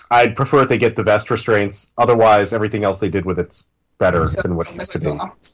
I'd 0.09 0.35
prefer 0.35 0.63
if 0.63 0.69
they 0.69 0.77
get 0.77 0.95
the 0.95 1.03
vest 1.03 1.29
restraints. 1.29 1.89
Otherwise, 1.97 2.53
everything 2.53 2.83
else 2.85 2.99
they 2.99 3.09
did 3.09 3.25
with 3.25 3.39
it's 3.39 3.67
better 3.97 4.27
than 4.29 4.55
what 4.55 4.67
it 4.69 4.75
used 4.75 4.91
to 4.93 4.99
be. 4.99 5.07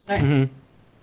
hmm 0.08 0.44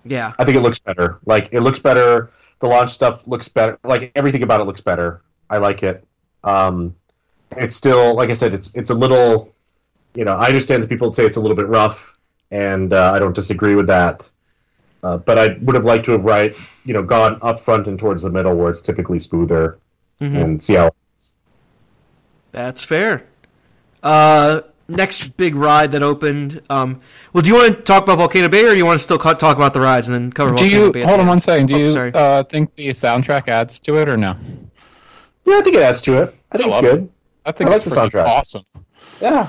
Yeah. 0.05 0.33
I 0.39 0.45
think 0.45 0.57
it 0.57 0.61
looks 0.61 0.79
better. 0.79 1.19
Like 1.27 1.49
it 1.53 1.61
looks 1.61 1.79
better. 1.81 2.31
The 2.61 2.67
launch 2.69 2.91
stuff 2.91 3.27
looks 3.27 3.49
better. 3.49 3.79
Like 3.83 4.13
everything 4.15 4.43
about 4.43 4.61
it 4.61 4.65
looks 4.65 4.81
better. 4.81 5.23
I 5.49 5.59
like 5.59 5.83
it. 5.83 6.07
Um, 6.45 6.95
it's 7.57 7.75
still, 7.75 8.15
like 8.15 8.31
I 8.31 8.35
said, 8.35 8.55
it's 8.55 8.73
it's 8.75 8.91
a 8.91 8.95
little. 8.95 9.53
You 10.15 10.25
know, 10.25 10.37
I 10.37 10.47
understand 10.47 10.83
that 10.83 10.89
people 10.89 11.13
say 11.15 11.25
it's 11.25 11.37
a 11.37 11.41
little 11.41 11.57
bit 11.57 11.67
rough, 11.69 12.17
and 12.51 12.93
uh, 12.93 13.13
I 13.13 13.19
don't 13.19 13.33
disagree 13.35 13.75
with 13.75 13.87
that. 13.87 14.29
Uh, 15.03 15.17
but 15.17 15.39
I 15.39 15.57
would 15.63 15.75
have 15.77 15.85
liked 15.85 16.05
to 16.07 16.13
have 16.13 16.25
right, 16.25 16.55
you 16.85 16.93
know, 16.93 17.03
gone 17.03 17.39
up 17.43 17.61
front 17.61 17.87
and 17.87 17.99
towards 17.99 18.23
the 18.23 18.31
middle 18.31 18.55
where 18.55 18.71
it's 18.71 18.83
typically 18.83 19.19
smoother, 19.19 19.79
and 20.21 20.63
see 20.63 20.75
how. 20.75 20.91
That's 22.53 22.83
fair. 22.85 23.25
Uh, 24.03 24.63
next 24.89 25.37
big 25.37 25.55
ride 25.55 25.93
that 25.93 26.03
opened. 26.03 26.61
Um, 26.69 27.01
well, 27.33 27.43
do 27.43 27.49
you 27.51 27.55
want 27.57 27.77
to 27.77 27.83
talk 27.83 28.03
about 28.03 28.19
Volcano 28.19 28.49
Bay, 28.49 28.65
or 28.65 28.71
do 28.73 28.77
you 28.77 28.85
want 28.85 28.99
to 28.99 29.03
still 29.03 29.19
co- 29.19 29.35
talk 29.35 29.57
about 29.57 29.73
the 29.73 29.81
rides 29.81 30.09
and 30.09 30.15
then 30.15 30.33
cover 30.33 30.51
Do 30.51 30.57
Volcano 30.65 30.85
you 30.87 30.93
Bay? 30.93 31.03
hold 31.03 31.21
on 31.21 31.27
one 31.29 31.41
second? 31.41 31.67
Do 31.67 31.75
Oh, 31.77 31.79
you 31.79 31.91
sorry. 31.91 32.13
uh, 32.13 32.43
think 32.45 32.75
the 32.75 32.89
soundtrack 32.89 33.49
adds 33.49 33.79
to 33.81 33.97
it 33.99 34.09
or 34.09 34.17
no? 34.17 34.37
Yeah, 35.47 35.59
I 35.59 35.61
think 35.63 35.77
it 35.77 35.83
adds 35.83 36.03
to 36.03 36.23
it. 36.23 36.35
I 36.53 36.59
think 36.59 36.67
I 36.73 36.77
it's 36.79 36.83
love 36.83 36.85
good. 36.85 37.11
I 37.47 37.53
think 37.53 37.71
I 37.71 37.73
like 37.75 37.87
it's 37.87 37.95
the 37.95 38.01
soundtrack. 38.01 38.27
awesome. 38.27 38.65
Yeah. 39.21 39.49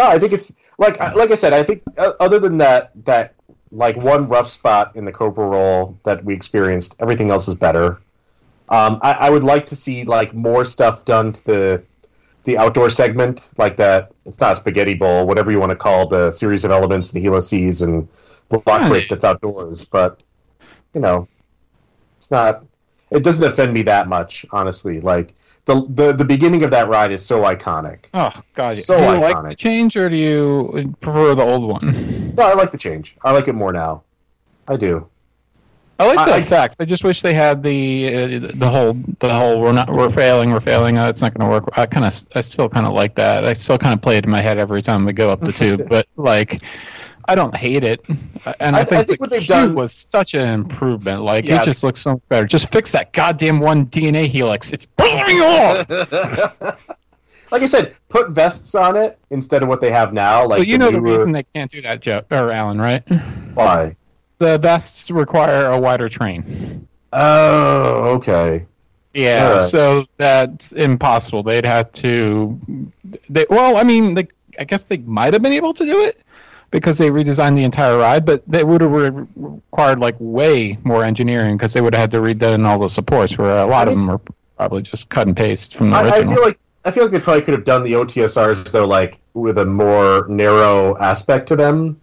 No, 0.00 0.06
I 0.06 0.18
think 0.18 0.32
it's 0.32 0.50
like 0.78 0.98
I- 0.98 1.12
like 1.12 1.30
I 1.30 1.34
said. 1.34 1.52
I 1.52 1.62
think 1.62 1.82
uh, 1.98 2.12
other 2.18 2.38
than 2.38 2.56
that 2.58 2.90
that 3.04 3.34
like 3.70 3.96
one 4.02 4.28
rough 4.28 4.48
spot 4.48 4.96
in 4.96 5.04
the 5.04 5.12
Cobra 5.12 5.46
roll 5.46 5.98
that 6.04 6.24
we 6.24 6.32
experienced, 6.34 6.96
everything 7.00 7.30
else 7.30 7.46
is 7.48 7.54
better. 7.54 8.00
Um, 8.70 8.98
I, 9.02 9.12
I 9.12 9.30
would 9.30 9.44
like 9.44 9.66
to 9.66 9.76
see 9.76 10.04
like 10.04 10.32
more 10.32 10.64
stuff 10.64 11.04
done 11.04 11.32
to 11.34 11.44
the 11.44 11.82
the 12.44 12.56
outdoor 12.56 12.88
segment, 12.88 13.50
like 13.58 13.76
that. 13.76 14.12
It's 14.24 14.40
not 14.40 14.52
a 14.52 14.56
spaghetti 14.56 14.94
bowl, 14.94 15.26
whatever 15.26 15.50
you 15.50 15.60
want 15.60 15.70
to 15.70 15.76
call 15.76 16.08
the 16.08 16.30
series 16.30 16.64
of 16.64 16.70
elements 16.70 17.12
and 17.12 17.22
helices 17.22 17.82
and 17.82 18.08
block 18.48 18.88
break 18.88 19.10
that's 19.10 19.24
outdoors. 19.24 19.84
But 19.84 20.22
you 20.94 21.00
know, 21.02 21.28
it's 22.16 22.30
not. 22.30 22.64
It 23.10 23.22
doesn't 23.22 23.46
offend 23.46 23.74
me 23.74 23.82
that 23.82 24.08
much, 24.08 24.46
honestly. 24.50 25.02
Like 25.02 25.34
the 25.70 25.86
the 25.88 26.12
the 26.12 26.24
beginning 26.24 26.64
of 26.64 26.70
that 26.70 26.88
ride 26.88 27.12
is 27.12 27.24
so 27.24 27.42
iconic. 27.42 28.06
Oh 28.14 28.32
god! 28.54 28.74
So 28.76 28.96
do 28.96 29.04
you 29.04 29.10
like 29.10 29.36
the 29.36 29.42
iconic. 29.42 29.56
change 29.56 29.96
or 29.96 30.08
do 30.08 30.16
you 30.16 30.94
prefer 31.00 31.34
the 31.34 31.42
old 31.42 31.68
one? 31.68 32.34
No, 32.34 32.44
I 32.44 32.54
like 32.54 32.72
the 32.72 32.78
change. 32.78 33.16
I 33.22 33.32
like 33.32 33.48
it 33.48 33.54
more 33.54 33.72
now. 33.72 34.02
I 34.68 34.76
do. 34.76 35.06
I 35.98 36.06
like 36.06 36.26
the 36.26 36.34
I- 36.34 36.38
effects. 36.38 36.80
I 36.80 36.86
just 36.86 37.04
wish 37.04 37.20
they 37.20 37.34
had 37.34 37.62
the 37.62 38.14
uh, 38.14 38.50
the 38.54 38.68
whole 38.70 38.94
the 39.18 39.32
whole 39.32 39.60
we're 39.60 39.72
not 39.72 39.92
we're 39.92 40.08
failing 40.10 40.50
we're 40.50 40.60
failing 40.60 40.96
uh, 40.98 41.08
it's 41.08 41.20
not 41.20 41.34
going 41.34 41.46
to 41.46 41.50
work. 41.52 41.68
I 41.76 41.86
kind 41.86 42.06
of 42.06 42.26
I 42.34 42.40
still 42.40 42.68
kind 42.68 42.86
of 42.86 42.92
like 42.94 43.14
that. 43.16 43.44
I 43.44 43.52
still 43.52 43.78
kind 43.78 43.92
of 43.92 44.00
play 44.00 44.16
it 44.16 44.24
in 44.24 44.30
my 44.30 44.40
head 44.40 44.58
every 44.58 44.82
time 44.82 45.04
we 45.04 45.12
go 45.12 45.30
up 45.30 45.40
the 45.40 45.52
tube, 45.52 45.88
but 45.90 46.06
like 46.16 46.62
I 47.30 47.34
don't 47.36 47.54
hate 47.56 47.84
it. 47.84 48.04
And 48.58 48.74
I, 48.74 48.80
I- 48.80 48.82
I 48.82 48.84
think, 48.84 49.06
think 49.06 49.08
the 49.08 49.16
what 49.18 49.30
they've 49.30 49.46
done- 49.46 49.74
was 49.74 49.92
such 49.92 50.34
an 50.34 50.48
improvement. 50.48 51.22
Like 51.22 51.44
Yeah. 51.44 51.62
it 51.62 51.64
just 51.64 51.84
looks 51.84 52.00
so 52.00 52.12
much 52.14 52.22
better. 52.28 52.46
Just 52.46 52.72
fix 52.72 52.90
that 52.92 53.12
goddamn 53.12 53.60
one 53.60 53.86
DNA 53.86 54.26
helix. 54.26 54.72
It's 54.72 54.86
me 54.98 55.40
off. 55.40 56.78
Like 57.52 57.62
I 57.62 57.66
said, 57.66 57.96
put 58.08 58.30
vests 58.30 58.76
on 58.76 58.96
it 58.96 59.18
instead 59.30 59.64
of 59.64 59.68
what 59.68 59.80
they 59.80 59.90
have 59.90 60.12
now. 60.12 60.42
Like 60.46 60.58
well, 60.58 60.62
you 60.62 60.74
the 60.74 60.78
know 60.78 60.86
the 60.92 61.00
newer- 61.00 61.16
reason 61.18 61.32
they 61.32 61.42
can't 61.52 61.68
do 61.68 61.82
that, 61.82 62.00
Joe 62.00 62.22
or 62.30 62.52
Alan, 62.52 62.80
right? 62.80 63.02
why? 63.54 63.96
The 64.38 64.56
vests 64.58 65.10
require 65.10 65.66
a 65.72 65.76
wider 65.80 66.08
train. 66.08 66.86
Oh, 67.12 68.04
okay. 68.18 68.66
Yeah, 69.14 69.62
so 69.62 70.06
that's 70.16 70.70
impossible. 70.70 71.42
They'd 71.42 71.66
have 71.66 71.90
to. 71.94 72.56
They, 73.28 73.46
well, 73.50 73.76
I 73.78 73.82
mean, 73.82 74.14
they, 74.14 74.28
I 74.60 74.62
guess 74.62 74.84
they 74.84 74.98
might 74.98 75.32
have 75.32 75.42
been 75.42 75.52
able 75.52 75.74
to 75.74 75.84
do 75.84 76.04
it 76.04 76.20
because 76.70 76.98
they 76.98 77.10
redesigned 77.10 77.56
the 77.56 77.64
entire 77.64 77.98
ride, 77.98 78.24
but 78.24 78.42
they 78.46 78.64
would 78.64 78.80
have 78.80 78.90
re- 78.90 79.26
required 79.36 79.98
like 79.98 80.16
way 80.18 80.78
more 80.84 81.04
engineering 81.04 81.56
because 81.56 81.72
they 81.72 81.80
would 81.80 81.94
have 81.94 82.00
had 82.00 82.10
to 82.12 82.18
redo 82.18 82.66
all 82.66 82.78
the 82.78 82.88
supports. 82.88 83.36
Where 83.36 83.58
a 83.58 83.66
lot 83.66 83.88
of 83.88 83.94
them 83.94 84.06
were 84.06 84.20
probably 84.56 84.82
just 84.82 85.08
cut 85.08 85.26
and 85.26 85.36
paste 85.36 85.74
from 85.74 85.90
the 85.90 85.96
I, 85.96 86.08
I 86.08 86.22
feel 86.22 86.42
like 86.42 86.58
I 86.84 86.90
feel 86.90 87.04
like 87.04 87.12
they 87.12 87.20
probably 87.20 87.42
could 87.42 87.54
have 87.54 87.64
done 87.64 87.82
the 87.82 87.92
OTSRs 87.92 88.70
though, 88.70 88.86
like 88.86 89.18
with 89.34 89.58
a 89.58 89.64
more 89.64 90.26
narrow 90.28 90.96
aspect 90.98 91.48
to 91.48 91.56
them. 91.56 92.00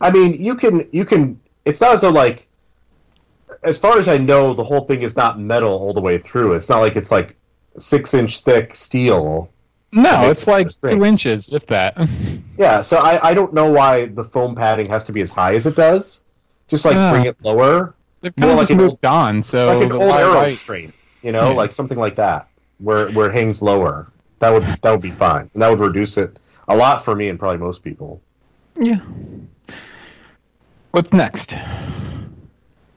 I 0.00 0.10
mean, 0.10 0.34
you 0.34 0.54
can 0.54 0.86
you 0.92 1.04
can. 1.04 1.40
It's 1.64 1.80
not 1.80 1.94
as 1.94 2.02
though 2.02 2.10
like, 2.10 2.46
as 3.62 3.78
far 3.78 3.96
as 3.96 4.06
I 4.06 4.18
know, 4.18 4.54
the 4.54 4.64
whole 4.64 4.82
thing 4.82 5.02
is 5.02 5.16
not 5.16 5.40
metal 5.40 5.72
all 5.72 5.94
the 5.94 6.00
way 6.00 6.18
through. 6.18 6.54
It's 6.54 6.68
not 6.68 6.80
like 6.80 6.96
it's 6.96 7.10
like 7.10 7.36
six 7.78 8.12
inch 8.14 8.40
thick 8.40 8.76
steel. 8.76 9.50
No, 9.94 10.30
it's 10.30 10.46
like 10.46 10.68
two 10.80 11.04
inches, 11.04 11.48
if 11.52 11.66
that. 11.66 11.96
Yeah, 12.56 12.82
so 12.82 12.98
I, 12.98 13.30
I 13.30 13.34
don't 13.34 13.52
know 13.52 13.68
why 13.68 14.06
the 14.06 14.22
foam 14.22 14.54
padding 14.54 14.86
has 14.88 15.02
to 15.04 15.12
be 15.12 15.20
as 15.22 15.30
high 15.30 15.56
as 15.56 15.66
it 15.66 15.74
does. 15.74 16.22
Just 16.68 16.84
like 16.84 16.94
Yeah. 16.94 17.10
bring 17.12 17.24
it 17.26 17.36
lower, 17.42 17.94
They've 18.20 18.32
More 18.38 18.42
kind 18.42 18.52
of 18.52 18.56
like 18.58 18.62
just 18.68 18.70
an 18.70 18.76
moved 18.76 19.04
on. 19.04 19.42
So 19.42 19.76
like 19.78 19.86
an 19.86 19.92
old 19.92 20.02
arrow 20.02 20.34
right- 20.34 20.56
straight. 20.56 20.92
You 21.22 21.32
know, 21.32 21.48
Yeah. 21.48 21.54
like 21.56 21.72
something 21.72 21.98
like 21.98 22.14
that, 22.16 22.46
where 22.78 23.08
where 23.10 23.28
it 23.28 23.34
hangs 23.34 23.60
lower. 23.60 24.06
That 24.38 24.50
would 24.50 24.62
that 24.82 24.90
would 24.92 25.00
be 25.02 25.10
fine, 25.10 25.50
and 25.52 25.62
that 25.62 25.68
would 25.68 25.80
reduce 25.80 26.16
it 26.16 26.38
a 26.68 26.76
lot 26.76 27.04
for 27.04 27.14
me 27.16 27.28
and 27.28 27.38
probably 27.40 27.58
most 27.58 27.82
people. 27.82 28.20
Yeah. 28.78 29.00
What's 30.92 31.12
next? 31.12 31.54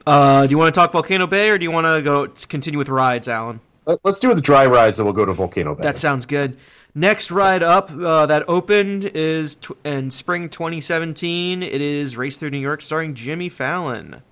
Uh, 0.05 0.45
do 0.47 0.51
you 0.51 0.57
want 0.57 0.73
to 0.73 0.79
talk 0.79 0.91
Volcano 0.91 1.25
Bay, 1.27 1.49
or 1.49 1.57
do 1.57 1.63
you 1.63 1.71
want 1.71 1.85
to 1.87 2.01
go 2.01 2.27
continue 2.47 2.77
with 2.77 2.89
rides, 2.89 3.27
Alan? 3.27 3.59
Let, 3.85 3.99
us 4.05 4.19
do 4.19 4.33
the 4.33 4.41
dry 4.41 4.65
rides, 4.65 4.99
and 4.99 5.05
we'll 5.05 5.15
go 5.15 5.25
to 5.25 5.33
Volcano 5.33 5.75
Bay. 5.75 5.81
That 5.83 5.97
sounds 5.97 6.25
good. 6.25 6.57
Next 6.97 7.29
ride 7.29 7.61
up 7.61 7.91
uh, 7.91 8.25
that 8.25 8.43
opened 8.49 9.05
is 9.05 9.53
tw- 9.53 9.73
in 9.85 10.09
spring 10.09 10.49
2017. 10.49 11.61
It 11.61 11.79
is 11.79 12.17
Race 12.17 12.37
Through 12.39 12.49
New 12.49 12.57
York, 12.57 12.81
starring 12.81 13.13
Jimmy 13.13 13.49
Fallon. 13.49 14.23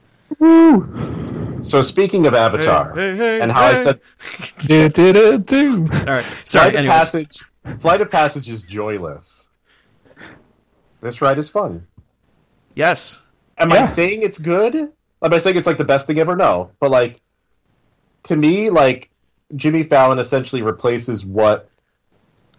so 1.62 1.82
speaking 1.84 2.26
of 2.26 2.34
Avatar, 2.34 2.92
Hey, 2.96 3.12
hey, 3.12 3.18
hey, 3.18 3.42
and 3.42 3.52
how 3.52 3.66
I 3.66 3.76
said 3.76 4.00
do, 4.66 4.90
do, 4.90 5.14
do, 5.14 5.38
do. 5.38 5.70
All 5.84 6.06
right, 6.16 6.26
sorry. 6.46 6.72
Flight 6.72 6.76
of 6.78 6.86
Passage, 6.88 7.44
Flight 7.82 8.02
of 8.02 8.10
Passage 8.10 8.50
is 8.50 8.64
joyless. 8.64 9.48
This 11.02 11.22
ride 11.22 11.38
is 11.38 11.48
fun. 11.48 11.86
yes. 12.74 13.22
Am 13.60 13.70
Yeah. 13.70 13.78
I 13.78 13.82
saying 13.84 14.24
it's 14.24 14.40
good? 14.40 14.76
Am 14.76 15.34
I 15.34 15.38
saying 15.38 15.56
it's 15.56 15.68
like 15.68 15.78
the 15.78 15.86
best 15.86 16.08
thing 16.08 16.18
ever? 16.18 16.36
No, 16.36 16.72
but 16.80 16.90
like 16.90 17.22
to 18.24 18.36
me, 18.36 18.72
like 18.72 19.12
Jimmy 19.56 19.84
Fallon 19.84 20.18
essentially 20.18 20.64
replaces 20.64 21.24
what 21.24 21.70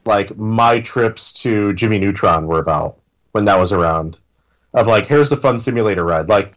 like 0.06 0.36
my 0.36 0.80
trips 0.80 1.32
to 1.42 1.72
Jimmy 1.74 1.98
Neutron 1.98 2.46
were 2.46 2.58
about 2.58 2.98
when 3.32 3.44
that 3.44 3.58
was 3.58 3.72
around. 3.72 4.18
Of 4.72 4.86
like, 4.86 5.06
here's 5.06 5.28
the 5.28 5.36
fun 5.36 5.58
simulator 5.58 6.04
ride. 6.04 6.28
Like, 6.28 6.54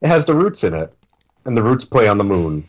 it 0.00 0.08
has 0.08 0.24
the 0.24 0.34
roots 0.34 0.64
in 0.64 0.74
it, 0.74 0.92
and 1.44 1.56
the 1.56 1.62
roots 1.62 1.84
play 1.84 2.08
on 2.08 2.18
the 2.18 2.24
moon. 2.24 2.64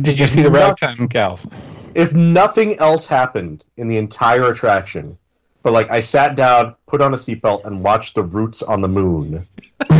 Did 0.00 0.18
you 0.18 0.26
see 0.26 0.42
the 0.42 0.50
ragtime 0.50 1.06
gals? 1.06 1.46
If 1.94 2.14
nothing 2.14 2.78
else 2.78 3.04
happened 3.04 3.64
in 3.76 3.88
the 3.88 3.98
entire 3.98 4.50
attraction, 4.50 5.18
but 5.62 5.72
like 5.72 5.90
I 5.90 6.00
sat 6.00 6.34
down, 6.34 6.74
put 6.86 7.00
on 7.00 7.12
a 7.12 7.16
seatbelt, 7.16 7.64
and 7.64 7.82
watched 7.82 8.14
the 8.14 8.22
roots 8.22 8.62
on 8.62 8.80
the 8.80 8.88
moon, 8.88 9.46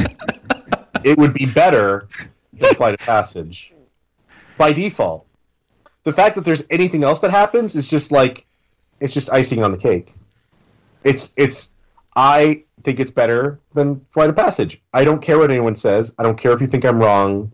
it 1.05 1.19
would 1.19 1.35
be 1.35 1.47
better 1.47 2.09
than 2.53 2.75
Flight 2.75 2.95
of 2.95 3.01
Passage 3.01 3.73
by 4.57 4.73
default. 4.73 5.27
The 6.05 6.13
fact 6.13 6.35
that 6.37 6.45
there's 6.45 6.65
anything 6.71 7.05
else 7.05 7.21
that 7.21 7.31
happens 7.31 7.77
is 7.77 7.89
just 7.89 8.11
like 8.11 8.47
it's 9.03 9.15
just 9.15 9.31
icing 9.31 9.63
on 9.63 9.73
the 9.73 9.79
cake. 9.79 10.15
It's 11.05 11.33
it's 11.37 11.71
I 12.15 12.65
think 12.83 13.01
it's 13.01 13.11
better 13.11 13.61
than 13.75 14.05
Flight 14.11 14.31
of 14.31 14.37
Passage. 14.37 14.81
I 14.93 15.05
don't 15.05 15.21
care 15.23 15.39
what 15.39 15.51
anyone 15.51 15.77
says. 15.77 16.15
I 16.19 16.23
don't 16.23 16.39
care 16.39 16.53
if 16.53 16.61
you 16.61 16.67
think 16.67 16.85
I'm 16.85 17.01
wrong. 17.01 17.53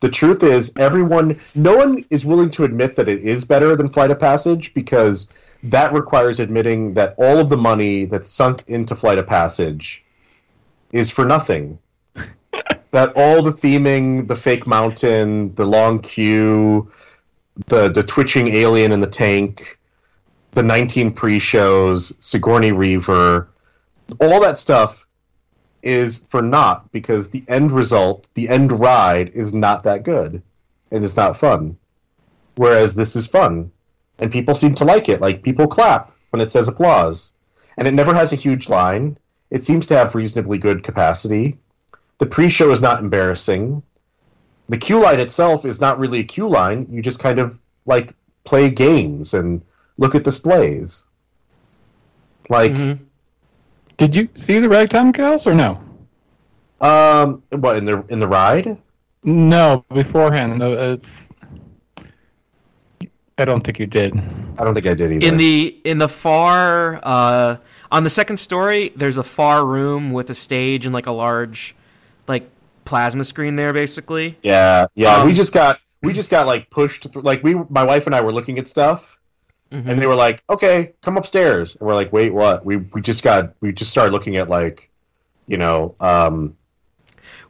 The 0.00 0.08
truth 0.08 0.42
is, 0.42 0.72
everyone, 0.76 1.38
no 1.54 1.76
one 1.76 2.04
is 2.08 2.24
willing 2.24 2.50
to 2.52 2.64
admit 2.64 2.96
that 2.96 3.08
it 3.08 3.20
is 3.20 3.44
better 3.44 3.76
than 3.76 3.88
Flight 3.88 4.10
of 4.10 4.18
Passage 4.18 4.72
because 4.72 5.28
that 5.62 5.92
requires 5.92 6.40
admitting 6.40 6.94
that 6.94 7.14
all 7.18 7.38
of 7.38 7.50
the 7.50 7.56
money 7.56 8.06
that's 8.06 8.30
sunk 8.30 8.64
into 8.66 8.94
Flight 8.94 9.18
of 9.18 9.26
Passage 9.26 10.04
is 10.92 11.10
for 11.10 11.24
nothing. 11.24 11.78
that 12.92 13.12
all 13.14 13.42
the 13.42 13.50
theming, 13.50 14.26
the 14.26 14.36
fake 14.36 14.66
mountain, 14.66 15.54
the 15.54 15.66
long 15.66 16.00
queue, 16.00 16.90
the 17.66 17.90
the 17.90 18.02
twitching 18.02 18.48
alien 18.48 18.92
in 18.92 19.00
the 19.00 19.06
tank, 19.06 19.78
the 20.52 20.62
19 20.62 21.12
pre-shows, 21.12 22.12
Sigourney 22.18 22.72
Weaver, 22.72 23.48
all 24.20 24.40
that 24.40 24.58
stuff 24.58 25.06
is 25.82 26.18
for 26.18 26.42
naught 26.42 26.90
because 26.92 27.30
the 27.30 27.44
end 27.48 27.72
result, 27.72 28.26
the 28.34 28.48
end 28.48 28.72
ride, 28.72 29.30
is 29.30 29.54
not 29.54 29.84
that 29.84 30.02
good 30.02 30.42
and 30.90 31.04
it's 31.04 31.16
not 31.16 31.36
fun. 31.36 31.76
Whereas 32.56 32.94
this 32.94 33.16
is 33.16 33.26
fun, 33.26 33.70
and 34.18 34.32
people 34.32 34.54
seem 34.54 34.74
to 34.76 34.84
like 34.84 35.08
it. 35.08 35.20
Like 35.20 35.42
people 35.42 35.66
clap 35.66 36.12
when 36.30 36.42
it 36.42 36.50
says 36.50 36.68
applause, 36.68 37.32
and 37.76 37.86
it 37.86 37.94
never 37.94 38.14
has 38.14 38.32
a 38.32 38.36
huge 38.36 38.68
line. 38.68 39.16
It 39.50 39.64
seems 39.64 39.86
to 39.86 39.96
have 39.96 40.14
reasonably 40.14 40.58
good 40.58 40.82
capacity. 40.82 41.58
The 42.18 42.26
pre-show 42.26 42.70
is 42.70 42.82
not 42.82 43.00
embarrassing. 43.00 43.82
The 44.68 44.78
queue 44.78 45.00
line 45.00 45.20
itself 45.20 45.64
is 45.64 45.80
not 45.80 45.98
really 45.98 46.20
a 46.20 46.24
queue 46.24 46.48
line. 46.48 46.86
You 46.90 47.02
just 47.02 47.18
kind 47.18 47.38
of 47.38 47.58
like 47.86 48.14
play 48.44 48.68
games 48.68 49.34
and 49.34 49.62
look 50.00 50.16
at 50.16 50.24
displays. 50.24 51.04
Like 52.48 52.72
Mhm. 52.72 52.98
Did 53.96 54.16
you 54.16 54.28
see 54.34 54.58
the 54.58 54.68
ragtime 54.68 55.12
gals 55.12 55.46
or 55.46 55.54
no? 55.54 55.78
Um, 56.80 57.42
what 57.50 57.76
in 57.76 57.84
the 57.84 58.02
in 58.08 58.18
the 58.18 58.26
ride? 58.26 58.78
No, 59.22 59.84
beforehand. 59.92 60.58
No, 60.58 60.72
it's. 60.92 61.30
I 63.36 63.44
don't 63.44 63.62
think 63.62 63.78
you 63.78 63.86
did. 63.86 64.14
I 64.58 64.64
don't 64.64 64.72
think 64.72 64.86
I 64.86 64.94
did 64.94 65.12
either. 65.12 65.26
In 65.26 65.36
the 65.36 65.78
in 65.84 65.98
the 65.98 66.08
far 66.08 67.00
uh, 67.02 67.56
on 67.92 68.04
the 68.04 68.10
second 68.10 68.38
story, 68.38 68.92
there's 68.96 69.18
a 69.18 69.22
far 69.22 69.66
room 69.66 70.12
with 70.12 70.30
a 70.30 70.34
stage 70.34 70.86
and 70.86 70.94
like 70.94 71.06
a 71.06 71.12
large, 71.12 71.74
like 72.26 72.48
plasma 72.86 73.24
screen 73.24 73.56
there, 73.56 73.74
basically. 73.74 74.38
Yeah, 74.42 74.86
yeah. 74.94 75.16
Um, 75.16 75.26
we 75.26 75.34
just 75.34 75.52
got 75.52 75.78
we 76.02 76.14
just 76.14 76.30
got 76.30 76.46
like 76.46 76.70
pushed 76.70 77.10
through. 77.12 77.22
Like 77.22 77.42
we, 77.42 77.54
my 77.68 77.84
wife 77.84 78.06
and 78.06 78.14
I 78.14 78.22
were 78.22 78.32
looking 78.32 78.58
at 78.58 78.68
stuff, 78.68 79.18
Mhm. 79.72 79.86
and 79.88 80.00
they 80.02 80.06
were 80.06 80.14
like, 80.16 80.42
"Okay, 80.50 80.92
come 81.02 81.16
upstairs." 81.16 81.76
And 81.76 81.86
we're 81.86 81.94
like, 81.94 82.12
"Wait, 82.12 82.32
what?" 82.34 82.64
We 82.64 82.76
we 82.76 83.00
just 83.00 83.22
got 83.22 83.54
we 83.60 83.72
just 83.72 83.90
started 83.90 84.12
looking 84.12 84.36
at 84.36 84.48
like, 84.48 84.90
you 85.46 85.56
know, 85.58 85.94
um, 86.00 86.56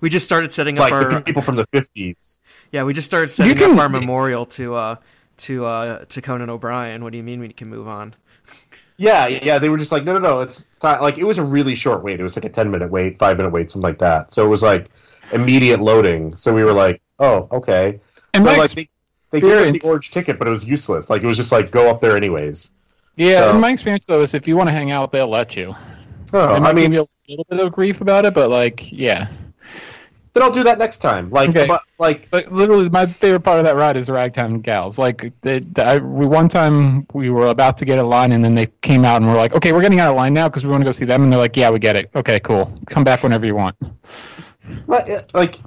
We 0.01 0.09
just 0.11 0.27
started 0.27 0.53
setting 0.53 0.79
up 0.79 0.91
like 0.91 0.93
our 0.93 1.21
people 1.23 1.43
from 1.43 1.57
the 1.57 1.67
fifties. 1.73 2.39
yeah. 2.73 2.85
We 2.85 2.93
just 2.95 3.07
started 3.07 3.29
setting 3.29 3.57
can- 3.57 3.73
up 3.73 3.79
our 3.79 3.89
memorial 3.89 4.45
to 4.47 4.75
uh 4.75 4.95
to 5.39 5.65
uh 5.65 6.05
to 6.07 6.21
Conan 6.23 6.51
O'Brien. 6.51 7.03
What 7.03 7.13
do 7.13 7.17
you 7.19 7.25
mean 7.25 7.41
we 7.41 7.49
can 7.53 7.69
move 7.69 7.89
on? 7.89 8.15
Yeah, 8.99 9.27
yeah. 9.29 9.59
They 9.59 9.71
were 9.71 9.79
just 9.79 9.93
like, 9.93 10.05
"No, 10.05 10.13
no, 10.13 10.19
no." 10.19 10.41
It's, 10.41 10.61
it's 10.75 10.83
not 10.83 11.01
like 11.01 11.17
it 11.17 11.25
was 11.25 11.39
a 11.39 11.43
really 11.43 11.75
short 11.75 12.03
wait. 12.05 12.21
It 12.21 12.23
was 12.23 12.37
like 12.37 12.45
a 12.45 12.51
ten 12.51 12.71
minute 12.71 12.91
wait, 12.91 13.19
five 13.19 13.39
minute 13.39 13.51
wait, 13.51 13.71
something 13.71 13.89
like 13.89 13.99
that. 14.01 14.31
So 14.31 14.45
it 14.45 14.49
was 14.49 14.63
like 14.63 14.91
immediate 15.33 15.81
loading. 15.81 16.37
So 16.37 16.53
we 16.53 16.65
were 16.65 16.75
like, 16.75 17.01
"Oh, 17.19 17.49
okay." 17.51 17.99
And 18.35 18.45
so 18.45 18.51
my 18.51 18.59
like 18.59 18.91
they, 19.31 19.41
they 19.41 19.49
gave 19.49 19.59
us 19.59 19.71
the 19.83 19.89
orange 19.89 20.11
ticket, 20.11 20.39
but 20.39 20.49
it 20.49 20.51
was 20.51 20.65
useless. 20.65 21.11
Like 21.11 21.23
it 21.23 21.27
was 21.27 21.37
just 21.37 21.53
like 21.53 21.71
go 21.71 21.89
up 21.91 22.01
there 22.01 22.17
anyways. 22.17 22.71
Yeah, 23.17 23.41
So- 23.41 23.55
in 23.55 23.61
my 23.61 23.71
experience 23.71 24.07
though 24.07 24.23
is 24.23 24.35
if 24.35 24.47
you 24.49 24.57
want 24.57 24.69
to 24.69 24.73
hang 24.73 24.91
out, 24.91 25.13
they'll 25.13 25.29
let 25.29 25.57
you. 25.57 25.75
Oh, 26.33 26.55
I 26.55 26.73
mean, 26.73 26.95
a 26.95 27.07
little 27.29 27.45
bit 27.49 27.59
of 27.61 27.73
grief 27.73 28.01
about 28.01 28.25
it, 28.25 28.35
but 28.35 28.51
like, 28.51 28.91
yeah. 28.93 29.29
then 30.33 30.43
I'll 30.45 30.53
do 30.53 30.63
that 30.63 30.79
next 30.79 30.99
time. 30.99 31.29
Like, 31.31 31.49
Okay. 31.51 31.67
but 31.67 31.83
like, 31.99 32.29
But 32.31 32.53
literally, 32.53 32.89
my 32.89 33.05
favorite 33.05 33.41
part 33.41 33.59
of 33.59 33.65
that 33.65 33.75
ride 33.75 33.97
is 33.97 34.07
the 34.07 34.13
ragtime 34.13 34.61
gals. 34.61 34.97
Like, 34.97 35.33
they, 35.43 35.59
they- 35.59 35.83
I, 35.83 35.97
we 35.99 36.25
one 36.27 36.49
time 36.49 37.05
we 37.15 37.31
were 37.31 37.47
about 37.49 37.77
to 37.79 37.85
get 37.85 37.99
a 37.99 38.03
line, 38.05 38.31
and 38.31 38.45
then 38.45 38.55
they 38.55 38.67
came 38.83 39.05
out 39.05 39.21
and 39.23 39.29
we're 39.29 39.37
like, 39.37 39.55
"Okay, 39.55 39.73
we're 39.73 39.81
getting 39.83 39.99
out 39.99 40.11
of 40.11 40.17
line 40.17 40.33
now 40.33 40.49
because 40.49 40.65
we 40.65 40.71
want 40.71 40.83
to 40.83 40.85
go 40.85 40.93
see 40.93 41.05
them." 41.05 41.25
And 41.25 41.33
they're 41.33 41.41
like, 41.41 41.57
"Yeah, 41.57 41.69
we 41.71 41.81
get 41.81 41.97
it. 41.97 42.11
Okay, 42.15 42.39
cool. 42.41 42.73
Come 42.87 43.03
back 43.03 43.25
whenever 43.25 43.45
you 43.45 43.57
want." 43.57 43.75
like 45.35 45.59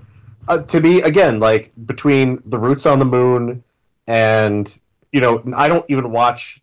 uh, 0.47 0.59
to 0.59 0.79
me 0.79 1.01
again, 1.01 1.39
like 1.39 1.71
between 1.85 2.41
the 2.45 2.57
roots 2.57 2.85
on 2.85 2.99
the 2.99 3.05
moon 3.05 3.63
and 4.07 4.77
you 5.11 5.21
know, 5.21 5.43
I 5.55 5.67
don't 5.67 5.85
even 5.89 6.11
watch, 6.11 6.59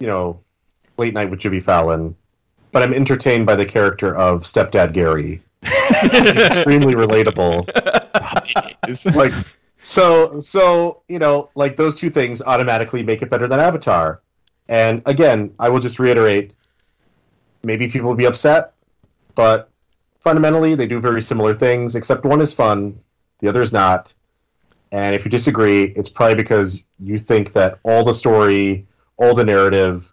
you 0.00 0.08
know, 0.08 0.40
late 0.98 1.14
night 1.14 1.30
with 1.30 1.38
Jimmy 1.38 1.60
Fallon, 1.60 2.16
but 2.72 2.82
I'm 2.82 2.92
entertained 2.92 3.46
by 3.46 3.54
the 3.54 3.64
character 3.64 4.16
of 4.16 4.42
stepdad 4.42 4.92
Gary. 4.92 5.42
Extremely 5.62 6.94
relatable. 6.94 7.66
like 9.14 9.32
so 9.82 10.38
so 10.40 11.02
you 11.08 11.18
know 11.18 11.48
like 11.54 11.76
those 11.76 11.96
two 11.96 12.10
things 12.10 12.42
automatically 12.42 13.02
make 13.02 13.22
it 13.22 13.30
better 13.30 13.46
than 13.46 13.58
avatar 13.58 14.20
and 14.68 15.02
again 15.06 15.52
i 15.58 15.68
will 15.68 15.80
just 15.80 15.98
reiterate 15.98 16.52
maybe 17.64 17.88
people 17.88 18.08
will 18.08 18.16
be 18.16 18.26
upset 18.26 18.74
but 19.34 19.69
fundamentally 20.20 20.74
they 20.74 20.86
do 20.86 21.00
very 21.00 21.20
similar 21.20 21.54
things 21.54 21.96
except 21.96 22.24
one 22.24 22.40
is 22.40 22.52
fun 22.52 22.98
the 23.40 23.48
other 23.48 23.60
is 23.60 23.72
not 23.72 24.14
and 24.92 25.14
if 25.14 25.24
you 25.24 25.30
disagree 25.30 25.84
it's 25.96 26.08
probably 26.08 26.34
because 26.34 26.82
you 27.00 27.18
think 27.18 27.52
that 27.52 27.78
all 27.82 28.04
the 28.04 28.14
story 28.14 28.86
all 29.16 29.34
the 29.34 29.44
narrative 29.44 30.12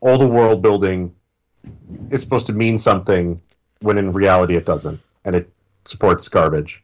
all 0.00 0.16
the 0.16 0.26
world 0.26 0.62
building 0.62 1.14
is 2.10 2.20
supposed 2.20 2.46
to 2.46 2.52
mean 2.52 2.78
something 2.78 3.40
when 3.80 3.98
in 3.98 4.10
reality 4.10 4.56
it 4.56 4.64
doesn't 4.64 5.00
and 5.24 5.36
it 5.36 5.50
supports 5.84 6.28
garbage 6.28 6.82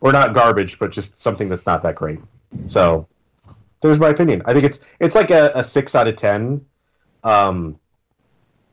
or 0.00 0.12
not 0.12 0.34
garbage, 0.34 0.78
but 0.78 0.90
just 0.90 1.18
something 1.18 1.48
that's 1.48 1.66
not 1.66 1.82
that 1.82 1.94
great. 1.94 2.20
So 2.66 3.06
there's 3.80 4.00
my 4.00 4.08
opinion. 4.08 4.42
I 4.46 4.52
think 4.52 4.64
it's 4.64 4.80
it's 4.98 5.14
like 5.14 5.30
a, 5.30 5.52
a 5.54 5.64
six 5.64 5.94
out 5.94 6.08
of 6.08 6.16
ten. 6.16 6.64
Um, 7.22 7.78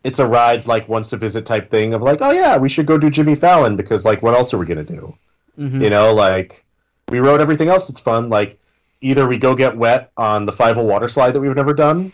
it's 0.07 0.19
a 0.19 0.25
ride 0.25 0.65
like 0.67 0.87
once 0.87 1.11
a 1.11 1.17
visit 1.17 1.45
type 1.45 1.69
thing 1.69 1.93
of 1.93 2.01
like, 2.01 2.19
oh 2.21 2.31
yeah, 2.31 2.55
we 2.55 2.69
should 2.69 2.85
go 2.85 2.97
do 2.97 3.09
Jimmy 3.09 3.35
Fallon 3.35 3.75
because 3.75 4.05
like 4.05 4.23
what 4.23 4.33
else 4.33 4.53
are 4.53 4.57
we 4.57 4.65
gonna 4.65 4.85
do? 4.85 5.13
Mhm. 5.59 5.83
You 5.83 5.89
know, 5.89 6.13
like 6.13 6.63
we 7.09 7.19
rode 7.19 7.41
everything 7.41 7.67
else 7.67 7.89
that's 7.89 7.99
fun. 7.99 8.29
Like 8.29 8.57
either 9.01 9.27
we 9.27 9.37
go 9.37 9.53
get 9.53 9.75
wet 9.75 10.11
on 10.15 10.45
the 10.45 10.53
five 10.53 10.75
hole 10.77 10.87
water 10.87 11.09
slide 11.09 11.31
that 11.31 11.41
we've 11.41 11.53
never 11.53 11.73
done, 11.73 12.13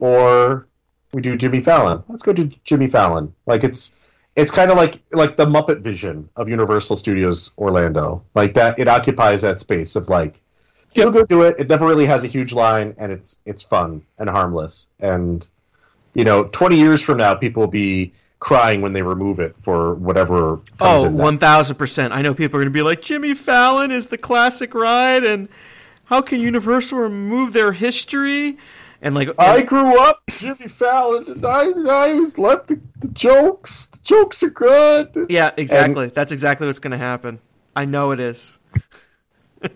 or 0.00 0.66
we 1.12 1.22
do 1.22 1.36
Jimmy 1.36 1.60
Fallon. 1.60 2.02
Let's 2.08 2.24
go 2.24 2.32
do 2.32 2.50
Jimmy 2.64 2.88
Fallon. 2.88 3.32
Like 3.46 3.62
it's 3.62 3.92
it's 4.34 4.50
kind 4.50 4.72
of 4.72 4.76
like 4.76 5.00
like 5.12 5.36
the 5.36 5.46
Muppet 5.46 5.80
vision 5.80 6.28
of 6.34 6.48
Universal 6.48 6.96
Studios 6.96 7.52
Orlando. 7.56 8.24
Like 8.34 8.54
that, 8.54 8.80
it 8.80 8.88
occupies 8.88 9.42
that 9.42 9.60
space 9.60 9.94
of 9.94 10.08
like 10.08 10.40
you'll 10.92 11.12
go 11.12 11.24
do 11.24 11.42
it. 11.42 11.54
It 11.56 11.68
never 11.68 11.86
really 11.86 12.06
has 12.06 12.24
a 12.24 12.26
huge 12.26 12.52
line, 12.52 12.96
and 12.98 13.12
it's 13.12 13.36
it's 13.46 13.62
fun 13.62 14.02
and 14.18 14.28
harmless. 14.28 14.88
And 14.98 15.46
you 16.18 16.24
know, 16.24 16.44
twenty 16.44 16.76
years 16.76 17.00
from 17.00 17.18
now, 17.18 17.34
people 17.34 17.60
will 17.62 17.68
be 17.68 18.12
crying 18.40 18.80
when 18.80 18.92
they 18.92 19.02
remove 19.02 19.38
it 19.38 19.54
for 19.62 19.94
whatever. 19.94 20.60
Oh, 20.80 21.08
one 21.08 21.38
thousand 21.38 21.76
percent. 21.76 22.12
I 22.12 22.22
know 22.22 22.34
people 22.34 22.58
are 22.58 22.62
going 22.62 22.72
to 22.72 22.76
be 22.76 22.82
like, 22.82 23.02
Jimmy 23.02 23.34
Fallon 23.34 23.92
is 23.92 24.08
the 24.08 24.18
classic 24.18 24.74
ride, 24.74 25.22
and 25.22 25.48
how 26.06 26.20
can 26.20 26.40
Universal 26.40 26.98
remove 26.98 27.52
their 27.52 27.70
history? 27.70 28.58
And 29.00 29.14
like, 29.14 29.30
I 29.38 29.62
grew 29.62 29.96
up 30.00 30.20
Jimmy 30.28 30.66
Fallon, 30.66 31.24
and 31.28 31.46
I 31.46 31.68
I 31.88 32.14
was 32.14 32.36
left 32.36 32.66
the, 32.66 32.80
the 32.98 33.08
jokes. 33.08 33.86
The 33.86 34.00
jokes 34.02 34.42
are 34.42 34.50
good. 34.50 35.26
yeah, 35.28 35.52
exactly. 35.56 36.08
That's 36.08 36.32
exactly 36.32 36.66
what's 36.66 36.80
going 36.80 36.90
to 36.90 36.98
happen. 36.98 37.38
I 37.76 37.84
know 37.84 38.10
it 38.10 38.18
is. 38.18 38.58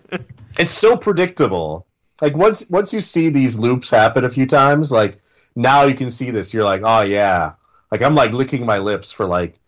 It's 0.59 0.71
so 0.71 0.95
predictable. 0.95 1.87
Like 2.21 2.37
once 2.37 2.69
once 2.69 2.93
you 2.93 3.01
see 3.01 3.29
these 3.29 3.57
loops 3.57 3.89
happen 3.89 4.23
a 4.23 4.29
few 4.29 4.45
times, 4.45 4.91
like 4.91 5.17
now 5.55 5.83
you 5.83 5.93
can 5.95 6.09
see 6.09 6.31
this. 6.31 6.53
You're 6.53 6.63
like, 6.63 6.81
oh 6.83 7.01
yeah. 7.01 7.53
Like 7.91 8.01
I'm 8.01 8.15
like 8.15 8.31
licking 8.31 8.65
my 8.65 8.79
lips 8.79 9.11
for 9.11 9.25
like 9.25 9.59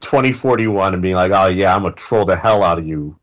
2041 0.00 0.94
and 0.94 1.02
being 1.02 1.14
like, 1.14 1.32
oh 1.32 1.46
yeah, 1.46 1.74
I'm 1.74 1.82
gonna 1.82 1.94
troll 1.94 2.24
the 2.24 2.36
hell 2.36 2.62
out 2.62 2.78
of 2.78 2.86
you. 2.86 3.16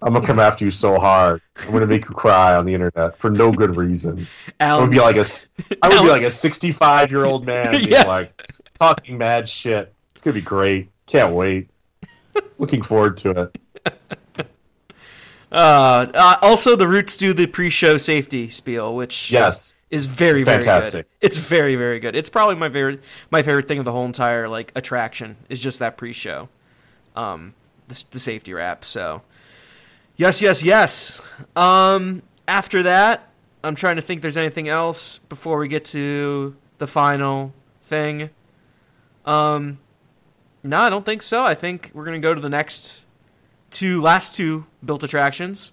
I'm 0.00 0.12
gonna 0.12 0.24
come 0.26 0.38
after 0.38 0.64
you 0.64 0.70
so 0.70 0.98
hard. 0.98 1.40
I'm 1.58 1.72
gonna 1.72 1.86
make 1.86 2.04
you 2.08 2.14
cry 2.14 2.54
on 2.54 2.64
the 2.66 2.74
internet 2.74 3.18
for 3.18 3.30
no 3.30 3.50
good 3.50 3.76
reason. 3.76 4.28
I 4.60 4.78
would 4.78 4.90
be 4.90 5.00
like 5.00 5.16
a, 5.16 5.26
I 5.82 5.88
would 5.88 6.02
be 6.02 6.08
like 6.08 6.22
a 6.22 6.30
65 6.30 7.10
year 7.10 7.24
old 7.24 7.44
man 7.44 7.72
being 7.72 7.88
Yes. 7.88 8.06
like 8.06 8.52
talking 8.78 9.18
mad 9.18 9.48
shit. 9.48 9.92
It's 10.14 10.22
gonna 10.22 10.34
be 10.34 10.40
great. 10.40 10.90
Can't 11.06 11.34
wait. 11.34 11.70
Looking 12.58 12.82
forward 12.82 13.16
to 13.18 13.50
it. 13.86 13.96
uh, 15.50 16.06
uh, 16.14 16.36
also, 16.42 16.76
the 16.76 16.86
Roots 16.86 17.16
do 17.16 17.32
the 17.32 17.46
pre-show 17.46 17.96
safety 17.96 18.48
spiel, 18.48 18.94
which 18.94 19.30
Yes. 19.32 19.74
Is 19.90 20.04
very 20.06 20.40
It's 20.40 20.44
very 20.44 20.62
fantastic. 20.62 20.92
good. 20.92 21.26
It's 21.26 21.38
very 21.38 21.74
very 21.76 21.98
good. 21.98 22.14
It's 22.14 22.28
probably 22.28 22.56
my 22.56 22.68
favorite 22.68 23.02
my 23.30 23.42
favorite 23.42 23.68
thing 23.68 23.78
of 23.78 23.84
the 23.84 23.92
whole 23.92 24.04
entire 24.04 24.48
like 24.48 24.72
attraction 24.76 25.36
is 25.48 25.60
just 25.60 25.78
that 25.78 25.96
pre-show, 25.96 26.48
um, 27.16 27.54
the, 27.88 28.02
the 28.10 28.18
safety 28.18 28.52
wrap. 28.52 28.84
So, 28.84 29.22
yes, 30.16 30.42
yes, 30.42 30.62
yes. 30.62 31.20
Um, 31.56 32.22
after 32.46 32.82
that, 32.82 33.28
I'm 33.64 33.74
trying 33.74 33.96
to 33.96 34.02
think. 34.02 34.20
There's 34.22 34.36
anything 34.36 34.68
else 34.68 35.18
before 35.18 35.58
we 35.58 35.68
get 35.68 35.84
to 35.86 36.54
the 36.78 36.86
final 36.86 37.54
thing. 37.82 38.30
Um, 39.24 39.78
no, 40.62 40.80
I 40.80 40.90
don't 40.90 41.04
think 41.06 41.22
so. 41.22 41.44
I 41.44 41.54
think 41.54 41.90
we're 41.94 42.04
gonna 42.04 42.18
go 42.20 42.34
to 42.34 42.40
the 42.40 42.48
next 42.50 43.04
two 43.70 44.00
last 44.02 44.34
two 44.34 44.66
built 44.84 45.02
attractions. 45.02 45.72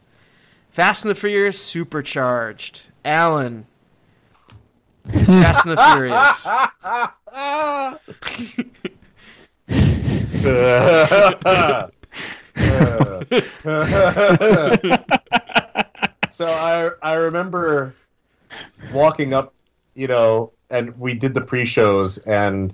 Fast 0.69 1.05
and 1.05 1.09
the 1.11 1.15
Furious 1.15 1.61
Supercharged. 1.61 2.87
Alan. 3.05 3.65
Fast 5.11 5.65
and 5.65 5.77
the 5.77 5.83
Furious. 5.93 6.47
so 16.29 16.47
I 16.47 16.89
I 17.01 17.13
remember 17.13 17.93
walking 18.93 19.33
up, 19.33 19.53
you 19.93 20.07
know, 20.07 20.51
and 20.69 20.97
we 20.99 21.13
did 21.13 21.33
the 21.33 21.41
pre-shows, 21.41 22.17
and 22.19 22.73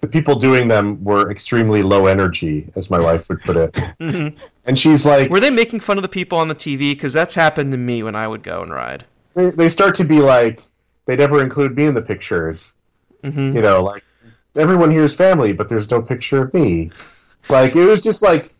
the 0.00 0.06
people 0.08 0.34
doing 0.36 0.68
them 0.68 1.02
were 1.04 1.30
extremely 1.30 1.82
low 1.82 2.06
energy, 2.06 2.70
as 2.76 2.90
my 2.90 2.98
wife 3.00 3.28
would 3.28 3.40
put 3.42 3.56
it. 3.56 3.72
Mhm. 4.00 4.36
And 4.64 4.78
she's 4.78 5.04
like, 5.04 5.30
Were 5.30 5.40
they 5.40 5.50
making 5.50 5.80
fun 5.80 5.98
of 5.98 6.02
the 6.02 6.08
people 6.08 6.38
on 6.38 6.48
the 6.48 6.54
TV? 6.54 6.92
Because 6.92 7.12
that's 7.12 7.34
happened 7.34 7.72
to 7.72 7.78
me 7.78 8.02
when 8.02 8.14
I 8.14 8.26
would 8.28 8.42
go 8.42 8.62
and 8.62 8.72
ride. 8.72 9.04
they, 9.34 9.50
they 9.50 9.68
start 9.68 9.94
to 9.96 10.04
be 10.04 10.20
like, 10.20 10.62
they 11.10 11.16
never 11.16 11.42
include 11.42 11.76
me 11.76 11.86
in 11.86 11.94
the 11.94 12.02
pictures. 12.02 12.74
hmm 13.24 13.52
You 13.52 13.60
know, 13.60 13.82
like 13.82 14.04
everyone 14.54 14.92
here 14.92 15.02
is 15.02 15.12
family, 15.12 15.52
but 15.52 15.68
there's 15.68 15.90
no 15.90 16.00
picture 16.00 16.42
of 16.42 16.54
me. 16.54 16.92
Like 17.48 17.74
it 17.74 17.84
was 17.84 18.00
just 18.00 18.22
like, 18.22 18.54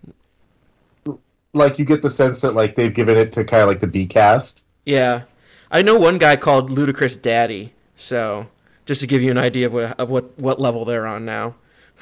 like 1.52 1.78
you 1.78 1.84
get 1.84 2.02
the 2.02 2.10
sense 2.10 2.40
that 2.40 2.54
like 2.54 2.74
they've 2.74 2.92
given 2.92 3.16
it 3.16 3.30
to 3.34 3.44
kind 3.44 3.62
of 3.62 3.68
like 3.68 3.78
the 3.78 3.86
B 3.86 4.04
cast. 4.04 4.64
Yeah, 4.84 5.22
I 5.70 5.82
know 5.82 5.96
one 5.96 6.18
guy 6.18 6.34
called 6.34 6.70
Ludacris 6.70 7.22
Daddy. 7.22 7.72
So 7.94 8.48
just 8.84 9.00
to 9.02 9.06
give 9.06 9.22
you 9.22 9.30
an 9.30 9.38
idea 9.38 9.66
of 9.66 9.72
what 9.72 10.00
of 10.00 10.10
what, 10.10 10.36
what 10.36 10.60
level 10.60 10.84
they're 10.84 11.06
on 11.06 11.24
now. 11.24 11.54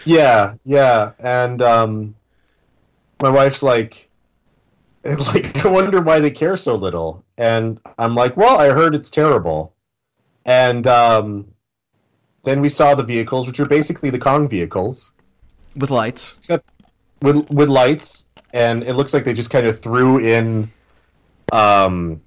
Yeah, 0.06 0.54
yeah, 0.64 1.12
and 1.18 1.60
um, 1.60 2.14
my 3.20 3.28
wife's 3.28 3.62
like, 3.62 4.08
like, 5.04 5.62
I 5.62 5.68
wonder 5.68 6.00
why 6.00 6.20
they 6.20 6.30
care 6.30 6.56
so 6.56 6.74
little. 6.74 7.22
And 7.36 7.80
I'm 7.98 8.14
like, 8.14 8.34
well, 8.36 8.58
I 8.58 8.70
heard 8.70 8.94
it's 8.94 9.10
terrible. 9.10 9.74
And 10.46 10.86
um, 10.86 11.46
then 12.44 12.60
we 12.60 12.68
saw 12.68 12.94
the 12.94 13.02
vehicles, 13.02 13.46
which 13.46 13.60
are 13.60 13.66
basically 13.66 14.10
the 14.10 14.18
Kong 14.18 14.48
vehicles, 14.48 15.12
With 15.76 15.90
lights. 15.90 16.36
except 16.38 16.70
with 17.22 17.50
with 17.50 17.68
lights. 17.68 18.24
and 18.54 18.82
it 18.84 18.94
looks 18.94 19.12
like 19.12 19.24
they 19.24 19.34
just 19.34 19.50
kind 19.50 19.66
of 19.66 19.80
threw 19.80 20.18
in 20.18 20.70
um, 21.52 22.20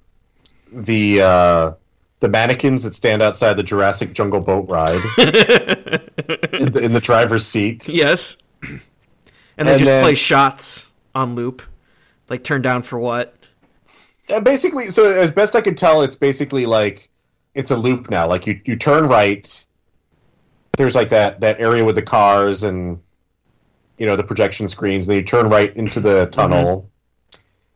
the 0.72 1.20
uh, 1.22 1.72
the 2.20 2.28
mannequins 2.28 2.82
that 2.84 2.94
stand 2.94 3.22
outside 3.22 3.54
the 3.54 3.62
Jurassic 3.62 4.12
Jungle 4.12 4.40
boat 4.40 4.68
ride 4.68 5.00
in, 5.18 6.70
the, 6.70 6.80
in 6.82 6.92
the 6.92 7.00
driver's 7.00 7.46
seat. 7.46 7.88
Yes. 7.88 8.36
And 9.58 9.68
they 9.68 9.72
And 9.72 9.78
just 9.80 9.90
then- 9.90 10.02
play 10.02 10.14
shots 10.14 10.86
on 11.14 11.34
loop. 11.34 11.60
Like 12.30 12.42
turn 12.42 12.62
down 12.62 12.82
for 12.82 12.98
what? 12.98 13.36
Uh, 14.30 14.40
basically, 14.40 14.90
so 14.90 15.10
as 15.10 15.30
best 15.30 15.54
I 15.54 15.60
can 15.60 15.74
tell, 15.74 16.00
it's 16.00 16.16
basically 16.16 16.64
like 16.64 17.10
it's 17.54 17.70
a 17.70 17.76
loop 17.76 18.10
now. 18.10 18.26
Like 18.28 18.46
you, 18.46 18.60
you 18.64 18.76
turn 18.76 19.06
right. 19.06 19.64
There's 20.76 20.94
like 20.94 21.10
that 21.10 21.40
that 21.40 21.60
area 21.60 21.84
with 21.84 21.96
the 21.96 22.02
cars 22.02 22.62
and 22.62 22.98
you 23.98 24.06
know 24.06 24.16
the 24.16 24.24
projection 24.24 24.68
screens. 24.68 25.06
Then 25.06 25.16
you 25.16 25.22
turn 25.22 25.48
right 25.48 25.74
into 25.76 26.00
the 26.00 26.26
tunnel, 26.26 26.90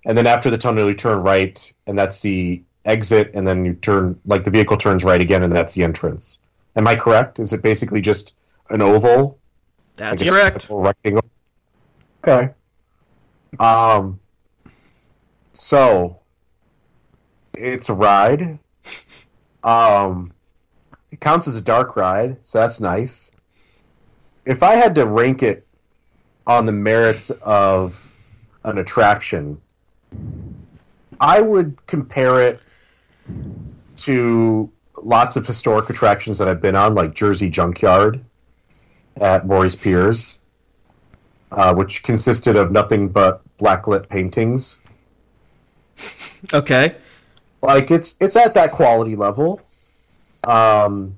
and 0.06 0.16
then 0.16 0.26
after 0.26 0.50
the 0.50 0.58
tunnel, 0.58 0.88
you 0.88 0.94
turn 0.94 1.20
right, 1.20 1.72
and 1.86 1.98
that's 1.98 2.20
the 2.20 2.62
exit. 2.86 3.30
And 3.34 3.46
then 3.46 3.64
you 3.64 3.74
turn 3.74 4.18
like 4.24 4.44
the 4.44 4.50
vehicle 4.50 4.76
turns 4.78 5.04
right 5.04 5.20
again, 5.20 5.42
and 5.42 5.54
that's 5.54 5.74
the 5.74 5.84
entrance. 5.84 6.38
Am 6.76 6.86
I 6.86 6.94
correct? 6.94 7.38
Is 7.38 7.52
it 7.52 7.62
basically 7.62 8.00
just 8.00 8.34
an 8.70 8.80
oval? 8.80 9.38
That's 9.96 10.22
Like 10.22 10.30
correct. 10.30 10.66
rectangle? 10.70 11.24
Okay. 12.26 12.50
Um. 13.58 14.20
So, 15.52 16.20
it's 17.54 17.88
a 17.88 17.94
ride. 17.94 18.58
Um, 19.66 20.32
it 21.10 21.20
counts 21.20 21.48
as 21.48 21.56
a 21.56 21.60
dark 21.60 21.96
ride, 21.96 22.36
so 22.44 22.60
that's 22.60 22.80
nice. 22.80 23.32
If 24.44 24.62
I 24.62 24.76
had 24.76 24.94
to 24.94 25.04
rank 25.04 25.42
it 25.42 25.66
on 26.46 26.66
the 26.66 26.72
merits 26.72 27.30
of 27.42 28.00
an 28.62 28.78
attraction, 28.78 29.60
I 31.20 31.40
would 31.40 31.84
compare 31.86 32.40
it 32.42 32.60
to 33.98 34.70
lots 35.02 35.34
of 35.34 35.46
historic 35.46 35.90
attractions 35.90 36.38
that 36.38 36.46
I've 36.46 36.60
been 36.60 36.76
on, 36.76 36.94
like 36.94 37.14
Jersey 37.14 37.50
Junkyard 37.50 38.24
at 39.16 39.46
Morey's 39.46 39.74
Piers, 39.74 40.38
uh, 41.50 41.74
which 41.74 42.04
consisted 42.04 42.54
of 42.54 42.70
nothing 42.70 43.08
but 43.08 43.42
blacklit 43.58 44.08
paintings. 44.08 44.78
Okay. 46.54 46.94
Like 47.62 47.90
it's 47.90 48.16
it's 48.20 48.36
at 48.36 48.54
that 48.54 48.72
quality 48.72 49.16
level. 49.16 49.60
Um, 50.44 51.16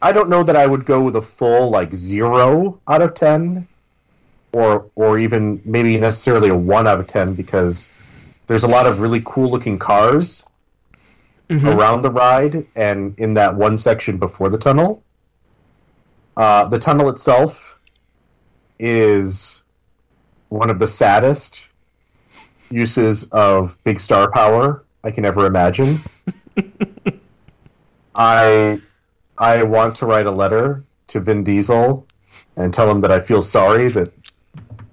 I 0.00 0.12
don't 0.12 0.28
know 0.28 0.42
that 0.42 0.56
I 0.56 0.66
would 0.66 0.84
go 0.84 1.02
with 1.02 1.16
a 1.16 1.22
full 1.22 1.70
like 1.70 1.94
zero 1.94 2.80
out 2.88 3.02
of 3.02 3.14
ten, 3.14 3.68
or 4.52 4.90
or 4.94 5.18
even 5.18 5.60
maybe 5.64 5.98
necessarily 5.98 6.48
a 6.48 6.56
one 6.56 6.86
out 6.86 7.00
of 7.00 7.06
ten 7.06 7.34
because 7.34 7.88
there's 8.46 8.64
a 8.64 8.68
lot 8.68 8.86
of 8.86 9.00
really 9.00 9.22
cool 9.24 9.50
looking 9.50 9.78
cars 9.78 10.44
around 11.50 12.00
the 12.00 12.10
ride 12.10 12.66
and 12.74 13.18
in 13.18 13.34
that 13.34 13.54
one 13.54 13.76
section 13.76 14.18
before 14.18 14.48
the 14.48 14.58
tunnel. 14.58 15.02
Uh, 16.36 16.64
the 16.66 16.78
tunnel 16.78 17.10
itself 17.10 17.78
is 18.78 19.62
one 20.48 20.70
of 20.70 20.78
the 20.78 20.86
saddest 20.86 21.68
uses 22.70 23.28
of 23.30 23.78
big 23.84 24.00
star 24.00 24.30
power 24.30 24.81
I 25.04 25.10
can 25.10 25.24
ever 25.24 25.46
imagine. 25.46 26.00
I 28.14 28.80
I 29.38 29.62
want 29.62 29.96
to 29.96 30.06
write 30.06 30.26
a 30.26 30.30
letter 30.30 30.84
to 31.08 31.20
Vin 31.20 31.44
Diesel 31.44 32.06
and 32.56 32.72
tell 32.72 32.90
him 32.90 33.00
that 33.00 33.10
I 33.10 33.20
feel 33.20 33.42
sorry 33.42 33.88
that 33.88 34.12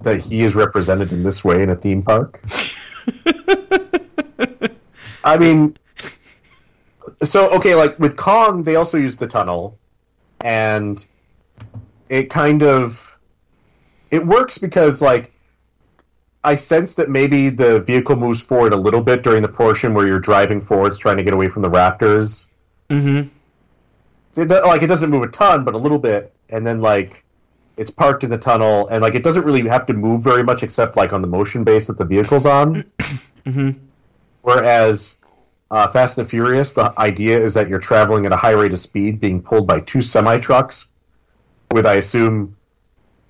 that 0.01 0.19
he 0.21 0.41
is 0.41 0.55
represented 0.55 1.11
in 1.11 1.23
this 1.23 1.43
way 1.43 1.61
in 1.61 1.69
a 1.69 1.75
theme 1.75 2.01
park. 2.01 2.41
I 5.23 5.37
mean, 5.37 5.77
so 7.23 7.49
okay, 7.51 7.75
like 7.75 7.99
with 7.99 8.15
Kong, 8.15 8.63
they 8.63 8.77
also 8.77 8.97
use 8.97 9.17
the 9.17 9.27
tunnel, 9.27 9.77
and 10.41 11.05
it 12.07 12.29
kind 12.29 12.63
of 12.63 13.17
it 14.09 14.25
works 14.25 14.57
because 14.57 15.01
like 15.01 15.33
I 16.43 16.55
sense 16.55 16.95
that 16.95 17.09
maybe 17.09 17.49
the 17.49 17.81
vehicle 17.81 18.15
moves 18.15 18.41
forward 18.41 18.73
a 18.73 18.77
little 18.77 19.01
bit 19.01 19.23
during 19.23 19.41
the 19.41 19.49
portion 19.49 19.93
where 19.93 20.07
you're 20.07 20.19
driving 20.19 20.61
forwards, 20.61 20.97
trying 20.97 21.17
to 21.17 21.23
get 21.23 21.33
away 21.33 21.49
from 21.49 21.61
the 21.61 21.69
raptors. 21.69 22.47
Mm-hmm. 22.89 23.27
It, 24.39 24.47
like 24.47 24.81
it 24.81 24.87
doesn't 24.87 25.09
move 25.09 25.23
a 25.23 25.27
ton, 25.27 25.65
but 25.65 25.73
a 25.73 25.77
little 25.77 25.99
bit, 25.99 26.33
and 26.49 26.65
then 26.65 26.79
like 26.81 27.25
it's 27.75 27.91
parked 27.91 28.23
in 28.23 28.29
the 28.29 28.37
tunnel, 28.37 28.87
and 28.87 29.01
like 29.01 29.15
it 29.15 29.23
doesn't 29.23 29.43
really 29.43 29.67
have 29.67 29.85
to 29.87 29.93
move 29.93 30.23
very 30.23 30.43
much 30.43 30.63
except 30.63 30.95
like 30.95 31.11
on 31.11 31.21
the 31.21 31.27
motion 31.27 31.65
base 31.65 31.87
that 31.87 31.97
the 31.97 32.05
vehicle's 32.05 32.45
on. 32.45 32.85
Mm-hmm. 33.45 33.79
Whereas 34.41 35.17
uh, 35.71 35.87
Fast 35.87 36.17
and 36.17 36.29
Furious, 36.29 36.73
the 36.73 36.93
idea 36.99 37.41
is 37.41 37.53
that 37.53 37.69
you're 37.69 37.79
traveling 37.79 38.25
at 38.25 38.33
a 38.33 38.35
high 38.35 38.51
rate 38.51 38.73
of 38.73 38.79
speed, 38.79 39.19
being 39.19 39.41
pulled 39.41 39.65
by 39.65 39.79
two 39.79 40.01
semi 40.01 40.39
trucks 40.39 40.89
with, 41.71 41.85
I 41.85 41.93
assume, 41.95 42.57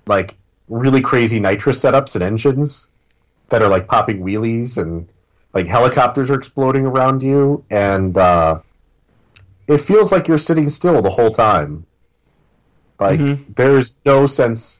like 0.06 0.36
really 0.68 1.00
crazy 1.00 1.38
nitrous 1.38 1.80
setups 1.80 2.16
and 2.16 2.24
engines 2.24 2.88
that 3.50 3.62
are 3.62 3.68
like 3.68 3.86
popping 3.86 4.20
wheelies 4.20 4.76
and 4.78 5.08
like 5.52 5.66
helicopters 5.66 6.30
are 6.30 6.34
exploding 6.34 6.86
around 6.86 7.22
you, 7.22 7.64
and 7.70 8.16
uh, 8.16 8.60
it 9.66 9.78
feels 9.78 10.12
like 10.12 10.28
you're 10.28 10.38
sitting 10.38 10.68
still 10.70 11.02
the 11.02 11.10
whole 11.10 11.30
time. 11.30 11.84
Like 12.98 13.18
Mhm. 13.20 13.54
there's 13.56 13.96
no 14.04 14.26
sense 14.26 14.78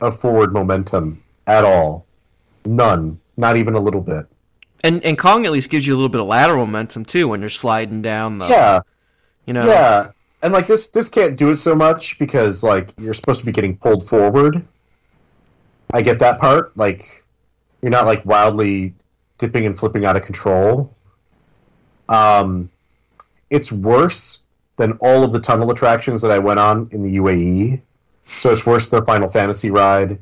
of 0.00 0.18
forward 0.18 0.52
momentum 0.52 1.22
at 1.46 1.64
all, 1.64 2.06
none, 2.64 3.18
not 3.36 3.56
even 3.56 3.74
a 3.74 3.80
little 3.80 4.00
bit. 4.00 4.26
And 4.82 5.04
and 5.04 5.18
Kong 5.18 5.46
at 5.46 5.52
least 5.52 5.70
gives 5.70 5.86
you 5.86 5.94
a 5.94 5.96
little 5.96 6.08
bit 6.10 6.20
of 6.20 6.26
lateral 6.26 6.66
momentum 6.66 7.04
too 7.04 7.28
when 7.28 7.40
you're 7.40 7.48
sliding 7.48 8.02
down 8.02 8.38
the. 8.38 8.46
Yeah, 8.48 8.80
You 9.46 9.54
know. 9.54 9.66
Yeah, 9.66 10.10
and 10.42 10.52
like 10.52 10.66
this, 10.66 10.88
this 10.88 11.08
can't 11.08 11.36
do 11.36 11.50
it 11.50 11.56
so 11.56 11.74
much 11.74 12.18
because 12.18 12.62
like 12.62 12.92
you're 13.00 13.14
supposed 13.14 13.40
to 13.40 13.46
be 13.46 13.52
getting 13.52 13.76
pulled 13.78 14.06
forward. 14.06 14.62
I 15.92 16.02
get 16.02 16.18
that 16.20 16.38
part. 16.38 16.76
Like 16.76 17.23
you're 17.84 17.90
not 17.90 18.06
like 18.06 18.24
wildly 18.24 18.94
dipping 19.36 19.66
and 19.66 19.78
flipping 19.78 20.06
out 20.06 20.16
of 20.16 20.22
control. 20.22 20.96
Um, 22.08 22.70
it's 23.50 23.70
worse 23.70 24.38
than 24.76 24.92
all 25.02 25.22
of 25.22 25.32
the 25.32 25.38
tunnel 25.38 25.70
attractions 25.70 26.22
that 26.22 26.30
I 26.30 26.38
went 26.38 26.58
on 26.58 26.88
in 26.92 27.02
the 27.02 27.18
UAE. 27.18 27.82
So 28.38 28.50
it's 28.50 28.64
worse 28.64 28.88
than 28.88 29.00
the 29.00 29.04
Final 29.04 29.28
Fantasy 29.28 29.70
ride. 29.70 30.18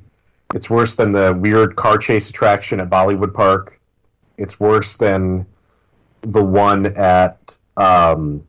It's 0.57 0.69
worse 0.69 0.97
than 0.97 1.13
the 1.13 1.33
weird 1.33 1.77
car 1.77 1.99
chase 1.99 2.29
attraction 2.31 2.81
at 2.81 2.91
Bollywood 2.91 3.33
Park. 3.33 3.79
It's 4.37 4.59
worse 4.59 4.97
than 4.97 5.47
the 6.23 6.43
one 6.43 6.87
at 6.87 7.57
um, 7.77 8.45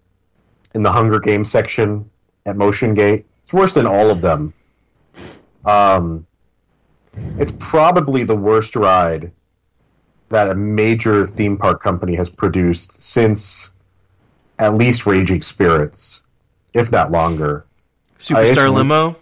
in 0.74 0.82
the 0.82 0.92
Hunger 0.92 1.20
Games 1.20 1.52
section 1.52 2.10
at 2.48 2.56
Motiongate. 2.56 3.26
It's 3.44 3.54
worse 3.54 3.74
than 3.74 3.86
all 3.86 4.10
of 4.10 4.22
them. 4.22 4.56
Um, 5.66 6.26
it's 7.38 7.54
probably 7.60 8.24
the 8.24 8.36
worst 8.36 8.76
ride 8.76 9.32
that 10.30 10.50
a 10.50 10.56
major 10.56 11.26
theme 11.26 11.58
park 11.58 11.82
company 11.82 12.16
has 12.16 12.30
produced 12.30 13.02
since 13.02 13.72
at 14.60 14.76
least 14.76 15.06
Raging 15.06 15.42
Spirits, 15.42 16.24
if 16.74 16.92
not 16.92 17.12
longer. 17.12 17.66
Superstar 18.18 18.74
limo. 18.74 19.16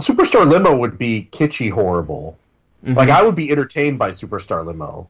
Superstar 0.00 0.48
Limo 0.48 0.74
would 0.76 0.98
be 0.98 1.28
kitschy 1.30 1.70
horrible. 1.70 2.38
Mm-hmm. 2.84 2.96
Like 2.96 3.10
I 3.10 3.22
would 3.22 3.34
be 3.34 3.50
entertained 3.50 3.98
by 3.98 4.10
Superstar 4.10 4.64
Limo. 4.64 5.08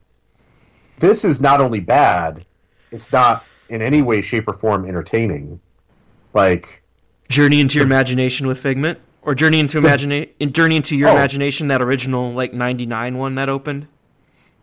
This 0.99 1.25
is 1.25 1.41
not 1.41 1.61
only 1.61 1.81
bad, 1.81 2.45
it's 2.91 3.13
not 3.13 3.45
in 3.69 3.81
any 3.83 4.03
way, 4.03 4.21
shape, 4.21 4.49
or 4.49 4.53
form 4.53 4.87
entertaining. 4.87 5.61
Like 6.35 6.83
Journey 7.29 7.61
into 7.61 7.79
your 7.79 7.87
imagination 7.87 8.47
with 8.47 8.59
Figment, 8.59 8.99
or 9.23 9.35
Journey 9.35 9.61
into 9.61 9.79
imagine 9.79 10.13
in 10.13 10.53
Journey 10.53 10.77
into 10.77 10.97
your 10.97 11.09
Oh. 11.11 11.13
imagination, 11.13 11.69
that 11.69 11.83
original 11.83 12.33
like 12.33 12.53
'99 12.53 13.19
one 13.19 13.35
that 13.37 13.49
opened. 13.49 13.87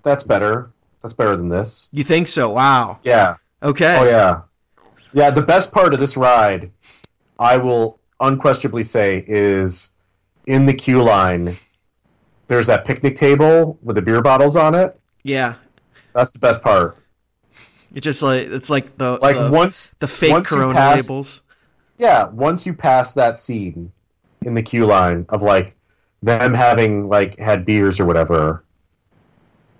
that's 0.03 0.23
better. 0.23 0.71
That's 1.01 1.13
better 1.13 1.35
than 1.37 1.49
this. 1.49 1.89
You 1.91 2.03
think 2.03 2.27
so? 2.27 2.49
Wow. 2.49 2.99
Yeah. 3.03 3.35
Okay. 3.61 3.97
Oh 3.99 4.03
yeah. 4.05 4.41
Yeah, 5.13 5.29
the 5.31 5.41
best 5.41 5.71
part 5.71 5.93
of 5.93 5.99
this 5.99 6.15
ride, 6.17 6.71
I 7.39 7.57
will 7.57 7.99
unquestionably 8.19 8.83
say, 8.83 9.23
is 9.27 9.91
in 10.45 10.65
the 10.65 10.73
queue 10.73 11.01
line. 11.03 11.57
There's 12.47 12.67
that 12.67 12.85
picnic 12.85 13.15
table 13.15 13.77
with 13.83 13.95
the 13.95 14.01
beer 14.01 14.21
bottles 14.21 14.55
on 14.55 14.73
it. 14.75 14.97
Yeah. 15.23 15.55
That's 16.13 16.31
the 16.31 16.39
best 16.39 16.61
part. 16.61 16.97
It's 17.93 18.03
just 18.03 18.21
like 18.21 18.47
it's 18.47 18.69
like 18.69 18.97
the 18.97 19.17
Like 19.21 19.37
the, 19.37 19.49
once 19.51 19.93
the 19.99 20.07
fake 20.07 20.31
once 20.31 20.47
Corona 20.47 20.73
pass- 20.73 20.95
labels. 21.03 21.41
Yeah, 21.97 22.25
once 22.27 22.65
you 22.65 22.73
pass 22.73 23.13
that 23.13 23.39
scene 23.39 23.91
in 24.47 24.53
the 24.53 24.61
queue 24.61 24.85
line 24.85 25.25
of 25.29 25.41
like 25.43 25.75
them 26.23 26.53
having 26.53 27.09
like 27.09 27.37
had 27.37 27.65
beers 27.65 27.99
or 27.99 28.05
whatever, 28.05 28.63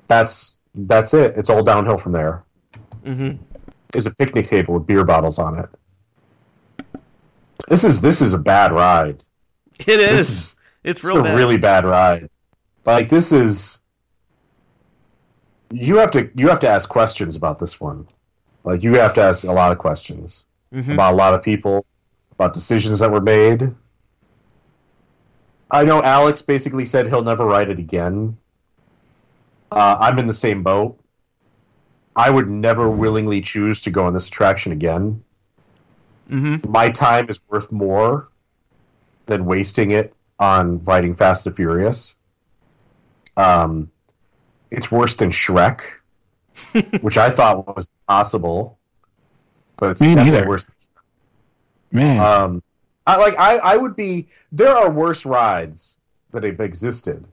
that's 0.07 0.56
that's 0.76 1.14
it. 1.14 1.34
It's 1.38 1.49
all 1.49 1.64
downhill 1.64 1.98
from 1.98 2.11
there. 2.11 2.44
Mm-hmm. 3.03 3.41
There's 3.91 4.06
a 4.06 4.11
picnic 4.11 4.45
table 4.45 4.73
with 4.76 4.85
beer 4.85 5.06
bottles 5.06 5.39
on 5.39 5.57
it. 5.57 5.69
This 7.69 7.84
is 7.85 8.02
this 8.02 8.22
is 8.22 8.34
a 8.34 8.38
bad 8.38 8.72
ride. 8.73 9.23
It 9.80 9.99
is. 9.99 10.19
Is 10.19 10.56
it's 10.84 10.99
It's 11.03 11.15
a 11.15 11.23
bad. 11.23 11.35
really 11.35 11.57
bad 11.57 11.85
ride. 11.85 12.30
Like 12.85 13.10
this 13.10 13.31
is 13.31 13.80
you 15.72 15.98
have 15.98 16.11
to 16.11 16.30
you 16.35 16.49
have 16.49 16.60
to 16.60 16.68
ask 16.68 16.89
questions 16.89 17.35
about 17.38 17.57
this 17.60 17.80
one. 17.80 18.06
Like 18.65 18.84
you 18.84 18.95
have 18.95 19.14
to 19.15 19.22
ask 19.22 19.45
a 19.45 19.52
lot 19.53 19.72
of 19.72 19.77
questions 19.77 20.45
Mhm. 20.76 20.94
about 20.95 21.14
a 21.14 21.15
lot 21.15 21.34
of 21.34 21.41
people, 21.41 21.85
about 22.34 22.53
decisions 22.53 22.99
that 22.99 23.10
were 23.10 23.22
made. 23.22 23.73
I 25.69 25.84
know 25.84 26.02
Alex 26.02 26.41
basically 26.41 26.85
said 26.85 27.07
he'll 27.07 27.23
never 27.23 27.45
ride 27.45 27.69
it 27.69 27.80
again. 27.80 28.38
Uh, 29.72 29.98
I'm 29.99 30.18
in 30.19 30.27
the 30.27 30.34
same 30.34 30.64
boat. 30.64 30.98
I 32.15 32.30
would 32.30 32.49
never 32.49 32.89
willingly 32.89 33.41
choose 33.41 33.81
to 33.81 33.91
go 33.91 34.06
on 34.06 34.14
this 34.14 34.27
attraction 34.27 34.72
again. 34.72 35.23
Mm-hmm. 36.30 36.72
My 36.72 36.89
time 36.89 37.30
is 37.30 37.39
worth 37.49 37.72
more 37.72 38.30
than 39.27 39.45
wasting 39.45 39.91
it 39.91 40.14
on 40.39 40.84
riding 40.84 41.15
Fast 41.15 41.45
and 41.48 41.56
Furious. 41.56 42.15
Um, 43.35 43.91
it's 44.72 44.91
worse 44.91 45.15
than 45.18 45.31
Shrek, 45.31 45.81
which 47.02 47.18
I 47.18 47.30
thought 47.30 47.76
was 47.76 47.89
possible, 48.07 48.80
but 49.77 49.91
it's 49.91 50.02
Me 50.02 50.15
definitely 50.15 50.31
neither. 50.31 50.48
worse. 50.48 50.68
Man, 51.91 52.19
Um, 52.19 52.64
I 53.07 53.15
like 53.15 53.35
I, 53.39 53.57
I 53.57 53.77
would 53.77 53.95
be. 53.95 54.27
There 54.51 54.75
are 54.75 54.91
worse 54.91 55.25
rides 55.25 55.95
that 56.31 56.43
have 56.43 56.59
existed, 56.59 57.25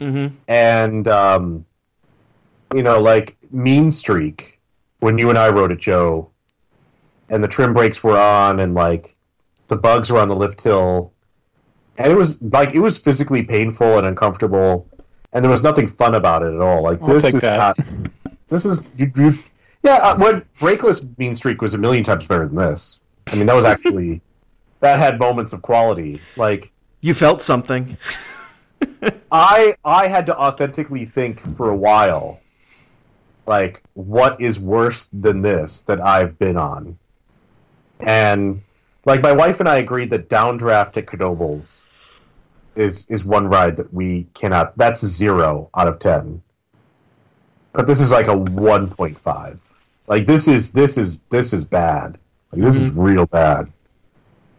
Mm-hmm. 0.00 0.34
and 0.48 1.08
um, 1.08 1.64
you 2.74 2.82
know, 2.82 3.00
like 3.00 3.36
Mean 3.50 3.90
Streak 3.90 4.58
when 5.00 5.16
you 5.16 5.28
and 5.30 5.38
I 5.38 5.48
rode 5.48 5.70
it, 5.72 5.78
Joe, 5.78 6.30
and 7.28 7.42
the 7.42 7.48
trim 7.48 7.72
brakes 7.72 8.02
were 8.02 8.18
on, 8.18 8.60
and 8.60 8.74
like 8.74 9.14
the 9.68 9.76
bugs 9.76 10.10
were 10.10 10.18
on 10.18 10.28
the 10.28 10.36
lift 10.36 10.62
hill, 10.62 11.12
and 11.96 12.10
it 12.12 12.16
was 12.16 12.42
like 12.42 12.74
it 12.74 12.80
was 12.80 12.98
physically 12.98 13.44
painful 13.44 13.98
and 13.98 14.06
uncomfortable, 14.06 14.88
and 15.32 15.44
there 15.44 15.50
was 15.50 15.62
nothing 15.62 15.86
fun 15.86 16.16
about 16.16 16.42
it 16.42 16.52
at 16.52 16.60
all. 16.60 16.82
Like 16.82 17.00
I'll 17.02 17.08
this 17.08 17.24
is 17.32 17.40
that. 17.42 17.56
not. 17.56 17.78
This 18.48 18.64
is 18.64 18.82
you. 18.96 19.10
you 19.14 19.34
yeah, 19.84 19.98
uh, 19.98 20.16
when 20.18 20.42
Brakeless 20.58 21.16
Mean 21.18 21.36
Streak 21.36 21.62
was 21.62 21.74
a 21.74 21.78
million 21.78 22.02
times 22.02 22.26
better 22.26 22.48
than 22.48 22.56
this. 22.56 22.98
I 23.28 23.36
mean, 23.36 23.46
that 23.46 23.54
was 23.54 23.64
actually 23.64 24.20
that 24.80 24.98
had 24.98 25.18
moments 25.18 25.52
of 25.52 25.62
quality. 25.62 26.20
Like 26.36 26.70
You 27.00 27.14
felt 27.14 27.42
something. 27.42 27.96
I 29.32 29.74
I 29.84 30.08
had 30.08 30.26
to 30.26 30.36
authentically 30.36 31.04
think 31.04 31.56
for 31.56 31.70
a 31.70 31.76
while, 31.76 32.40
like 33.46 33.82
what 33.94 34.40
is 34.40 34.58
worse 34.58 35.08
than 35.12 35.42
this 35.42 35.82
that 35.82 36.00
I've 36.00 36.38
been 36.38 36.56
on, 36.56 36.98
and 38.00 38.62
like 39.04 39.22
my 39.22 39.32
wife 39.32 39.60
and 39.60 39.68
I 39.68 39.78
agreed 39.78 40.10
that 40.10 40.28
Downdraft 40.28 40.96
at 40.96 41.06
Knoebels 41.06 41.82
is 42.76 43.06
is 43.08 43.24
one 43.24 43.48
ride 43.48 43.76
that 43.76 43.92
we 43.92 44.26
cannot. 44.34 44.76
That's 44.76 45.04
zero 45.04 45.70
out 45.74 45.88
of 45.88 45.98
ten. 45.98 46.42
But 47.72 47.86
this 47.86 48.00
is 48.00 48.10
like 48.10 48.28
a 48.28 48.36
one 48.36 48.88
point 48.88 49.18
five. 49.18 49.60
Like 50.06 50.26
this 50.26 50.48
is 50.48 50.72
this 50.72 50.96
is 50.96 51.18
this 51.30 51.52
is 51.52 51.64
bad. 51.64 52.18
Like 52.52 52.62
this 52.62 52.76
is 52.76 52.90
mm-hmm. 52.90 53.00
real 53.00 53.26
bad. 53.26 53.72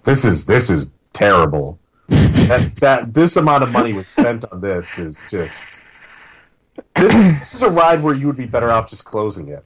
This 0.04 0.26
is 0.26 0.46
this 0.46 0.70
is 0.70 0.90
terrible. 1.14 1.80
that 2.08 2.72
that 2.78 3.14
this 3.14 3.36
amount 3.36 3.64
of 3.64 3.72
money 3.72 3.94
was 3.94 4.08
spent 4.08 4.46
on 4.52 4.62
this 4.62 4.98
is 4.98 5.30
just. 5.30 5.64
This 6.96 7.14
is, 7.14 7.40
this 7.40 7.54
is 7.56 7.64
a 7.64 7.70
ride 7.70 8.02
where 8.02 8.16
you 8.16 8.28
would 8.28 8.38
be 8.38 8.46
better 8.46 8.72
off 8.72 8.90
just 8.90 9.06
closing 9.06 9.50
it. 9.50 9.64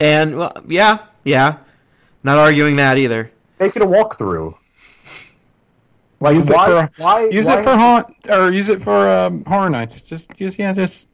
And 0.00 0.36
well, 0.36 0.52
yeah, 0.68 1.06
yeah. 1.24 1.58
Not 2.22 2.38
arguing 2.38 2.76
that 2.76 2.98
either. 2.98 3.30
Make 3.60 3.76
it 3.76 3.82
a 3.82 3.86
walkthrough. 3.86 4.56
Like 6.18 6.34
use 6.34 6.48
it 6.50 6.54
for 6.54 6.90
why 6.96 7.28
use 7.28 7.46
why- 7.46 7.60
it 7.60 7.62
for 7.62 7.76
haunt 7.76 8.06
or 8.28 8.50
use 8.50 8.68
it 8.68 8.80
for 8.82 9.08
um, 9.08 9.44
horror 9.44 9.70
nights. 9.70 10.02
Just, 10.02 10.30
just 10.34 10.58
yeah, 10.58 10.72
just 10.72 11.08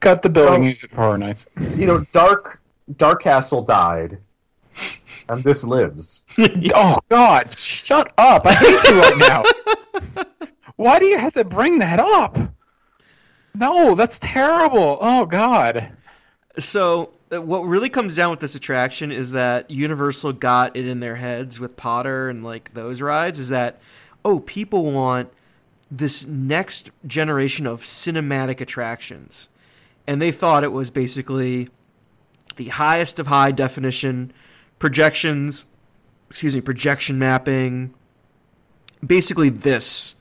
cut 0.00 0.22
the 0.22 0.28
building. 0.28 0.62
Well- 0.62 0.68
use 0.68 0.82
it 0.82 0.90
for 0.90 1.02
horror 1.02 1.18
nights. 1.18 1.46
you 1.76 1.86
know, 1.86 2.00
Dark 2.12 2.60
Dark 2.96 3.22
Castle 3.22 3.62
died, 3.62 4.18
and 5.28 5.42
this 5.42 5.64
lives. 5.64 6.22
oh 6.74 6.98
God, 7.08 7.52
shut 7.52 8.12
up! 8.18 8.46
I 8.46 8.54
hate 8.54 8.88
you 8.88 9.00
right 9.00 9.18
now. 9.18 10.24
Why 10.76 10.98
do 10.98 11.06
you 11.06 11.18
have 11.18 11.32
to 11.34 11.44
bring 11.44 11.78
that 11.78 11.98
up? 11.98 12.36
No, 13.54 13.94
that's 13.94 14.18
terrible. 14.18 14.98
Oh 15.00 15.24
God. 15.24 15.90
So 16.58 17.12
uh, 17.32 17.40
what 17.40 17.60
really 17.60 17.88
comes 17.88 18.14
down 18.14 18.30
with 18.30 18.40
this 18.40 18.54
attraction 18.54 19.10
is 19.10 19.32
that 19.32 19.70
Universal 19.70 20.34
got 20.34 20.76
it 20.76 20.86
in 20.86 21.00
their 21.00 21.16
heads 21.16 21.58
with 21.58 21.76
Potter 21.76 22.28
and 22.28 22.44
like 22.44 22.74
those 22.74 23.00
rides 23.00 23.38
is 23.38 23.48
that 23.48 23.80
oh 24.24 24.40
people 24.40 24.92
want 24.92 25.30
this 25.90 26.26
next 26.26 26.90
generation 27.06 27.66
of 27.66 27.82
cinematic 27.82 28.60
attractions. 28.60 29.48
And 30.06 30.20
they 30.20 30.32
thought 30.32 30.62
it 30.62 30.72
was 30.72 30.90
basically 30.90 31.68
the 32.56 32.68
highest 32.68 33.18
of 33.18 33.28
high 33.28 33.52
definition 33.52 34.32
projections, 34.78 35.66
excuse 36.28 36.54
me, 36.54 36.60
projection 36.60 37.18
mapping, 37.18 37.94
basically 39.04 39.48
this. 39.48 40.14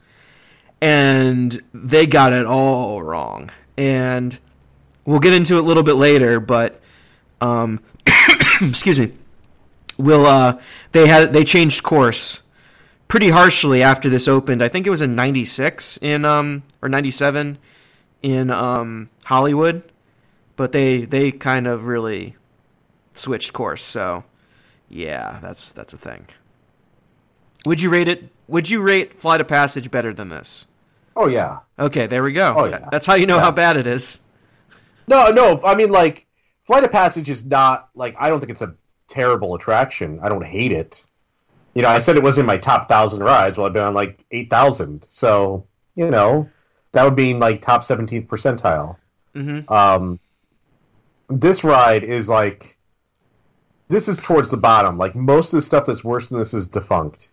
And 0.82 1.61
they 1.73 2.06
got 2.06 2.34
it 2.34 2.45
all 2.45 3.02
wrong. 3.02 3.49
And 3.77 4.38
we'll 5.06 5.19
get 5.19 5.34
into 5.34 5.56
it 5.56 5.60
a 5.60 5.64
little 5.64 5.84
bit 5.84 5.94
later, 5.94 6.40
but 6.40 6.82
um, 7.41 7.80
excuse 8.61 8.99
me. 8.99 9.14
We'll 9.98 10.26
uh, 10.26 10.60
they 10.91 11.07
had 11.07 11.32
they 11.32 11.45
changed 11.45 11.84
course 11.84 12.44
pretty 13.07 13.30
harshly 13.30 13.82
after 13.82 14.10
this 14.10 14.27
opened. 14.27 14.61
I 14.61 14.68
think 14.68 14.86
it 14.86 14.90
was 14.90 15.02
in 15.02 15.15
'96 15.15 15.98
in 16.02 16.26
um 16.26 16.64
or 16.82 16.90
'97 16.90 17.57
in 18.22 18.52
um 18.52 19.10
Hollywood, 19.26 19.84
but 20.57 20.73
they 20.73 21.06
they 21.06 21.32
kind 21.32 21.65
of 21.65 21.86
really 21.86 22.36
switched 23.14 23.53
course. 23.53 23.84
So 23.84 24.26
yeah, 24.90 25.40
that's 25.41 25.72
that's 25.72 25.94
a 25.94 25.98
thing. 25.98 26.28
Would 27.66 27.82
you 27.82 27.90
rate 27.90 28.07
it? 28.07 28.30
Would 28.48 28.70
you 28.70 28.82
rate 28.82 29.20
Flight 29.20 29.41
of 29.41 29.48
Passage 29.48 29.90
better 29.90 30.14
than 30.14 30.30
this? 30.30 30.68
Oh 31.16 31.28
yeah. 31.28 31.60
Okay, 31.80 32.07
there 32.07 32.24
we 32.24 32.34
go. 32.34 32.53
Oh, 32.57 32.66
yeah. 32.66 32.88
That's 32.91 33.06
how 33.06 33.16
you 33.16 33.26
know 33.26 33.38
Yeah. 33.38 33.44
how 33.44 33.52
bad 33.52 33.78
it 33.78 33.88
is. 33.88 34.20
No, 35.07 35.30
no. 35.32 35.62
I 35.64 35.76
mean, 35.76 35.90
like, 35.91 36.26
Flight 36.66 36.84
of 36.84 36.91
Passage 36.91 37.30
is 37.30 37.45
not 37.45 37.90
like 37.95 38.16
I 38.20 38.30
don't 38.30 38.40
think 38.40 38.52
it's 38.52 38.62
a 38.62 38.76
terrible 39.07 39.56
attraction. 39.56 40.20
I 40.22 40.30
don't 40.30 40.45
hate 40.45 40.72
it. 40.72 41.03
You 41.74 41.82
know, 41.82 41.90
I 41.90 41.98
said 41.99 42.16
it 42.16 42.24
was 42.24 42.38
in 42.38 42.45
my 42.45 42.57
top 42.57 42.88
thousand 42.88 43.22
rides. 43.24 43.57
Well, 43.57 43.68
I've 43.68 43.74
been 43.74 43.84
on 43.84 43.94
like 43.94 44.24
eight 44.32 44.49
thousand, 44.49 45.03
so 45.07 45.66
you 45.95 46.10
know 46.10 46.49
that 46.91 47.03
would 47.03 47.16
be 47.16 47.32
in, 47.32 47.40
like 47.40 47.62
top 47.62 47.84
seventeenth 47.84 48.28
percentile. 48.28 48.98
hmm 49.34 49.62
Um, 49.72 50.20
this 51.30 51.64
ride 51.64 52.03
is 52.03 52.30
like 52.30 52.74
this 53.88 54.07
is 54.07 54.20
towards 54.20 54.49
the 54.49 54.57
bottom. 54.57 54.98
Like 54.98 55.16
most 55.16 55.53
of 55.53 55.57
the 55.57 55.62
stuff 55.62 55.86
that's 55.86 56.03
worse 56.03 56.30
than 56.30 56.40
this 56.40 56.53
is 56.53 56.68
defunct. 56.68 57.30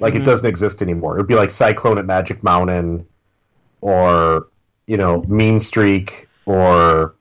Like 0.00 0.14
Mhm. 0.14 0.20
it 0.20 0.24
doesn't 0.24 0.48
exist 0.48 0.82
anymore. 0.82 1.14
It 1.14 1.20
would 1.20 1.26
be 1.28 1.34
like 1.36 1.50
Cyclone 1.50 1.98
at 1.98 2.04
Magic 2.06 2.42
Mountain, 2.42 3.06
or 3.80 4.48
you 4.86 4.96
know 4.96 5.22
Mean 5.28 5.58
Streak, 5.58 6.28
or 6.46 7.14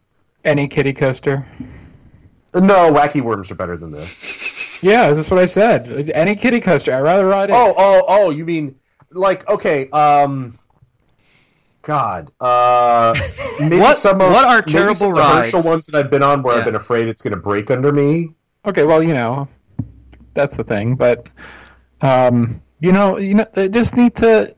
Any 0.43 0.67
kitty 0.67 0.91
coaster. 0.93 1.45
no 2.53 2.91
Wacky 2.91 3.21
Worms 3.21 3.49
are 3.51 3.55
better 3.55 3.77
than 3.77 3.91
this. 3.91 4.41
Yeah, 4.83 5.13
that's 5.13 5.31
what 5.31 5.39
I 5.39 5.45
said. 5.45 6.11
Any 6.13 6.35
kitty 6.35 6.59
coaster. 6.59 6.93
I'd 6.93 6.99
rather 6.99 7.25
ride 7.25 7.49
it. 7.49 7.53
Oh 7.53 7.73
oh 7.77 8.03
oh! 8.05 8.29
You 8.31 8.43
mean 8.43 8.75
like 9.13 9.47
okay? 9.47 9.89
Um, 9.91 10.59
God. 11.83 12.31
Uh, 12.39 13.13
What- 13.59 13.97
some 13.97 14.19
of 14.19 14.31
what 14.31 14.45
are 14.45 14.57
maybe 14.65 14.71
some 14.71 14.97
terrible 14.97 15.19
of 15.19 15.51
the 15.51 15.61
ones 15.63 15.85
that 15.85 15.95
I've 15.95 16.09
been 16.09 16.23
on 16.23 16.41
where 16.41 16.55
Yeah. 16.55 16.59
I've 16.61 16.65
been 16.65 16.75
afraid 16.75 17.07
it's 17.07 17.21
going 17.21 17.35
to 17.35 17.39
break 17.39 17.69
under 17.69 17.91
me. 17.91 18.31
Okay, 18.65 18.83
well, 18.83 19.03
you 19.03 19.13
know, 19.13 19.47
that's 20.33 20.57
the 20.57 20.63
thing. 20.63 20.95
But, 20.95 21.29
um, 22.01 22.61
you 22.79 22.91
know, 22.91 23.17
you 23.19 23.35
know, 23.35 23.45
they 23.53 23.69
just 23.69 23.95
need 23.95 24.15
to 24.15 24.55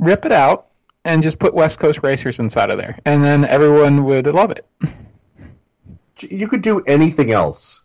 rip 0.00 0.24
it 0.24 0.32
out 0.32 0.68
and 1.04 1.22
just 1.22 1.38
put 1.38 1.54
West 1.54 1.78
Coast 1.78 2.00
Racers 2.02 2.38
inside 2.38 2.70
of 2.70 2.78
there, 2.78 2.98
and 3.04 3.22
then 3.24 3.44
everyone 3.44 4.04
would 4.04 4.26
love 4.26 4.50
it. 4.50 4.66
You 6.20 6.46
could 6.48 6.62
do 6.62 6.80
anything 6.86 7.32
else. 7.32 7.82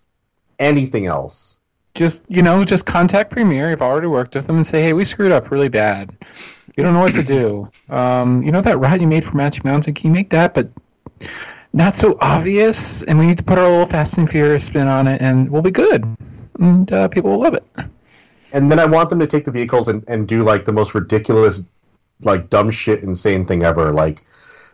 Anything 0.59 1.05
else. 1.07 1.57
Just 1.95 2.23
you 2.27 2.41
know, 2.43 2.63
just 2.63 2.85
contact 2.85 3.31
Premier. 3.31 3.71
I've 3.71 3.81
already 3.81 4.07
worked 4.07 4.35
with 4.35 4.45
them 4.47 4.57
and 4.57 4.65
say, 4.65 4.81
hey, 4.83 4.93
we 4.93 5.03
screwed 5.03 5.31
up 5.31 5.49
really 5.51 5.69
bad. 5.69 6.15
You 6.77 6.83
don't 6.83 6.93
know 6.93 6.99
what 6.99 7.15
to 7.15 7.23
do. 7.23 7.69
Um, 7.89 8.43
you 8.43 8.51
know 8.51 8.61
that 8.61 8.77
ride 8.77 9.01
you 9.01 9.07
made 9.07 9.25
for 9.25 9.35
Magic 9.35 9.65
Mountain? 9.65 9.95
Can 9.95 10.07
you 10.07 10.13
make 10.13 10.29
that, 10.29 10.53
but 10.53 10.69
not 11.73 11.97
so 11.97 12.19
obvious? 12.21 13.01
And 13.03 13.17
we 13.17 13.25
need 13.25 13.39
to 13.39 13.43
put 13.43 13.57
our 13.57 13.67
little 13.67 13.87
Fast 13.87 14.19
and 14.19 14.29
Furious 14.29 14.65
spin 14.65 14.87
on 14.87 15.07
it, 15.07 15.19
and 15.19 15.49
we'll 15.49 15.63
be 15.63 15.71
good. 15.71 16.05
And 16.59 16.91
uh, 16.93 17.07
people 17.07 17.31
will 17.31 17.41
love 17.41 17.55
it. 17.55 17.65
And 18.53 18.71
then 18.71 18.79
I 18.79 18.85
want 18.85 19.09
them 19.09 19.19
to 19.19 19.27
take 19.27 19.45
the 19.45 19.51
vehicles 19.51 19.87
and, 19.87 20.03
and 20.07 20.27
do 20.27 20.43
like 20.43 20.65
the 20.65 20.71
most 20.71 20.93
ridiculous, 20.93 21.63
like 22.21 22.51
dumb 22.51 22.69
shit, 22.69 23.03
insane 23.03 23.45
thing 23.45 23.63
ever. 23.63 23.91
Like 23.91 24.23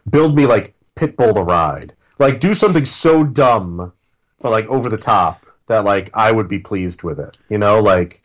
build 0.09 0.35
me 0.35 0.45
like 0.45 0.75
Pitbull 0.95 1.33
the 1.33 1.41
ride. 1.41 1.93
Like 2.19 2.41
do 2.41 2.53
something 2.53 2.85
so 2.85 3.23
dumb, 3.23 3.93
but 4.39 4.51
like 4.51 4.65
over 4.67 4.89
the 4.89 4.97
top 4.97 5.45
that 5.67 5.85
like 5.85 6.09
I 6.13 6.31
would 6.33 6.49
be 6.49 6.59
pleased 6.59 7.01
with 7.03 7.19
it. 7.19 7.37
You 7.49 7.57
know, 7.57 7.79
like 7.79 8.21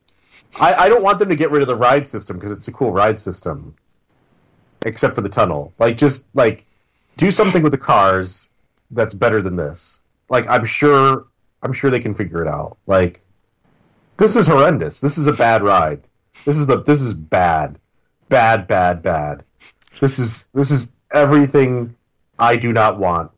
I, 0.56 0.74
I 0.74 0.88
don't 0.88 1.02
want 1.02 1.18
them 1.18 1.28
to 1.28 1.36
get 1.36 1.50
rid 1.50 1.62
of 1.62 1.68
the 1.68 1.76
ride 1.76 2.08
system 2.08 2.36
because 2.36 2.52
it's 2.52 2.68
a 2.68 2.72
cool 2.72 2.92
ride 2.92 3.20
system, 3.20 3.74
except 4.84 5.14
for 5.14 5.20
the 5.20 5.28
tunnel. 5.28 5.72
Like 5.78 5.96
just 5.96 6.28
like 6.34 6.64
do 7.16 7.30
something 7.30 7.62
with 7.62 7.72
the 7.72 7.78
cars 7.78 8.50
that's 8.90 9.14
better 9.14 9.42
than 9.42 9.56
this. 9.56 10.00
Like 10.28 10.46
I'm 10.48 10.64
sure 10.64 11.26
I'm 11.62 11.72
sure 11.72 11.90
they 11.90 12.00
can 12.00 12.14
figure 12.14 12.42
it 12.42 12.48
out. 12.48 12.78
Like 12.86 13.20
this 14.16 14.36
is 14.36 14.46
horrendous. 14.46 15.00
This 15.00 15.18
is 15.18 15.26
a 15.26 15.32
bad 15.32 15.62
ride. 15.62 16.02
This 16.44 16.56
is 16.56 16.66
the 16.66 16.82
this 16.82 17.00
is 17.00 17.14
bad. 17.14 17.78
Bad, 18.28 18.66
bad, 18.66 19.02
bad. 19.02 19.44
This 20.00 20.18
is 20.18 20.44
this 20.54 20.70
is 20.70 20.92
everything 21.12 21.94
I 22.38 22.56
do 22.56 22.72
not 22.72 22.98
want. 22.98 23.30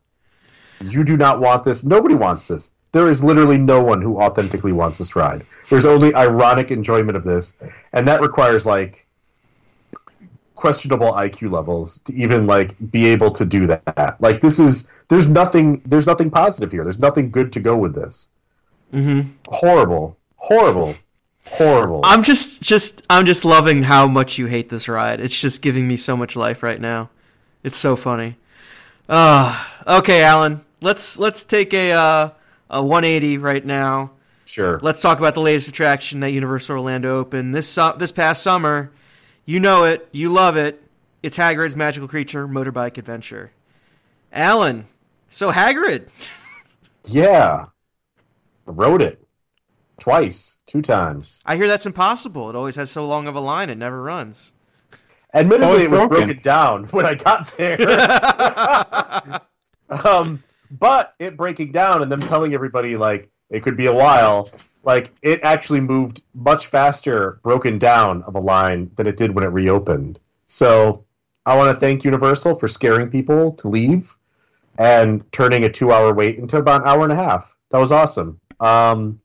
You 0.81 1.05
do 1.05 1.17
not 1.17 1.41
want 1.41 1.65
this. 1.65 1.85
Nobody 1.85 2.15
wants 2.15 2.49
this. 2.49 2.73
There 2.93 3.09
is 3.09 3.23
literally 3.23 3.59
no 3.59 3.83
one 3.83 4.03
who 4.03 4.21
authentically 4.21 4.73
wants 4.73 4.99
this 4.99 5.15
ride. 5.15 5.47
There's 5.69 5.87
only 5.87 6.15
ironic 6.15 6.71
enjoyment 6.71 7.17
of 7.17 7.25
this, 7.25 7.57
and 7.93 8.09
that 8.09 8.21
requires 8.21 8.67
like 8.67 9.07
questionable 10.61 11.13
IQ 11.13 11.51
levels 11.51 12.01
to 12.01 12.13
even 12.13 12.47
like 12.47 12.77
be 12.91 13.07
able 13.07 13.31
to 13.31 13.47
do 13.47 13.67
that. 13.67 14.17
Like 14.21 14.41
this 14.41 14.59
is 14.59 14.89
there's 15.09 15.29
nothing 15.29 15.81
there's 15.87 16.07
nothing 16.07 16.31
positive 16.31 16.71
here. 16.71 16.85
There's 16.85 16.99
nothing 16.99 17.31
good 17.31 17.53
to 17.55 17.61
go 17.61 17.77
with 17.77 17.95
this. 17.95 18.29
Mm-hmm. 18.93 19.31
Horrible, 19.49 20.17
horrible, 20.37 20.95
horrible. 21.49 22.01
I'm 22.05 22.23
just 22.23 22.63
just 22.63 23.07
I'm 23.09 23.25
just 23.25 23.45
loving 23.45 23.85
how 23.85 24.07
much 24.07 24.37
you 24.39 24.47
hate 24.47 24.69
this 24.69 24.89
ride. 24.89 25.21
It's 25.21 25.41
just 25.41 25.63
giving 25.63 25.89
me 25.89 25.97
so 25.97 26.17
much 26.17 26.37
life 26.37 26.63
right 26.63 26.81
now. 26.81 27.11
It's 27.63 27.79
so 27.79 27.97
funny. 27.97 28.37
Uh, 29.09 29.65
okay, 29.87 30.23
Alan. 30.23 30.65
Let's 30.83 31.19
let's 31.19 31.45
take 31.45 31.73
a 31.75 31.93
uh, 31.93 32.31
a 32.71 32.83
180 32.83 33.39
right 33.39 33.65
now. 33.65 34.13
sure. 34.47 34.79
Let's 34.83 35.03
talk 35.03 35.19
about 35.19 35.35
the 35.35 35.41
latest 35.41 35.69
attraction 35.69 36.23
at 36.23 36.33
Universal 36.33 36.77
Orlando 36.77 37.19
Open 37.19 37.53
this 37.53 37.69
su- 37.69 37.93
this 37.99 38.13
past 38.13 38.43
summer. 38.43 38.93
You 39.45 39.61
know 39.61 39.85
it, 39.85 40.09
you 40.13 40.33
love 40.33 40.57
it. 40.57 40.83
It's 41.23 41.37
Hagrid's 41.37 41.77
Magical 41.77 42.09
Creature 42.09 42.49
Motorbike 42.49 42.97
Adventure. 42.99 43.53
Alan, 44.33 44.87
so 45.29 45.51
Hagrid. 45.53 46.09
Yeah. 47.07 47.67
Wrote 48.67 49.01
it 49.03 49.27
twice, 49.99 50.59
two 50.67 50.83
times. 50.83 51.41
I 51.47 51.57
hear 51.57 51.67
that's 51.67 51.87
impossible. 51.87 52.51
It 52.51 52.55
always 52.57 52.77
has 52.77 52.91
so 52.91 53.07
long 53.07 53.27
of 53.27 53.35
a 53.35 53.41
line 53.41 53.71
it 53.71 53.79
never 53.79 54.03
runs. 54.03 54.53
Admittedly, 55.33 55.67
Oh, 55.67 55.75
it's 55.77 55.85
it 55.85 55.91
was 55.91 55.99
broken. 56.09 56.17
broken 56.27 56.43
down 56.43 56.85
when 56.91 57.07
I 57.07 57.15
got 57.15 57.57
there. 57.57 59.41
um, 60.07 60.43
but 60.71 61.15
it 61.19 61.37
breaking 61.37 61.73
down 61.73 62.03
and 62.03 62.11
them 62.11 62.21
telling 62.21 62.55
everybody 62.55 62.97
like 62.97 63.31
it 63.51 63.63
could 63.63 63.77
be 63.77 63.87
a 63.87 63.93
while, 63.93 64.49
like 64.85 65.13
it 65.23 65.41
actually 65.43 65.81
moved 65.81 66.23
much 66.35 66.69
faster, 66.69 67.41
broken 67.43 67.79
down 67.79 68.23
of 68.23 68.35
a 68.35 68.39
line 68.39 68.91
than 68.97 69.07
it 69.07 69.17
did 69.17 69.35
when 69.35 69.45
it 69.45 69.49
reopened. 69.49 70.19
So 70.47 71.05
I 71.45 71.57
want 71.57 71.75
to 71.75 71.81
thank 71.81 72.05
Universal 72.05 72.57
for 72.57 72.69
scaring 72.69 73.11
people 73.11 73.53
to 73.55 73.69
leave 73.69 74.17
and 74.79 75.31
turning 75.33 75.65
a 75.65 75.69
two-hour 75.71 76.15
wait 76.15 76.39
into 76.39 76.57
about 76.57 76.83
an 76.83 76.89
hour 76.89 77.03
and 77.03 77.13
a 77.13 77.17
half. 77.17 77.55
That 77.71 77.79
was 77.79 77.93
awesome. 77.93 78.41
Um, 78.61 79.21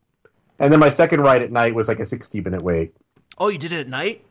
and 0.60 0.72
then 0.72 0.80
my 0.80 0.90
second 0.90 1.22
ride 1.22 1.42
at 1.42 1.52
night 1.52 1.76
was 1.76 1.88
like 1.88 2.00
a 2.00 2.04
60-minute 2.04 2.62
wait. 2.62 2.96
Oh, 3.38 3.50
you 3.50 3.58
did 3.58 3.74
it 3.74 3.82
at 3.82 3.88
night? 3.88 4.24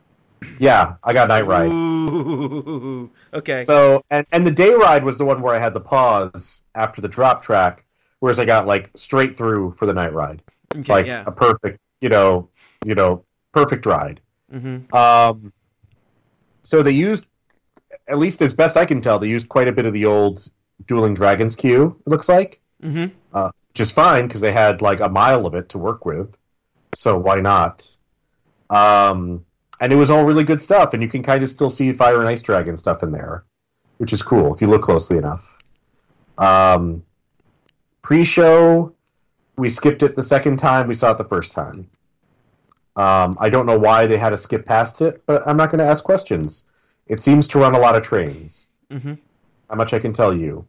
Yeah, 0.59 0.95
I 1.03 1.13
got 1.13 1.27
night 1.27 1.45
ride. 1.45 1.69
Ooh. 1.69 3.11
Okay. 3.33 3.65
So 3.65 4.03
and 4.09 4.25
and 4.31 4.45
the 4.45 4.51
day 4.51 4.73
ride 4.73 5.03
was 5.03 5.17
the 5.17 5.25
one 5.25 5.41
where 5.41 5.55
I 5.55 5.59
had 5.59 5.73
the 5.73 5.79
pause 5.79 6.61
after 6.75 7.01
the 7.01 7.07
drop 7.07 7.41
track, 7.41 7.85
whereas 8.19 8.39
I 8.39 8.45
got 8.45 8.67
like 8.67 8.89
straight 8.95 9.37
through 9.37 9.71
for 9.73 9.85
the 9.85 9.93
night 9.93 10.13
ride, 10.13 10.41
okay, 10.75 10.93
like 10.93 11.05
yeah. 11.05 11.23
a 11.25 11.31
perfect, 11.31 11.79
you 12.01 12.09
know, 12.09 12.49
you 12.85 12.95
know, 12.95 13.23
perfect 13.53 13.85
ride. 13.85 14.21
Mm-hmm. 14.53 14.95
Um, 14.95 15.51
so 16.61 16.81
they 16.83 16.91
used, 16.91 17.25
at 18.07 18.17
least 18.17 18.41
as 18.41 18.53
best 18.53 18.77
I 18.77 18.85
can 18.85 19.01
tell, 19.01 19.19
they 19.19 19.27
used 19.27 19.49
quite 19.49 19.67
a 19.67 19.71
bit 19.71 19.85
of 19.85 19.93
the 19.93 20.05
old 20.05 20.49
Dueling 20.87 21.13
Dragons 21.13 21.55
queue. 21.55 21.99
It 22.05 22.09
looks 22.09 22.29
like, 22.29 22.59
Mm-hmm. 22.83 23.15
uh, 23.33 23.51
which 23.69 23.79
is 23.79 23.89
fine 23.89 24.27
because 24.27 24.41
they 24.41 24.51
had 24.51 24.81
like 24.81 24.99
a 24.99 25.09
mile 25.09 25.45
of 25.45 25.55
it 25.55 25.69
to 25.69 25.77
work 25.77 26.05
with. 26.05 26.35
So 26.93 27.17
why 27.17 27.41
not? 27.41 27.87
Um, 28.69 29.45
and 29.85 29.93
it 29.93 29.97
was 29.97 30.09
all 30.09 30.23
really 30.23 30.43
good 30.43 30.59
stuff, 30.59 30.95
and 30.95 31.03
you 31.03 31.07
can 31.07 31.21
kind 31.21 31.43
of 31.43 31.47
still 31.47 31.69
see 31.69 31.93
Fire 31.93 32.19
and 32.19 32.27
Ice 32.27 32.41
Dragon 32.41 32.75
stuff 32.75 33.03
in 33.03 33.11
there, 33.11 33.43
which 33.99 34.13
is 34.13 34.23
cool 34.23 34.51
if 34.51 34.59
you 34.59 34.65
look 34.65 34.81
closely 34.81 35.15
enough. 35.15 35.55
Um, 36.39 37.03
pre-show, 38.01 38.95
we 39.57 39.69
skipped 39.69 40.01
it 40.01 40.15
the 40.15 40.23
second 40.23 40.57
time. 40.57 40.87
We 40.87 40.95
saw 40.95 41.11
it 41.11 41.19
the 41.19 41.23
first 41.23 41.51
time. 41.51 41.87
Um, 42.95 43.33
I 43.39 43.47
don't 43.47 43.67
know 43.67 43.77
why 43.77 44.07
they 44.07 44.17
had 44.17 44.31
to 44.31 44.37
skip 44.37 44.65
past 44.65 45.03
it, 45.03 45.21
but 45.27 45.47
I'm 45.47 45.55
not 45.55 45.69
going 45.69 45.77
to 45.77 45.85
ask 45.85 46.03
questions. 46.03 46.63
It 47.05 47.19
seems 47.19 47.47
to 47.49 47.59
run 47.59 47.75
a 47.75 47.79
lot 47.79 47.95
of 47.95 48.01
trains. 48.01 48.65
Mm-hmm. 48.89 49.13
How 49.69 49.75
much 49.75 49.93
I 49.93 49.99
can 49.99 50.13
tell 50.13 50.35
you. 50.35 50.65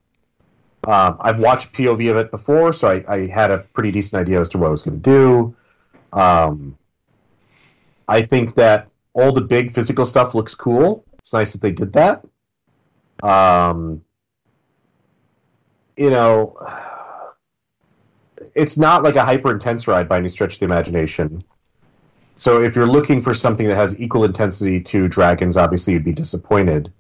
Um, 0.86 1.16
I've 1.22 1.38
watched 1.38 1.72
POV 1.72 2.10
of 2.10 2.18
it 2.18 2.30
before, 2.30 2.74
so 2.74 2.88
I, 2.88 3.02
I 3.08 3.26
had 3.28 3.50
a 3.50 3.60
pretty 3.72 3.92
decent 3.92 4.20
idea 4.20 4.42
as 4.42 4.50
to 4.50 4.58
what 4.58 4.66
I 4.66 4.70
was 4.70 4.82
going 4.82 5.00
to 5.00 5.10
do. 5.10 5.56
Um, 6.12 6.76
I 8.08 8.20
think 8.20 8.54
that 8.56 8.88
all 9.16 9.32
the 9.32 9.40
big 9.40 9.72
physical 9.72 10.04
stuff 10.04 10.34
looks 10.34 10.54
cool. 10.54 11.02
It's 11.18 11.32
nice 11.32 11.52
that 11.52 11.62
they 11.62 11.72
did 11.72 11.94
that. 11.94 12.22
Um, 13.22 14.02
you 15.96 16.10
know, 16.10 16.58
it's 18.54 18.76
not 18.76 19.02
like 19.02 19.16
a 19.16 19.24
hyper 19.24 19.50
intense 19.50 19.88
ride 19.88 20.06
by 20.06 20.18
any 20.18 20.28
stretch 20.28 20.54
of 20.54 20.60
the 20.60 20.66
imagination. 20.66 21.42
So 22.34 22.60
if 22.60 22.76
you're 22.76 22.86
looking 22.86 23.22
for 23.22 23.32
something 23.32 23.66
that 23.68 23.76
has 23.76 23.98
equal 23.98 24.24
intensity 24.24 24.82
to 24.82 25.08
Dragons, 25.08 25.56
obviously 25.56 25.94
you'd 25.94 26.04
be 26.04 26.12
disappointed. 26.12 26.92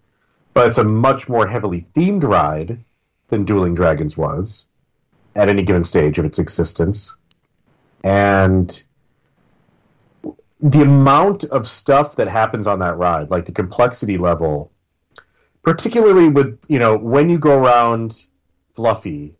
But 0.54 0.68
it's 0.68 0.78
a 0.78 0.84
much 0.84 1.28
more 1.28 1.46
heavily 1.46 1.86
themed 1.94 2.24
ride 2.24 2.82
than 3.28 3.44
Dueling 3.44 3.74
Dragons 3.74 4.16
was 4.16 4.66
at 5.34 5.50
any 5.50 5.62
given 5.62 5.84
stage 5.84 6.18
of 6.18 6.24
its 6.24 6.38
existence. 6.38 7.14
And 8.02 8.82
the 10.60 10.82
amount 10.82 11.44
of 11.44 11.66
stuff 11.66 12.16
that 12.16 12.28
happens 12.28 12.66
on 12.66 12.78
that 12.78 12.96
ride, 12.96 13.30
like 13.30 13.44
the 13.44 13.52
complexity 13.52 14.16
level, 14.16 14.72
particularly 15.62 16.28
with, 16.28 16.58
you 16.68 16.78
know, 16.78 16.96
when 16.96 17.28
you 17.28 17.38
go 17.38 17.58
around 17.58 18.24
Fluffy 18.74 19.34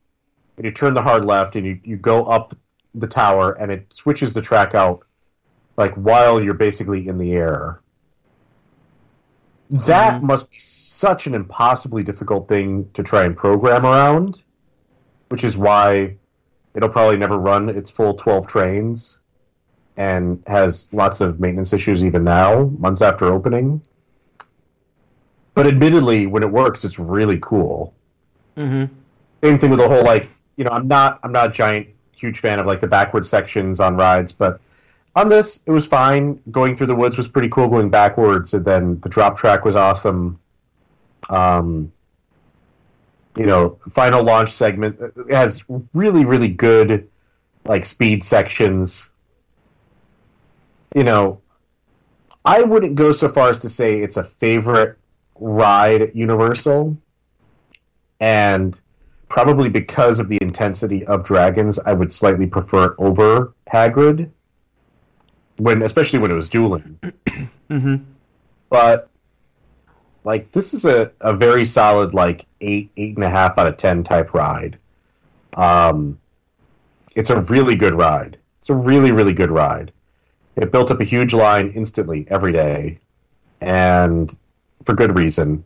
and 0.57 0.65
you 0.65 0.73
turn 0.73 0.95
the 0.95 1.03
hard 1.03 1.25
left 1.25 1.57
and 1.57 1.67
you, 1.67 1.81
you 1.83 1.97
go 1.97 2.25
up 2.25 2.55
the 2.95 3.07
tower 3.07 3.53
and 3.53 3.71
it 3.73 3.93
switches 3.93 4.35
the 4.35 4.43
track 4.43 4.75
out 4.75 5.05
like 5.77 5.95
while 5.95 6.43
you're 6.43 6.55
basically 6.55 7.09
in 7.09 7.19
the 7.19 7.33
air. 7.33 7.81
That 9.71 10.17
mm-hmm. 10.17 10.27
must 10.27 10.51
be 10.51 10.59
such 10.59 11.27
an 11.27 11.35
impossibly 11.35 12.03
difficult 12.03 12.49
thing 12.49 12.89
to 12.95 13.03
try 13.03 13.25
and 13.25 13.37
program 13.37 13.85
around, 13.85 14.43
which 15.29 15.45
is 15.45 15.59
why 15.59 16.17
it'll 16.75 16.89
probably 16.89 17.17
never 17.17 17.37
run 17.39 17.69
its 17.69 17.91
full 17.91 18.15
12 18.15 18.47
trains 18.47 19.19
and 19.97 20.43
has 20.47 20.93
lots 20.93 21.21
of 21.21 21.41
maintenance 21.41 21.73
issues 21.73 22.05
even 22.05 22.25
now, 22.25 22.65
months 22.79 23.03
after 23.03 23.27
opening. 23.27 23.81
But 25.55 25.67
admittedly, 25.67 26.27
when 26.27 26.43
it 26.43 26.51
works, 26.51 26.85
it's 26.85 26.99
really 26.99 27.39
cool. 27.41 27.95
Mm-hmm. 28.57 28.93
Same 29.43 29.59
thing 29.59 29.71
with 29.71 29.79
the 29.79 29.89
whole 29.89 30.03
like, 30.03 30.29
you 30.57 30.65
know, 30.65 30.71
I'm 30.71 30.89
not 30.89 31.19
I'm 31.23 31.33
not 31.33 31.47
a 31.47 31.53
giant 31.53 31.89
huge 32.15 32.41
fan 32.41 32.59
of 32.59 32.67
like 32.67 32.81
the 32.81 32.87
backward 32.87 33.27
sections 33.27 33.81
on 33.81 33.97
rides, 33.97 34.33
but 34.33 34.61
on 35.15 35.29
this 35.29 35.63
it 35.67 35.71
was 35.71 35.87
fine. 35.87 36.41
Going 36.51 36.77
through 36.77 36.89
the 36.89 36.95
woods 36.95 37.17
was 37.17 37.29
pretty 37.29 37.49
cool 37.49 37.69
going 37.69 37.91
backwards, 37.91 38.55
and 38.55 38.65
then 38.65 39.01
the 39.01 39.09
drop 39.09 39.39
track 39.39 39.65
was 39.65 39.77
awesome. 39.77 40.39
Um, 41.31 41.93
you 43.37 43.47
know, 43.47 43.79
final 43.91 44.23
launch 44.23 44.51
segment 44.51 45.01
it 45.01 45.35
has 45.35 45.65
really 45.95 46.25
really 46.25 46.49
good 46.49 47.09
like 47.65 47.87
speed 47.87 48.23
sections. 48.23 49.11
You 50.97 51.05
know, 51.05 51.43
I 52.43 52.63
wouldn't 52.63 52.95
go 52.95 53.13
so 53.13 53.29
far 53.29 53.51
as 53.51 53.59
to 53.61 53.69
say 53.69 54.01
it's 54.01 54.17
a 54.17 54.25
favorite 54.25 54.97
ride 55.39 56.01
at 56.01 56.17
Universal, 56.17 56.97
and 58.19 58.81
probably 59.29 59.69
because 59.69 60.21
of 60.21 60.31
the 60.31 60.39
intensity 60.41 61.05
of 61.05 61.23
dragons, 61.23 61.79
I 61.79 61.93
would 61.93 62.15
slightly 62.15 62.47
prefer 62.47 62.93
it 62.93 62.95
over 62.97 63.53
Hagrid. 63.71 64.31
When, 65.59 65.83
especially 65.83 66.19
when 66.19 66.31
it 66.31 66.35
was 66.35 66.49
dueling, 66.49 66.99
Mm-hmm. 67.69 67.97
but 68.71 69.11
like 70.25 70.51
this 70.53 70.73
is 70.73 70.87
a, 70.87 71.13
a 71.21 71.35
very 71.35 71.67
solid 71.67 72.15
like 72.15 72.47
eight 72.63 72.91
eight 72.97 73.17
and 73.17 73.25
a 73.25 73.29
half 73.29 73.59
out 73.59 73.67
of 73.67 73.77
ten 73.77 74.03
type 74.03 74.33
ride. 74.33 74.79
Um, 75.59 76.19
it's 77.15 77.29
a 77.29 77.43
really 77.43 77.77
good 77.77 77.95
ride. 77.95 78.39
It's 78.61 78.71
a 78.71 78.75
really 78.75 79.13
really 79.13 79.35
good 79.35 79.51
ride. 79.51 79.93
It 80.57 80.73
built 80.73 80.91
up 80.91 81.01
a 81.01 81.05
huge 81.05 81.35
line 81.35 81.73
instantly 81.75 82.27
every 82.31 82.53
day, 82.53 82.99
and 83.61 84.35
for 84.85 84.95
good 84.95 85.15
reason. 85.15 85.65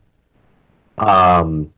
Um, 0.98 1.72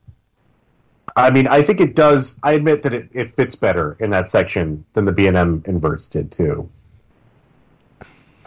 I 1.15 1.29
mean, 1.31 1.47
I 1.47 1.61
think 1.61 1.79
it 1.79 1.95
does. 1.95 2.37
I 2.43 2.53
admit 2.53 2.81
that 2.83 2.93
it, 2.93 3.09
it 3.13 3.29
fits 3.29 3.55
better 3.55 3.95
in 3.99 4.09
that 4.11 4.27
section 4.27 4.85
than 4.93 5.05
the 5.05 5.11
B 5.11 5.27
and 5.27 5.37
M 5.37 5.63
inverts 5.65 6.09
did 6.09 6.31
too. 6.31 6.69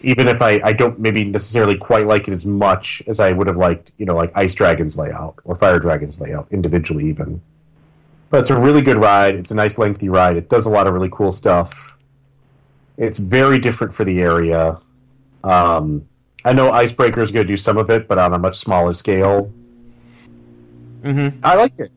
Even 0.03 0.29
if 0.29 0.43
I, 0.43 0.61
I 0.65 0.73
don't 0.73 0.99
maybe 1.01 1.25
necessarily 1.25 1.77
quite 1.77 2.07
like 2.07 2.29
it 2.29 2.33
as 2.35 2.45
much 2.47 3.03
as 3.07 3.19
I 3.21 3.33
would 3.33 3.47
have 3.47 3.57
liked, 3.57 3.93
you 3.99 4.07
know, 4.07 4.15
like 4.17 4.33
Ice 4.37 4.55
Dragon's 4.55 4.99
layout 4.99 5.37
or 5.45 5.55
Fire 5.55 5.79
Dragon's 5.79 6.21
layout 6.21 6.49
individually, 6.51 7.07
even. 7.07 7.43
but 8.29 8.41
it's 8.41 8.51
a 8.51 8.59
really 8.59 8.83
good 8.83 8.99
ride. 8.99 9.37
It's 9.37 9.51
a 9.51 9.55
nice 9.55 9.79
lengthy 9.79 10.09
ride. 10.09 10.37
It 10.37 10.49
does 10.49 10.67
a 10.67 10.71
lot 10.71 10.87
of 10.87 10.95
really 10.95 11.09
cool 11.11 11.33
stuff. 11.33 11.96
It's 12.97 13.19
very 13.19 13.59
different 13.59 13.93
for 13.93 14.05
the 14.05 14.21
area. 14.21 14.79
Um, 15.45 16.09
I 16.45 16.53
know 16.53 16.71
Icebreaker 16.71 17.21
is 17.21 17.31
going 17.31 17.47
to 17.47 17.53
do 17.53 17.57
some 17.57 17.77
of 17.77 17.91
it, 17.91 18.09
but 18.09 18.19
on 18.19 18.33
a 18.33 18.39
much 18.39 18.57
smaller 18.57 18.93
scale. 18.93 19.53
Mm-hmm. 21.03 21.39
I 21.45 21.55
like 21.55 21.79
it. 21.79 21.93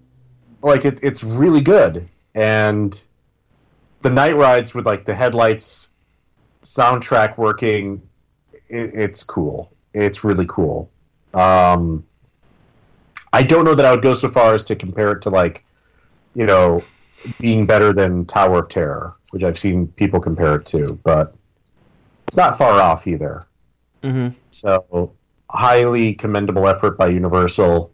Like 0.62 0.86
it, 0.86 1.00
it's 1.02 1.24
really 1.24 1.62
good, 1.62 2.10
and 2.36 3.00
the 4.02 4.10
night 4.10 4.36
rides 4.36 4.76
with 4.76 4.86
like 4.86 5.06
the 5.06 5.16
headlights, 5.16 5.90
soundtrack 6.64 7.38
working, 7.38 8.02
it, 8.68 8.94
it's 8.94 9.24
cool. 9.24 9.72
It's 9.94 10.24
really 10.24 10.46
cool. 10.48 10.90
Um, 11.34 12.06
I 13.32 13.44
don't 13.44 13.66
know 13.66 13.76
that 13.76 13.86
I 13.86 13.92
would 13.92 14.02
go 14.02 14.14
so 14.14 14.28
far 14.28 14.54
as 14.54 14.66
to 14.66 14.76
compare 14.76 15.12
it 15.12 15.22
to 15.24 15.30
like, 15.30 15.64
you 16.36 16.46
know, 16.46 16.84
being 17.40 17.66
better 17.66 17.94
than 17.94 18.26
Tower 18.26 18.60
of 18.60 18.70
Terror, 18.70 19.16
which 19.32 19.44
I've 19.44 19.60
seen 19.60 19.88
people 19.88 20.20
compare 20.20 20.56
it 20.56 20.66
to, 20.68 21.00
but 21.04 21.36
it's 22.28 22.38
not 22.38 22.58
far 22.58 22.82
off 22.82 23.08
either. 23.08 23.44
Mm-hmm. 24.04 24.30
So, 24.52 25.14
highly 25.50 26.14
commendable 26.14 26.68
effort 26.68 26.98
by 26.98 27.08
Universal. 27.08 27.92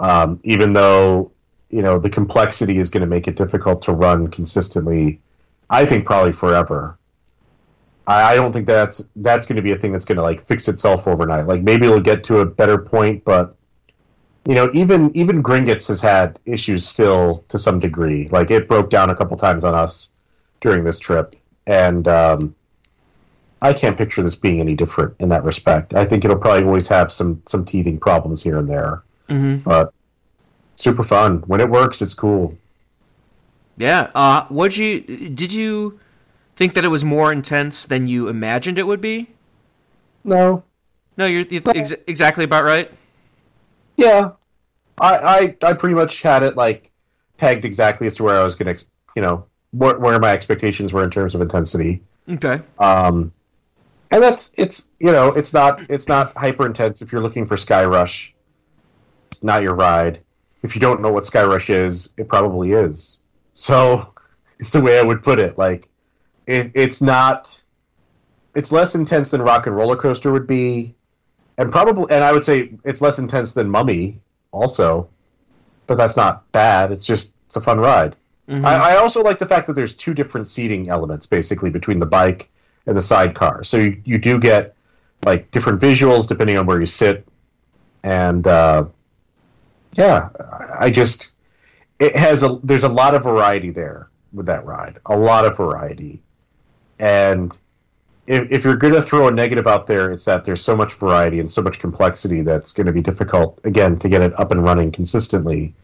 Um, 0.00 0.40
even 0.44 0.72
though 0.72 1.30
you 1.68 1.82
know 1.82 1.98
the 1.98 2.10
complexity 2.10 2.78
is 2.78 2.90
going 2.90 3.02
to 3.02 3.06
make 3.06 3.28
it 3.28 3.36
difficult 3.36 3.82
to 3.82 3.92
run 3.92 4.28
consistently, 4.28 5.20
I 5.68 5.86
think 5.86 6.06
probably 6.06 6.32
forever. 6.32 6.98
I, 8.06 8.32
I 8.32 8.34
don't 8.34 8.52
think 8.52 8.66
that's 8.66 9.04
that's 9.16 9.46
going 9.46 9.56
to 9.56 9.62
be 9.62 9.72
a 9.72 9.76
thing 9.76 9.92
that's 9.92 10.04
going 10.04 10.16
to 10.16 10.22
like 10.22 10.46
fix 10.46 10.68
itself 10.68 11.06
overnight. 11.06 11.46
Like 11.46 11.62
maybe 11.62 11.86
it'll 11.86 12.00
get 12.00 12.24
to 12.24 12.38
a 12.38 12.46
better 12.46 12.78
point, 12.78 13.24
but 13.24 13.56
you 14.46 14.54
know, 14.54 14.70
even 14.72 15.14
even 15.14 15.42
Gringotts 15.42 15.88
has 15.88 16.00
had 16.00 16.38
issues 16.46 16.86
still 16.86 17.44
to 17.48 17.58
some 17.58 17.78
degree. 17.78 18.26
Like 18.28 18.50
it 18.50 18.68
broke 18.68 18.90
down 18.90 19.10
a 19.10 19.16
couple 19.16 19.36
times 19.36 19.64
on 19.64 19.74
us 19.74 20.08
during 20.60 20.84
this 20.84 20.98
trip, 20.98 21.36
and 21.66 22.06
um, 22.08 22.54
I 23.62 23.72
can't 23.72 23.96
picture 23.98 24.22
this 24.22 24.36
being 24.36 24.60
any 24.60 24.74
different 24.74 25.14
in 25.20 25.28
that 25.30 25.44
respect. 25.44 25.94
I 25.94 26.04
think 26.06 26.24
it'll 26.24 26.38
probably 26.38 26.64
always 26.64 26.88
have 26.88 27.12
some 27.12 27.42
some 27.46 27.64
teething 27.64 27.98
problems 28.00 28.42
here 28.42 28.58
and 28.58 28.68
there, 28.68 29.02
Mm-hmm. 29.28 29.58
but 29.68 29.92
super 30.76 31.04
fun 31.04 31.38
when 31.46 31.60
it 31.60 31.68
works. 31.70 32.02
It's 32.02 32.14
cool. 32.14 32.56
Yeah. 33.76 34.10
Uh, 34.14 34.46
what 34.48 34.76
you 34.76 35.00
did 35.00 35.52
you 35.52 35.98
think 36.56 36.74
that 36.74 36.84
it 36.84 36.88
was 36.88 37.04
more 37.04 37.32
intense 37.32 37.84
than 37.84 38.06
you 38.06 38.28
imagined 38.28 38.78
it 38.78 38.86
would 38.86 39.00
be? 39.00 39.28
No, 40.24 40.64
No, 41.16 41.26
you're, 41.26 41.42
you're 41.42 41.62
ex- 41.74 41.92
exactly 42.06 42.44
about 42.44 42.64
right. 42.64 42.90
yeah, 43.96 44.32
I, 45.00 45.56
I 45.62 45.70
I 45.70 45.72
pretty 45.74 45.94
much 45.94 46.22
had 46.22 46.42
it 46.42 46.56
like 46.56 46.90
pegged 47.38 47.64
exactly 47.64 48.06
as 48.06 48.14
to 48.16 48.22
where 48.22 48.38
I 48.40 48.44
was 48.44 48.54
going 48.54 48.74
to, 48.76 48.84
you 49.16 49.22
know, 49.22 49.46
where, 49.72 49.98
where 49.98 50.18
my 50.18 50.30
expectations 50.30 50.92
were 50.92 51.04
in 51.04 51.10
terms 51.10 51.34
of 51.34 51.40
intensity. 51.40 52.02
Okay. 52.28 52.60
Um, 52.78 53.32
and 54.10 54.22
that's 54.22 54.52
it's 54.56 54.88
you 54.98 55.12
know 55.12 55.28
it's 55.28 55.52
not 55.52 55.88
it's 55.88 56.08
not 56.08 56.36
hyper 56.36 56.66
intense 56.66 57.00
if 57.00 57.12
you're 57.12 57.22
looking 57.22 57.46
for 57.46 57.56
Sky 57.56 57.84
Rush. 57.84 58.34
It's 59.30 59.44
not 59.44 59.62
your 59.62 59.74
ride. 59.74 60.20
If 60.62 60.74
you 60.74 60.80
don't 60.80 61.00
know 61.00 61.12
what 61.12 61.26
Sky 61.26 61.44
Rush 61.44 61.70
is, 61.70 62.10
it 62.16 62.28
probably 62.28 62.72
is. 62.72 63.18
So 63.54 64.12
it's 64.58 64.70
the 64.70 64.80
way 64.80 64.98
I 64.98 65.02
would 65.02 65.22
put 65.22 65.38
it. 65.38 65.56
Like 65.56 65.88
it, 66.46 66.72
it's 66.74 67.00
not. 67.00 67.56
It's 68.56 68.72
less 68.72 68.96
intense 68.96 69.30
than 69.30 69.42
Rock 69.42 69.68
and 69.68 69.76
Roller 69.76 69.94
Coaster 69.94 70.32
would 70.32 70.48
be, 70.48 70.92
and 71.56 71.70
probably 71.70 72.12
and 72.12 72.24
I 72.24 72.32
would 72.32 72.44
say 72.44 72.72
it's 72.84 73.00
less 73.00 73.20
intense 73.20 73.52
than 73.52 73.70
Mummy 73.70 74.20
also, 74.50 75.08
but 75.86 75.96
that's 75.96 76.16
not 76.16 76.50
bad. 76.50 76.90
It's 76.90 77.04
just 77.04 77.32
it's 77.46 77.54
a 77.54 77.60
fun 77.60 77.78
ride. 77.78 78.16
Mhm. 78.50 78.64
I, 78.64 78.94
I 78.94 78.96
also 78.96 79.22
like 79.22 79.38
the 79.38 79.46
fact 79.46 79.68
that 79.68 79.74
there's 79.74 79.94
two 79.94 80.12
different 80.12 80.48
seating 80.48 80.88
elements 80.88 81.24
basically 81.24 81.70
between 81.70 82.00
the 82.00 82.06
bike 82.06 82.50
and 82.86 82.96
the 82.96 83.02
sidecar. 83.02 83.62
So 83.62 83.76
you, 83.76 84.02
you 84.04 84.18
do 84.18 84.40
get 84.40 84.74
like 85.24 85.50
different 85.52 85.80
visuals 85.80 86.26
depending 86.26 86.56
on 86.58 86.66
where 86.66 86.80
you 86.80 86.86
sit, 86.86 87.26
and 88.02 88.44
uh, 88.46 88.86
yeah, 89.92 90.30
I 90.40 90.86
I 90.86 90.90
just 90.90 91.30
it 92.00 92.16
has 92.16 92.42
a 92.42 92.58
there's 92.64 92.84
a 92.84 92.88
lot 92.88 93.14
of 93.14 93.22
variety 93.22 93.70
there 93.70 94.08
with 94.32 94.46
that 94.46 94.64
ride, 94.66 94.98
a 95.06 95.16
lot 95.16 95.44
of 95.44 95.56
variety, 95.56 96.20
and 96.98 97.56
if, 98.26 98.50
if 98.50 98.64
you're 98.64 98.76
going 98.76 98.94
to 98.94 99.02
throw 99.02 99.28
a 99.28 99.30
negative 99.30 99.66
out 99.66 99.86
there, 99.86 100.10
it's 100.10 100.24
that 100.24 100.44
there's 100.44 100.62
so 100.62 100.74
much 100.76 100.94
variety 100.94 101.40
and 101.40 101.52
so 101.52 101.62
much 101.62 101.78
complexity 101.78 102.42
that's 102.42 102.72
going 102.72 102.86
to 102.86 102.92
be 102.92 103.00
difficult 103.00 103.60
again 103.64 103.98
to 103.98 104.08
get 104.08 104.22
it 104.22 104.38
up 104.38 104.50
and 104.50 104.62
running 104.62 104.90
consistently. 104.90 105.74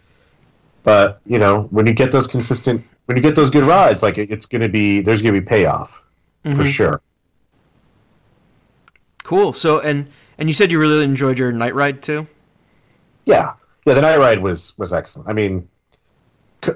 But 0.86 1.20
you 1.26 1.40
know, 1.40 1.62
when 1.72 1.84
you 1.84 1.92
get 1.92 2.12
those 2.12 2.28
consistent, 2.28 2.80
when 3.06 3.16
you 3.16 3.22
get 3.22 3.34
those 3.34 3.50
good 3.50 3.64
rides, 3.64 4.04
like 4.04 4.18
it, 4.18 4.30
it's 4.30 4.46
going 4.46 4.62
to 4.62 4.68
be 4.68 5.00
there's 5.00 5.20
going 5.20 5.34
to 5.34 5.40
be 5.40 5.44
payoff 5.44 6.00
for 6.44 6.50
Mhm. 6.50 6.66
sure. 6.68 7.00
Cool. 9.24 9.52
So 9.52 9.80
and 9.80 10.08
and 10.38 10.48
you 10.48 10.52
said 10.52 10.70
you 10.70 10.78
really 10.78 11.02
enjoyed 11.02 11.40
your 11.40 11.50
night 11.50 11.74
ride 11.74 12.02
too. 12.02 12.28
Yeah, 13.24 13.54
yeah. 13.84 13.94
The 13.94 14.00
night 14.00 14.18
ride 14.18 14.40
was 14.40 14.78
was 14.78 14.92
excellent. 14.92 15.28
I 15.28 15.32
mean, 15.32 15.68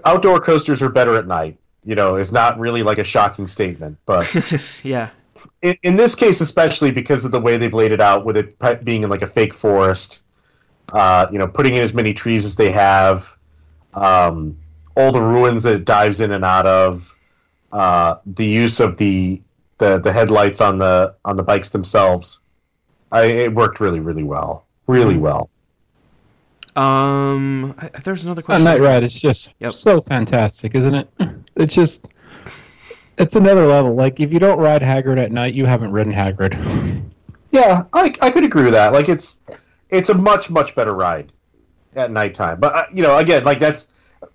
outdoor 0.04 0.40
coasters 0.40 0.82
are 0.82 0.88
better 0.88 1.14
at 1.16 1.28
night. 1.28 1.56
You 1.84 1.94
know, 1.94 2.16
is 2.16 2.32
not 2.32 2.58
really 2.58 2.82
like 2.82 2.98
a 2.98 3.04
shocking 3.04 3.46
statement, 3.46 3.96
but 4.06 4.26
yeah. 4.82 5.10
in, 5.62 5.76
in 5.84 5.94
this 5.96 6.16
case, 6.16 6.40
especially 6.40 6.90
because 6.90 7.24
of 7.24 7.30
the 7.30 7.40
way 7.40 7.56
they've 7.58 7.72
laid 7.72 7.92
it 7.92 8.00
out, 8.00 8.24
with 8.26 8.36
it 8.36 8.58
being 8.84 9.04
in 9.04 9.08
like 9.08 9.22
a 9.22 9.26
fake 9.28 9.54
forest, 9.54 10.20
uh, 10.92 11.26
you 11.30 11.38
know, 11.38 11.46
putting 11.46 11.76
in 11.76 11.82
as 11.82 11.94
many 11.94 12.12
trees 12.12 12.44
as 12.44 12.56
they 12.56 12.70
have, 12.72 13.34
um, 13.94 14.56
all 14.96 15.12
the 15.12 15.20
ruins 15.20 15.62
that 15.64 15.74
it 15.74 15.84
dives 15.84 16.20
in 16.20 16.30
and 16.32 16.44
out 16.44 16.66
of, 16.66 17.14
uh, 17.72 18.16
the 18.26 18.44
use 18.44 18.80
of 18.80 18.96
the, 18.96 19.40
the 19.78 19.98
the 19.98 20.12
headlights 20.12 20.60
on 20.60 20.78
the 20.78 21.14
on 21.24 21.36
the 21.36 21.42
bikes 21.42 21.70
themselves, 21.70 22.40
I, 23.12 23.24
it 23.24 23.54
worked 23.54 23.80
really 23.80 24.00
really 24.00 24.24
well, 24.24 24.66
really 24.86 25.16
well. 25.16 25.48
Um, 26.76 27.74
I, 27.78 27.88
there's 28.04 28.24
another 28.24 28.40
A 28.40 28.44
question. 28.44 28.64
night 28.64 28.80
ride 28.80 29.02
is 29.02 29.18
just 29.18 29.56
Yep. 29.60 29.72
so 29.72 30.00
fantastic, 30.00 30.74
isn't 30.74 30.94
it? 30.94 31.08
It's 31.56 31.74
just, 31.74 32.06
it's 33.18 33.36
another 33.36 33.66
level. 33.66 33.94
Like 33.94 34.18
if 34.20 34.32
you 34.32 34.38
don't 34.38 34.58
ride 34.58 34.80
Hagrid 34.82 35.18
at 35.22 35.30
night, 35.30 35.52
you 35.52 35.66
haven't 35.66 35.92
ridden 35.92 36.12
Hagrid. 36.12 36.54
Yeah, 37.52 37.82
I, 37.92 38.14
I 38.20 38.30
could 38.30 38.44
agree 38.44 38.62
with 38.62 38.74
that. 38.74 38.92
Like 38.92 39.08
it's 39.08 39.40
it's 39.88 40.08
a 40.08 40.14
much 40.14 40.50
much 40.50 40.76
better 40.76 40.94
ride 40.94 41.32
at 41.96 42.10
nighttime. 42.10 42.60
But 42.60 42.74
uh, 42.74 42.84
you 42.92 43.02
know, 43.02 43.16
again, 43.18 43.44
like 43.44 43.60
that's 43.60 43.88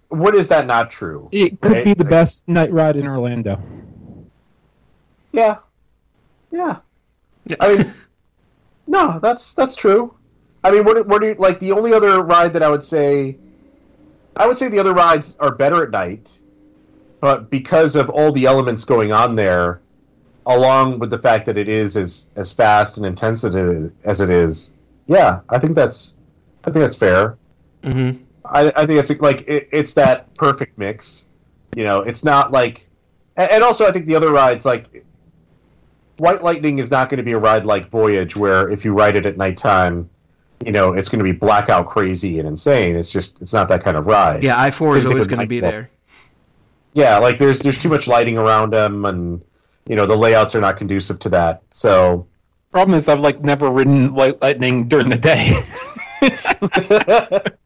what 0.09 0.35
is 0.35 0.47
that 0.49 0.65
not 0.67 0.91
true? 0.91 1.29
It 1.31 1.61
could 1.61 1.71
Right, 1.71 1.85
be 1.85 1.93
the 1.93 2.03
like- 2.03 2.09
best 2.09 2.47
night 2.47 2.71
ride 2.71 2.95
in 2.95 3.07
Orlando. 3.07 3.59
Yeah, 5.31 5.57
yeah. 6.51 6.77
I 7.59 7.75
mean, 7.77 7.93
no, 8.87 9.19
that's 9.19 9.53
that's 9.53 9.75
true. 9.75 10.15
I 10.63 10.71
mean, 10.71 10.83
what 10.85 11.05
what 11.07 11.21
do 11.21 11.27
you 11.27 11.35
like? 11.35 11.59
The 11.59 11.71
only 11.73 11.93
other 11.93 12.21
ride 12.23 12.53
that 12.53 12.63
I 12.63 12.69
would 12.69 12.83
say, 12.83 13.37
I 14.35 14.47
would 14.47 14.57
say 14.57 14.67
the 14.69 14.79
other 14.79 14.93
rides 14.93 15.35
are 15.39 15.53
better 15.53 15.83
at 15.83 15.91
night, 15.91 16.31
but 17.19 17.49
because 17.49 17.95
of 17.95 18.09
all 18.09 18.31
the 18.31 18.45
elements 18.45 18.83
going 18.85 19.11
on 19.11 19.35
there, 19.35 19.81
along 20.45 20.99
with 20.99 21.09
the 21.09 21.19
fact 21.19 21.45
that 21.47 21.57
it 21.57 21.67
is 21.67 21.97
as 21.97 22.29
as 22.35 22.51
fast 22.51 22.97
and 22.97 23.05
intense 23.05 23.43
as 23.43 23.53
it 23.55 23.61
is, 23.61 23.91
as 24.03 24.21
it 24.21 24.29
is 24.29 24.71
yeah, 25.07 25.41
I 25.49 25.59
think 25.59 25.75
that's 25.75 26.13
I 26.65 26.71
think 26.71 26.81
that's 26.81 26.97
fair. 26.97 27.37
Hmm 27.85 28.11
I, 28.45 28.71
I 28.75 28.85
think 28.85 28.99
it's 28.99 29.21
like 29.21 29.47
it, 29.47 29.69
it's 29.71 29.93
that 29.93 30.33
perfect 30.35 30.77
mix. 30.77 31.25
You 31.75 31.83
know, 31.83 32.01
it's 32.01 32.23
not 32.23 32.51
like, 32.51 32.85
and 33.35 33.49
and 33.49 33.63
also 33.63 33.87
I 33.87 33.91
think 33.91 34.05
the 34.05 34.15
other 34.15 34.31
rides 34.31 34.65
like 34.65 35.03
White 36.17 36.43
Lightning 36.43 36.79
is 36.79 36.91
not 36.91 37.09
going 37.09 37.17
to 37.17 37.23
be 37.23 37.33
a 37.33 37.37
ride 37.37 37.65
like 37.65 37.89
Voyage, 37.89 38.35
where 38.35 38.69
if 38.69 38.85
you 38.85 38.93
ride 38.93 39.15
it 39.15 39.25
at 39.25 39.37
nighttime, 39.37 40.09
you 40.63 40.71
know 40.71 40.93
it's 40.93 41.09
going 41.09 41.19
to 41.19 41.23
be 41.23 41.31
blackout 41.31 41.87
crazy 41.87 42.39
and 42.39 42.47
insane. 42.47 42.95
It's 42.95 43.11
just 43.11 43.41
it's 43.41 43.53
not 43.53 43.67
that 43.69 43.83
kind 43.83 43.97
of 43.97 44.05
ride. 44.05 44.43
Yeah, 44.43 44.61
I 44.61 44.71
four 44.71 44.95
is 44.95 45.05
always 45.05 45.27
going 45.27 45.41
to 45.41 45.47
be 45.47 45.59
there. 45.59 45.89
yeah. 46.93 47.17
Like 47.17 47.39
there's 47.39 47.59
there's 47.59 47.79
too 47.79 47.89
much 47.89 48.07
lighting 48.07 48.37
around 48.37 48.71
them, 48.71 49.05
and 49.05 49.41
you 49.87 49.95
know 49.95 50.05
the 50.05 50.15
layouts 50.15 50.53
are 50.55 50.61
not 50.61 50.77
conducive 50.77 51.19
to 51.19 51.29
that. 51.29 51.63
So 51.71 52.27
Problem 52.75 52.97
is, 52.97 53.07
I've 53.07 53.21
like 53.21 53.41
never 53.41 53.69
ridden 53.71 54.13
White 54.13 54.41
Lightning 54.41 54.87
during 54.87 55.09
the 55.09 55.17
day. 55.17 55.63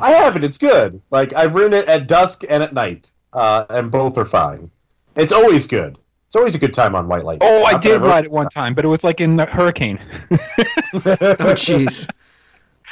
I 0.00 0.10
haven't. 0.10 0.44
It's 0.44 0.58
good. 0.58 1.00
Like 1.10 1.32
I've 1.34 1.54
ridden 1.54 1.72
it 1.74 1.88
at 1.88 2.06
dusk 2.08 2.44
and 2.48 2.62
at 2.62 2.72
night, 2.74 3.10
uh, 3.32 3.64
and 3.70 3.90
both 3.90 4.18
are 4.18 4.24
fine. 4.24 4.70
It's 5.16 5.32
always 5.32 5.66
good. 5.66 5.98
It's 6.26 6.36
always 6.36 6.54
a 6.54 6.58
good 6.58 6.74
time 6.74 6.94
on 6.96 7.06
White 7.06 7.24
Lightning. 7.24 7.48
oh, 7.48 7.64
I 7.64 7.72
Not 7.72 7.82
that 7.82 7.88
did 7.88 7.94
I've- 8.00 8.06
ride 8.08 8.24
it 8.24 8.30
one 8.30 8.48
time, 8.48 8.74
but 8.74 8.84
it 8.84 8.88
was 8.88 9.04
like 9.04 9.20
in 9.20 9.36
the 9.36 9.46
hurricane. 9.46 9.98
Oh, 10.94 11.54
jeez. 11.54 12.08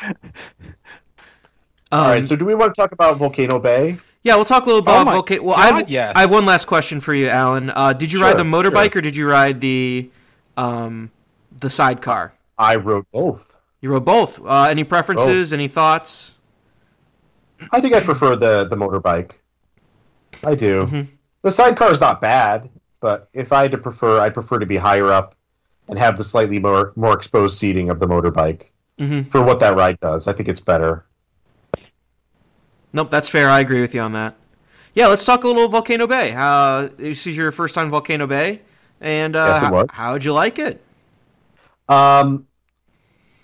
Um, 0.03 0.15
All 1.93 2.09
right. 2.09 2.25
So, 2.25 2.37
do 2.37 2.45
we 2.45 2.55
want 2.55 2.75
to 2.75 2.81
talk 2.81 2.93
about 2.93 3.17
Volcano 3.19 3.59
Bay? 3.59 3.99
yeah, 4.25 4.35
we'll 4.37 4.45
talk 4.45 4.63
a 4.65 4.67
little 4.67 4.81
about 4.81 5.03
Oh 5.03 5.05
my 5.05 5.13
Volcano. 5.13 5.43
Well, 5.43 5.57
I 5.57 5.67
have, 5.73 5.91
yes. 5.91 6.13
I 6.17 6.21
have 6.23 6.31
one 6.33 6.47
last 6.47 6.65
question 6.67 7.01
for 7.01 7.13
you, 7.15 7.29
Alan. 7.29 7.71
Uh, 7.71 7.93
did 7.93 8.11
you 8.13 8.19
Sure, 8.19 8.29
ride 8.29 8.39
the 8.39 8.45
motorbike 8.45 8.93
sure. 8.93 8.99
or 8.99 9.03
did 9.03 9.15
you 9.17 9.29
ride 9.29 9.61
the 9.61 10.11
um, 10.57 11.11
the 11.61 11.69
sidecar? 11.71 12.33
I 12.59 12.77
rode 12.77 13.07
both. 13.13 13.52
You 13.83 13.91
rode 13.91 14.05
both. 14.07 14.41
Uh, 14.45 14.69
any 14.71 14.85
preferences? 14.85 15.53
Any 15.53 15.69
thoughts? 15.69 16.39
I 17.73 17.81
think 17.81 17.95
I 17.95 18.01
prefer 18.01 18.37
the 18.37 18.65
the 18.65 18.77
motorbike. 18.77 19.33
I 20.45 20.55
do. 20.55 20.87
Mhm. 20.87 21.09
The 21.43 21.51
sidecar 21.51 21.91
is 21.91 22.01
not 22.01 22.21
bad, 22.21 22.71
but 23.01 23.29
if 23.33 23.53
I 23.53 23.63
had 23.63 23.73
to 23.73 23.79
prefer, 23.79 24.21
I 24.21 24.31
prefer 24.31 24.59
to 24.59 24.67
be 24.67 24.77
higher 24.77 25.13
up 25.13 25.35
and 25.89 25.99
have 25.99 26.17
the 26.17 26.25
slightly 26.25 26.59
more 26.59 26.93
more 26.97 27.15
exposed 27.15 27.59
seating 27.59 27.91
of 27.91 27.99
the 28.01 28.07
motorbike 28.07 28.71
hmm 28.99 29.23
for 29.23 29.43
what 29.43 29.61
that 29.61 29.77
ride 29.77 29.99
does. 30.01 30.29
I 30.29 30.33
think 30.33 30.49
it's 30.49 30.61
better. 30.61 31.07
Nope, 32.93 33.11
that's 33.11 33.29
fair. 33.29 33.49
I 33.49 33.61
agree 33.61 33.81
with 33.81 33.95
you 33.95 34.01
on 34.01 34.13
that. 34.13 34.37
Yeah, 34.95 35.07
let's 35.07 35.25
talk 35.25 35.45
a 35.45 35.47
little 35.47 35.69
Volcano 35.69 36.07
Bay. 36.07 36.35
Uh, 36.37 36.89
this 36.99 37.27
is 37.27 37.37
your 37.37 37.51
first 37.51 37.75
time 37.75 37.91
Volcano 37.91 38.27
Bay, 38.27 38.61
and 39.01 39.35
uh, 39.35 39.47
Yes, 39.47 39.61
how, 39.61 39.87
how'd 39.89 40.25
you 40.25 40.35
like 40.35 40.59
it? 40.59 40.83
Um, 41.89 42.47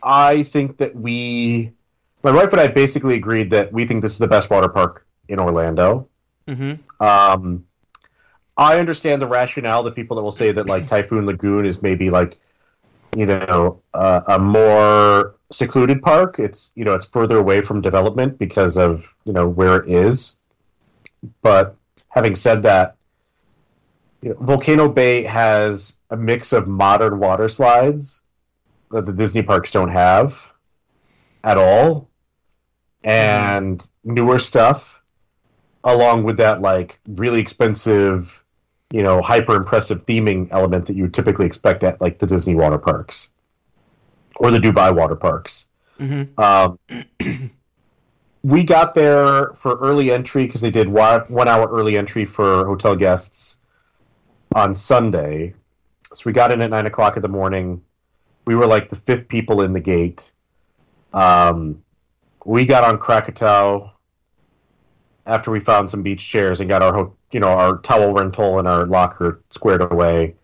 I 0.09 0.43
think 0.43 0.79
that 0.79 0.97
we, 0.97 1.75
my 2.23 2.33
wife 2.33 2.51
and 2.53 2.61
I, 2.63 2.69
basically 2.69 3.15
agreed 3.15 3.51
that 3.51 3.71
we 3.75 3.87
think 3.87 4.01
this 4.01 4.13
is 4.13 4.19
the 4.19 4.27
best 4.27 4.49
water 4.49 4.69
park 4.71 5.07
in 5.29 5.39
Orlando. 5.39 6.09
hmm 6.49 6.75
Um, 6.99 7.67
I 8.57 8.79
understand 8.79 9.21
the 9.21 9.27
rationale. 9.27 9.83
that 9.83 9.95
people 9.95 10.17
that 10.17 10.23
will 10.23 10.33
say 10.33 10.51
that 10.51 10.67
like 10.67 10.87
Typhoon 10.93 11.27
Lagoon 11.27 11.67
is 11.67 11.83
maybe 11.83 12.09
like, 12.09 12.39
you 13.15 13.27
know, 13.27 13.83
uh, 13.93 14.23
a 14.27 14.39
more 14.39 15.37
secluded 15.53 16.01
park. 16.01 16.39
It's 16.39 16.73
you 16.75 16.85
know 16.87 16.95
it's 16.95 17.07
further 17.07 17.37
away 17.37 17.61
from 17.61 17.83
development 17.83 18.39
because 18.39 18.79
of 18.79 19.07
you 19.25 19.35
know 19.35 19.47
where 19.47 19.77
it 19.77 19.91
is. 19.91 20.37
But 21.43 21.77
having 22.09 22.35
said 22.35 22.63
that, 22.63 22.97
you 24.23 24.31
know, 24.31 24.37
Volcano 24.41 24.89
Bay 24.89 25.25
has 25.25 25.99
a 26.11 26.17
mix 26.17 26.55
of 26.55 26.67
modern 26.67 27.19
water 27.19 27.49
slides 27.49 28.23
that 28.91 29.07
the 29.07 29.13
Disney 29.13 29.43
parks 29.43 29.73
don't 29.73 29.91
have 29.91 30.51
at 31.45 31.57
all, 31.57 32.09
and 33.05 33.87
newer 34.05 34.39
stuff 34.39 35.03
along 35.85 36.25
with 36.25 36.39
that 36.39 36.61
like 36.61 36.99
really 37.07 37.41
expensive 37.41 38.43
you 38.93 39.03
know 39.03 39.23
hyper 39.23 39.55
impressive 39.55 40.05
theming 40.07 40.49
element 40.51 40.87
that 40.87 40.95
you 40.95 41.05
would 41.05 41.15
typically 41.15 41.47
expect 41.47 41.83
at 41.85 42.01
like 42.01 42.19
the 42.19 42.27
disney 42.27 42.55
water 42.55 42.79
parks 42.79 43.31
or 44.37 44.51
the 44.51 44.59
dubai 44.59 44.95
water 44.95 45.17
parks. 45.17 45.69
Hmm 45.99 46.25
um, 46.37 46.79
we 48.43 48.63
got 48.63 48.95
there 48.95 49.53
for 49.55 49.77
early 49.79 50.11
entry 50.11 50.47
because 50.47 50.61
they 50.61 50.71
did 50.71 50.89
one, 50.89 51.23
one 51.23 51.49
hour 51.49 51.69
early 51.69 51.99
entry 51.99 52.25
for 52.25 52.65
hotel 52.65 52.95
guests 52.95 53.57
on 54.55 54.75
sunday. 54.75 55.55
So 56.15 56.23
we 56.25 56.33
got 56.33 56.53
in 56.53 56.63
at 56.63 56.71
nine 56.71 56.87
o'clock 56.87 57.17
in 57.17 57.23
the 57.23 57.29
morning 57.29 57.83
we 58.49 58.55
were 58.55 58.67
like 58.67 58.89
the 58.89 58.97
fifth 58.97 59.29
people 59.29 59.61
in 59.61 59.73
the 59.73 59.81
gate. 59.81 60.33
Um, 61.13 61.85
we 62.47 62.65
got 62.65 62.83
on 62.83 62.97
krakatoa 62.97 63.93
after 65.27 65.51
we 65.51 65.61
found 65.61 65.91
some 65.91 66.03
beach 66.03 66.27
chairs 66.27 66.61
and 66.61 66.67
got 66.67 66.81
our 66.81 67.13
you 67.31 67.41
know 67.41 67.49
our 67.49 67.77
towel 67.81 68.15
rental 68.15 68.59
and 68.59 68.67
our 68.67 68.87
locker 68.87 69.43
squared 69.51 69.83
away. 69.83 70.35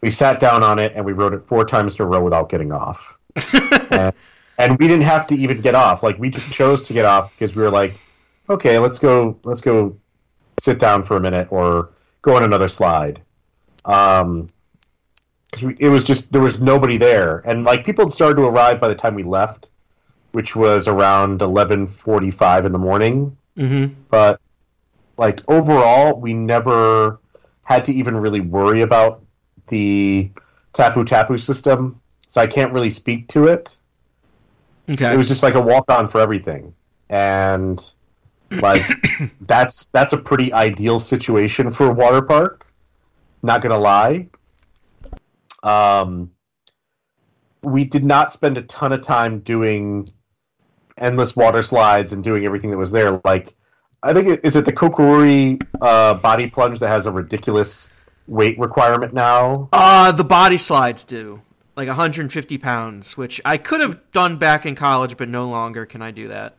We 0.00 0.10
sat 0.10 0.40
down 0.40 0.64
on 0.64 0.80
it 0.80 0.94
and 0.96 1.04
we 1.04 1.12
rode 1.12 1.32
it 1.32 1.40
four 1.40 1.64
times 1.64 1.94
in 1.94 2.02
a 2.02 2.08
row 2.08 2.24
without 2.24 2.48
getting 2.48 2.72
off. 2.72 3.16
And, 3.90 4.12
and 4.58 4.78
we 4.80 4.88
didn't 4.88 5.04
have 5.04 5.28
to 5.28 5.36
even 5.36 5.60
get 5.60 5.76
off. 5.76 6.02
Like 6.02 6.18
we 6.18 6.30
just 6.30 6.50
chose 6.52 6.82
to 6.88 6.92
get 6.92 7.04
off 7.04 7.30
because 7.32 7.54
we 7.54 7.62
were 7.62 7.70
like 7.70 7.94
okay 8.50 8.80
let's 8.80 8.98
go 8.98 9.38
let's 9.44 9.60
go 9.60 9.96
sit 10.58 10.80
down 10.80 11.04
for 11.04 11.16
a 11.16 11.20
minute 11.20 11.46
or 11.52 11.90
go 12.20 12.34
on 12.34 12.42
another 12.42 12.66
slide. 12.66 13.22
Um 13.84 14.48
'cause 15.52 15.72
it 15.78 15.88
was 15.88 16.04
just 16.04 16.32
there 16.32 16.42
was 16.42 16.60
nobody 16.60 16.96
there. 16.96 17.42
And 17.44 17.64
like 17.64 17.84
people 17.84 18.04
had 18.04 18.12
started 18.12 18.36
to 18.36 18.42
arrive 18.42 18.80
by 18.80 18.88
the 18.88 18.94
time 18.94 19.14
we 19.14 19.22
left 19.22 19.70
which 20.32 20.54
was 20.54 20.86
around 20.86 21.40
11:45 21.40 22.66
in 22.66 22.72
the 22.72 22.78
morning. 22.78 23.36
Hmm 23.56 23.86
but 24.10 24.40
like 25.16 25.40
overall 25.48 26.20
we 26.20 26.32
never 26.32 27.18
had 27.64 27.84
to 27.84 27.92
even 27.92 28.16
really 28.16 28.40
worry 28.40 28.82
about 28.82 29.22
the 29.68 30.30
tapu 30.72 31.04
tapu 31.04 31.38
system. 31.38 32.00
So 32.28 32.40
i 32.40 32.46
can't 32.46 32.72
really 32.72 32.90
speak 32.90 33.28
to 33.28 33.46
it. 33.46 33.76
Okay. 34.90 35.12
it 35.12 35.16
was 35.16 35.28
just 35.28 35.42
like 35.42 35.54
a 35.54 35.60
walk 35.60 35.90
on 35.90 36.08
for 36.08 36.20
everything. 36.20 36.74
And 37.10 37.82
like 38.50 38.82
that's 39.42 39.86
that's 39.86 40.12
a 40.12 40.18
pretty 40.18 40.52
ideal 40.52 40.98
situation 40.98 41.70
for 41.70 41.86
a 41.88 41.92
water 41.92 42.22
park. 42.22 42.66
Not 43.42 43.62
gonna 43.62 43.78
lie 43.78 44.28
um 45.62 46.30
we 47.62 47.84
did 47.84 48.04
not 48.04 48.32
spend 48.32 48.56
a 48.56 48.62
ton 48.62 48.92
of 48.92 49.02
time 49.02 49.40
doing 49.40 50.10
endless 50.96 51.34
water 51.34 51.62
slides 51.62 52.12
and 52.12 52.22
doing 52.22 52.44
everything 52.44 52.70
that 52.70 52.78
was 52.78 52.90
there 52.92 53.20
like 53.24 53.54
i 54.02 54.12
think 54.12 54.28
it, 54.28 54.40
is 54.44 54.56
it 54.56 54.64
the 54.64 54.72
Ko'okiri 54.72 55.60
uh, 55.80 56.14
body 56.14 56.48
plunge 56.48 56.78
that 56.78 56.88
has 56.88 57.06
a 57.06 57.12
ridiculous 57.12 57.88
weight 58.26 58.58
requirement 58.58 59.12
now 59.12 59.68
Uh, 59.72 60.12
the 60.12 60.24
body 60.24 60.56
slides 60.58 61.04
do. 61.04 61.40
Like 61.76 61.86
150 61.86 62.58
pounds, 62.58 63.16
which 63.16 63.40
I 63.44 63.56
could 63.56 63.80
have 63.80 64.00
done 64.10 64.36
back 64.36 64.66
in 64.66 64.74
college, 64.74 65.16
but 65.16 65.28
no 65.28 65.48
longer 65.48 65.86
can 65.86 66.02
I 66.02 66.10
do 66.10 66.26
that. 66.26 66.56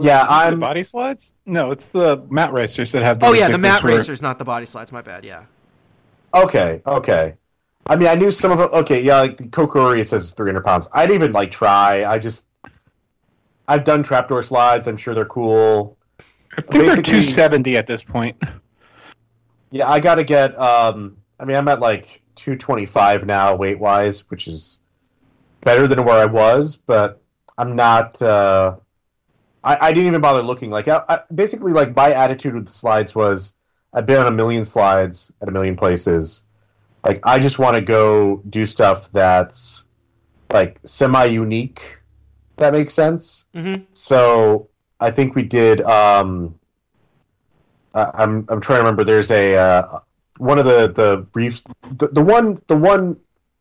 yeah 0.00 0.26
i'm 0.26 0.58
body 0.58 0.82
slides? 0.82 1.34
No, 1.44 1.70
it's 1.70 1.90
the 1.90 2.16
mat 2.30 2.50
racers 2.54 2.92
that 2.92 3.02
have. 3.02 3.18
The 3.20 3.26
Oh, 3.26 3.32
yeah, 3.34 3.48
the 3.50 3.58
mat 3.58 3.82
where- 3.82 3.94
racers, 3.96 4.22
not 4.22 4.38
the 4.38 4.44
body 4.46 4.64
slides. 4.64 4.90
My 4.90 5.02
bad, 5.02 5.26
yeah. 5.26 5.44
Okay, 6.32 6.80
okay. 6.86 7.34
I 7.86 7.96
mean, 7.96 8.08
I 8.08 8.14
knew 8.14 8.30
some 8.30 8.52
of 8.52 8.58
them. 8.58 8.70
Okay, 8.72 9.02
yeah, 9.02 9.20
like 9.20 9.50
Ko'okiri, 9.50 10.06
says 10.06 10.24
it's 10.24 10.32
300 10.34 10.64
pounds. 10.64 10.88
I 10.92 11.06
didn't 11.06 11.22
even 11.22 11.32
like 11.32 11.50
try. 11.50 12.04
I 12.04 12.18
just, 12.18 12.46
I've 13.66 13.84
done 13.84 14.02
trapdoor 14.02 14.42
slides. 14.42 14.86
I'm 14.86 14.96
sure 14.96 15.14
they're 15.14 15.24
cool. 15.24 15.96
I 16.56 16.60
think 16.60 16.72
they're 16.84 16.96
270 16.96 17.76
at 17.76 17.86
this 17.86 18.02
point. 18.02 18.40
Yeah, 19.70 19.88
I 19.88 20.00
got 20.00 20.16
to 20.16 20.24
get. 20.24 20.58
Um, 20.58 21.16
I 21.40 21.44
mean, 21.44 21.56
I'm 21.56 21.66
at 21.68 21.80
like 21.80 22.22
225 22.36 23.26
now, 23.26 23.56
weight 23.56 23.78
wise, 23.78 24.30
which 24.30 24.46
is 24.46 24.80
better 25.62 25.88
than 25.88 26.04
where 26.04 26.18
I 26.18 26.26
was, 26.26 26.76
but 26.76 27.22
I'm 27.56 27.74
not. 27.74 28.20
Uh, 28.20 28.76
I, 29.64 29.88
I 29.88 29.92
didn't 29.92 30.08
even 30.08 30.20
bother 30.20 30.42
looking. 30.42 30.70
Like, 30.70 30.88
I, 30.88 31.02
I, 31.08 31.20
basically, 31.34 31.72
like 31.72 31.96
my 31.96 32.12
attitude 32.12 32.54
with 32.54 32.66
the 32.66 32.72
slides 32.72 33.14
was, 33.14 33.54
I've 33.92 34.06
been 34.06 34.18
on 34.18 34.26
a 34.26 34.32
million 34.32 34.64
slides 34.64 35.32
at 35.40 35.48
a 35.48 35.52
million 35.52 35.76
places. 35.76 36.42
Like, 37.04 37.20
I 37.24 37.38
just 37.38 37.58
want 37.58 37.76
to 37.76 37.82
go 37.82 38.42
do 38.48 38.64
stuff 38.64 39.10
that's 39.12 39.84
like 40.52 40.78
semi 40.84 41.24
unique. 41.26 41.98
That 42.56 42.72
makes 42.72 42.94
sense. 42.94 43.44
hmm 43.54 43.74
So 43.92 44.68
I 45.00 45.10
think 45.10 45.34
we 45.34 45.42
did. 45.42 45.80
Um, 45.82 46.54
I- 47.94 48.10
I'm 48.14 48.46
I'm 48.48 48.60
trying 48.60 48.78
to 48.78 48.82
remember. 48.84 49.04
There's 49.04 49.30
a 49.30 49.56
uh, 49.56 49.98
one 50.38 50.58
of 50.58 50.64
the 50.64 50.88
the 50.88 51.26
reefs. 51.34 51.62
The, 51.96 52.08
the 52.08 52.22
one 52.22 52.60
the 52.68 52.76
one 52.76 53.16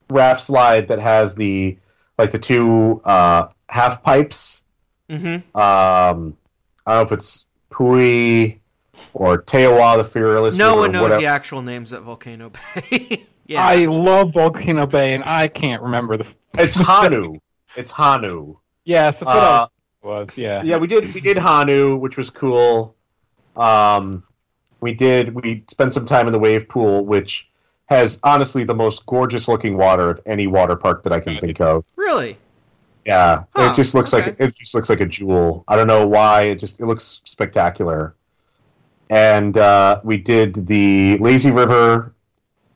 raft 0.09 0.43
slide 0.45 0.87
that 0.89 0.99
has 0.99 1.35
the 1.35 1.77
like 2.17 2.31
the 2.31 2.39
two 2.39 3.01
uh, 3.05 3.47
half 3.69 4.03
pipes. 4.03 4.61
hmm 5.09 5.25
Um, 5.55 6.37
I 6.85 6.93
don't 6.93 6.97
know 6.97 7.01
if 7.01 7.11
it's 7.11 7.45
Pui 7.71 8.59
or 9.13 9.41
TeAwa 9.41 9.97
the 9.97 10.03
Fearless. 10.03 10.55
No 10.55 10.75
one 10.77 10.91
knows 10.91 11.03
whatever. 11.03 11.21
the 11.21 11.27
actual 11.27 11.61
names 11.61 11.93
at 11.93 12.01
Volcano 12.01 12.51
Bay. 12.51 13.27
yeah. 13.47 13.63
I 13.65 13.85
love 13.85 14.33
Volcano 14.33 14.85
Bay, 14.85 15.13
and 15.13 15.23
I 15.23 15.47
can't 15.47 15.81
remember 15.81 16.17
the. 16.17 16.25
It's 16.57 16.75
Honu. 16.75 17.39
it's 17.77 17.91
Honu. 17.93 18.57
Yes, 18.83 19.19
that's 19.21 19.27
what 19.31 19.37
Uh, 19.37 19.67
I 20.03 20.07
was, 20.07 20.27
was. 20.29 20.37
Yeah. 20.37 20.63
yeah, 20.63 20.77
we 20.77 20.87
did 20.87 21.13
we 21.13 21.21
did 21.21 21.37
Honu, 21.37 21.97
which 21.99 22.17
was 22.17 22.29
cool. 22.29 22.95
Um, 23.55 24.23
we 24.81 24.93
did 24.93 25.33
we 25.33 25.63
spent 25.69 25.93
some 25.93 26.05
time 26.05 26.27
in 26.27 26.33
the 26.33 26.39
wave 26.39 26.67
pool, 26.67 27.05
which 27.05 27.49
has 27.85 28.19
honestly 28.23 28.63
the 28.63 28.73
most 28.73 29.05
gorgeous 29.05 29.47
looking 29.47 29.77
water 29.77 30.09
of 30.09 30.19
any 30.25 30.47
water 30.47 30.75
park 30.75 31.03
that 31.03 31.13
I 31.13 31.19
can 31.19 31.39
think 31.39 31.61
of. 31.61 31.85
really? 31.95 32.37
Yeah, 33.05 33.43
Huh, 33.55 33.71
it 33.71 33.75
just 33.75 33.95
looks 33.95 34.13
like 34.13 34.35
it 34.39 34.55
just 34.55 34.75
looks 34.75 34.89
like 34.89 34.99
a 35.01 35.05
jewel. 35.05 35.63
I 35.67 35.75
don't 35.75 35.87
know 35.87 36.05
why. 36.05 36.43
It 36.43 36.55
just 36.55 36.79
it 36.79 36.85
looks 36.85 37.21
spectacular. 37.25 38.15
And 39.11 39.57
uh, 39.57 40.01
we 40.03 40.17
did 40.17 40.55
the 40.67 41.19
lazy 41.19 41.51
river, 41.51 42.15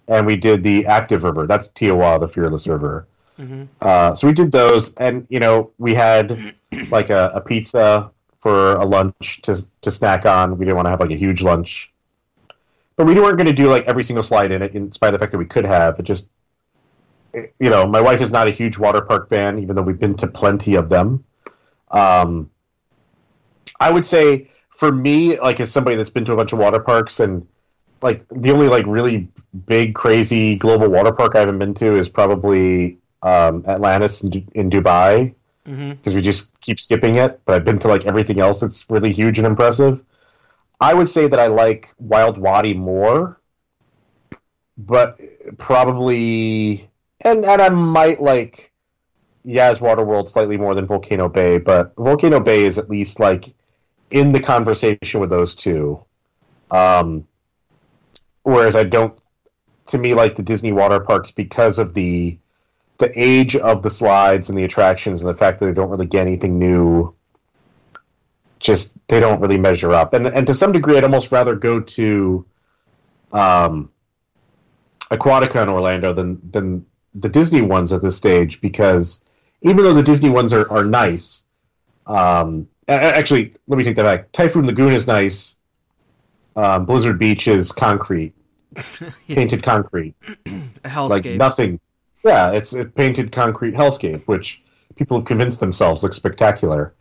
and 0.08 0.28
we 0.28 0.38
did 0.38 0.64
the 0.64 0.86
active 0.88 1.24
river. 1.24 1.48
That's 1.48 1.70
TeAwa, 1.70 2.20
the 2.20 2.28
fearless 2.30 2.68
river. 2.68 3.08
hmm 3.38 3.66
Uh, 3.82 4.16
so 4.16 4.28
we 4.28 4.34
did 4.34 4.52
those, 4.52 4.94
and 4.96 5.28
you 5.30 5.40
know 5.40 5.72
we 5.78 5.96
had 5.96 6.44
like 6.92 7.10
a, 7.12 7.32
a 7.36 7.42
pizza 7.42 8.12
for 8.40 8.76
a 8.78 8.86
lunch 8.86 9.42
to 9.44 9.54
to 9.82 9.92
snack 9.92 10.26
on. 10.26 10.58
We 10.58 10.66
didn't 10.66 10.78
want 10.78 10.88
to 10.88 10.92
have 10.92 11.02
like 11.02 11.12
a 11.12 11.16
huge 11.26 11.42
lunch, 11.42 11.94
but 12.98 13.06
we 13.06 13.16
weren't 13.20 13.38
going 13.38 13.48
to 13.48 13.54
do 13.54 13.70
like 13.70 13.86
every 13.86 14.04
single 14.04 14.24
slide 14.24 14.52
in 14.52 14.62
it, 14.62 14.76
in 14.76 14.92
spite 14.92 15.14
of 15.14 15.20
the 15.20 15.20
fact 15.20 15.32
that 15.34 15.38
we 15.38 15.46
could 15.46 15.66
have. 15.66 16.00
It 16.00 16.04
just, 16.04 16.30
you 17.34 17.70
know, 17.70 17.86
my 17.86 18.02
wife 18.02 18.22
is 18.22 18.32
not 18.32 18.48
a 18.48 18.52
huge 18.52 18.78
water 18.78 19.02
park 19.02 19.30
fan, 19.30 19.60
even 19.60 19.76
though 19.76 19.82
we've 19.82 20.00
been 20.00 20.16
to 20.18 20.28
plenty 20.28 20.76
of 20.76 20.90
them. 20.90 21.26
Um, 21.92 22.52
I 23.80 23.92
would 23.92 24.06
say 24.06 24.50
for 24.76 24.92
me, 24.92 25.40
like 25.40 25.60
as 25.60 25.72
somebody 25.72 25.96
that's 25.96 26.10
been 26.10 26.26
to 26.26 26.34
a 26.34 26.36
bunch 26.36 26.54
of 26.54 26.60
water 26.60 26.80
parks 26.80 27.20
and 27.20 27.48
like 28.02 28.26
the 28.30 28.52
only 28.52 28.68
like 28.68 28.86
really 28.86 29.28
big 29.66 29.96
crazy 29.96 30.56
global 30.56 30.90
water 30.90 31.12
park 31.12 31.36
I 31.36 31.40
haven't 31.40 31.60
been 31.60 31.74
to 31.76 31.96
is 31.96 32.10
probably 32.10 32.98
um, 33.24 33.64
Atlantis 33.68 34.22
in, 34.24 34.30
Du- 34.30 34.48
in 34.54 34.70
Dubai. 34.70 35.34
because 35.98 36.14
we 36.14 36.22
just 36.22 36.60
keep 36.62 36.80
skipping 36.80 37.16
it. 37.16 37.40
But 37.46 37.56
I've 37.56 37.64
been 37.64 37.80
to 37.80 37.88
like 37.88 38.06
everything 38.06 38.40
else 38.40 38.60
that's 38.60 38.86
really 38.90 39.12
huge 39.12 39.38
and 39.40 39.48
impressive. 39.48 40.04
I 40.80 40.94
would 40.94 41.08
say 41.08 41.28
that 41.28 41.40
I 41.40 41.48
like 41.48 41.94
Wild 41.98 42.38
Wadi 42.38 42.74
more, 42.74 43.40
but 44.78 45.20
probably 45.58 46.90
and 47.22 47.46
and 47.46 47.62
I 47.62 47.70
might 47.70 48.22
like 48.22 48.72
Yas 49.44 49.80
Waterworld 49.80 50.28
slightly 50.30 50.58
more 50.58 50.76
than 50.76 50.86
Volcano 50.86 51.30
Bay, 51.30 51.58
but 51.60 51.94
Volcano 51.96 52.40
Bay 52.40 52.66
is 52.66 52.78
at 52.78 52.90
least 52.90 53.20
like 53.20 53.54
in 54.12 54.32
the 54.32 54.40
conversation 54.40 55.20
with 55.20 55.30
those 55.30 55.56
two. 55.56 56.04
Um, 56.72 57.28
whereas 58.44 58.76
I 58.76 58.84
don't, 58.84 59.20
to 59.88 59.98
me, 59.98 60.14
like 60.14 60.36
the 60.36 60.44
Disney 60.44 60.72
water 60.72 61.00
parks 61.00 61.32
because 61.32 61.80
of 61.80 61.94
the 61.94 62.38
the 62.98 63.12
age 63.14 63.58
of 63.58 63.84
the 63.84 63.90
slides 63.90 64.48
and 64.48 64.58
the 64.58 64.64
attractions 64.64 65.22
and 65.22 65.30
the 65.30 65.38
fact 65.38 65.60
that 65.60 65.66
they 65.66 65.74
don't 65.74 65.90
really 65.90 66.06
get 66.06 66.22
anything 66.22 66.58
new. 66.58 67.14
Just 68.60 68.96
they 69.08 69.20
don't 69.20 69.42
really 69.42 69.58
measure 69.58 69.92
up, 69.92 70.14
and 70.14 70.26
and 70.26 70.48
to 70.48 70.54
some 70.54 70.72
degree, 70.72 70.98
I'd 70.98 71.04
almost 71.04 71.32
rather 71.32 71.56
go 71.56 71.82
to, 71.82 72.46
um, 73.32 73.92
Aquatica 75.12 75.62
in 75.62 75.70
Orlando 75.70 76.14
than 76.14 76.40
than 76.50 76.86
the 77.14 77.30
Disney 77.30 77.62
ones 77.62 77.94
at 77.94 78.02
this 78.02 78.18
stage 78.18 78.62
because 78.62 79.22
even 79.62 79.84
though 79.84 79.94
the 79.94 80.04
Disney 80.04 80.30
ones 80.30 80.52
are, 80.54 80.70
are 80.72 80.84
nice, 80.84 81.44
um, 82.08 82.68
actually, 82.88 83.54
let 83.68 83.78
me 83.78 83.84
take 83.84 83.96
that 83.96 84.04
back. 84.04 84.32
Typhoon 84.32 84.66
Lagoon 84.66 84.94
is 84.94 85.08
nice. 85.08 85.56
Um, 86.56 86.86
Blizzard 86.86 87.20
Beach 87.20 87.48
is 87.48 87.72
concrete, 87.72 88.34
painted 89.28 89.62
concrete, 89.62 90.16
hellscape. 90.86 91.10
like 91.10 91.26
nothing. 91.26 91.80
Yeah, 92.24 92.52
it's 92.52 92.74
a 92.74 92.86
painted 92.86 93.32
concrete 93.32 93.74
hellscape, 93.74 94.24
which 94.26 94.64
people 94.96 95.18
have 95.18 95.26
convinced 95.26 95.60
themselves 95.60 96.02
looks 96.02 96.16
spectacular. 96.16 96.94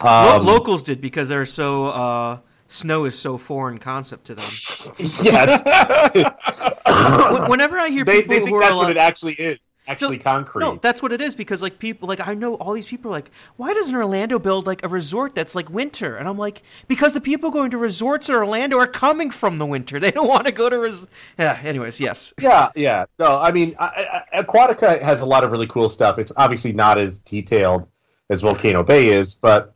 Um, 0.00 0.44
locals 0.44 0.82
did 0.82 1.00
because 1.00 1.28
they're 1.28 1.44
so 1.44 1.86
uh, 1.86 2.38
snow 2.68 3.04
is 3.04 3.18
so 3.18 3.38
foreign 3.38 3.78
concept 3.78 4.26
to 4.26 4.34
them. 4.34 4.50
yeah, 5.22 6.32
Whenever 7.48 7.78
I 7.78 7.88
hear 7.88 8.04
they, 8.04 8.22
people 8.22 8.34
they 8.34 8.44
think 8.44 8.60
that's 8.60 8.76
what 8.76 8.90
it 8.90 8.96
actually 8.96 9.34
is. 9.34 9.66
Actually, 9.88 10.18
No, 10.18 10.22
concrete. 10.22 10.60
No, 10.60 10.78
that's 10.82 11.00
what 11.00 11.12
it 11.12 11.22
is 11.22 11.34
because 11.34 11.62
like 11.62 11.78
people 11.78 12.08
like 12.08 12.26
I 12.26 12.34
know 12.34 12.56
all 12.56 12.74
these 12.74 12.88
people 12.88 13.10
are 13.10 13.14
like 13.14 13.30
why 13.56 13.72
doesn't 13.72 13.94
Orlando 13.96 14.38
build 14.38 14.66
like 14.66 14.84
a 14.84 14.88
resort 14.88 15.34
that's 15.34 15.54
like 15.54 15.70
winter? 15.70 16.14
And 16.16 16.28
I'm 16.28 16.36
like 16.36 16.62
because 16.88 17.14
the 17.14 17.22
people 17.22 17.50
going 17.50 17.70
to 17.70 17.78
resorts 17.78 18.28
in 18.28 18.34
Orlando 18.34 18.76
are 18.78 18.86
coming 18.86 19.30
from 19.30 19.56
the 19.56 19.64
winter. 19.64 19.98
They 19.98 20.10
don't 20.10 20.28
want 20.28 20.44
to 20.44 20.52
go 20.52 20.68
to 20.68 20.78
res. 20.78 21.06
Yeah. 21.38 21.58
Anyways, 21.62 22.00
yes. 22.00 22.34
Yeah, 22.38 22.68
yeah. 22.74 23.06
No, 23.18 23.38
I 23.38 23.50
mean, 23.50 23.74
I, 23.78 24.24
I, 24.32 24.42
Aquatica 24.42 25.00
has 25.00 25.22
a 25.22 25.26
lot 25.26 25.42
of 25.42 25.52
really 25.52 25.66
cool 25.66 25.88
stuff. 25.88 26.18
It's 26.18 26.32
obviously 26.36 26.72
not 26.72 26.98
as 26.98 27.18
detailed 27.18 27.88
as 28.30 28.42
Volcano 28.42 28.82
Bay 28.82 29.08
is, 29.08 29.34
but 29.34 29.74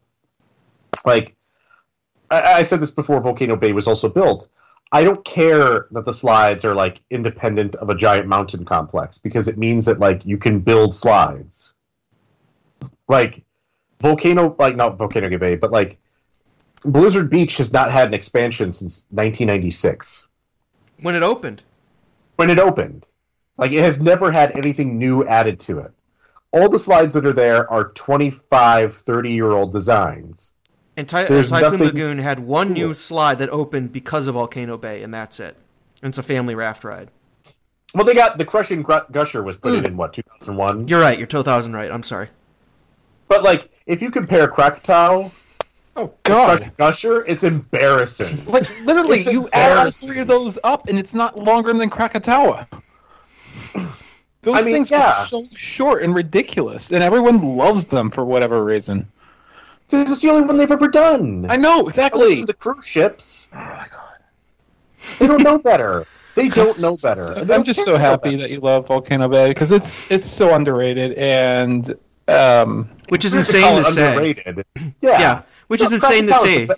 like 1.07 1.37
I, 2.31 2.55
I 2.55 2.63
said 2.63 2.81
this 2.81 2.91
before, 2.91 3.21
Volcano 3.21 3.57
Bay 3.57 3.73
was 3.73 3.87
also 3.87 4.09
built. 4.09 4.49
I 4.95 5.05
don't 5.05 5.25
care 5.25 5.87
that 5.93 6.05
the 6.05 6.13
slides 6.13 6.67
are 6.67 6.75
like 6.75 7.01
independent 7.11 7.75
of 7.77 7.89
a 7.89 7.95
giant 7.95 8.27
mountain 8.27 8.67
complex 8.67 9.17
because 9.17 9.49
it 9.49 9.57
means 9.57 9.87
that 9.87 9.99
like 9.99 10.27
you 10.27 10.37
can 10.37 10.61
build 10.61 10.95
slides. 10.95 11.73
Like 13.09 13.43
Volcano, 14.01 14.55
like 14.59 14.77
not 14.77 14.99
Volcano 14.99 15.39
Bay, 15.39 15.57
but 15.57 15.71
like 15.71 15.99
Blizzard 16.85 17.31
Beach 17.31 17.57
has 17.57 17.73
not 17.73 17.91
had 17.91 18.09
an 18.09 18.15
expansion 18.15 18.73
since 18.73 19.07
1996 19.11 20.27
When 21.01 21.15
it 21.15 21.23
opened, 21.23 21.63
when 22.37 22.51
it 22.51 22.59
opened. 22.59 23.07
Like 23.57 23.73
it 23.73 23.83
has 23.83 23.99
never 23.99 24.31
had 24.31 24.59
anything 24.59 24.99
new 24.99 25.25
added 25.27 25.61
to 25.61 25.79
it. 25.79 25.93
All 26.51 26.69
the 26.69 26.79
slides 26.79 27.15
that 27.15 27.25
are 27.25 27.33
there 27.33 27.71
are 27.71 27.93
25, 27.93 28.97
30 28.97 29.33
year 29.33 29.53
old 29.53 29.73
designs. 29.73 30.53
And 30.97 31.09
Ty- 31.09 31.25
There's 31.25 31.51
Typhoon 31.51 31.73
nothing 31.73 31.87
Lagoon 31.87 32.19
had 32.19 32.41
one 32.41 32.73
new 32.73 32.95
slide 32.95 33.39
that 33.39 33.51
opened 33.51 33.93
because 33.93 34.27
of 34.27 34.35
Volcano 34.35 34.77
Bay, 34.77 35.03
and 35.03 35.13
that's 35.13 35.41
it. 35.41 35.57
And 36.03 36.11
it's 36.11 36.19
a 36.19 36.23
family 36.23 36.55
raft 36.55 36.85
ride. 36.85 37.11
Well, 37.95 38.05
they 38.05 38.15
got 38.15 38.39
the 38.39 38.45
Crushing 38.45 38.83
Gr- 38.83 39.07
Gusher 39.11 39.43
was 39.43 39.57
put 39.57 39.75
in 39.75 39.81
hmm. 39.81 39.87
in 39.87 39.97
what 39.97 40.13
2001. 40.15 40.89
You're 40.89 41.01
right. 41.01 41.19
You're 41.19 41.27
two 41.27 41.43
thousand 41.43 41.75
right. 41.75 41.91
I'm 41.91 42.03
sorry. 42.03 42.29
But 43.29 43.43
like, 43.43 43.71
if 43.87 44.03
you 44.03 44.11
compare 44.11 44.49
Krakatoa, 44.49 45.31
Oh 45.95 46.07
to 46.07 46.15
God! 46.23 46.59
Crushing 46.59 46.73
Gusher, 46.79 47.25
it's 47.27 47.45
embarrassing. 47.45 48.45
Like 48.47 48.69
literally, 48.85 49.19
It's 49.19 49.27
you 49.27 49.49
add 49.53 49.77
all 49.77 49.91
three 49.91 50.21
of 50.21 50.27
those 50.27 50.59
up, 50.65 50.89
and 50.89 50.99
it's 50.99 51.15
not 51.15 51.39
longer 51.39 51.73
than 51.73 51.91
Krakatoa. 51.91 52.67
Those 54.43 54.59
I 54.59 54.63
mean, 54.63 54.75
things 54.75 54.91
yeah. 54.91 55.23
are 55.23 55.27
so 55.27 55.47
short 55.53 56.03
and 56.03 56.15
ridiculous, 56.15 56.91
and 56.91 57.03
everyone 57.03 57.57
loves 57.57 57.87
them 57.87 58.11
for 58.11 58.25
whatever 58.25 58.65
reason. 58.65 59.11
Because 59.93 60.11
it's 60.13 60.23
the 60.23 60.31
only 60.31 60.43
one 60.47 60.57
they've 60.57 60.71
ever 60.71 60.89
done. 60.89 61.47
I 61.51 61.57
know 61.57 61.87
exactly. 61.87 62.45
the 62.45 62.55
cruise 62.55 62.85
ships, 62.87 63.47
Oh 63.53 63.57
my 63.59 63.87
God! 63.91 64.19
they 65.19 65.27
don't 65.27 65.43
know 65.43 65.59
better. 65.59 66.07
They 66.35 66.49
don't 66.61 66.81
know 66.81 66.97
better. 67.03 67.33
and 67.35 67.51
I'm 67.51 67.63
just 67.63 67.85
so 67.85 67.97
happy 67.99 68.35
that 68.37 68.51
you 68.51 68.61
love 68.61 68.87
Volcano 68.87 69.29
Bay 69.29 69.51
because 69.51 69.71
it's 69.71 70.11
it's 70.11 70.27
so 70.27 70.55
underrated 70.55 71.13
and 71.13 71.95
um, 72.27 72.89
Which 73.11 73.25
is 73.27 73.35
insane 73.35 73.63
call 73.65 73.77
to 73.79 73.85
say. 73.85 74.09
underrated. 74.09 74.65
Yeah. 74.77 75.21
Yeah. 75.21 75.43
Which 75.67 75.83
is 75.83 75.93
insane 75.93 76.27
to 76.27 76.33
Krakatoa's 76.33 76.69
say. 76.69 76.75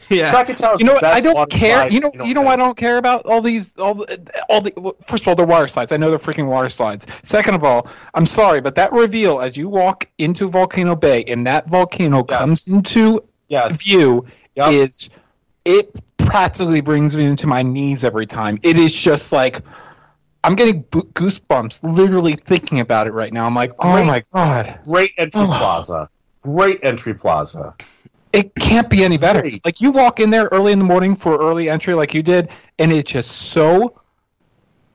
The 0.00 0.06
be- 0.08 0.16
Yeah. 0.16 0.30
Krakatoa's 0.30 0.80
you 0.80 0.86
know 0.86 0.92
what? 0.94 1.04
I 1.04 1.20
don't 1.20 1.50
care. 1.50 1.76
slide 1.80 1.92
You 1.92 2.00
know, 2.00 2.10
in 2.14 2.24
you 2.26 2.34
know 2.34 2.42
why 2.42 2.52
I 2.54 2.56
don't 2.56 2.76
care 2.76 2.98
about 2.98 3.26
all 3.26 3.40
these, 3.42 3.76
all 3.78 3.94
the, 3.94 4.20
all 4.48 4.60
the. 4.60 4.72
well, 4.76 4.96
First 5.06 5.22
of 5.24 5.28
all, 5.28 5.34
they're 5.34 5.46
water 5.46 5.68
slides. 5.68 5.92
I 5.92 5.96
know 5.96 6.10
they're 6.10 6.18
freaking 6.18 6.46
water 6.46 6.68
slides. 6.68 7.06
Second 7.22 7.54
of 7.54 7.64
all, 7.64 7.88
I'm 8.14 8.26
sorry, 8.26 8.60
but 8.60 8.74
that 8.76 8.92
reveal 8.92 9.40
as 9.40 9.56
you 9.56 9.68
walk 9.68 10.08
into 10.18 10.48
Volcano 10.48 10.94
Bay 10.96 11.24
and 11.24 11.46
that 11.46 11.68
volcano 11.68 12.24
Yes. 12.28 12.38
comes 12.38 12.68
into 12.68 13.22
Yes. 13.48 13.82
view 13.82 14.26
Yep. 14.56 14.72
is 14.72 15.08
it 15.64 15.94
practically 16.16 16.80
brings 16.80 17.16
me 17.16 17.24
into 17.24 17.46
my 17.46 17.62
knees 17.62 18.04
every 18.04 18.26
time. 18.26 18.58
It 18.62 18.76
is 18.78 18.92
just 18.94 19.32
like 19.32 19.62
I'm 20.44 20.54
getting 20.54 20.82
bo- 20.90 21.02
goosebumps 21.14 21.80
literally 21.82 22.36
thinking 22.46 22.80
about 22.80 23.06
it 23.06 23.12
right 23.12 23.32
now. 23.32 23.46
I'm 23.46 23.54
like, 23.54 23.72
oh 23.80 23.92
Great. 23.94 24.06
my 24.06 24.24
god, 24.32 24.78
Great 24.84 25.12
entry 25.18 25.44
plaza. 25.44 26.08
Great 26.42 26.80
entry 26.84 27.14
plaza. 27.14 27.74
It 28.32 28.54
can't 28.54 28.88
be 28.88 29.04
any 29.04 29.18
better. 29.18 29.50
Like 29.64 29.80
you 29.80 29.90
walk 29.90 30.20
in 30.20 30.30
there 30.30 30.48
early 30.52 30.72
in 30.72 30.78
the 30.78 30.84
morning 30.84 31.16
for 31.16 31.38
early 31.38 31.68
entry, 31.68 31.94
like 31.94 32.14
you 32.14 32.22
did, 32.22 32.50
and 32.78 32.92
it's 32.92 33.10
just 33.10 33.30
so 33.30 34.00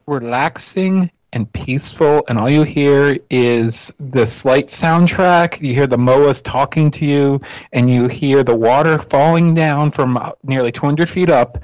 relaxing 0.05 1.09
and 1.33 1.51
peaceful, 1.51 2.23
and 2.29 2.37
all 2.37 2.49
you 2.49 2.61
hear 2.61 3.17
is 3.31 3.91
the 3.99 4.25
slight 4.25 4.67
soundtrack. 4.67 5.59
You 5.61 5.73
hear 5.73 5.87
the 5.87 5.97
moas 5.97 6.43
talking 6.43 6.91
to 6.91 7.05
you, 7.05 7.41
and 7.71 7.89
you 7.89 8.07
hear 8.07 8.43
the 8.43 8.55
water 8.55 8.99
falling 8.99 9.55
down 9.55 9.89
from 9.89 10.15
uh, 10.15 10.31
nearly 10.43 10.71
200 10.71 11.09
feet 11.09 11.31
up, 11.31 11.63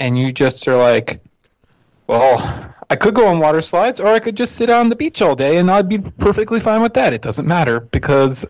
and 0.00 0.18
you 0.18 0.32
just 0.32 0.66
are 0.66 0.76
like, 0.76 1.20
well, 2.08 2.74
I 2.90 2.96
could 2.96 3.14
go 3.14 3.28
on 3.28 3.38
water 3.38 3.62
slides, 3.62 4.00
or 4.00 4.08
I 4.08 4.18
could 4.18 4.36
just 4.36 4.56
sit 4.56 4.68
on 4.68 4.88
the 4.88 4.96
beach 4.96 5.22
all 5.22 5.36
day, 5.36 5.58
and 5.58 5.70
I'd 5.70 5.88
be 5.88 5.98
perfectly 5.98 6.58
fine 6.58 6.82
with 6.82 6.94
that. 6.94 7.12
It 7.12 7.22
doesn't 7.22 7.46
matter 7.46 7.80
because 7.80 8.44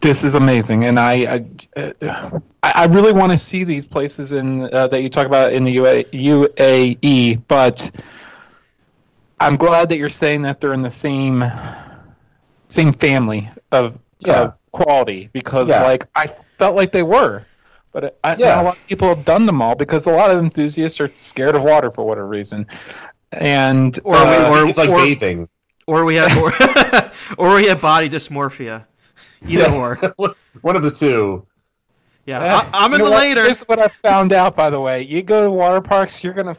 this 0.00 0.22
is 0.24 0.34
amazing, 0.34 0.84
and 0.84 0.98
I 0.98 1.12
I, 1.76 1.80
uh, 1.80 2.40
I 2.62 2.72
I 2.74 2.84
really 2.86 3.12
want 3.12 3.32
to 3.32 3.38
see 3.38 3.64
these 3.64 3.86
places 3.86 4.32
in 4.32 4.72
uh, 4.72 4.88
that 4.88 5.02
you 5.02 5.08
talk 5.08 5.26
about 5.26 5.52
in 5.52 5.64
the 5.64 5.72
UA, 5.72 6.04
UAE, 6.04 7.42
but 7.48 7.90
I'm 9.40 9.56
glad 9.56 9.88
that 9.90 9.98
you're 9.98 10.08
saying 10.08 10.42
that 10.42 10.60
they're 10.60 10.72
in 10.74 10.82
the 10.82 10.90
same 10.90 11.44
same 12.68 12.92
family 12.92 13.48
of 13.72 13.98
Yeah. 14.20 14.32
uh, 14.32 14.52
quality 14.72 15.30
because 15.32 15.68
Yeah. 15.68 15.82
like 15.82 16.06
I 16.14 16.28
felt 16.58 16.76
like 16.76 16.92
they 16.92 17.02
were, 17.02 17.44
but 17.92 18.18
I, 18.22 18.36
Yeah. 18.36 18.56
not 18.56 18.58
a 18.58 18.62
lot 18.62 18.76
of 18.76 18.86
people 18.86 19.08
have 19.08 19.24
done 19.24 19.46
them 19.46 19.62
all 19.62 19.74
because 19.74 20.06
a 20.06 20.10
lot 20.12 20.30
of 20.30 20.38
enthusiasts 20.38 21.00
are 21.00 21.10
scared 21.18 21.54
of 21.56 21.62
water 21.62 21.90
for 21.90 22.04
whatever 22.04 22.26
reason, 22.28 22.66
and 23.32 23.98
Or 24.04 24.16
uh, 24.16 24.50
we- 24.52 24.60
or- 24.62 24.66
it's 24.68 24.78
like 24.78 24.90
or- 24.90 24.96
bathing. 24.98 25.48
Or 25.86 26.04
we 26.04 26.16
have, 26.16 26.36
or, 26.36 26.52
or 27.38 27.54
we 27.54 27.64
have 27.68 27.80
body 27.80 28.10
dysmorphia. 28.10 28.84
Either 29.46 29.70
or. 29.72 29.96
One 30.60 30.76
of 30.76 30.82
the 30.82 30.90
two. 30.90 31.46
Yeah, 32.26 32.44
Yeah. 32.44 32.70
I, 32.72 32.84
I'm 32.84 32.92
in 32.94 32.98
the 33.02 33.10
what? 33.10 33.18
later. 33.20 33.42
This 33.42 33.60
is 33.60 33.68
what 33.68 33.78
I 33.78 33.88
found 33.88 34.32
out, 34.32 34.54
by 34.56 34.70
the 34.70 34.80
way. 34.80 35.02
You 35.02 35.22
go 35.22 35.44
to 35.44 35.50
water 35.50 35.80
parks, 35.80 36.22
you're 36.22 36.34
gonna, 36.34 36.56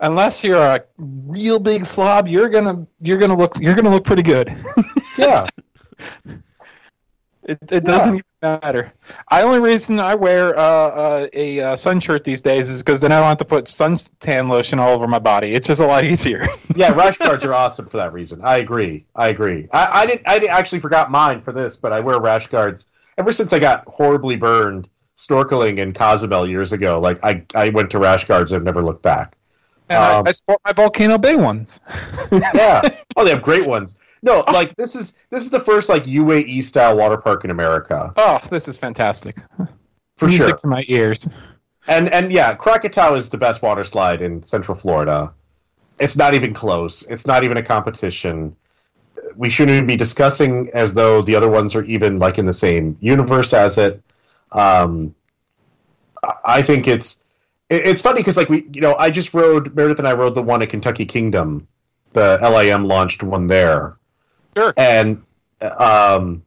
unless 0.00 0.42
you're 0.42 0.62
a 0.62 0.84
real 0.96 1.58
big 1.58 1.84
slob, 1.84 2.28
you're 2.28 2.48
gonna 2.48 2.86
you're 3.00 3.18
gonna 3.18 3.36
look 3.36 3.58
you're 3.60 3.74
gonna 3.74 3.90
look 3.90 4.04
pretty 4.04 4.22
good. 4.22 4.54
Yeah. 5.18 5.46
It, 7.44 7.58
it 7.70 7.84
doesn't 7.84 8.16
even 8.16 8.24
matter. 8.62 8.92
I 9.28 9.42
only 9.42 9.58
reason 9.60 10.00
I 10.00 10.14
wear 10.14 10.58
uh, 10.58 10.62
uh, 10.62 11.26
a 11.32 11.60
uh, 11.60 11.76
sun 11.76 12.00
shirt 12.00 12.24
these 12.24 12.40
days 12.40 12.70
is 12.70 12.82
because 12.82 13.00
then 13.00 13.12
I 13.12 13.18
don't 13.20 13.28
have 13.28 13.38
to 13.38 13.44
put 13.44 13.66
suntan 13.66 14.48
lotion 14.48 14.78
all 14.78 14.92
over 14.94 15.06
my 15.06 15.18
body. 15.18 15.54
It's 15.54 15.68
just 15.68 15.80
a 15.80 15.86
lot 15.86 16.04
easier. 16.12 16.46
yeah, 16.74 16.92
rash 16.92 17.16
guards 17.18 17.44
are 17.44 17.54
awesome 17.54 17.86
for 17.88 17.96
that 17.98 18.12
reason. 18.12 18.40
I 18.42 18.58
agree. 18.58 19.04
I 19.14 19.28
agree. 19.28 19.68
I, 19.72 20.02
I 20.02 20.06
didn't. 20.06 20.26
I 20.28 20.36
actually 20.46 20.80
forgot 20.80 21.10
mine 21.10 21.40
for 21.40 21.52
this, 21.52 21.76
but 21.76 21.92
I 21.92 22.00
wear 22.00 22.20
rash 22.20 22.46
guards 22.46 22.88
ever 23.18 23.32
since 23.32 23.52
I 23.52 23.58
got 23.58 23.86
horribly 23.86 24.36
burned 24.36 24.88
snorkeling 25.16 25.78
in 25.78 25.92
Cozumel 25.92 26.48
years 26.48 26.72
ago. 26.72 27.00
Like 27.00 27.18
I, 27.22 27.42
I 27.54 27.70
went 27.70 27.90
to 27.90 27.98
rash 27.98 28.26
guards 28.26 28.52
and 28.52 28.60
I've 28.60 28.64
never 28.64 28.82
looked 28.82 29.02
back. 29.02 29.34
And 29.88 29.98
Um, 29.98 30.26
I, 30.26 30.30
I 30.30 30.32
sport 30.32 30.60
my 30.64 30.72
Volcano 30.72 31.18
Bay 31.18 31.36
ones. 31.36 31.80
Yeah. 32.32 32.82
oh, 33.16 33.24
they 33.24 33.30
have 33.30 33.42
great 33.42 33.66
ones. 33.66 33.98
No, 34.26 34.44
like 34.52 34.74
this 34.76 34.94
is 34.96 35.14
this 35.30 35.42
is 35.44 35.50
the 35.50 35.60
first 35.60 35.88
like 35.88 36.04
UAE 36.04 36.62
style 36.64 36.96
water 36.96 37.16
park 37.16 37.44
in 37.44 37.50
America 37.50 38.12
Oh, 38.16 38.38
this 38.50 38.66
is 38.68 38.76
fantastic. 38.76 39.36
for 40.18 40.26
Music 40.26 40.48
sure. 40.48 40.56
to 40.58 40.66
my 40.66 40.84
ears. 40.88 41.28
And 41.86 42.08
and 42.10 42.32
yeah, 42.32 42.52
Krakatoa 42.54 43.16
is 43.16 43.28
the 43.30 43.38
best 43.38 43.62
water 43.62 43.84
slide 43.84 44.20
in 44.22 44.42
Central 44.42 44.76
Florida. 44.76 45.32
It's 46.00 46.16
not 46.16 46.34
even 46.34 46.52
close. 46.52 47.04
It's 47.04 47.26
not 47.26 47.44
even 47.44 47.56
a 47.56 47.62
competition. 47.62 48.56
We 49.36 49.48
shouldn't 49.48 49.76
even 49.76 49.86
be 49.86 49.96
discussing 49.96 50.70
as 50.74 50.92
though 50.92 51.22
the 51.22 51.36
other 51.36 51.48
ones 51.48 51.74
are 51.76 51.84
even 51.84 52.18
like 52.18 52.38
in 52.38 52.44
the 52.44 52.52
same 52.52 52.96
universe 53.00 53.54
as 53.54 53.78
it. 53.78 54.02
Um, 54.52 55.14
I- 56.22 56.34
I 56.58 56.62
think 56.62 56.88
it's 56.88 57.22
it's 57.70 58.02
funny 58.02 58.20
because 58.20 58.36
like 58.36 58.48
we 58.48 58.66
you 58.72 58.80
know 58.80 58.94
I 58.96 59.10
just 59.10 59.32
rode 59.34 59.74
Meredith 59.76 59.98
and 60.00 60.08
I 60.08 60.12
rode 60.14 60.34
the 60.34 60.42
one 60.42 60.62
at 60.62 60.68
Kentucky 60.70 61.04
Kingdom, 61.04 61.68
the 62.12 62.38
LIM 62.42 62.86
launched 62.88 63.22
one 63.22 63.46
there, 63.46 63.96
Sure. 64.56 64.72
and 64.76 65.22
um, 65.60 66.42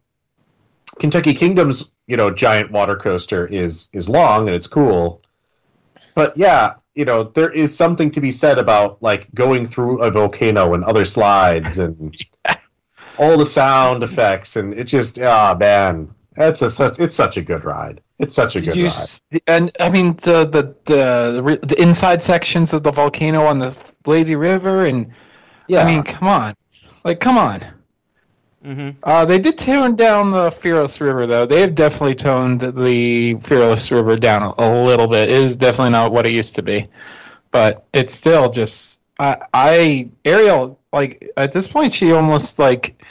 Kentucky 1.00 1.34
Kingdom's 1.34 1.86
you 2.08 2.18
know 2.18 2.32
giant 2.32 2.72
water 2.72 2.96
coaster 2.96 3.46
is 3.46 3.90
is 3.94 4.10
long 4.10 4.48
and 4.48 4.56
it's 4.56 4.68
cool, 4.68 5.22
but 6.16 6.36
yeah, 6.36 6.76
you 6.96 7.06
know 7.06 7.24
there 7.24 7.52
is 7.52 7.76
something 7.76 8.12
to 8.12 8.22
be 8.22 8.32
said 8.32 8.58
about 8.58 9.02
like 9.02 9.28
going 9.34 9.66
through 9.66 10.02
a 10.02 10.12
volcano 10.12 10.74
and 10.74 10.84
other 10.84 11.06
slides 11.06 11.78
and 11.78 12.16
all 13.18 13.38
the 13.38 13.46
sound 13.46 14.04
effects 14.04 14.56
and 14.56 14.74
it 14.74 14.86
just 14.86 15.20
ah 15.20 15.56
man, 15.60 16.14
that's 16.36 16.62
a 16.62 16.70
such 16.70 17.00
it's 17.00 17.16
such 17.16 17.38
a 17.38 17.42
good 17.42 17.64
ride. 17.64 18.02
It's 18.18 18.36
such 18.36 18.56
a 18.56 18.62
good 18.62 18.76
you 18.76 18.88
ride. 18.88 19.42
and 19.48 19.72
I 19.80 19.90
mean 19.90 20.16
the 20.18 20.46
the 20.46 20.76
the 20.86 21.42
the, 21.42 21.68
the 21.68 21.82
inside 21.82 22.22
sections 22.22 22.74
of 22.74 22.84
the 22.84 22.92
volcano 22.92 23.46
on 23.46 23.60
the 23.60 23.76
lazy 24.06 24.36
river 24.36 24.86
and 24.86 25.14
Yeah, 25.68 25.84
I 25.84 25.86
mean 25.86 26.04
come 26.04 26.28
on, 26.28 26.56
like 27.04 27.20
come 27.20 27.38
on. 27.38 27.79
Hmm 28.64 28.90
Uh, 29.04 29.26
they 29.26 29.40
did 29.40 29.58
tone 29.58 29.96
down 29.96 30.32
the 30.32 30.52
Fearless 30.52 31.00
River 31.00 31.28
though. 31.28 31.46
They 31.46 31.62
have 31.62 31.76
definitely 31.76 32.16
toned 32.16 32.62
the 32.62 33.36
Fearless 33.36 33.92
River 33.92 34.18
down 34.18 34.44
a, 34.44 34.54
a 34.58 34.86
little 34.86 35.08
bit. 35.08 35.30
It 35.30 35.42
is 35.42 35.58
definitely 35.58 35.92
not 35.92 36.12
what 36.12 36.26
it 36.26 36.34
used 36.34 36.56
to 36.56 36.62
be, 36.62 36.88
but 37.52 37.86
it's 37.94 38.14
still 38.14 38.52
just 38.52 39.00
I, 39.20 39.38
I 39.54 40.12
Ariel 40.26 40.80
like 40.92 41.30
at 41.38 41.52
this 41.52 41.68
point 41.68 41.94
she 41.94 42.12
almost 42.12 42.60
like 42.60 43.02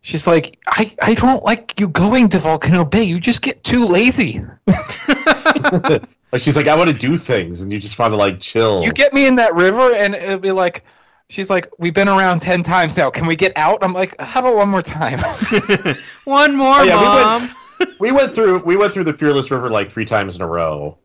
she's 0.00 0.26
like 0.26 0.58
I 0.66 0.94
I 1.02 1.14
don't 1.14 1.44
like 1.44 1.78
you 1.78 1.88
going 1.88 2.28
to 2.30 2.38
Volcano 2.38 2.84
Bay. 2.84 3.02
You 3.02 3.20
just 3.20 3.42
get 3.42 3.62
too 3.64 3.86
lazy. 3.86 4.44
like 4.66 6.40
she's 6.40 6.56
like 6.56 6.68
I 6.68 6.76
want 6.76 6.90
to 6.90 6.96
do 6.96 7.16
things 7.16 7.62
and 7.62 7.72
you 7.72 7.78
just 7.78 7.98
want 7.98 8.12
to 8.12 8.16
like 8.16 8.40
chill. 8.40 8.82
You 8.82 8.92
get 8.92 9.12
me 9.12 9.26
in 9.26 9.36
that 9.36 9.54
river, 9.54 9.94
and 9.94 10.14
it'll 10.14 10.38
be 10.38 10.52
like, 10.52 10.84
she's 11.30 11.48
like, 11.48 11.70
we've 11.78 11.94
been 11.94 12.08
around 12.08 12.40
ten 12.40 12.62
times 12.62 12.96
now. 12.96 13.10
Can 13.10 13.26
we 13.26 13.36
get 13.36 13.52
out? 13.56 13.78
I'm 13.82 13.94
like, 13.94 14.20
how 14.20 14.40
about 14.40 14.56
one 14.56 14.68
more 14.68 14.82
time? 14.82 15.18
One 16.24 16.54
more, 16.56 16.80
Oh, 16.80 16.82
yeah, 16.82 17.00
we 17.00 17.06
mom. 17.06 17.50
we 18.00 18.12
went 18.12 18.34
through 18.34 18.62
we 18.64 18.76
went 18.76 18.92
through 18.92 19.04
the 19.04 19.12
Fearless 19.14 19.50
River 19.50 19.70
like 19.70 19.90
three 19.90 20.04
times 20.04 20.36
in 20.36 20.42
a 20.42 20.46
row. 20.46 20.98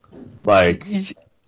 Like 0.44 0.86
You 0.86 1.04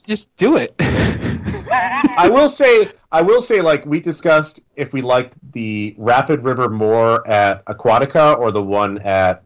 just 0.06 0.34
do 0.38 0.56
it. 0.56 0.74
I 0.80 2.30
will 2.32 2.50
say, 2.50 2.90
I 3.12 3.22
will 3.22 3.42
say, 3.42 3.62
like 3.62 3.86
we 3.86 4.00
discussed, 4.00 4.62
if 4.76 4.94
we 4.94 5.02
liked 5.02 5.36
the 5.52 5.94
Rapid 5.98 6.44
River 6.44 6.70
more 6.70 7.28
at 7.28 7.64
Aquatica 7.66 8.38
or 8.40 8.52
the 8.52 8.64
one 8.64 9.00
at 9.00 9.44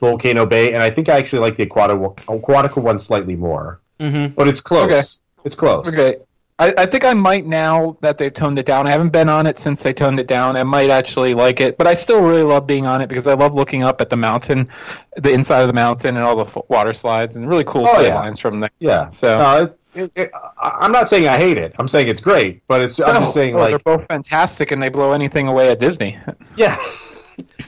Volcano 0.00 0.46
Bay, 0.46 0.72
and 0.72 0.82
I 0.82 0.90
think 0.90 1.08
I 1.08 1.18
actually 1.18 1.40
like 1.40 1.56
the 1.56 1.66
Aquatica, 1.66 2.14
Aquatica 2.24 2.82
one 2.82 2.98
slightly 2.98 3.36
more, 3.36 3.80
hmm 4.00 4.28
but 4.28 4.48
it's 4.48 4.60
close. 4.60 4.90
Okay. 4.90 5.02
It's 5.44 5.54
close. 5.54 5.86
okay. 5.88 6.18
I, 6.60 6.74
I 6.76 6.86
think 6.86 7.04
I 7.04 7.14
might 7.14 7.46
now 7.46 7.96
that 8.02 8.18
they've 8.18 8.32
toned 8.32 8.58
it 8.58 8.66
down. 8.66 8.86
I 8.86 8.90
haven't 8.90 9.08
been 9.10 9.28
on 9.30 9.46
it 9.46 9.58
since 9.58 9.82
they 9.82 9.92
toned 9.94 10.20
it 10.20 10.26
down. 10.26 10.56
I 10.56 10.62
might 10.62 10.90
actually 10.90 11.32
like 11.32 11.60
it, 11.60 11.78
but 11.78 11.86
I 11.86 11.94
still 11.94 12.20
really 12.22 12.42
love 12.42 12.66
being 12.66 12.86
on 12.86 13.00
it 13.00 13.08
because 13.08 13.26
I 13.26 13.32
love 13.34 13.54
looking 13.54 13.82
up 13.82 14.00
at 14.00 14.10
the 14.10 14.16
mountain, 14.16 14.68
the 15.16 15.30
inside 15.32 15.60
of 15.62 15.66
the 15.68 15.72
mountain, 15.72 16.16
and 16.16 16.24
all 16.24 16.36
the 16.36 16.44
f- 16.44 16.58
water 16.68 16.92
slides 16.92 17.36
and 17.36 17.48
really 17.48 17.64
cool 17.64 17.86
Oh, 17.88 17.94
sight 17.94 18.06
yeah. 18.08 18.14
lines 18.14 18.38
from 18.38 18.60
there. 18.60 18.70
Yeah. 18.78 19.08
So- 19.10 19.38
No, 19.38 19.74
it, 20.04 20.12
it, 20.14 20.30
I'm 20.62 20.92
not 20.92 21.08
saying 21.08 21.26
I 21.26 21.36
hate 21.38 21.56
it. 21.58 21.74
I'm 21.78 21.88
saying 21.88 22.08
it's 22.08 22.20
great, 22.20 22.62
but 22.68 22.80
it's. 22.80 23.00
I'm 23.00 23.22
just 23.22 23.34
saying 23.34 23.56
oh, 23.56 23.66
they're 23.66 23.78
both 23.80 24.06
fantastic, 24.06 24.70
and 24.70 24.80
they 24.82 24.88
blow 24.90 25.12
anything 25.12 25.48
away 25.48 25.70
at 25.70 25.80
Disney. 25.80 26.16
Yeah. 26.56 26.76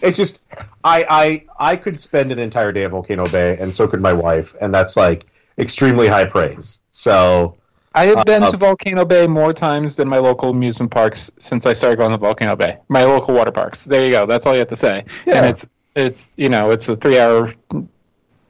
It's 0.02 0.16
just 0.19 0.40
I 0.85 1.06
I 1.09 1.44
I 1.73 1.77
could 1.77 1.98
spend 1.98 2.31
an 2.31 2.39
entire 2.39 2.73
day 2.73 2.85
at 2.85 2.90
Volcano 2.90 3.24
Bay 3.27 3.56
and 3.59 3.74
so 3.74 3.89
could 3.89 4.02
my 4.02 4.12
wife 4.12 4.55
and 4.60 4.74
that's 4.74 4.97
like 4.98 5.24
extremely 5.59 6.09
high 6.09 6.27
praise. 6.27 6.81
So 6.90 7.56
I 7.94 8.06
have 8.06 8.24
been 8.24 8.43
Uh, 8.43 8.51
to 8.51 8.56
Volcano 8.56 9.05
Bay 9.05 9.27
more 9.27 9.52
times 9.52 9.97
than 9.97 10.09
my 10.09 10.19
local 10.19 10.51
amusement 10.51 10.90
parks 10.90 11.31
since 11.39 11.66
I 11.66 11.73
started 11.73 11.97
going 11.98 12.10
to 12.10 12.16
Volcano 12.19 12.56
Bay. 12.56 12.78
My 12.89 13.05
local 13.05 13.35
water 13.35 13.52
parks. 13.52 13.85
There 13.85 14.05
you 14.05 14.10
go. 14.10 14.27
That's 14.27 14.47
all 14.47 14.52
you 14.55 14.60
have 14.60 14.69
to 14.69 14.77
say. 14.77 15.05
Yeah. 15.27 15.36
And 15.36 15.47
it's 15.47 15.66
it's 15.94 16.31
you 16.36 16.48
know 16.48 16.70
it's 16.70 16.89
a 16.89 16.97
three 16.97 17.19
hour 17.19 17.55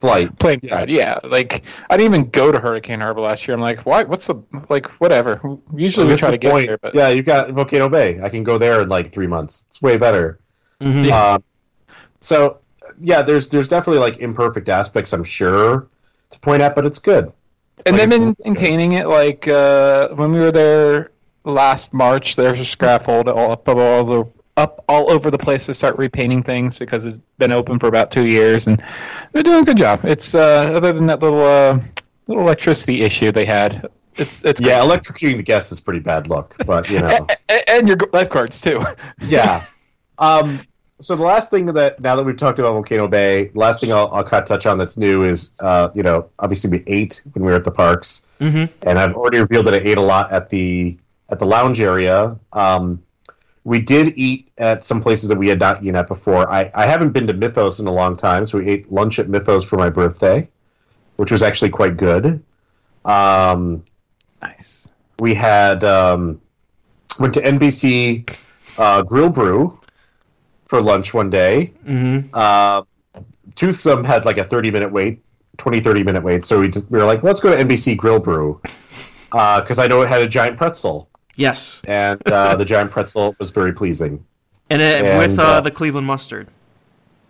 flight. 0.01 0.39
plane 0.39 0.61
ride. 0.71 0.91
Yeah, 0.91 1.19
like 1.25 1.63
I 1.91 1.97
didn't 1.97 2.15
even 2.15 2.31
go 2.31 2.53
to 2.53 2.59
Hurricane 2.61 3.01
Harbor 3.01 3.21
last 3.21 3.47
year. 3.47 3.55
I'm 3.55 3.61
like, 3.61 3.85
why? 3.87 4.05
What's 4.05 4.27
the 4.27 4.37
like? 4.69 4.87
Whatever. 5.01 5.41
Usually 5.75 6.07
we 6.07 6.17
try 6.17 6.31
the 6.31 6.39
to 6.39 6.39
get 6.39 6.63
there, 6.67 6.79
but 6.79 6.95
Yeah, 6.95 7.09
you've 7.09 7.27
got 7.27 7.51
Volcano 7.51 7.89
Bay. 7.89 8.21
I 8.23 8.29
can 8.29 8.45
go 8.45 8.59
there 8.59 8.83
in 8.83 8.89
like 8.89 9.13
three 9.13 9.27
months. 9.27 9.65
It's 9.71 9.83
way 9.83 9.97
better. 9.97 10.39
hmm 10.81 11.11
Um, 11.11 11.43
so 12.21 12.59
yeah, 13.01 13.23
there's 13.23 13.49
there's 13.49 13.69
definitely 13.69 14.01
like 14.01 14.19
imperfect 14.19 14.69
aspects 14.69 15.13
I'm 15.13 15.25
sure 15.25 15.89
to 16.31 16.39
point 16.41 16.63
out, 16.63 16.75
but 16.75 16.87
it's 16.87 16.99
good. 16.99 17.33
And 17.87 17.97
like 17.97 18.09
they've 18.09 18.21
been 18.21 18.37
maintaining 18.45 18.93
it. 18.93 19.07
Like 19.09 19.47
uh, 19.49 20.09
when 20.11 20.33
we 20.33 20.41
were 20.41 20.51
there 20.53 21.11
last 21.45 21.93
March, 21.93 22.37
there's 22.37 22.61
a 22.61 22.65
scaffold 22.65 23.29
all 23.29 23.53
up 23.53 23.69
all 23.69 23.79
over 23.79 24.29
up 24.57 24.85
all 24.89 25.11
over 25.11 25.31
the 25.31 25.39
place 25.39 25.67
to 25.67 25.75
start 25.75 25.97
repainting 25.97 26.43
things 26.43 26.79
because 26.79 27.07
it's 27.07 27.19
been 27.39 27.53
open 27.53 27.79
for 27.79 27.87
about 27.87 28.11
two 28.11 28.27
years, 28.27 28.67
and 28.67 28.83
they're 29.33 29.43
doing 29.43 29.63
a 29.63 29.65
good 29.65 29.77
job. 29.79 30.05
It's 30.05 30.35
uh, 30.35 30.73
other 30.75 30.93
than 30.93 31.07
that 31.07 31.21
little 31.21 31.43
uh, 31.43 31.81
little 32.27 32.43
electricity 32.43 33.03
issue 33.03 33.33
they 33.33 33.45
had. 33.47 33.89
It's 34.17 34.45
it's 34.45 34.61
Yeah, 34.61 34.81
electrocuting 34.81 35.39
the 35.39 35.43
guests 35.43 35.73
is 35.73 35.81
pretty 35.81 36.01
bad 36.01 36.29
look, 36.29 36.55
but 36.67 36.89
you 36.91 36.99
know. 37.01 37.27
and, 37.49 37.65
and 37.69 37.89
your 37.89 37.97
lifeguards 38.13 38.61
too. 38.61 38.85
yeah. 39.21 39.65
Um, 40.19 40.61
so 41.03 41.17
the 41.17 41.23
last 41.23 41.51
thing 41.51 41.67
that 41.67 42.01
now 42.01 42.17
that 42.17 42.25
we've 42.25 42.37
talked 42.37 42.59
about 42.59 42.73
Volcano 42.73 43.09
Bay, 43.09 43.49
the 43.49 43.59
last 43.59 43.81
thing 43.81 43.93
I'll, 43.93 44.09
I'll 44.13 44.25
kind 44.25 44.43
of 44.43 44.49
touch 44.49 44.67
on 44.67 44.79
that's 44.79 44.97
new 44.97 45.25
is, 45.25 45.51
uh, 45.61 45.91
you 45.95 46.03
know, 46.03 46.29
obviously 46.39 46.71
we 46.71 46.83
ate 46.87 47.21
when 47.33 47.45
we 47.45 47.51
were 47.51 47.57
at 47.57 47.65
the 47.65 47.71
parks, 47.71 48.25
hmm 48.39 48.65
and 48.83 48.99
I've 48.99 49.15
already 49.15 49.39
revealed 49.39 49.67
that 49.67 49.75
I 49.75 49.79
ate 49.79 49.99
a 49.99 50.03
lot 50.03 50.33
at 50.33 50.49
the 50.49 50.97
at 51.29 51.39
the 51.39 51.47
lounge 51.47 51.81
area. 51.81 52.37
Um, 52.53 53.03
we 53.65 53.79
did 53.79 54.15
eat 54.17 54.51
at 54.59 54.85
some 54.85 55.01
places 55.01 55.29
that 55.29 55.37
we 55.39 55.47
had 55.47 55.61
not 55.61 55.83
eaten 55.83 55.95
at 55.95 56.09
before. 56.09 56.51
I, 56.51 56.71
I 56.75 56.87
haven't 56.87 57.11
been 57.11 57.27
to 57.29 57.33
Mythos 57.33 57.79
in 57.79 57.87
a 57.87 57.93
long 57.93 58.17
time, 58.17 58.45
so 58.45 58.59
we 58.59 58.69
ate 58.69 58.91
lunch 58.93 59.19
at 59.19 59.29
Mythos 59.29 59.65
for 59.65 59.77
my 59.77 59.89
birthday, 59.89 60.49
which 61.17 61.31
was 61.31 61.43
actually 61.43 61.71
quite 61.71 61.97
good. 61.97 62.43
Um, 63.05 63.85
Nice. 64.43 64.89
we 65.21 65.35
had 65.35 65.85
um, 65.85 66.41
went 67.21 67.35
to 67.35 67.41
NBC 67.41 68.37
uh, 68.79 69.03
Grill 69.03 69.29
Brew 69.29 69.79
for 70.73 70.81
lunch 70.81 71.13
one 71.13 71.29
day. 71.29 71.67
hmm 71.85 72.21
Uh, 72.33 72.81
Toothsome 73.57 74.05
had 74.05 74.25
like 74.25 74.39
a 74.39 74.45
30 74.45 74.71
minute 74.71 74.91
wait, 74.91 75.23
20, 75.59 75.83
30 75.83 76.03
minute 76.03 76.23
wait. 76.23 76.47
So 76.47 76.61
we, 76.61 76.71
just, 76.71 76.91
we 76.91 76.99
were 76.99 77.05
like, 77.05 77.23
let's 77.23 77.41
go 77.41 77.55
to 77.55 77.63
NBC 77.63 77.95
Grill 77.95 78.19
Brew 78.19 78.59
because 79.31 79.79
I 79.79 79.87
know 79.87 80.01
it 80.01 80.09
had 80.09 80.23
a 80.23 80.27
giant 80.27 80.57
pretzel. 80.57 81.11
Yes, 81.37 81.83
And 81.85 82.27
uh, 82.27 82.57
the 82.61 82.65
giant 82.65 82.91
pretzel 82.91 83.37
was 83.39 83.51
very 83.51 83.75
pleasing. 83.75 84.25
and, 84.71 84.81
it, 84.81 85.05
And, 85.05 85.19
with 85.19 85.39
uh, 85.39 85.43
uh, 85.43 85.61
the 85.61 85.71
Cleveland 85.71 86.07
mustard. 86.07 86.49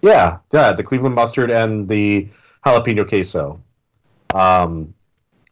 Yeah, 0.03 0.39
yeah, 0.53 0.73
the 0.73 0.85
Cleveland 0.85 1.17
mustard 1.17 1.51
and 1.51 1.89
the 1.89 2.29
jalapeno 2.65 3.09
queso. 3.09 3.61
Um, 4.33 4.95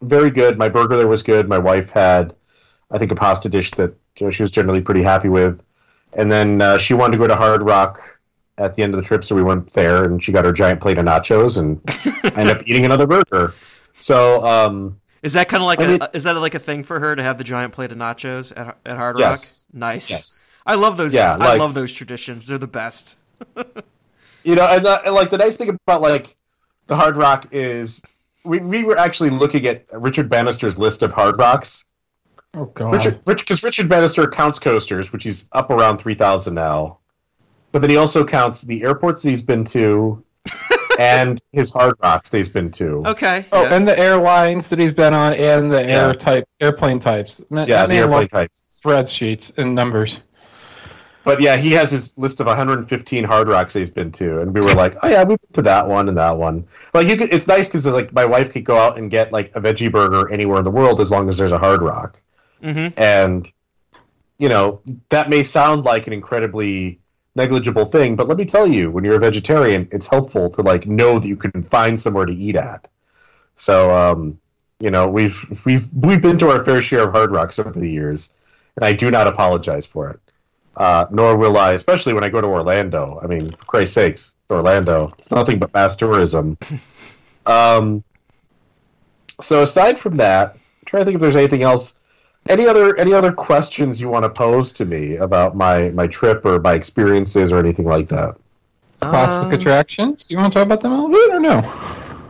very 0.01 0.31
good. 0.31 0.59
My 0.59 0.69
burger 0.69 0.97
there 0.97 1.09
was 1.09 1.25
good. 1.25 1.49
My 1.49 1.59
wife 1.59 1.91
had, 1.91 2.37
I 2.93 2.99
think, 2.99 3.11
a 3.11 3.17
pasta 3.17 3.49
dish 3.49 3.73
that 3.73 3.93
you 4.19 4.27
know, 4.27 4.31
she 4.31 4.45
was 4.45 4.53
generally 4.53 4.81
pretty 4.81 5.03
happy 5.03 5.29
with. 5.29 5.61
And 6.15 6.31
then 6.31 6.61
uh, 6.61 6.79
she 6.79 6.95
wanted 6.95 7.13
to 7.13 7.19
go 7.19 7.27
to 7.29 7.37
Hard 7.37 7.63
Rock 7.63 8.19
at 8.59 8.75
the 8.75 8.83
end 8.83 8.95
of 8.95 9.01
the 9.01 9.07
trip, 9.07 9.25
so 9.25 9.35
we 9.35 9.43
went 9.43 9.73
there, 9.73 10.05
and 10.05 10.23
she 10.23 10.33
got 10.33 10.45
her 10.45 10.53
giant 10.53 10.81
plate 10.81 10.99
of 10.99 11.05
nachos, 11.07 11.57
and 11.59 11.81
I 12.25 12.33
ended 12.41 12.57
up 12.57 12.63
eating 12.67 12.85
another 12.85 13.07
burger. 13.07 13.55
So, 13.97 14.45
um, 14.45 15.01
Is 15.23 15.33
that 15.35 15.49
kind 15.49 15.63
of 15.63 15.67
like 15.67 15.81
I 15.81 15.85
a 15.85 15.89
mean- 15.89 16.01
is 16.13 16.25
that 16.25 16.33
like 16.37 16.55
a 16.55 16.59
thing 16.59 16.83
for 16.83 16.99
her 17.01 17.15
to 17.17 17.23
have 17.23 17.39
the 17.39 17.45
giant 17.45 17.73
plate 17.73 17.93
of 17.93 17.99
nachos 17.99 18.53
at 18.57 18.77
at 18.85 18.97
Hard 18.97 19.19
Yes. 19.19 19.51
Rock? 19.73 19.79
Nice. 19.81 20.11
yes. 20.11 20.47
I 20.67 20.75
love 20.75 20.97
those. 20.97 21.15
Yeah, 21.15 21.33
I 21.33 21.37
like- 21.37 21.59
love 21.59 21.75
those 21.75 21.93
traditions. 21.93 22.47
They're 22.49 22.59
the 22.59 22.67
best. 22.67 23.17
You 24.43 24.55
know, 24.55 24.65
and, 24.67 24.87
uh, 24.87 25.03
and 25.05 25.15
like 25.15 25.29
the 25.29 25.37
nice 25.37 25.59
thing 25.59 25.69
about 25.69 26.01
like 26.01 26.35
the 26.87 26.97
Hard 26.97 27.19
Rock 27.19 27.49
is 27.53 28.01
we, 28.43 28.59
we 28.59 28.85
were 28.85 28.97
actually 28.97 29.29
looking 29.29 29.67
at 29.67 29.85
Richard 29.93 30.31
Bannister's 30.31 30.79
list 30.79 31.03
of 31.03 31.13
Hard 31.13 31.37
Rocks, 31.39 31.85
Oh 32.55 32.65
god. 32.67 32.93
Richard, 32.93 33.21
Rich, 33.27 33.41
because 33.41 33.63
Richard 33.63 33.89
Bannister 33.89 34.27
counts 34.29 34.59
coasters, 34.59 35.13
which 35.13 35.23
he's 35.23 35.49
up 35.53 35.71
around 35.71 35.99
three 35.99 36.15
thousand 36.15 36.55
now, 36.55 36.99
but 37.73 37.81
then 37.81 37.91
he 37.91 37.97
also 37.97 38.25
counts 38.25 38.63
the 38.63 38.83
airports 38.83 39.23
that 39.23 39.31
he's 39.31 39.43
been 39.43 39.65
to, 39.67 40.25
and 40.99 41.41
his 41.53 41.71
hard 41.71 41.95
rocks 42.03 42.31
that 42.31 42.39
he's 42.39 42.49
been 42.49 42.71
to. 42.73 43.03
Okay. 43.07 43.47
Oh, 43.53 43.63
yes. 43.63 43.73
and 43.73 43.87
the 43.87 43.97
airlines 43.99 44.69
that 44.71 44.79
he's 44.81 44.93
been 44.93 45.15
on, 45.15 45.35
and 45.35 45.73
the 45.73 45.81
Yeah. 45.83 46.07
air 46.09 46.15
type 46.15 46.45
airplane 46.61 46.99
types. 46.99 47.41
Man, 47.51 47.69
yeah, 47.69 47.87
the 47.87 47.95
airplane 47.95 48.19
loves 48.21 48.31
types. 48.33 48.55
spreadsheets 48.85 49.57
and 49.57 49.75
numbers. 49.75 50.21
but 51.23 51.41
yeah, 51.41 51.57
he 51.57 51.71
has 51.73 51.91
his 51.93 52.17
list 52.19 52.41
of 52.41 52.47
115 52.47 53.23
hard 53.25 53.47
rocks 53.47 53.75
he's 53.75 53.91
been 53.91 54.11
to, 54.13 54.41
and 54.41 54.53
we 54.53 54.61
were 54.61 54.75
like, 54.75 54.97
oh 55.05 55.09
yeah, 55.09 55.23
we've 55.23 55.39
been 55.41 55.53
to 55.53 55.63
that 55.63 55.87
one 55.87 56.09
and 56.09 56.19
that 56.19 56.37
one. 56.37 56.67
Like 56.95 57.07
you 57.07 57.17
could, 57.17 57.33
it's 57.33 57.47
nice 57.47 57.69
because 57.69 57.87
like 57.87 58.13
my 58.13 58.25
wife 58.25 58.51
could 58.53 58.65
go 58.65 58.77
out 58.77 58.99
and 58.99 59.09
get 59.11 59.31
like 59.33 59.55
a 59.55 59.61
veggie 59.61 59.93
burger 59.93 60.29
anywhere 60.33 60.59
in 60.59 60.65
the 60.65 60.71
world 60.71 60.99
as 61.01 61.13
long 61.13 61.29
as 61.29 61.37
there's 61.39 61.53
a 61.53 61.59
hard 61.59 61.83
rock, 61.83 62.21
Mhm. 62.63 62.93
and 62.97 63.51
you 64.39 64.49
know 64.49 64.81
that 65.09 65.31
may 65.31 65.43
sound 65.43 65.85
like 65.85 66.07
an 66.07 66.13
incredibly 66.13 67.01
negligible 67.35 67.85
thing, 67.85 68.17
but 68.17 68.29
let 68.29 68.37
me 68.37 68.45
tell 68.45 68.67
you, 68.67 68.91
when 68.91 69.05
you're 69.05 69.17
a 69.17 69.21
vegetarian, 69.21 69.89
it's 69.93 70.07
helpful 70.07 70.51
to 70.51 70.63
like 70.63 70.87
know 70.87 71.19
that 71.19 71.29
you 71.29 71.37
can 71.37 71.63
find 71.65 71.99
somewhere 71.99 72.27
to 72.27 72.33
eat 72.33 72.57
at. 72.57 72.89
So, 73.57 73.95
um, 73.95 74.39
you 74.79 74.91
know, 74.91 75.09
we've 75.09 75.63
we've 75.65 75.89
we've 75.93 76.21
been 76.23 76.39
to 76.39 76.51
our 76.51 76.65
fair 76.65 76.83
share 76.83 77.05
of 77.05 77.13
hard 77.13 77.33
rocks 77.33 77.59
over 77.59 77.71
the 77.73 77.89
years, 77.89 78.33
and 78.77 78.85
I 78.85 78.93
do 78.93 79.11
not 79.11 79.27
apologize 79.27 79.87
for 79.87 80.11
it. 80.11 80.21
Uh, 80.77 81.07
nor 81.11 81.37
will 81.37 81.59
I, 81.59 81.73
especially 81.73 82.15
when 82.15 82.25
I 82.25 82.29
go 82.29 82.41
to 82.41 82.47
Orlando. 82.47 83.21
I 83.23 83.27
mean, 83.27 83.51
for 83.51 83.65
Christ's 83.67 83.95
sakes, 83.95 84.35
Orlando. 84.49 85.13
It's 85.19 85.31
nothing 85.31 85.59
but 85.59 85.75
mass 85.75 85.97
tourism. 85.97 86.57
um, 87.47 88.03
so 89.41 89.63
aside 89.63 89.99
from 89.99 90.17
that, 90.19 90.55
I'm 90.55 90.61
trying 90.87 91.01
to 91.03 91.05
think 91.07 91.15
if 91.17 91.21
there's 91.21 91.37
anything 91.37 91.63
else. 91.63 91.97
Any 92.51 92.67
other 92.67 92.97
any 92.99 93.13
other 93.15 93.31
questions 93.33 94.01
you 94.01 94.09
want 94.09 94.25
to 94.25 94.29
pose 94.31 94.73
to 94.75 94.85
me 94.85 95.17
about 95.17 95.57
my 95.57 95.91
my 95.91 96.07
trip 96.09 96.45
or 96.45 96.59
my 96.61 96.75
experiences 96.75 97.53
or 97.53 97.59
anything 97.59 97.87
like 97.87 98.09
that? 98.09 98.37
Classic 99.01 99.47
Um, 99.47 99.53
attractions. 99.53 100.27
You 100.29 100.37
want 100.37 100.53
to 100.53 100.59
talk 100.59 100.67
about 100.67 100.81
them 100.81 100.93
a 100.93 100.97
little 101.07 101.11
bit 101.11 101.31
or 101.37 101.41
no? 101.41 101.61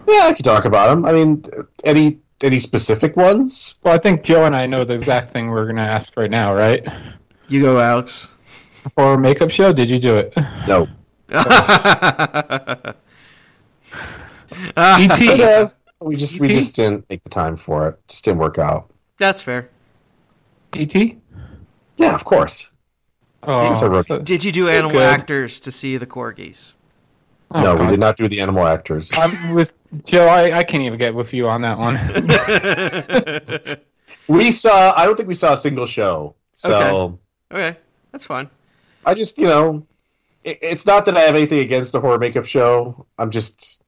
Yeah, 0.07 0.27
I 0.27 0.33
could 0.35 0.45
talk 0.45 0.67
about 0.67 0.91
them. 0.91 1.05
I 1.07 1.13
mean, 1.13 1.45
any 1.85 2.19
any 2.43 2.59
specific 2.59 3.17
ones? 3.17 3.77
Well, 3.83 3.95
I 3.95 3.99
think 3.99 4.23
Joe 4.23 4.45
and 4.45 4.55
I 4.55 4.67
know 4.67 4.85
the 4.85 4.95
exact 4.95 5.33
thing 5.33 5.49
we're 5.49 5.65
going 5.65 5.77
to 5.77 5.83
ask 5.83 6.17
right 6.17 6.31
now, 6.31 6.55
right? 6.55 6.87
You 7.49 7.63
go, 7.63 7.79
Alex. 7.81 8.29
For 8.95 9.15
a 9.15 9.19
makeup 9.19 9.51
show, 9.51 9.73
did 9.73 9.91
you 9.91 9.99
do 9.99 10.17
it? 10.17 10.33
No. 10.67 10.87
E.T. 14.99 15.67
We 16.03 16.17
just 16.17 16.41
we 16.41 16.49
just 16.49 16.77
didn't 16.77 17.09
make 17.11 17.23
the 17.25 17.31
time 17.31 17.57
for 17.57 17.89
it. 17.89 17.99
Just 18.09 18.25
didn't 18.25 18.39
work 18.39 18.59
out. 18.59 18.91
That's 19.19 19.43
fair. 19.43 19.69
E.T.? 20.75 21.19
Yeah, 21.97 22.15
of 22.15 22.25
course. 22.25 22.69
Oh, 23.43 23.75
so 23.75 24.03
so- 24.03 24.19
Did 24.19 24.45
you 24.45 24.53
do 24.53 24.69
animal 24.69 24.93
good. 24.93 25.03
actors 25.03 25.61
to 25.61 25.71
see 25.73 25.97
the 25.97 26.07
corgis? 26.07 26.75
oh, 27.53 27.63
no, 27.63 27.75
we 27.75 27.87
did 27.89 27.99
not 28.01 28.17
do 28.17 28.29
the 28.29 28.41
animal 28.41 28.67
actors. 28.67 29.11
I'm 29.15 29.55
with 29.55 29.73
Joe. 30.05 30.27
I, 30.27 30.59
I 30.59 30.63
can't 30.65 30.83
even 30.85 30.99
get 30.99 31.15
with 31.15 31.33
you 31.33 31.49
on 31.49 31.63
that 31.63 31.79
one. 31.79 33.77
We 34.29 34.53
saw. 34.53 34.93
I 34.97 35.07
don't 35.07 35.17
think 35.17 35.29
we 35.29 35.35
saw 35.35 35.55
a 35.55 35.57
single 35.57 35.87
show. 35.87 36.37
So 36.53 37.19
okay, 37.51 37.77
that's 38.13 38.25
fine. 38.25 38.49
I 39.05 39.15
just, 39.15 39.39
you 39.39 39.47
know, 39.47 39.85
it, 40.45 40.59
it's 40.63 40.87
not 40.87 41.05
that 41.07 41.17
I 41.17 41.23
have 41.23 41.35
anything 41.35 41.59
against 41.59 41.91
the 41.91 42.01
horror 42.01 42.19
makeup 42.19 42.47
show. 42.47 43.07
I'm 43.19 43.33
just, 43.33 43.83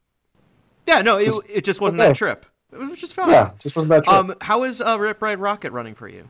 Yeah, 0.89 1.01
no, 1.03 1.19
it, 1.19 1.27
Just- 1.27 1.43
it 1.49 1.65
just 1.65 1.81
wasn't 1.81 2.01
okay. 2.01 2.09
that 2.09 2.17
trip. 2.17 2.47
It 2.73 2.79
was 2.79 2.99
just 2.99 3.15
fine. 3.15 3.31
yeah, 3.31 3.53
just 3.61 3.77
wasn't 3.77 3.91
that 3.91 4.03
true. 4.05 4.13
Um, 4.15 4.35
how 4.41 4.65
is 4.65 4.81
uh, 4.81 4.99
Rip 4.99 5.23
Ride 5.23 5.39
Rockit 5.39 5.71
running 5.71 5.95
for 5.95 6.09
you? 6.09 6.29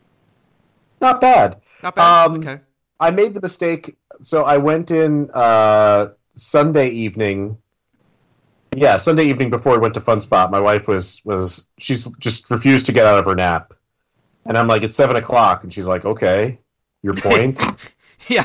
Not 1.03 1.21
bad. 1.21 1.61
Not 1.83 1.97
bad. 1.97 2.27
Um, 2.27 2.37
okay. 2.39 2.61
I 2.99 3.11
made 3.11 3.35
the 3.35 3.41
mistake. 3.41 3.97
So 4.23 4.45
I 4.45 4.57
went 4.57 4.91
in 4.91 5.31
uh, 5.33 6.13
Sunday 6.35 6.89
evening. 6.89 7.59
Yeah, 8.75 8.97
Sunday 8.97 9.25
evening 9.25 9.51
before 9.51 9.73
we 9.73 9.79
went 9.79 9.95
to 9.95 10.01
Fun 10.01 10.21
Spot. 10.21 10.51
My 10.51 10.61
wife 10.61 10.89
was 10.89 11.21
was 11.25 11.67
she's 11.79 12.09
just 12.19 12.49
refused 12.51 12.87
to 12.87 12.93
get 12.93 13.05
out 13.05 13.19
of 13.19 13.27
her 13.27 13.35
nap, 13.35 13.75
and 14.47 14.57
I'm 14.57 14.67
like, 14.67 14.83
it's 14.83 14.97
seven 14.97 15.17
o'clock, 15.17 15.63
and 15.63 15.75
she's 15.75 15.87
like, 15.87 16.05
okay, 16.05 16.59
your 17.03 17.15
point. 17.15 17.61
Yeah. 18.29 18.45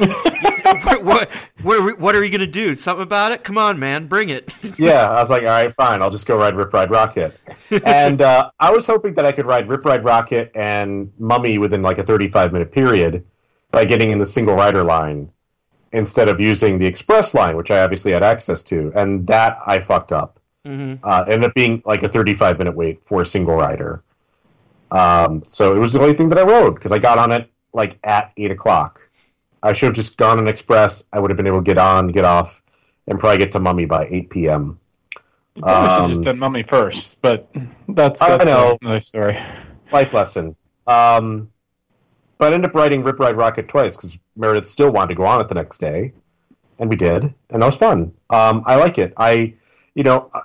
What, 0.84 1.04
what, 1.04 1.30
what, 1.62 1.78
are 1.78 1.82
we, 1.84 1.94
what 1.94 2.16
are 2.16 2.20
we 2.20 2.30
gonna 2.30 2.48
do? 2.48 2.74
Something 2.74 3.04
about 3.04 3.32
it? 3.32 3.44
Come 3.44 3.58
on, 3.58 3.80
man, 3.80 4.08
bring 4.08 4.30
it. 4.30 4.54
yeah, 4.80 5.10
I 5.10 5.20
was 5.20 5.30
like, 5.30 5.44
all 5.44 5.50
right, 5.50 5.74
fine, 5.76 6.02
I'll 6.02 6.10
just 6.10 6.26
go 6.26 6.38
ride 6.38 6.56
Rip 6.56 6.74
Ride 6.74 6.90
Rockit. 6.90 7.34
and 7.86 8.22
uh, 8.22 8.52
I 8.60 8.72
was 8.72 8.86
hoping 8.86 9.14
that 9.16 9.26
I 9.26 9.32
could 9.32 9.46
ride 9.46 9.70
Rip 9.70 9.86
Ride 9.86 10.04
Rockit 10.04 10.52
and 10.56 11.12
Mummy 11.20 11.58
within 11.58 11.82
like 11.82 11.98
a 11.98 12.04
35 12.04 12.54
minute 12.54 12.72
period 12.72 13.26
by 13.72 13.86
getting 13.86 14.12
in 14.12 14.20
the 14.20 14.26
single 14.26 14.56
rider 14.56 14.84
line 14.84 15.30
instead 15.94 16.30
of 16.30 16.40
using 16.40 16.78
the 16.78 16.86
express 16.86 17.34
line, 17.34 17.56
which 17.56 17.72
I 17.72 17.82
obviously 17.82 18.12
had 18.12 18.24
access 18.24 18.62
to. 18.64 18.92
And 18.96 19.26
that 19.28 19.60
I 19.66 19.80
fucked 19.80 20.12
up. 20.12 20.40
hmm 20.66 20.96
Uh, 21.04 21.24
ended 21.28 21.46
up 21.50 21.56
being 21.56 21.82
like 21.86 22.04
a 22.04 22.10
35 22.10 22.58
minute 22.60 22.76
wait 22.76 23.00
for 23.06 23.22
a 23.22 23.26
single 23.26 23.56
rider. 23.56 24.04
Um, 24.92 25.44
so 25.46 25.76
it 25.76 25.80
was 25.80 25.94
the 25.94 26.02
only 26.02 26.14
thing 26.14 26.30
that 26.30 26.38
I 26.38 26.44
rode 26.44 26.76
because 26.76 26.92
I 26.92 27.00
got 27.00 27.18
on 27.18 27.32
it 27.32 27.50
like 27.74 27.98
at 28.04 28.32
8 28.38 28.52
o'clock. 28.52 29.02
I 29.64 29.74
should 29.74 29.88
have 29.88 29.96
just 29.96 30.18
gone 30.18 30.38
on 30.40 30.48
express. 30.48 31.04
I 31.14 31.20
would 31.20 31.32
have 31.32 31.38
been 31.38 31.48
able 31.48 31.60
to 31.60 31.64
get 31.64 31.78
on, 31.78 32.08
get 32.10 32.26
off, 32.26 32.62
and 33.08 33.20
probably 33.20 33.38
get 33.40 33.52
to 33.54 33.60
Mummy 33.60 33.86
by 33.86 34.08
8 34.10 34.30
p.m. 34.30 34.80
You 35.56 35.62
probably 35.64 35.88
should 35.88 35.92
have 35.92 36.02
Um, 36.04 36.10
just 36.12 36.22
done 36.24 36.40
Mummy 36.40 36.64
first, 36.64 37.18
but 37.22 37.50
that's, 37.90 38.22
I 38.22 38.38
that's 38.38 38.46
know. 38.46 38.78
another 38.82 39.00
story. 39.00 39.40
life 39.92 40.14
lesson. 40.14 40.56
Um, 40.86 41.50
but 42.38 42.52
I 42.52 42.56
ended 42.56 42.70
up 42.70 42.76
riding 42.76 43.02
Rip 43.04 43.20
Ride 43.20 43.36
Rockit 43.36 43.68
twice 43.68 43.96
because 43.96 44.18
Meredith 44.36 44.68
still 44.68 44.92
wanted 44.92 45.10
to 45.10 45.16
go 45.16 45.26
on 45.26 45.42
it 45.42 45.48
the 45.50 45.56
next 45.56 45.80
day, 45.80 46.14
and 46.78 46.90
we 46.90 46.96
did, 46.96 47.24
and 47.50 47.62
that 47.62 47.66
was 47.66 47.78
fun. 47.78 48.14
Um, 48.30 48.62
I 48.68 48.76
like 48.76 49.00
it. 49.00 49.14
I, 49.18 49.56
you 49.96 50.04
know, 50.04 50.30
I- 50.34 50.42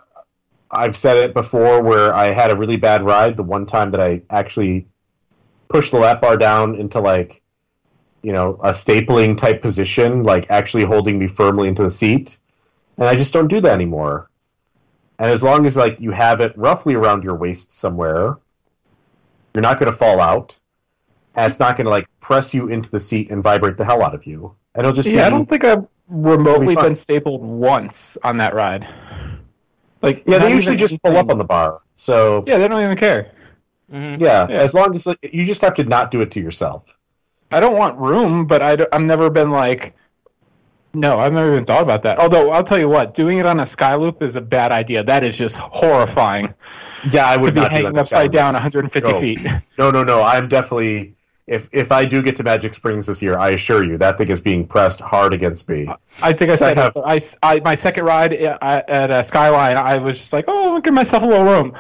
I've 0.74 0.96
said 0.96 1.18
it 1.18 1.34
before 1.34 1.82
where 1.82 2.14
I 2.14 2.28
had 2.28 2.50
a 2.50 2.56
really 2.56 2.78
bad 2.78 3.02
ride. 3.02 3.36
The 3.36 3.42
one 3.42 3.66
time 3.66 3.90
that 3.90 4.00
I 4.00 4.22
actually 4.30 4.86
pushed 5.68 5.90
the 5.92 5.98
lap 5.98 6.22
bar 6.22 6.38
down 6.38 6.76
into 6.76 6.98
like, 6.98 7.41
you 8.22 8.32
know, 8.32 8.54
a 8.62 8.70
stapling 8.70 9.36
type 9.36 9.62
position, 9.62 10.22
like 10.22 10.50
actually 10.50 10.84
holding 10.84 11.18
me 11.18 11.26
firmly 11.26 11.68
into 11.68 11.82
the 11.82 11.90
seat, 11.90 12.38
and 12.98 13.08
I 13.08 13.14
just 13.14 13.32
don't 13.32 13.48
do 13.48 13.60
that 13.60 13.72
anymore. 13.72 14.28
And 15.18 15.30
as 15.30 15.42
long 15.42 15.66
as 15.66 15.76
like 15.76 16.00
you 16.00 16.10
have 16.12 16.40
it 16.40 16.56
roughly 16.56 16.94
around 16.94 17.24
your 17.24 17.36
waist 17.36 17.72
somewhere, 17.72 18.38
you're 19.54 19.62
not 19.62 19.78
going 19.78 19.90
to 19.90 19.96
fall 19.96 20.20
out, 20.20 20.58
and 21.34 21.46
it's 21.46 21.60
not 21.60 21.76
going 21.76 21.84
to 21.84 21.90
like 21.90 22.06
press 22.20 22.54
you 22.54 22.68
into 22.68 22.90
the 22.90 23.00
seat 23.00 23.30
and 23.30 23.42
vibrate 23.42 23.76
the 23.76 23.84
hell 23.84 24.02
out 24.02 24.14
of 24.14 24.26
you. 24.26 24.54
And 24.74 24.86
it'll 24.86 24.94
just 24.94 25.08
Yeah, 25.08 25.26
I 25.26 25.30
don't 25.30 25.46
think 25.46 25.64
I've 25.64 25.86
remotely 26.08 26.74
fun. 26.74 26.84
been 26.84 26.94
stapled 26.94 27.42
once 27.42 28.16
on 28.24 28.38
that 28.38 28.54
ride. 28.54 28.86
Like, 30.00 30.24
yeah, 30.26 30.38
they 30.38 30.52
usually 30.52 30.74
even 30.74 30.86
just 30.86 31.02
pull 31.02 31.16
up 31.16 31.30
on 31.30 31.38
the 31.38 31.44
bar. 31.44 31.80
So 31.94 32.44
Yeah, 32.46 32.58
they 32.58 32.68
don't 32.68 32.82
even 32.82 32.96
care. 32.96 33.32
hmm 33.90 34.16
yeah, 34.18 34.48
Yeah. 34.48 34.62
as 34.62 34.74
long 34.74 34.94
as 34.94 35.06
like, 35.06 35.18
you 35.22 35.44
just 35.44 35.60
have 35.60 35.74
to 35.74 35.84
not 35.84 36.10
do 36.10 36.20
it 36.22 36.30
to 36.32 36.40
yourself. 36.40 36.84
I 37.52 37.60
don't 37.60 37.76
want 37.76 37.98
room, 37.98 38.46
but 38.46 38.62
I 38.62 38.70
have 38.92 39.02
never 39.02 39.30
been 39.30 39.50
like, 39.50 39.94
no, 40.94 41.18
I've 41.20 41.32
never 41.32 41.52
even 41.52 41.64
thought 41.64 41.82
about 41.82 42.02
that. 42.02 42.18
Although 42.18 42.50
I'll 42.50 42.64
tell 42.64 42.78
you 42.78 42.88
what, 42.88 43.14
doing 43.14 43.38
it 43.38 43.46
on 43.46 43.60
a 43.60 43.66
sky 43.66 43.94
loop 43.94 44.22
is 44.22 44.36
a 44.36 44.40
bad 44.40 44.72
idea. 44.72 45.02
That 45.02 45.24
is 45.24 45.38
just 45.38 45.56
horrifying 45.56 46.52
Yeah, 47.10 47.28
I 47.30 47.36
to 47.36 47.40
would 47.42 47.54
be 47.54 47.60
not 47.60 47.70
hanging 47.70 47.96
upside 47.98 48.30
down 48.30 48.52
150 48.54 49.10
No. 49.12 49.20
feet. 49.20 49.40
No, 49.78 49.90
no, 49.90 50.04
no. 50.04 50.22
I'm 50.22 50.48
definitely. 50.48 51.14
If 51.48 51.68
if 51.72 51.90
I 51.90 52.04
do 52.04 52.22
get 52.22 52.36
to 52.36 52.44
Magic 52.44 52.72
Springs 52.72 53.06
this 53.06 53.20
year, 53.20 53.36
I 53.36 53.50
assure 53.50 53.82
you 53.82 53.98
that 53.98 54.16
thing 54.16 54.28
is 54.28 54.40
being 54.40 54.64
pressed 54.66 55.00
hard 55.00 55.34
against 55.34 55.68
me. 55.68 55.88
I 56.22 56.32
think 56.32 56.52
I 56.52 56.54
said 56.54 56.76
have- 56.76 56.96
I, 56.96 57.20
I 57.42 57.58
my 57.60 57.74
second 57.74 58.04
ride 58.04 58.32
at, 58.34 58.88
at 58.88 59.10
uh, 59.10 59.22
Skyline, 59.24 59.76
I 59.76 59.96
was 59.98 60.18
just 60.18 60.32
like, 60.32 60.44
oh, 60.46 60.80
give 60.80 60.94
myself 60.94 61.24
a 61.24 61.26
little 61.26 61.44
room. 61.44 61.74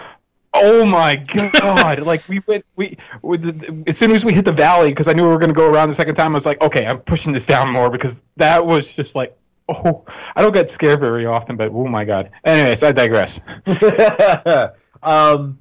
Oh 0.54 0.84
my 0.84 1.16
god! 1.16 2.00
like 2.02 2.28
we 2.28 2.40
went, 2.46 2.64
we 2.76 2.96
with 3.22 3.84
as 3.86 3.96
soon 3.96 4.10
as 4.10 4.24
we 4.24 4.32
hit 4.32 4.44
the 4.44 4.52
valley, 4.52 4.90
because 4.90 5.08
I 5.08 5.12
knew 5.12 5.22
we 5.22 5.28
were 5.28 5.38
going 5.38 5.48
to 5.48 5.54
go 5.54 5.70
around 5.70 5.88
the 5.88 5.94
second 5.94 6.14
time. 6.14 6.32
I 6.32 6.34
was 6.34 6.46
like, 6.46 6.60
okay, 6.60 6.86
I'm 6.86 6.98
pushing 7.00 7.32
this 7.32 7.46
down 7.46 7.70
more 7.70 7.88
because 7.88 8.22
that 8.36 8.64
was 8.64 8.94
just 8.94 9.14
like, 9.14 9.36
oh, 9.68 10.04
I 10.36 10.42
don't 10.42 10.52
get 10.52 10.70
scared 10.70 11.00
very 11.00 11.24
often, 11.24 11.56
but 11.56 11.70
oh 11.72 11.86
my 11.86 12.04
god. 12.04 12.30
Anyways, 12.44 12.82
I 12.82 12.92
digress. 12.92 13.40
um, 15.02 15.58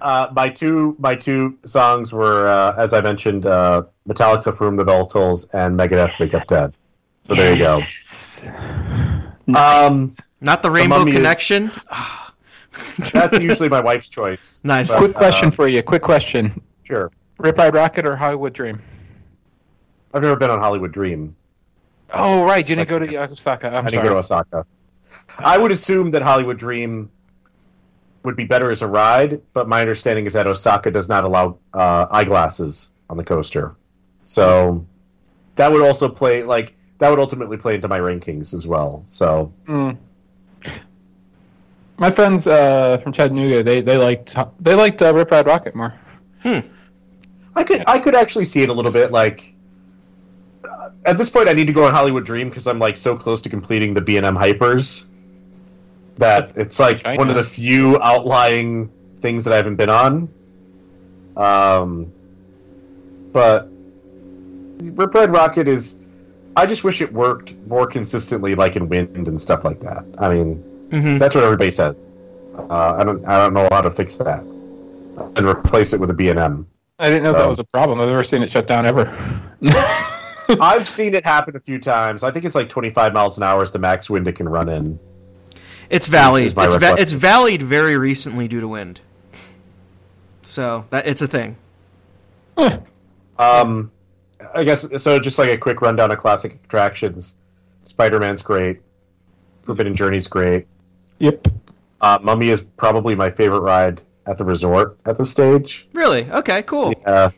uh, 0.00 0.28
my 0.32 0.48
two 0.48 0.96
my 0.98 1.14
two 1.14 1.58
songs 1.66 2.12
were, 2.12 2.48
uh, 2.48 2.74
as 2.78 2.94
I 2.94 3.02
mentioned, 3.02 3.44
uh, 3.44 3.82
Metallica 4.08 4.56
"From 4.56 4.76
the 4.76 4.84
Bell 4.84 5.04
Tolls" 5.04 5.48
and 5.48 5.78
Megadeth 5.78 6.18
"Wake 6.18 6.32
Up 6.32 6.46
Dead." 6.46 6.70
So 6.70 7.34
there 7.34 7.52
you 7.52 7.58
go. 7.58 7.80
Um, 9.54 10.08
Not 10.40 10.62
the 10.62 10.70
Rainbow 10.70 10.98
Mummy 10.98 11.10
is- 11.10 11.16
Connection. 11.16 11.70
that's 13.12 13.40
usually 13.40 13.68
my 13.68 13.80
wife's 13.80 14.08
choice. 14.08 14.60
Nice. 14.64 14.90
But, 14.92 14.98
Quick 14.98 15.14
question 15.14 15.48
uh, 15.48 15.50
for 15.52 15.68
you. 15.68 15.82
Quick 15.82 16.02
question. 16.02 16.60
sure. 16.84 17.10
Rip 17.38 17.58
Ride 17.58 17.72
Rockit 17.74 18.04
or 18.04 18.16
Hollywood 18.16 18.52
Dream? 18.52 18.80
I've 20.12 20.22
never 20.22 20.36
been 20.36 20.50
on 20.50 20.60
Hollywood 20.60 20.92
Dream. 20.92 21.34
Oh 22.12 22.44
right, 22.44 22.68
you 22.68 22.76
didn't 22.76 22.88
go 22.88 22.98
to 23.00 23.24
Osaka. 23.24 23.68
I'm 23.68 23.74
I 23.74 23.80
didn't 23.82 23.92
sorry. 23.94 24.08
go 24.08 24.14
to 24.14 24.18
Osaka. 24.18 24.66
I 25.38 25.58
would 25.58 25.72
assume 25.72 26.10
that 26.12 26.22
Hollywood 26.22 26.58
Dream 26.58 27.10
would 28.22 28.36
be 28.36 28.44
better 28.44 28.70
as 28.70 28.82
a 28.82 28.86
ride, 28.86 29.40
but 29.52 29.68
my 29.68 29.80
understanding 29.80 30.26
is 30.26 30.32
that 30.34 30.46
Osaka 30.46 30.90
does 30.90 31.08
not 31.08 31.24
allow 31.24 31.58
uh, 31.72 32.06
eyeglasses 32.10 32.90
on 33.10 33.16
the 33.16 33.24
coaster. 33.24 33.74
So 34.24 34.86
that 35.56 35.72
would 35.72 35.82
also 35.82 36.08
play 36.08 36.42
like 36.44 36.74
that 36.98 37.10
would 37.10 37.18
ultimately 37.18 37.56
play 37.56 37.74
into 37.74 37.88
my 37.88 37.98
rankings 37.98 38.54
as 38.54 38.66
well. 38.66 39.04
So 39.08 39.52
Mm. 39.66 39.96
My 41.96 42.10
friends 42.10 42.46
uh, 42.46 42.98
from 43.02 43.12
Chattanooga, 43.12 43.62
they 43.62 43.80
they 43.80 43.96
liked 43.96 44.34
they 44.60 44.74
liked 44.74 45.00
uh, 45.02 45.14
Rip 45.14 45.30
Ride 45.30 45.46
Rockit 45.46 45.74
more. 45.74 45.94
Hmm. 46.42 46.60
I 47.54 47.62
could 47.62 47.84
I 47.86 47.98
could 47.98 48.14
actually 48.14 48.44
see 48.46 48.62
it 48.62 48.68
a 48.68 48.72
little 48.72 48.90
bit 48.90 49.12
like 49.12 49.54
uh, 50.68 50.90
at 51.04 51.18
this 51.18 51.30
point, 51.30 51.48
I 51.48 51.52
need 51.52 51.66
to 51.66 51.72
go 51.72 51.84
on 51.84 51.92
Hollywood 51.92 52.24
Dream 52.24 52.48
because 52.48 52.66
I'm 52.66 52.78
like 52.78 52.96
so 52.96 53.16
close 53.16 53.42
to 53.42 53.48
completing 53.48 53.94
the 53.94 54.00
B 54.00 54.16
and 54.16 54.26
M 54.26 54.36
hypers 54.36 55.06
that 56.16 56.52
it's 56.56 56.78
like 56.78 57.06
I 57.06 57.16
one 57.16 57.28
of 57.28 57.36
the 57.36 57.44
few 57.44 58.00
outlying 58.00 58.90
things 59.20 59.44
that 59.44 59.52
I 59.52 59.56
haven't 59.56 59.76
been 59.76 59.90
on. 59.90 60.28
Um, 61.36 62.12
but 63.32 63.68
Rip 64.80 65.14
Ride 65.14 65.30
Rockit 65.30 65.66
is. 65.66 66.00
I 66.56 66.66
just 66.66 66.84
wish 66.84 67.00
it 67.00 67.12
worked 67.12 67.52
more 67.66 67.84
consistently, 67.84 68.54
like 68.54 68.76
in 68.76 68.88
Wind 68.88 69.26
and 69.26 69.40
stuff 69.40 69.64
like 69.64 69.80
that. 69.80 70.04
I 70.18 70.28
mean, 70.28 70.62
hmm 70.90 71.16
that's 71.18 71.34
what 71.34 71.44
everybody 71.44 71.70
says. 71.70 71.96
Uh, 72.56 72.96
I 72.98 73.04
don't. 73.04 73.24
I 73.26 73.38
don't 73.38 73.54
know 73.54 73.68
how 73.70 73.80
to 73.80 73.90
fix 73.90 74.16
that 74.18 74.40
and 74.40 75.46
replace 75.46 75.92
it 75.92 76.00
with 76.00 76.10
a 76.10 76.14
B 76.14 76.28
and 76.28 76.38
M. 76.38 76.66
I 76.98 77.08
didn't 77.08 77.24
know 77.24 77.32
So- 77.32 77.38
that 77.38 77.48
was 77.48 77.58
a 77.58 77.64
problem. 77.64 78.00
I've 78.00 78.08
never 78.08 78.24
seen 78.24 78.42
it 78.42 78.50
shut 78.50 78.66
down 78.66 78.86
ever. 78.86 79.06
I've 80.60 80.86
seen 80.88 81.14
it 81.14 81.24
happen 81.24 81.56
a 81.56 81.60
few 81.60 81.78
times. 81.80 82.22
I 82.22 82.30
think 82.30 82.44
it's 82.44 82.54
like 82.54 82.68
25 82.68 83.12
miles 83.14 83.36
an 83.38 83.42
hour 83.42 83.62
is 83.62 83.70
the 83.70 83.78
max 83.78 84.10
wind 84.10 84.28
it 84.28 84.32
can 84.34 84.46
run 84.48 84.68
in. 84.68 84.98
It's 85.90 86.06
valid. 86.06 86.44
is 86.44 86.54
my 86.54 86.66
It's 86.66 86.76
va- 86.76 86.94
it's 86.98 87.12
valid 87.12 87.62
very 87.62 87.96
recently 87.96 88.46
due 88.46 88.60
to 88.60 88.68
wind. 88.68 89.00
So 90.42 90.84
that 90.90 91.06
it's 91.06 91.22
a 91.22 91.26
thing. 91.26 91.56
Huh. 92.56 92.78
Um, 93.36 93.90
I 94.54 94.62
guess 94.62 94.86
so. 95.02 95.18
Just 95.18 95.40
like 95.40 95.48
a 95.50 95.56
quick 95.58 95.82
rundown 95.82 96.12
of 96.12 96.18
classic 96.20 96.60
attractions. 96.64 97.34
Spider-Man's 97.82 98.42
great. 98.42 98.80
Forbidden 99.64 99.96
Journey's 99.96 100.28
great. 100.28 100.68
Yep. 101.18 101.46
Uh, 102.00 102.18
Mummy 102.22 102.50
is 102.50 102.60
probably 102.76 103.14
my 103.14 103.30
favorite 103.30 103.60
ride 103.60 104.02
at 104.26 104.38
the 104.38 104.44
resort 104.44 104.98
at 105.06 105.16
this 105.18 105.30
stage. 105.30 105.86
Really? 105.92 106.30
Okay, 106.30 106.62
cool. 106.62 106.92
Uh, 107.06 107.30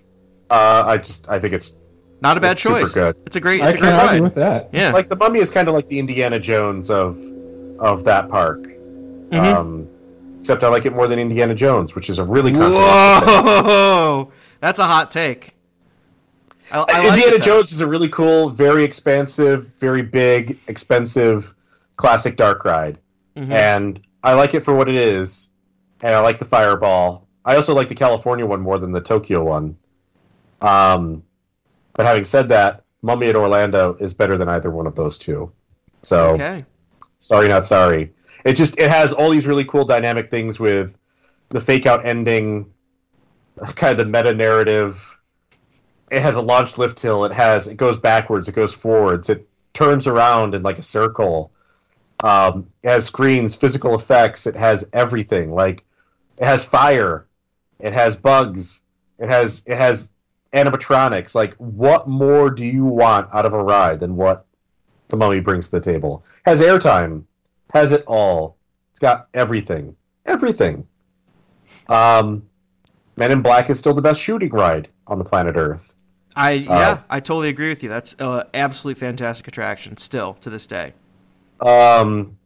uh, 0.51 0.85
I 0.87 0.97
just 0.99 1.29
I 1.29 1.39
think 1.39 1.55
it's 1.55 1.77
Not 2.21 2.37
a 2.37 2.41
bad 2.41 2.53
It's 2.53 2.63
super 2.63 2.81
choice. 2.81 2.95
good. 2.95 3.09
It's, 3.09 3.19
it's 3.27 3.37
a 3.37 3.41
great. 3.41 3.61
It's 3.63 3.75
a 3.75 3.79
great 3.79 3.91
can't 3.91 4.03
argue 4.03 4.13
ride. 4.15 4.23
with 4.23 4.35
that. 4.37 4.71
Yeah. 4.73 4.93
like 4.93 5.09
the 5.09 5.17
Mummy 5.17 5.39
is 5.41 5.51
kind 5.51 5.69
of 5.69 5.75
like 5.75 5.87
the 5.89 5.99
Indiana 5.99 6.39
Jones 6.39 6.91
of 6.91 7.19
of 7.79 8.05
that 8.05 8.29
park. 8.31 8.65
Mhm. 8.65 9.35
Um, 9.55 9.89
except 10.41 10.63
I 10.63 10.69
like 10.69 10.87
it 10.87 10.93
more 10.95 11.09
than 11.09 11.19
Indiana 11.19 11.55
Jones, 11.55 11.95
which 11.95 12.09
is 12.09 12.19
a 12.19 12.25
really 12.25 12.53
controversial. 12.53 13.43
Whoa, 13.65 14.33
that's 14.61 14.79
a 14.79 14.85
hot 14.85 15.11
take. 15.11 15.53
I, 16.71 16.79
I 16.79 16.83
like 17.09 17.13
Indiana 17.19 17.37
it. 17.37 17.43
Jones 17.43 17.71
is 17.73 17.81
a 17.81 17.87
really 17.87 18.09
cool, 18.09 18.51
very 18.51 18.83
expansive, 18.85 19.67
very 19.79 20.03
big, 20.03 20.59
expensive, 20.69 21.53
classic 21.97 22.37
dark 22.37 22.65
ride, 22.65 22.99
Mhm. 23.37 23.53
and 23.53 24.01
I 24.23 24.33
like 24.33 24.55
it 24.55 24.61
for 24.65 24.75
what 24.75 24.89
it 24.89 24.95
is. 24.95 25.49
And 26.03 26.15
I 26.15 26.21
like 26.21 26.39
the 26.39 26.45
Fireball. 26.45 27.27
I 27.45 27.57
also 27.57 27.75
like 27.75 27.89
the 27.89 27.95
California 27.95 28.45
one 28.45 28.61
more 28.61 28.79
than 28.79 28.93
the 28.93 29.01
Tokyo 29.01 29.45
one. 29.45 29.77
Um, 30.61 31.23
but 31.95 32.07
having 32.07 32.25
said 32.25 32.49
that, 32.49 32.83
Mummy 33.03 33.29
at 33.29 33.37
Orlando 33.37 33.97
is 34.01 34.15
better 34.15 34.37
than 34.37 34.49
either 34.49 34.71
one 34.71 34.87
of 34.87 34.95
those 34.95 35.19
two. 35.19 35.53
So 36.03 36.31
Okay. 36.31 36.59
sorry, 37.21 37.49
not 37.49 37.65
sorry. 37.67 38.13
It 38.45 38.55
just 38.55 38.79
it 38.79 38.91
has 38.91 39.13
all 39.13 39.31
these 39.31 39.47
really 39.47 39.65
cool 39.65 39.85
dynamic 39.85 40.31
things 40.31 40.59
with 40.59 40.97
the 41.51 41.61
fake 41.61 41.87
out 41.87 42.05
ending, 42.07 42.67
kind 43.77 43.93
of 43.93 43.99
the 43.99 44.05
meta 44.05 44.35
narrative. 44.35 45.03
It 46.11 46.23
has 46.23 46.37
a 46.37 46.43
launched 46.43 46.79
lift 46.79 47.01
hill. 47.01 47.25
It 47.25 47.33
has 47.33 47.67
it 47.67 47.77
goes 47.77 47.99
backwards. 47.99 48.49
It 48.49 48.53
goes 48.53 48.73
forwards. 48.73 49.29
It 49.31 49.49
turns 49.73 50.07
around 50.07 50.55
in 50.55 50.63
like 50.63 50.79
a 50.79 50.83
circle. 50.83 51.53
Um, 52.23 52.69
it 52.83 52.89
has 52.89 53.05
screens, 53.07 53.55
physical 53.55 53.95
effects. 53.95 54.47
It 54.47 54.57
has 54.57 54.89
everything. 54.93 55.55
Like 55.55 55.85
it 56.39 56.45
has 56.45 56.65
fire. 56.65 57.27
It 57.79 57.93
has 57.93 58.17
bugs. 58.17 58.81
It 59.19 59.29
has 59.29 59.63
it 59.67 59.77
has 59.77 60.11
animatronics. 60.53 61.35
Like 61.35 61.55
what 61.55 62.09
more 62.09 62.51
do 62.51 62.65
you 62.65 62.85
want 62.85 63.29
out 63.33 63.45
of 63.45 63.53
a 63.53 63.63
ride 63.63 64.01
than 64.01 64.17
what 64.17 64.47
the 65.09 65.17
mummy 65.17 65.41
brings 65.41 65.67
to 65.69 65.79
the 65.79 65.93
table? 65.93 66.25
Has 66.45 66.61
airtime. 66.61 67.25
Has 67.73 67.93
it 67.93 68.05
all. 68.07 68.57
It's 68.93 69.01
got 69.01 69.29
everything. 69.35 69.95
Everything. 70.25 70.87
Um, 71.89 72.49
Men 73.17 73.33
in 73.33 73.43
Black 73.43 73.71
is 73.71 73.79
still 73.79 73.95
the 73.95 74.03
best 74.03 74.21
shooting 74.21 74.51
ride 74.51 74.89
on 75.07 75.19
the 75.19 75.25
planet 75.25 75.57
Earth. 75.57 75.93
I 76.35 76.67
Uh, 76.69 76.79
yeah, 76.79 77.01
I 77.09 77.21
totally 77.21 77.49
agree 77.49 77.71
with 77.71 77.83
you. 77.83 77.89
That's 77.89 78.15
uh, 78.21 78.45
absolutely 78.53 79.01
fantastic 79.01 79.49
attraction 79.49 79.97
still 79.97 80.35
to 80.35 80.51
this 80.51 80.67
day. 80.67 80.93
Um, 81.61 82.37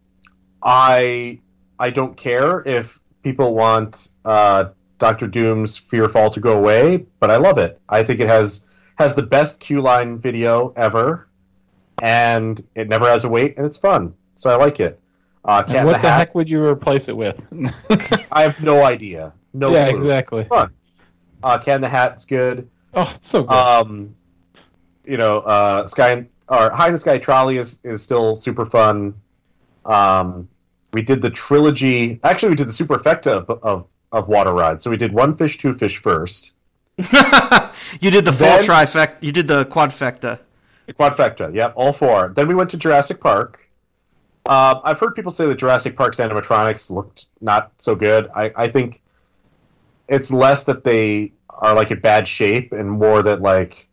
I 0.63 1.41
I 1.79 1.91
don't 1.91 2.17
care 2.17 2.67
if 2.67 3.01
people 3.23 3.55
want 3.55 4.11
uh, 4.25 4.67
Doctor 4.99 5.27
Doom's 5.27 5.77
Fear 5.77 6.09
Fall 6.09 6.31
to 6.31 6.41
go 6.41 6.57
away, 6.57 7.07
but 7.19 7.31
I 7.31 7.37
love 7.37 7.59
it. 7.59 7.81
I 7.89 8.03
think 8.03 8.21
it 8.21 8.29
has 8.29 8.63
has 8.99 9.15
the 9.15 9.23
best 9.23 9.59
queue 9.61 9.81
line 9.81 10.19
video 10.19 10.73
ever, 10.77 11.29
and 12.03 12.63
it 12.75 12.89
never 12.89 13.07
has 13.07 13.25
a 13.25 13.29
wait, 13.29 13.57
and 13.57 13.67
it's 13.67 13.79
fun. 13.79 14.15
So 14.37 14.51
I 14.51 14.57
like 14.57 14.81
it. 14.81 15.01
Uh, 15.45 15.63
what 15.65 15.69
the 15.69 15.85
the 15.85 15.99
Hat. 15.99 16.19
heck 16.19 16.35
would 16.35 16.51
you 16.51 16.63
replace 16.63 17.09
it 17.09 17.17
with? 17.17 17.47
I 18.33 18.43
have 18.43 18.61
no 18.61 18.85
idea. 18.85 19.33
No 19.55 19.73
yeah, 19.73 19.91
clue. 19.91 20.03
exactly. 20.03 20.45
Fun. 20.45 20.73
Uh, 21.43 21.59
Cat 21.59 21.77
in 21.77 21.81
the 21.81 21.89
Hat's 21.89 22.25
good. 22.25 22.69
Oh, 22.93 23.11
it's 23.15 23.29
so 23.29 23.45
good. 23.45 23.55
Um, 23.55 24.15
you 25.05 25.17
know, 25.17 25.39
uh, 25.39 25.87
Sky 25.87 26.27
or 26.51 26.71
High 26.71 26.89
in 26.89 26.93
the 26.93 26.99
Sky 26.99 27.19
Trolley 27.19 27.59
is 27.59 27.81
is 27.85 28.03
still 28.03 28.37
super 28.37 28.67
fun. 28.67 29.15
Um, 29.85 30.49
we 30.93 31.01
did 31.03 31.23
the 31.23 31.31
trilogy. 31.31 32.21
Actually, 32.23 32.51
we 32.51 32.57
did 32.57 32.69
the 32.69 32.73
superfecta 32.73 33.29
of, 33.29 33.51
of 33.63 33.87
of 34.13 34.29
water 34.29 34.53
rides. 34.53 34.85
So 34.85 34.91
we 34.91 34.97
did 34.97 35.13
one 35.13 35.37
fish, 35.37 35.57
two 35.59 35.73
fish 35.73 35.99
first. 35.99 36.53
you 36.99 38.11
did 38.11 38.25
the 38.25 38.33
full 38.33 38.47
Then- 38.47 38.65
trifecta. 38.65 39.17
You 39.23 39.33
did 39.33 39.47
the 39.47 39.65
quadfecta. 39.65 40.41
The 40.87 40.95
quadfecta, 40.95 41.55
yep, 41.55 41.73
all 41.77 41.93
four. 41.93 42.33
Then 42.35 42.49
we 42.49 42.55
went 42.55 42.71
to 42.71 42.77
Jurassic 42.77 43.21
Park. 43.21 43.61
Uh, 44.47 44.81
I've 44.83 44.99
heard 44.99 45.15
people 45.15 45.31
say 45.31 45.47
that 45.47 45.55
Jurassic 45.55 45.97
Park's 45.97 46.17
animatronics 46.17 46.91
looked 46.91 47.27
not 47.41 47.71
so 47.79 47.95
good. 47.95 48.29
I, 48.35 48.53
I 48.57 48.69
think 48.69 49.01
it's 50.09 50.33
less 50.33 50.65
that 50.65 50.83
they 50.83 51.33
are 51.49 51.75
like 51.77 51.93
in 51.93 52.01
bad 52.01 52.27
shape 52.27 52.73
and 52.73 52.91
more 52.91 53.23
that 53.23 53.41
like 53.41 53.87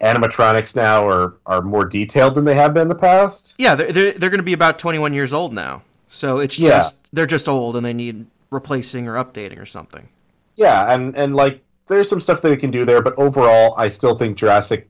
animatronics 0.00 0.74
now 0.76 1.06
are, 1.06 1.34
are 1.46 1.62
more 1.62 1.84
detailed 1.84 2.34
than 2.34 2.44
they 2.44 2.54
have 2.54 2.74
been 2.74 2.82
in 2.82 2.88
the 2.88 2.94
past. 2.94 3.54
Yeah, 3.58 3.74
they're 3.74 3.92
they're, 3.92 4.12
they're 4.12 4.30
going 4.30 4.38
to 4.38 4.44
be 4.44 4.52
about 4.52 4.78
21 4.78 5.12
years 5.14 5.32
old 5.32 5.52
now. 5.52 5.82
So 6.06 6.38
it's 6.38 6.58
Yeah. 6.58 6.68
just 6.78 6.98
they're 7.12 7.26
just 7.26 7.48
old 7.48 7.76
and 7.76 7.84
they 7.84 7.92
need 7.92 8.26
replacing 8.50 9.08
or 9.08 9.14
updating 9.14 9.58
or 9.60 9.66
something. 9.66 10.08
Yeah, 10.56 10.92
and, 10.92 11.16
and 11.16 11.34
like 11.34 11.62
there's 11.86 12.08
some 12.08 12.20
stuff 12.20 12.40
that 12.42 12.48
they 12.48 12.56
can 12.56 12.70
do 12.70 12.84
there, 12.84 13.02
but 13.02 13.14
overall, 13.18 13.74
I 13.76 13.88
still 13.88 14.16
think 14.16 14.36
Jurassic 14.36 14.88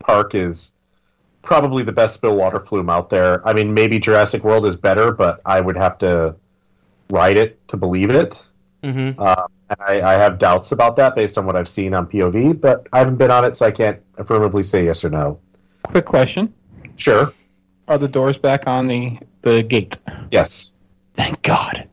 Park 0.00 0.34
is 0.34 0.72
probably 1.42 1.82
the 1.84 1.92
best 1.92 2.20
Bill 2.20 2.34
water 2.34 2.58
flume 2.58 2.90
out 2.90 3.08
there. 3.08 3.46
I 3.46 3.52
mean, 3.52 3.72
maybe 3.72 3.98
Jurassic 4.00 4.42
World 4.42 4.66
is 4.66 4.74
better, 4.76 5.12
but 5.12 5.40
I 5.46 5.60
would 5.60 5.76
have 5.76 5.98
to 5.98 6.34
ride 7.10 7.38
it 7.38 7.66
to 7.68 7.76
believe 7.76 8.10
it. 8.10 8.44
hmm 8.82 9.10
Uh, 9.16 9.46
and 9.46 9.55
I, 9.70 10.00
I 10.00 10.12
have 10.14 10.38
doubts 10.38 10.72
about 10.72 10.96
that 10.96 11.14
based 11.14 11.36
on 11.38 11.46
what 11.46 11.56
I've 11.56 11.68
seen 11.68 11.94
on 11.94 12.06
POV, 12.06 12.60
but 12.60 12.86
I 12.92 12.98
haven't 12.98 13.16
been 13.16 13.30
on 13.30 13.44
it, 13.44 13.56
so 13.56 13.66
I 13.66 13.70
can't 13.70 14.00
affirmatively 14.16 14.62
say 14.62 14.84
yes 14.84 15.04
or 15.04 15.10
no. 15.10 15.40
Quick 15.82 16.04
question: 16.04 16.52
Sure. 16.96 17.32
Are 17.88 17.98
the 17.98 18.08
doors 18.08 18.38
back 18.38 18.66
on 18.66 18.86
the 18.86 19.18
the 19.42 19.62
gate? 19.62 19.98
Yes. 20.30 20.72
Thank 21.14 21.42
God. 21.42 21.88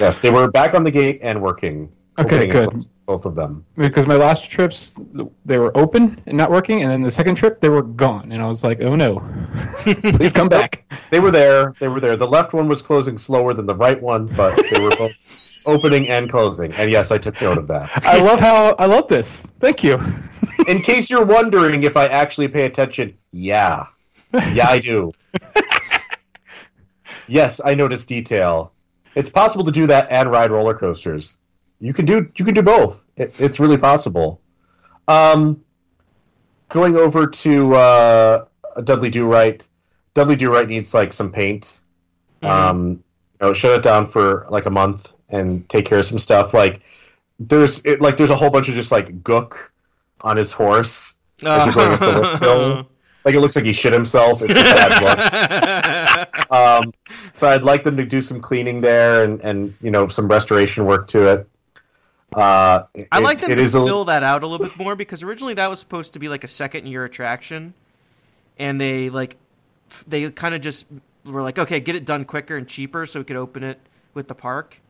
Yes, 0.00 0.20
they 0.20 0.30
were 0.30 0.50
back 0.50 0.74
on 0.74 0.82
the 0.82 0.90
gate 0.90 1.20
and 1.22 1.40
working. 1.40 1.90
Okay, 2.18 2.46
good. 2.46 2.84
Both 3.06 3.26
of 3.26 3.34
them. 3.34 3.64
Because 3.76 4.06
my 4.06 4.16
last 4.16 4.50
trips 4.50 4.98
they 5.44 5.58
were 5.58 5.76
open 5.76 6.20
and 6.26 6.36
not 6.36 6.50
working, 6.50 6.82
and 6.82 6.90
then 6.90 7.02
the 7.02 7.10
second 7.10 7.34
trip 7.34 7.60
they 7.60 7.68
were 7.68 7.82
gone, 7.82 8.32
and 8.32 8.42
I 8.42 8.46
was 8.46 8.64
like, 8.64 8.80
"Oh 8.80 8.96
no, 8.96 9.20
please 9.82 10.32
come 10.32 10.48
back." 10.48 10.84
They 11.10 11.20
were 11.20 11.30
there. 11.30 11.74
They 11.80 11.88
were 11.88 12.00
there. 12.00 12.16
The 12.16 12.26
left 12.26 12.54
one 12.54 12.68
was 12.68 12.82
closing 12.82 13.18
slower 13.18 13.52
than 13.52 13.66
the 13.66 13.74
right 13.74 14.00
one, 14.00 14.26
but 14.26 14.56
they 14.70 14.80
were 14.80 14.90
both 14.96 15.12
opening 15.66 16.08
and 16.08 16.30
closing. 16.30 16.72
And 16.72 16.90
yes, 16.90 17.10
I 17.10 17.18
took 17.18 17.40
note 17.40 17.58
of 17.58 17.66
that. 17.68 17.90
I 18.04 18.20
love 18.20 18.40
how 18.40 18.74
I 18.78 18.86
love 18.86 19.08
this. 19.08 19.46
Thank 19.60 19.82
you. 19.82 19.98
In 20.68 20.82
case 20.82 21.10
you're 21.10 21.24
wondering 21.24 21.82
if 21.82 21.96
I 21.96 22.06
actually 22.06 22.48
pay 22.48 22.64
attention, 22.64 23.16
yeah. 23.32 23.86
Yeah, 24.32 24.68
I 24.68 24.80
do. 24.80 25.12
yes, 27.28 27.60
I 27.64 27.74
notice 27.74 28.04
detail. 28.04 28.72
It's 29.14 29.30
possible 29.30 29.64
to 29.64 29.70
do 29.70 29.86
that 29.86 30.08
and 30.10 30.30
ride 30.30 30.50
roller 30.50 30.74
coasters. 30.74 31.38
You 31.80 31.92
can 31.92 32.04
do 32.04 32.30
you 32.36 32.44
can 32.44 32.54
do 32.54 32.62
both. 32.62 33.02
It, 33.16 33.34
it's 33.38 33.60
really 33.60 33.78
possible. 33.78 34.40
Um, 35.06 35.62
going 36.68 36.96
over 36.96 37.26
to 37.26 37.74
uh, 37.74 38.44
Dudley 38.82 39.10
Do 39.10 39.26
Right. 39.26 39.66
Dudley 40.14 40.36
Do 40.36 40.52
Right 40.52 40.68
needs 40.68 40.94
like 40.94 41.12
some 41.12 41.30
paint. 41.30 41.78
Um, 42.42 43.02
you 43.40 43.46
know, 43.48 43.52
shut 43.52 43.72
it 43.72 43.82
down 43.82 44.06
for 44.06 44.46
like 44.50 44.66
a 44.66 44.70
month 44.70 45.13
and 45.28 45.68
take 45.68 45.86
care 45.86 45.98
of 45.98 46.06
some 46.06 46.18
stuff. 46.18 46.54
Like 46.54 46.80
there's 47.38 47.80
it, 47.84 48.00
like 48.00 48.16
there's 48.16 48.30
a 48.30 48.36
whole 48.36 48.50
bunch 48.50 48.68
of 48.68 48.74
just 48.74 48.92
like 48.92 49.22
gook 49.22 49.68
on 50.22 50.36
his 50.36 50.52
horse. 50.52 51.14
As 51.44 51.66
you're 51.66 51.74
going 51.74 52.20
lift 52.22 52.42
hill. 52.42 52.88
Like 53.24 53.34
it 53.34 53.40
looks 53.40 53.56
like 53.56 53.64
he 53.64 53.72
shit 53.72 53.92
himself. 53.92 54.42
It's 54.42 54.50
a 54.50 54.54
bad 54.54 55.02
look. 55.02 56.28
Um, 56.50 56.92
so 57.32 57.48
I'd 57.48 57.64
like 57.64 57.82
them 57.82 57.96
to 57.96 58.04
do 58.04 58.20
some 58.20 58.40
cleaning 58.40 58.80
there 58.80 59.24
and, 59.24 59.40
and 59.40 59.74
you 59.80 59.90
know 59.90 60.06
some 60.06 60.28
restoration 60.28 60.84
work 60.84 61.08
to 61.08 61.26
it. 61.32 61.48
Uh, 62.32 62.84
I 63.10 63.18
like 63.20 63.40
them 63.40 63.50
it 63.50 63.56
to 63.56 63.62
is 63.62 63.74
a- 63.74 63.84
fill 63.84 64.04
that 64.04 64.22
out 64.22 64.44
a 64.44 64.46
little 64.46 64.66
bit 64.66 64.78
more 64.78 64.94
because 64.94 65.22
originally 65.22 65.54
that 65.54 65.68
was 65.68 65.80
supposed 65.80 66.12
to 66.12 66.18
be 66.18 66.28
like 66.28 66.44
a 66.44 66.48
second 66.48 66.86
year 66.86 67.04
attraction, 67.04 67.74
and 68.58 68.80
they 68.80 69.10
like 69.10 69.36
they 70.06 70.30
kind 70.30 70.54
of 70.54 70.60
just 70.60 70.86
were 71.24 71.42
like, 71.42 71.58
okay, 71.58 71.80
get 71.80 71.94
it 71.96 72.04
done 72.04 72.24
quicker 72.24 72.56
and 72.56 72.68
cheaper, 72.68 73.06
so 73.06 73.20
we 73.20 73.24
could 73.24 73.36
open 73.36 73.64
it 73.64 73.80
with 74.12 74.28
the 74.28 74.34
park, 74.34 74.80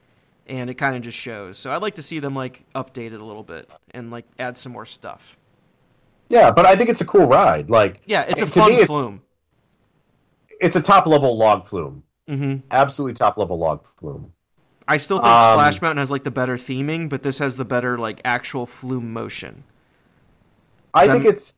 and 0.46 0.68
it 0.70 0.74
kind 0.74 0.96
of 0.96 1.02
just 1.02 1.18
shows. 1.18 1.56
So 1.58 1.72
I'd 1.72 1.82
like 1.82 1.94
to 1.96 2.02
see 2.02 2.18
them 2.18 2.34
like 2.34 2.64
update 2.74 3.12
it 3.12 3.20
a 3.20 3.24
little 3.24 3.42
bit 3.42 3.70
and 3.92 4.10
like 4.10 4.26
add 4.38 4.58
some 4.58 4.72
more 4.72 4.86
stuff. 4.86 5.36
Yeah, 6.28 6.50
but 6.50 6.66
I 6.66 6.74
think 6.76 6.90
it's 6.90 7.00
a 7.00 7.04
cool 7.06 7.26
ride. 7.26 7.70
Like, 7.70 8.00
Yeah, 8.06 8.22
it's 8.28 8.42
a 8.42 8.46
fun 8.46 8.72
me, 8.72 8.84
flume. 8.86 9.22
it's 10.60 10.76
a 10.76 10.80
top 10.82 11.06
level 11.06 11.36
log 11.36 11.68
flume. 11.68 12.02
hmm 12.28 12.56
Absolutely 12.70 13.14
top 13.14 13.36
level 13.36 13.58
log 13.58 13.86
flume. 13.98 14.32
I 14.88 14.96
still 14.98 15.18
think 15.18 15.28
Um, 15.32 15.54
Splash 15.54 15.80
Mountain 15.82 15.98
has 15.98 16.10
like 16.10 16.24
the 16.24 16.30
better 16.30 16.56
theming, 16.56 17.08
but 17.08 17.22
this 17.22 17.38
has 17.38 17.56
the 17.56 17.64
better 17.64 17.98
like 17.98 18.20
actual 18.24 18.66
flume 18.66 19.12
motion. 19.12 19.64
I 20.92 21.06
think 21.08 21.24
that- 21.24 21.30
it's. 21.30 21.54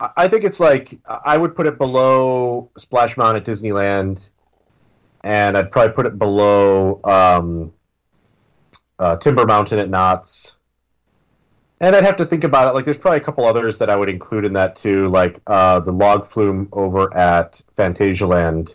I 0.00 0.10
I 0.16 0.28
think 0.28 0.44
it's 0.44 0.58
like 0.60 0.98
I 1.06 1.36
would 1.36 1.54
put 1.54 1.66
it 1.66 1.76
below 1.78 2.70
Splash 2.78 3.16
Mountain 3.18 3.42
at 3.42 3.46
Disneyland, 3.46 4.28
and 5.22 5.56
I'd 5.56 5.70
probably 5.70 5.92
put 5.92 6.06
it 6.06 6.18
below 6.18 7.00
um, 7.04 7.72
uh, 9.00 9.16
Timber 9.16 9.46
Mountain 9.46 9.78
at 9.78 9.88
Knott's. 9.88 10.56
And 11.80 11.96
I'd 11.96 12.04
have 12.04 12.16
to 12.16 12.26
think 12.26 12.44
about 12.44 12.68
it. 12.68 12.74
Like, 12.74 12.84
there's 12.84 12.98
probably 12.98 13.16
a 13.18 13.22
couple 13.22 13.46
others 13.46 13.78
that 13.78 13.88
I 13.88 13.96
would 13.96 14.10
include 14.10 14.44
in 14.44 14.52
that 14.52 14.76
too, 14.76 15.08
like 15.08 15.40
uh, 15.46 15.80
the 15.80 15.92
log 15.92 16.26
flume 16.26 16.68
over 16.72 17.12
at 17.16 17.62
Phantasialand. 17.76 18.74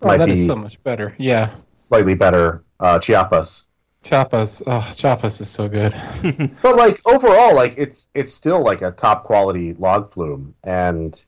Oh, 0.00 0.08
might 0.08 0.16
that 0.16 0.26
be 0.26 0.32
is 0.32 0.46
so 0.46 0.56
much 0.56 0.82
better. 0.82 1.14
Yeah, 1.18 1.48
slightly 1.74 2.14
better. 2.14 2.64
Uh, 2.80 2.98
Chiapas. 2.98 3.64
Chiapas. 4.04 4.62
Oh, 4.66 4.92
Chiapas 4.96 5.40
is 5.40 5.50
so 5.50 5.68
good. 5.68 5.92
But 6.62 6.76
like 6.76 7.00
overall, 7.04 7.54
like 7.54 7.74
it's 7.76 8.06
it's 8.14 8.32
still 8.32 8.62
like 8.62 8.80
a 8.80 8.92
top 8.92 9.24
quality 9.24 9.74
log 9.74 10.12
flume, 10.12 10.54
and 10.62 11.22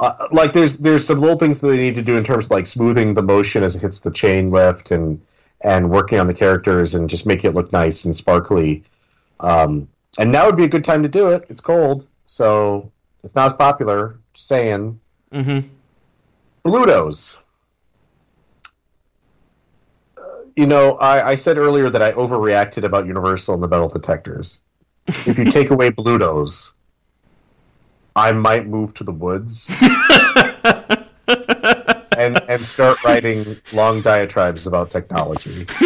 uh, 0.00 0.28
like 0.32 0.54
there's 0.54 0.78
there's 0.78 1.06
some 1.06 1.20
little 1.20 1.38
things 1.38 1.60
that 1.60 1.68
they 1.68 1.76
need 1.76 1.94
to 1.96 2.02
do 2.02 2.16
in 2.16 2.24
terms 2.24 2.46
of 2.46 2.50
like 2.50 2.66
smoothing 2.66 3.14
the 3.14 3.22
motion 3.22 3.62
as 3.62 3.76
it 3.76 3.82
hits 3.82 4.00
the 4.00 4.10
chain 4.10 4.50
lift 4.50 4.90
and 4.90 5.20
and 5.64 5.90
working 5.90 6.18
on 6.20 6.26
the 6.26 6.34
characters 6.34 6.94
and 6.94 7.08
just 7.10 7.26
make 7.26 7.44
it 7.44 7.52
look 7.52 7.72
nice 7.72 8.04
and 8.04 8.14
sparkly. 8.16 8.84
Um, 9.40 9.88
and 10.18 10.30
now 10.30 10.46
would 10.46 10.56
be 10.56 10.64
a 10.64 10.68
good 10.68 10.84
time 10.84 11.02
to 11.02 11.08
do 11.08 11.30
it. 11.30 11.46
It's 11.48 11.60
cold, 11.60 12.06
so 12.26 12.92
it's 13.24 13.34
not 13.34 13.46
as 13.46 13.52
popular. 13.54 14.18
Just 14.34 14.46
saying. 14.46 15.00
hmm 15.32 15.60
Blutos. 16.64 17.38
Uh, 20.16 20.22
You 20.56 20.66
know, 20.66 20.92
I, 20.98 21.30
I 21.30 21.34
said 21.34 21.56
earlier 21.58 21.90
that 21.90 22.02
I 22.02 22.12
overreacted 22.12 22.84
about 22.84 23.06
Universal 23.06 23.54
and 23.54 23.62
the 23.62 23.68
metal 23.68 23.88
detectors. 23.88 24.60
If 25.06 25.38
you 25.38 25.44
take 25.50 25.70
away 25.70 25.90
Blutos, 25.90 26.72
I 28.16 28.32
might 28.32 28.66
move 28.68 28.94
to 28.94 29.04
the 29.04 29.12
woods 29.12 29.68
and 32.24 32.40
and 32.48 32.64
start 32.64 33.02
writing 33.04 33.60
long 33.72 34.00
diatribes 34.00 34.66
about 34.66 34.90
technology. 34.90 35.66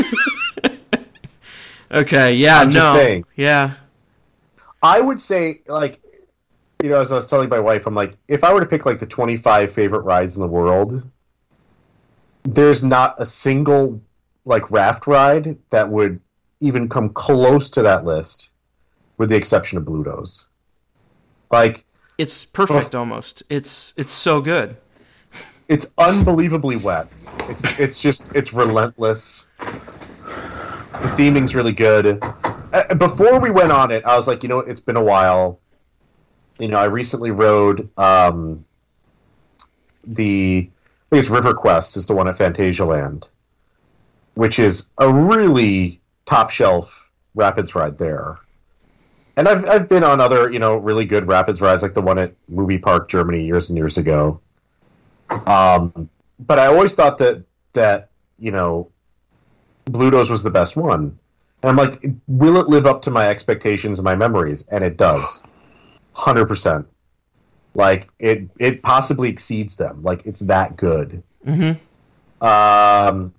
Okay, 1.91 2.35
yeah, 2.35 2.61
I'm 2.61 2.71
no, 2.71 2.95
saying. 2.95 3.25
yeah, 3.37 3.75
I 4.83 5.01
would 5.01 5.21
say, 5.21 5.63
like, 5.67 6.01
you 6.83 6.91
know, 6.91 7.01
as 7.01 7.11
I 7.11 7.15
was 7.15 7.27
telling 7.27 7.49
my 7.49 7.59
wife, 7.59 7.87
I'm 7.87 7.95
like, 7.95 8.15
if 8.29 8.45
I 8.45 8.53
were 8.53 8.61
to 8.61 8.67
pick 8.67 8.85
like 8.85 8.99
the 8.99 9.07
25 9.07 9.73
favorite 9.73 10.03
rides 10.03 10.37
in 10.37 10.43
the 10.43 10.49
world, 10.49 11.03
there's 12.43 12.85
not 12.85 13.15
a 13.19 13.25
single 13.25 14.01
like 14.45 14.71
raft 14.71 15.07
ride 15.07 15.57
that 15.71 15.89
would 15.89 16.21
even 16.61 16.89
come 16.89 17.09
close 17.11 17.71
to 17.71 17.83
that 17.83 18.05
list, 18.05 18.51
with 19.17 19.31
the 19.31 19.37
exception 19.37 19.79
of 19.79 19.85
Blutos. 19.85 20.45
Like, 21.51 21.87
it's 22.19 22.45
perfect 22.45 22.95
almost. 22.95 23.43
It's 23.49 23.95
it's 23.97 24.13
so 24.13 24.43
good. 24.43 24.77
It's 25.69 25.93
unbelievably 25.99 26.77
wet. 26.77 27.09
It's 27.49 27.79
it's 27.79 28.01
just 28.01 28.25
it's 28.35 28.53
relentless. 28.55 29.47
The 29.59 31.15
theming's 31.17 31.55
really 31.55 31.73
good. 31.73 32.23
Uh, 32.23 32.95
Before 32.95 33.39
we 33.39 33.51
went 33.51 33.71
on 33.71 33.91
it, 33.91 34.05
I 34.05 34.17
was 34.17 34.27
like, 34.27 34.43
you 34.43 34.49
know, 34.49 34.61
it's 34.61 34.81
been 34.81 34.97
a 34.97 35.03
while. 35.03 35.61
You 36.59 36.69
know, 36.69 36.79
I 36.79 36.85
recently 36.85 37.31
rode 37.31 37.89
um, 37.99 38.65
the 40.05 40.69
I 40.71 41.09
think 41.11 41.21
it's 41.23 41.31
River 41.31 41.55
Quest 41.55 41.97
is 41.97 42.07
the 42.07 42.15
one 42.15 42.29
at 42.29 42.37
Phantasialand, 42.37 43.25
which 44.35 44.59
is 44.59 44.91
a 44.99 45.13
really 45.13 46.01
top 46.25 46.51
shelf 46.51 47.11
rapids 47.35 47.75
ride 47.75 47.99
there. 47.99 48.39
And 49.37 49.47
I've 49.47 49.69
I've 49.69 49.89
been 49.89 50.03
on 50.03 50.21
other 50.21 50.51
you 50.51 50.59
know 50.59 50.77
really 50.77 51.05
good 51.05 51.29
rapids 51.29 51.61
rides 51.61 51.83
like 51.83 51.95
the 51.95 52.03
one 52.03 52.19
at 52.19 52.35
Movie 52.49 52.79
Park 52.79 53.09
Germany 53.11 53.45
years 53.45 53.69
and 53.69 53.77
years 53.77 53.99
ago. 53.99 54.41
Um, 55.31 56.09
but 56.41 56.59
I 56.59 56.67
always 56.67 56.95
thought 56.95 57.19
that 57.19 57.43
that 57.73 58.11
you 58.39 58.51
know, 58.51 58.91
Blutos 59.87 60.31
was 60.31 60.43
the 60.43 60.51
best 60.51 60.77
one, 60.77 61.19
and 61.63 61.71
I'm 61.71 61.77
like, 61.77 62.05
will 62.27 62.57
it 62.59 62.69
live 62.69 62.87
up 62.87 63.03
to 63.03 63.11
my 63.11 63.29
expectations 63.29 63.99
and 63.99 64.05
my 64.05 64.15
memories? 64.15 64.65
And 64.71 64.85
it 64.85 64.97
does, 64.97 65.43
hundred 66.13 66.47
percent. 66.47 66.87
Like 67.75 68.09
it, 68.19 68.49
it 68.59 68.83
possibly 68.83 69.29
exceeds 69.29 69.77
them. 69.77 70.03
Like 70.03 70.27
it's 70.27 70.41
that 70.41 70.77
good. 70.77 71.23
Mm-hmm. 71.47 72.45
Um, 72.45 73.35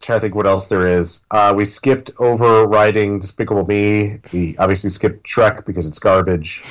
trying 0.00 0.18
to 0.18 0.20
think 0.20 0.34
what 0.34 0.46
else 0.46 0.66
there 0.66 0.98
is. 0.98 1.22
Uh, 1.30 1.52
we 1.56 1.64
skipped 1.64 2.10
over 2.18 2.66
writing 2.66 3.18
Despicable 3.18 3.66
Me. 3.66 4.20
We 4.32 4.56
obviously 4.58 4.90
skipped 4.90 5.26
Shrek 5.26 5.64
because 5.64 5.86
it's 5.86 5.98
garbage. 5.98 6.62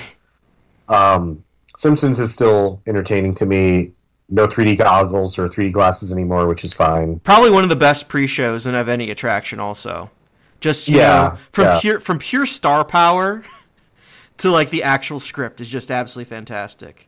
Um, 0.87 1.43
Simpsons 1.77 2.19
is 2.19 2.31
still 2.31 2.81
entertaining 2.87 3.35
to 3.35 3.45
me. 3.45 3.91
No 4.29 4.47
3D 4.47 4.77
goggles 4.77 5.37
or 5.37 5.47
3D 5.47 5.71
glasses 5.71 6.11
anymore, 6.11 6.47
which 6.47 6.63
is 6.63 6.73
fine. 6.73 7.19
Probably 7.19 7.49
one 7.51 7.63
of 7.63 7.69
the 7.69 7.75
best 7.75 8.07
pre-shows 8.07 8.65
and 8.65 8.75
of 8.75 8.87
any 8.87 9.11
attraction. 9.11 9.59
Also, 9.59 10.09
just 10.61 10.87
Yeah, 10.87 11.05
know, 11.33 11.37
from 11.51 11.65
yeah. 11.65 11.79
pure 11.81 11.99
from 11.99 12.19
pure 12.19 12.45
star 12.45 12.85
power 12.85 13.43
to 14.37 14.49
like 14.49 14.69
the 14.69 14.83
actual 14.83 15.19
script 15.19 15.61
is 15.61 15.69
just 15.69 15.91
absolutely 15.91 16.29
fantastic. 16.29 17.07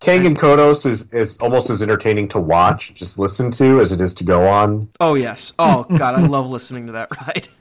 Kang 0.00 0.26
and 0.26 0.38
Kodos 0.38 0.84
is, 0.86 1.08
is 1.12 1.38
almost 1.38 1.70
as 1.70 1.82
entertaining 1.82 2.28
to 2.28 2.38
watch, 2.38 2.92
just 2.94 3.18
listen 3.18 3.50
to, 3.52 3.80
as 3.80 3.90
it 3.92 4.00
is 4.02 4.12
to 4.14 4.24
go 4.24 4.46
on. 4.46 4.88
Oh 5.00 5.14
yes. 5.14 5.52
Oh 5.58 5.84
god, 5.96 6.14
I 6.14 6.26
love 6.26 6.48
listening 6.48 6.86
to 6.86 6.92
that 6.92 7.10
ride. 7.20 7.48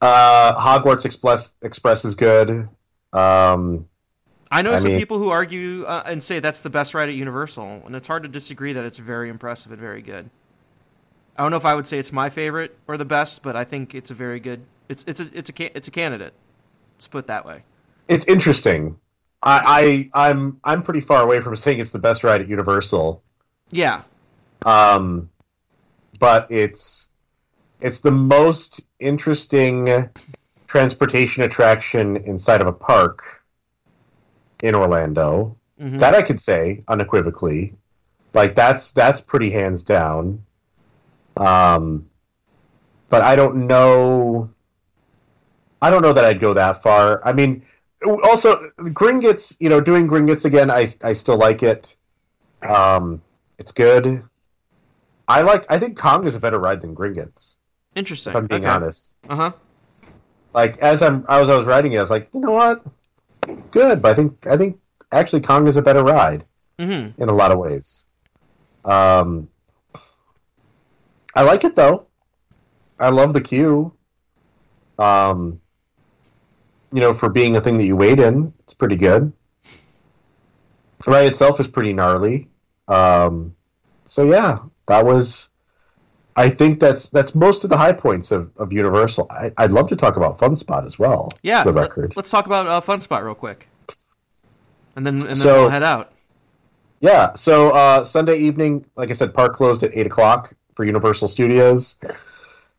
Uh, 0.00 0.52
Hogwarts 0.60 1.06
Express 1.06 1.54
Express 1.62 2.04
is 2.04 2.14
good. 2.14 2.68
Um, 3.14 3.88
I 4.50 4.62
know 4.62 4.74
I 4.74 4.76
some 4.76 4.92
mean- 4.92 5.00
people 5.00 5.18
who 5.18 5.30
argue 5.30 5.84
uh, 5.84 6.02
and 6.06 6.22
say 6.22 6.38
that's 6.40 6.60
the 6.60 6.70
best 6.70 6.94
ride 6.94 7.08
at 7.08 7.14
Universal, 7.14 7.82
and 7.84 7.96
it's 7.96 8.06
hard 8.06 8.22
to 8.22 8.28
disagree 8.28 8.72
that 8.72 8.84
it's 8.84 8.98
very 8.98 9.28
impressive 9.28 9.72
and 9.72 9.80
very 9.80 10.02
good. 10.02 10.30
I 11.36 11.42
don't 11.42 11.50
know 11.50 11.56
if 11.58 11.64
I 11.64 11.74
would 11.74 11.86
say 11.86 11.98
it's 11.98 12.12
my 12.12 12.30
favorite 12.30 12.78
or 12.88 12.96
the 12.96 13.04
best, 13.04 13.42
but 13.42 13.56
I 13.56 13.64
think 13.64 13.94
it's 13.94 14.10
a 14.10 14.14
very 14.14 14.40
good. 14.40 14.62
It's 14.88 15.04
it's 15.06 15.20
a 15.20 15.28
it's 15.34 15.50
a 15.50 15.76
it's 15.76 15.88
a 15.88 15.90
candidate. 15.90 16.32
Let's 16.96 17.08
put 17.08 17.18
it 17.18 17.26
that 17.26 17.44
way. 17.44 17.62
it's 18.08 18.26
interesting. 18.26 18.96
I, 19.42 20.08
I 20.14 20.28
I'm 20.28 20.58
I'm 20.64 20.82
pretty 20.82 21.00
far 21.00 21.22
away 21.22 21.40
from 21.40 21.54
saying 21.56 21.78
it's 21.78 21.90
the 21.92 21.98
best 21.98 22.24
ride 22.24 22.40
at 22.40 22.48
Universal. 22.48 23.22
Yeah. 23.70 24.02
Um, 24.64 25.28
but 26.18 26.50
it's 26.50 27.10
it's 27.80 28.00
the 28.00 28.10
most 28.10 28.80
interesting 28.98 30.08
transportation 30.66 31.42
attraction 31.42 32.16
inside 32.16 32.60
of 32.62 32.66
a 32.66 32.72
park 32.72 33.35
in 34.62 34.74
Orlando. 34.74 35.56
Mhm. 35.80 35.98
That 35.98 36.14
I 36.14 36.22
could 36.22 36.40
say 36.40 36.82
unequivocally. 36.88 37.74
Like 38.34 38.54
that's 38.54 38.90
that's 38.90 39.20
pretty 39.20 39.50
hands 39.50 39.84
down. 39.84 40.44
Um, 41.36 42.08
but 43.08 43.22
I 43.22 43.36
don't 43.36 43.66
know. 43.66 44.50
I 45.80 45.90
don't 45.90 46.02
know 46.02 46.12
that 46.12 46.24
I'd 46.24 46.40
go 46.40 46.54
that 46.54 46.82
far. 46.82 47.20
I 47.24 47.32
mean, 47.32 47.62
also 48.04 48.70
Gringotts. 48.78 49.56
You 49.60 49.68
know, 49.68 49.80
doing 49.80 50.08
Gringotts 50.08 50.44
again, 50.44 50.70
I 50.70 50.86
I 51.02 51.12
still 51.12 51.36
like 51.36 51.62
it. 51.62 51.94
Um, 52.62 53.22
it's 53.58 53.72
good. 53.72 54.22
I 55.28 55.42
like. 55.42 55.66
I 55.68 55.78
think 55.78 55.98
Kong 55.98 56.26
is 56.26 56.34
a 56.34 56.40
better 56.40 56.58
ride 56.58 56.80
than 56.80 56.94
Gringotts. 56.94 57.56
Interesting. 57.94 58.32
If 58.32 58.36
I'm 58.36 58.46
being 58.46 58.64
okay. 58.64 58.70
honest. 58.70 59.14
Uh 59.28 59.36
huh. 59.36 59.52
Like 60.54 60.78
as 60.78 61.02
I'm, 61.02 61.24
as 61.28 61.50
I 61.50 61.56
was 61.56 61.66
writing 61.66 61.92
it, 61.92 61.98
I 61.98 62.00
was 62.00 62.10
like, 62.10 62.28
you 62.32 62.40
know 62.40 62.52
what, 62.52 62.82
good. 63.70 64.02
But 64.02 64.12
I 64.12 64.14
think 64.14 64.46
I 64.46 64.56
think 64.56 64.78
actually 65.12 65.40
Kong 65.40 65.66
is 65.66 65.76
a 65.76 65.82
better 65.82 66.02
ride 66.02 66.44
Mm-hmm. 66.78 67.22
in 67.22 67.28
a 67.28 67.32
lot 67.34 67.52
of 67.52 67.58
ways. 67.58 68.04
Um, 68.84 69.48
I 71.34 71.42
like 71.42 71.64
it 71.64 71.74
though. 71.74 72.06
I 72.98 73.08
love 73.10 73.32
the 73.32 73.40
queue. 73.40 73.92
Um, 74.98 75.60
you 76.92 77.00
know, 77.00 77.12
for 77.14 77.28
being 77.28 77.56
a 77.56 77.60
thing 77.60 77.76
that 77.78 77.84
you 77.84 77.96
wait 77.96 78.18
in, 78.18 78.52
it's 78.60 78.74
pretty 78.74 78.96
good. 78.96 79.32
The 81.04 81.10
ride 81.10 81.26
itself 81.26 81.60
is 81.60 81.68
pretty 81.68 81.92
gnarly. 81.92 82.48
Um, 82.88 83.54
so 84.04 84.30
yeah, 84.30 84.58
that 84.86 85.04
was. 85.04 85.48
I 86.38 86.50
think 86.50 86.80
that's 86.80 87.08
that's 87.08 87.34
most 87.34 87.64
of 87.64 87.70
the 87.70 87.76
high 87.78 87.92
points 87.94 88.30
of, 88.30 88.50
of 88.58 88.72
Universal. 88.72 89.26
I, 89.30 89.52
I'd 89.56 89.72
love 89.72 89.88
to 89.88 89.96
talk 89.96 90.16
about 90.16 90.38
Fun 90.38 90.54
Spot 90.56 90.84
as 90.84 90.98
well. 90.98 91.30
Yeah. 91.42 91.64
the 91.64 91.72
let- 91.72 91.88
record. 91.88 92.12
let's 92.16 92.30
talk 92.30 92.46
about 92.46 92.66
uh, 92.66 92.80
Fun 92.80 93.00
Spot 93.00 93.24
real 93.24 93.34
quick. 93.34 93.68
and 94.96 95.06
then 95.06 95.14
and 95.14 95.22
then 95.22 95.34
So- 95.36 95.62
we'll 95.62 95.68
head 95.70 95.82
out. 95.82 96.12
Yeah. 97.00 97.34
So 97.34 97.70
uh, 97.70 98.04
Sunday 98.04 98.36
evening, 98.38 98.84
like 98.96 99.10
I 99.10 99.12
said, 99.12 99.32
park 99.34 99.54
closed 99.56 99.82
at 99.82 99.92
eight 99.94 100.06
o'clock 100.06 100.54
for 100.74 100.84
Universal 100.84 101.28
Studios. 101.28 101.98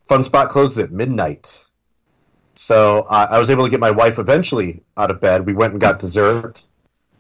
Fun 0.08 0.24
Spot 0.24 0.50
closes 0.50 0.80
at 0.80 0.92
midnight. 0.92 1.64
So 2.54 3.02
uh, 3.10 3.28
I 3.30 3.40
was 3.40 3.50
able 3.50 3.64
to 3.66 3.70
get 3.70 3.80
my 3.80 3.92
wife 3.92 4.18
eventually 4.20 4.82
out 4.98 5.12
of 5.12 5.20
bed. 5.22 5.46
We 5.46 5.54
went 5.54 5.74
and 5.74 5.82
got 5.82 6.00
dessert 6.00 6.64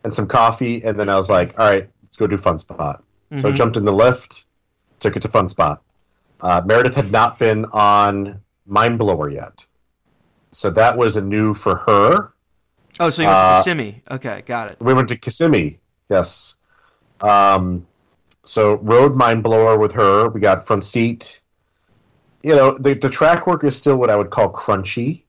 and 0.03 0.13
some 0.13 0.27
coffee, 0.27 0.83
and 0.83 0.99
then 0.99 1.09
I 1.09 1.15
was 1.15 1.29
like, 1.29 1.57
"All 1.59 1.69
right, 1.69 1.87
let's 2.03 2.17
go 2.17 2.25
do 2.27 2.37
Fun 2.37 2.57
Spot." 2.57 3.03
So 3.35 3.49
I 3.49 3.51
jumped 3.51 3.75
in 3.77 3.83
the 3.85 3.91
lift, 3.93 4.45
took 4.99 5.15
it 5.15 5.21
to 5.21 5.27
Fun 5.27 5.47
Spot. 5.49 5.81
Uh, 6.41 6.61
Meredith 6.65 6.95
had 6.95 7.11
not 7.11 7.39
been 7.39 7.65
on 7.65 8.41
Mine 8.65 8.97
Blower 8.97 9.29
yet, 9.29 9.65
so 10.51 10.69
that 10.71 10.97
was 10.97 11.15
a 11.15 11.21
new 11.21 11.53
for 11.53 11.75
her. 11.77 12.33
Oh, 12.99 13.09
so 13.09 13.21
you 13.21 13.27
went 13.27 13.39
to 13.39 13.45
uh, 13.45 13.57
Kissimmee. 13.57 14.01
Okay, 14.09 14.43
got 14.45 14.71
it. 14.71 14.77
We 14.79 14.93
went 14.93 15.07
to 15.09 15.17
Kissimmee. 15.17 15.79
Yes. 16.09 16.55
Um, 17.21 17.85
so 18.43 18.75
rode 18.75 19.15
Mine 19.15 19.41
Blower 19.41 19.77
with 19.77 19.91
her. 19.93 20.29
We 20.29 20.39
got 20.39 20.65
front 20.65 20.83
seat. 20.83 21.41
You 22.43 22.55
know, 22.55 22.77
the 22.77 22.93
the 22.93 23.09
track 23.09 23.47
work 23.47 23.63
is 23.63 23.75
still 23.75 23.97
what 23.97 24.09
I 24.09 24.15
would 24.15 24.29
call 24.29 24.51
crunchy. 24.51 25.23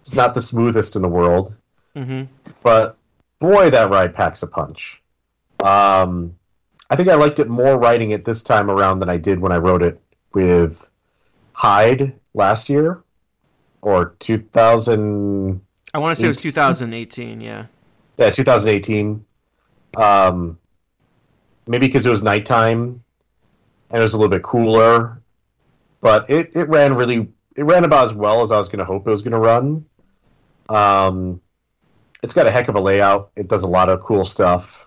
It's 0.00 0.14
not 0.14 0.34
the 0.34 0.40
smoothest 0.40 0.96
in 0.96 1.02
the 1.02 1.08
world, 1.08 1.54
hmm 1.94 2.24
but 2.62 2.96
boy, 3.38 3.70
that 3.70 3.90
ride 3.90 4.14
packs 4.14 4.42
a 4.42 4.46
punch. 4.46 5.00
Um, 5.62 6.36
I 6.88 6.96
think 6.96 7.08
I 7.08 7.14
liked 7.14 7.38
it 7.38 7.48
more 7.48 7.78
riding 7.78 8.10
it 8.10 8.24
this 8.24 8.42
time 8.42 8.70
around 8.70 8.98
than 8.98 9.08
I 9.08 9.16
did 9.16 9.40
when 9.40 9.52
I 9.52 9.56
rode 9.56 9.82
it 9.82 10.00
with 10.32 10.88
Hyde 11.52 12.18
last 12.34 12.68
year 12.68 13.02
or 13.82 14.14
2000. 14.18 15.60
I 15.92 15.98
want 15.98 16.14
to 16.14 16.20
say 16.20 16.26
it 16.26 16.28
was 16.28 16.42
2018. 16.42 17.40
Yeah. 17.40 17.66
Yeah, 18.16 18.30
2018. 18.30 19.24
Um, 19.96 20.58
maybe 21.66 21.86
because 21.86 22.06
it 22.06 22.10
was 22.10 22.22
nighttime 22.22 23.02
and 23.90 23.98
it 23.98 24.02
was 24.02 24.12
a 24.12 24.16
little 24.16 24.30
bit 24.30 24.42
cooler, 24.42 25.20
but 26.00 26.28
it, 26.30 26.52
it 26.54 26.68
ran 26.68 26.94
really 26.94 27.28
it 27.56 27.64
ran 27.64 27.84
about 27.84 28.04
as 28.04 28.14
well 28.14 28.42
as 28.42 28.52
I 28.52 28.58
was 28.58 28.68
going 28.68 28.78
to 28.78 28.84
hope 28.84 29.06
it 29.06 29.10
was 29.10 29.22
going 29.22 29.32
to 29.32 29.38
run. 29.38 29.84
Um, 30.68 31.40
it's 32.22 32.34
got 32.34 32.46
a 32.46 32.50
heck 32.50 32.68
of 32.68 32.76
a 32.76 32.80
layout. 32.80 33.32
It 33.34 33.48
does 33.48 33.62
a 33.62 33.68
lot 33.68 33.88
of 33.88 34.00
cool 34.02 34.24
stuff. 34.24 34.86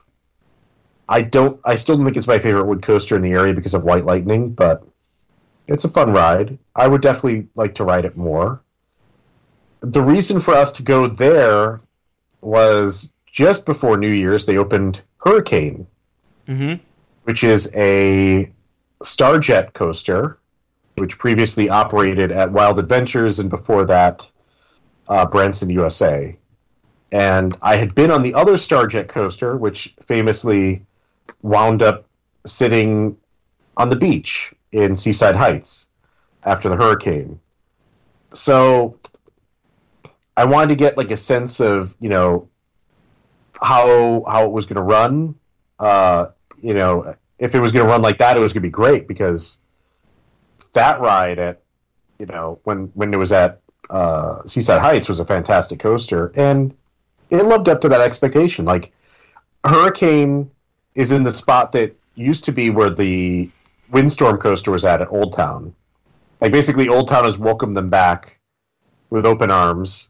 I 1.10 1.22
don't. 1.22 1.60
I 1.66 1.76
still 1.76 1.98
don't 1.98 2.06
think 2.06 2.16
it's 2.18 2.28
my 2.28 2.40
favorite 2.40 2.66
wood 2.66 2.82
coaster 2.82 3.16
in 3.16 3.22
the 3.22 3.32
area 3.32 3.54
because 3.54 3.74
of 3.74 3.84
White 3.84 4.06
Lightning, 4.06 4.54
but 4.54 4.88
it's 5.68 5.86
a 5.86 5.90
fun 5.90 6.12
ride. 6.12 6.58
I 6.76 6.88
would 6.88 7.02
definitely 7.02 7.48
like 7.56 7.76
to 7.76 7.84
ride 7.84 8.06
it 8.06 8.18
more. 8.18 8.62
The 9.82 10.02
reason 10.02 10.40
for 10.40 10.54
us 10.54 10.72
to 10.74 10.84
go 10.84 11.08
there 11.08 11.82
was 12.42 13.12
just 13.26 13.66
before 13.66 13.98
New 13.98 14.12
Year's. 14.12 14.46
They 14.46 14.58
opened 14.58 15.02
Hurricane, 15.18 15.88
hmm 16.48 16.76
which 17.24 17.44
is 17.44 17.72
a 17.74 18.52
Starjet 19.02 19.74
coaster, 19.74 20.38
which 20.98 21.18
previously 21.18 21.70
operated 21.70 22.34
at 22.34 22.52
Wild 22.52 22.80
Adventures 22.80 23.40
and 23.40 23.50
before 23.50 23.86
that, 23.86 24.30
uh, 25.08 25.26
Branson 25.26 25.70
USA. 25.70 26.38
And 27.14 27.56
I 27.62 27.78
had 27.78 27.96
been 27.96 28.12
on 28.12 28.24
the 28.24 28.34
other 28.34 28.54
Starjet 28.54 29.08
coaster, 29.08 29.56
which 29.56 29.96
famously 30.06 30.86
wound 31.42 31.82
up 31.82 32.06
sitting 32.46 33.16
on 33.78 33.90
the 33.90 33.96
beach 33.96 34.53
in 34.74 34.98
Seaside 34.98 35.36
Heights 35.36 35.88
after 36.44 36.68
the 36.68 36.76
hurricane. 36.76 37.40
So 38.34 39.00
I 40.36 40.46
wanted 40.46 40.70
to 40.70 40.76
get 40.76 40.98
like 40.98 41.12
a 41.12 41.18
sense 41.18 41.60
of, 41.62 41.96
you 42.00 42.10
know, 42.10 42.50
how 43.62 44.26
how 44.28 44.46
it 44.46 44.52
was 44.52 44.66
going 44.66 44.76
to 44.76 44.82
run. 44.82 45.36
Uh, 45.80 46.28
you 46.62 46.74
know, 46.74 47.16
if 47.40 47.56
it 47.56 47.60
was 47.60 47.72
going 47.72 47.86
to 47.86 47.92
run 47.92 48.02
like 48.02 48.18
that, 48.18 48.36
it 48.36 48.40
was 48.40 48.52
going 48.52 48.62
to 48.62 48.68
be 48.68 48.72
great 48.72 49.08
because 49.08 49.60
that 50.74 51.00
ride 51.00 51.40
at, 51.40 51.62
you 52.20 52.26
know, 52.26 52.60
when 52.64 52.88
when 52.96 53.14
it 53.14 53.18
was 53.18 53.32
at 53.32 53.62
uh, 53.90 54.42
Seaside 54.48 54.82
Heights 54.82 55.08
was 55.08 55.20
a 55.20 55.26
fantastic 55.26 55.80
coaster, 55.80 56.34
and 56.36 56.76
it 57.30 57.44
lived 57.46 57.70
up 57.70 57.80
to 57.82 57.90
that 57.90 58.02
expectation. 58.02 58.66
Like 58.66 58.92
Hurricane 59.64 60.50
is 60.96 61.12
in 61.12 61.24
the 61.24 61.32
spot 61.32 61.72
that 61.74 61.96
used 62.16 62.44
to 62.46 62.52
be 62.52 62.70
where 62.70 62.90
the 62.90 63.50
Windstorm 63.94 64.38
coaster 64.40 64.72
was 64.72 64.84
at 64.84 65.02
at 65.02 65.12
Old 65.12 65.34
Town. 65.34 65.74
Like 66.42 66.52
basically, 66.52 66.90
Old 66.90 67.08
Town 67.08 67.24
has 67.26 67.38
welcomed 67.38 67.78
them 67.78 67.90
back 67.90 68.40
with 69.10 69.26
open 69.26 69.52
arms. 69.52 70.10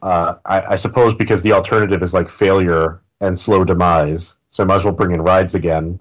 Uh, 0.00 0.34
I, 0.44 0.62
I 0.62 0.76
suppose 0.76 1.14
because 1.14 1.42
the 1.42 1.52
alternative 1.52 2.02
is 2.02 2.14
like 2.14 2.28
failure 2.28 3.00
and 3.20 3.38
slow 3.38 3.64
demise. 3.64 4.38
So 4.50 4.64
I 4.64 4.66
might 4.66 4.76
as 4.76 4.84
well 4.84 4.94
bring 4.94 5.12
in 5.12 5.20
rides 5.22 5.54
again. 5.54 6.00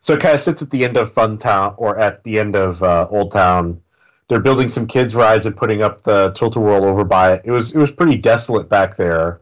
So 0.00 0.14
it 0.14 0.20
kind 0.20 0.34
of 0.34 0.40
sits 0.40 0.62
at 0.62 0.70
the 0.70 0.84
end 0.84 0.96
of 0.96 1.12
Fun 1.12 1.36
Town 1.36 1.74
or 1.76 1.98
at 1.98 2.22
the 2.24 2.38
end 2.38 2.54
of 2.56 2.82
uh, 2.82 3.08
Old 3.10 3.32
Town. 3.32 3.80
They're 4.28 4.40
building 4.40 4.68
some 4.68 4.86
kids 4.86 5.14
rides 5.14 5.46
and 5.46 5.56
putting 5.56 5.82
up 5.82 6.02
the 6.02 6.30
tilt-a-whirl 6.30 6.84
over 6.84 7.04
by 7.04 7.32
it. 7.32 7.42
It 7.44 7.50
was 7.50 7.74
it 7.74 7.78
was 7.78 7.90
pretty 7.90 8.16
desolate 8.16 8.68
back 8.68 8.96
there, 8.96 9.40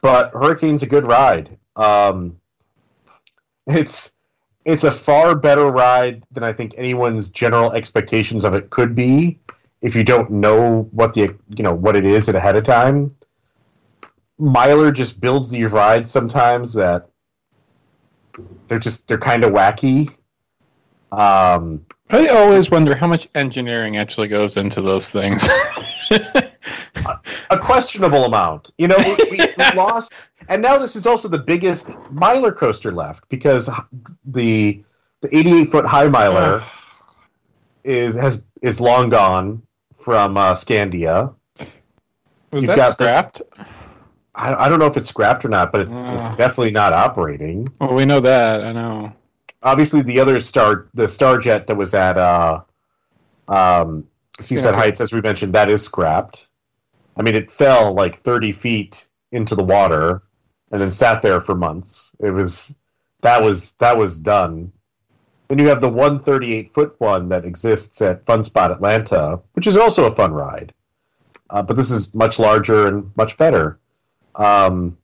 but 0.00 0.32
Hurricane's 0.32 0.82
a 0.82 0.86
good 0.86 1.06
ride. 1.06 1.58
Um, 1.76 2.40
it's 3.66 4.10
it's 4.64 4.84
a 4.84 4.90
far 4.90 5.34
better 5.34 5.70
ride 5.70 6.22
than 6.32 6.42
I 6.42 6.52
think 6.52 6.74
anyone's 6.76 7.30
general 7.30 7.72
expectations 7.72 8.44
of 8.44 8.54
it 8.54 8.70
could 8.70 8.94
be 8.94 9.38
if 9.82 9.94
you 9.94 10.02
don't 10.02 10.30
know 10.30 10.88
what 10.92 11.12
the 11.12 11.34
you 11.54 11.62
know 11.62 11.74
what 11.74 11.96
it 11.96 12.04
is 12.04 12.28
ahead 12.28 12.56
of 12.56 12.64
time. 12.64 13.14
Miler 14.38 14.90
just 14.90 15.20
builds 15.20 15.50
these 15.50 15.70
rides 15.70 16.10
sometimes 16.10 16.72
that 16.74 17.08
they're 18.66 18.78
just 18.78 19.06
they're 19.06 19.18
kind 19.18 19.44
of 19.44 19.52
wacky. 19.52 20.08
Um, 21.12 21.84
I 22.10 22.28
always 22.28 22.70
wonder 22.70 22.94
how 22.94 23.06
much 23.06 23.28
engineering 23.34 23.96
actually 23.98 24.28
goes 24.28 24.56
into 24.56 24.82
those 24.82 25.08
things. 25.10 25.46
a 27.50 27.58
questionable 27.60 28.24
amount. 28.24 28.72
You 28.78 28.88
know, 28.88 28.96
we, 28.98 29.16
we, 29.30 29.46
we 29.56 29.70
lost, 29.74 30.12
and 30.48 30.62
now 30.62 30.78
this 30.78 30.96
is 30.96 31.06
also 31.06 31.28
the 31.28 31.38
biggest 31.38 31.88
Miler 32.10 32.52
coaster 32.52 32.92
left 32.92 33.28
because 33.28 33.68
the 34.24 34.82
the 35.20 35.36
88 35.36 35.64
foot 35.70 35.86
high 35.86 36.08
Miler 36.08 36.62
is 37.84 38.14
has 38.14 38.42
is 38.62 38.80
long 38.80 39.08
gone 39.08 39.62
from 39.94 40.36
uh, 40.36 40.54
Scandia. 40.54 41.34
Was 41.58 41.68
You've 42.52 42.66
that 42.66 42.76
got 42.76 42.98
the- 42.98 43.04
scrapped? 43.04 43.42
I, 44.36 44.52
I 44.66 44.68
don't 44.68 44.80
know 44.80 44.86
if 44.86 44.96
it's 44.96 45.08
scrapped 45.08 45.44
or 45.44 45.48
not, 45.48 45.70
but 45.70 45.80
it's 45.82 45.96
it's 45.98 46.30
definitely 46.34 46.72
not 46.72 46.92
operating. 46.92 47.68
Well, 47.80 47.94
we 47.94 48.04
know 48.04 48.20
that. 48.20 48.64
I 48.64 48.72
know. 48.72 49.12
Obviously, 49.62 50.02
the 50.02 50.18
other 50.20 50.40
star, 50.40 50.88
the 50.92 51.04
Starjet 51.06 51.66
that 51.68 51.76
was 51.76 51.94
at 51.94 52.18
uh, 52.18 52.60
um, 53.48 54.06
Seaside 54.40 54.74
Yeah. 54.74 54.80
Heights, 54.80 55.00
as 55.00 55.12
we 55.12 55.20
mentioned, 55.20 55.54
that 55.54 55.70
is 55.70 55.82
scrapped. 55.82 56.48
I 57.16 57.22
mean, 57.22 57.34
it 57.36 57.50
fell 57.50 57.94
like 57.94 58.22
30 58.22 58.50
feet 58.52 59.06
into 59.30 59.54
the 59.54 59.62
water 59.62 60.22
and 60.74 60.82
then 60.82 60.90
sat 60.90 61.22
there 61.22 61.40
for 61.40 61.54
months. 61.54 62.10
It 62.18 62.32
was 62.32 62.74
that 63.22 63.40
was 63.40 63.74
that 63.74 63.96
was 63.96 64.18
done. 64.18 64.72
Then 65.46 65.60
you 65.60 65.68
have 65.68 65.80
the 65.80 65.88
138 65.88 66.74
foot 66.74 66.96
one 66.98 67.28
that 67.28 67.44
exists 67.44 68.02
at 68.02 68.26
Fun 68.26 68.42
Spot 68.42 68.72
Atlanta, 68.72 69.38
which 69.52 69.68
is 69.68 69.76
also 69.76 70.06
a 70.06 70.10
fun 70.10 70.32
ride, 70.32 70.74
uh, 71.50 71.62
but 71.62 71.76
this 71.76 71.92
is 71.92 72.12
much 72.12 72.40
larger 72.40 72.88
and 72.88 73.08
much 73.14 73.36
better. 73.36 73.78
Um, 74.34 74.98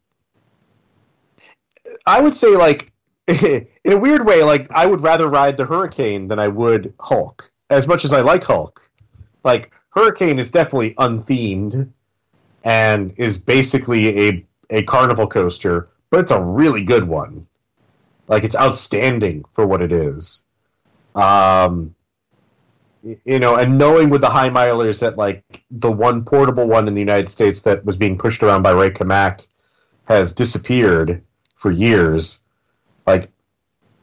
I 2.04 2.20
would 2.20 2.34
say, 2.34 2.48
like, 2.56 2.90
in 3.28 3.68
a 3.84 3.96
weird 3.96 4.26
way, 4.26 4.42
like 4.42 4.66
I 4.72 4.86
would 4.86 5.02
rather 5.02 5.28
ride 5.28 5.56
the 5.56 5.66
Hurricane 5.66 6.26
than 6.26 6.40
I 6.40 6.48
would 6.48 6.92
Hulk. 6.98 7.48
As 7.70 7.86
much 7.86 8.04
as 8.04 8.12
I 8.12 8.22
like 8.22 8.42
Hulk, 8.42 8.82
like 9.44 9.70
Hurricane 9.90 10.40
is 10.40 10.50
definitely 10.50 10.96
unthemed 10.98 11.92
and 12.64 13.14
is 13.16 13.38
basically 13.38 14.28
a 14.28 14.44
a 14.70 14.82
carnival 14.82 15.26
coaster, 15.26 15.88
but 16.10 16.20
it's 16.20 16.30
a 16.30 16.40
really 16.40 16.82
good 16.82 17.04
one. 17.04 17.46
Like 18.28 18.44
it's 18.44 18.56
outstanding 18.56 19.44
for 19.52 19.66
what 19.66 19.82
it 19.82 19.92
is. 19.92 20.42
Um, 21.14 21.94
you 23.02 23.38
know, 23.38 23.56
and 23.56 23.78
knowing 23.78 24.10
with 24.10 24.20
the 24.20 24.30
high 24.30 24.50
milers 24.50 25.00
that 25.00 25.16
like 25.16 25.62
the 25.70 25.90
one 25.90 26.24
portable 26.24 26.66
one 26.66 26.86
in 26.86 26.94
the 26.94 27.00
United 27.00 27.28
States 27.28 27.62
that 27.62 27.84
was 27.84 27.96
being 27.96 28.18
pushed 28.18 28.42
around 28.42 28.62
by 28.62 28.72
Ray 28.72 28.90
Cammack 28.90 29.46
has 30.04 30.32
disappeared 30.32 31.22
for 31.56 31.70
years. 31.70 32.40
Like 33.06 33.30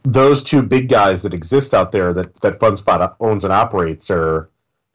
those 0.02 0.42
two 0.42 0.62
big 0.62 0.88
guys 0.88 1.22
that 1.22 1.34
exist 1.34 1.74
out 1.74 1.92
there 1.92 2.12
that 2.12 2.40
that 2.40 2.58
FunSpot 2.58 3.14
owns 3.20 3.44
and 3.44 3.52
operates 3.52 4.10
are, 4.10 4.50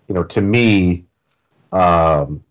you 0.08 0.16
know, 0.16 0.24
to 0.24 0.42
me, 0.42 1.06
um, 1.72 2.44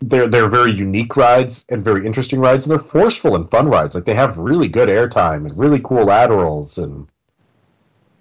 they're 0.00 0.28
they're 0.28 0.48
very 0.48 0.72
unique 0.72 1.16
rides 1.16 1.64
and 1.68 1.82
very 1.82 2.06
interesting 2.06 2.40
rides, 2.40 2.66
and 2.66 2.70
they're 2.70 2.84
forceful 2.84 3.36
and 3.36 3.50
fun 3.50 3.68
rides. 3.68 3.94
Like 3.94 4.04
they 4.04 4.14
have 4.14 4.38
really 4.38 4.68
good 4.68 4.88
airtime 4.88 5.46
and 5.46 5.58
really 5.58 5.80
cool 5.80 6.04
laterals, 6.04 6.78
and 6.78 7.06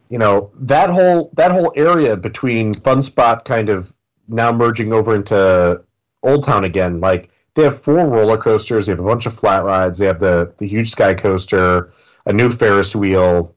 you 0.10 0.18
know 0.18 0.52
that 0.56 0.90
whole 0.90 1.32
that 1.34 1.52
whole 1.52 1.74
area 1.76 2.16
between 2.16 2.74
Fun 2.74 3.02
Spot 3.02 3.44
kind 3.46 3.70
of 3.70 3.94
now 4.28 4.52
merging 4.52 4.94
over 4.94 5.16
into 5.16 5.82
Old 6.22 6.44
Town 6.44 6.64
again. 6.64 7.00
Like 7.00 7.30
they 7.56 7.64
have 7.64 7.82
four 7.82 8.08
roller 8.08 8.38
coasters. 8.38 8.86
They 8.86 8.92
have 8.92 9.00
a 9.00 9.04
bunch 9.04 9.26
of 9.26 9.34
flat 9.34 9.64
rides. 9.64 9.98
They 9.98 10.06
have 10.06 10.20
the 10.20 10.54
the 10.58 10.68
huge 10.68 10.92
sky 10.92 11.14
coaster, 11.14 11.92
a 12.26 12.34
new 12.34 12.52
Ferris 12.52 12.96
wheel. 12.96 13.56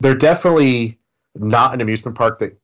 They're 0.00 0.14
definitely 0.14 0.98
not 1.34 1.74
an 1.74 1.80
amusement 1.80 2.16
park 2.16 2.38
that 2.40 2.58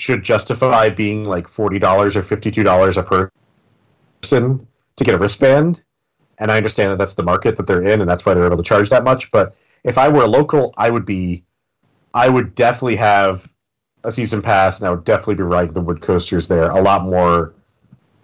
should 0.00 0.22
justify 0.22 0.88
being 0.88 1.24
like 1.24 1.46
forty 1.46 1.78
dollars 1.78 2.16
or 2.16 2.22
fifty 2.22 2.50
two 2.50 2.62
dollars 2.62 2.96
a 2.96 3.02
person 3.02 3.30
to 4.22 5.04
get 5.04 5.14
a 5.14 5.18
wristband. 5.18 5.82
And 6.38 6.50
I 6.50 6.56
understand 6.56 6.90
that 6.90 6.98
that's 6.98 7.14
the 7.14 7.22
market 7.22 7.56
that 7.56 7.66
they're 7.66 7.84
in, 7.84 8.00
and 8.00 8.08
that's 8.08 8.24
why 8.24 8.32
they're 8.32 8.46
able 8.46 8.56
to 8.56 8.62
charge 8.62 8.88
that 8.88 9.04
much. 9.04 9.30
But 9.30 9.54
if 9.84 9.98
I 9.98 10.08
were 10.08 10.22
a 10.22 10.26
local, 10.26 10.72
I 10.78 10.88
would 10.88 11.04
be, 11.04 11.44
I 12.14 12.28
would 12.30 12.54
definitely 12.54 12.96
have 12.96 13.46
a 14.04 14.10
season 14.10 14.40
pass, 14.40 14.78
and 14.80 14.86
I 14.88 14.90
would 14.90 15.04
definitely 15.04 15.34
be 15.34 15.42
riding 15.42 15.74
the 15.74 15.82
wood 15.82 16.00
coasters 16.00 16.48
there 16.48 16.70
a 16.70 16.80
lot 16.80 17.04
more 17.04 17.52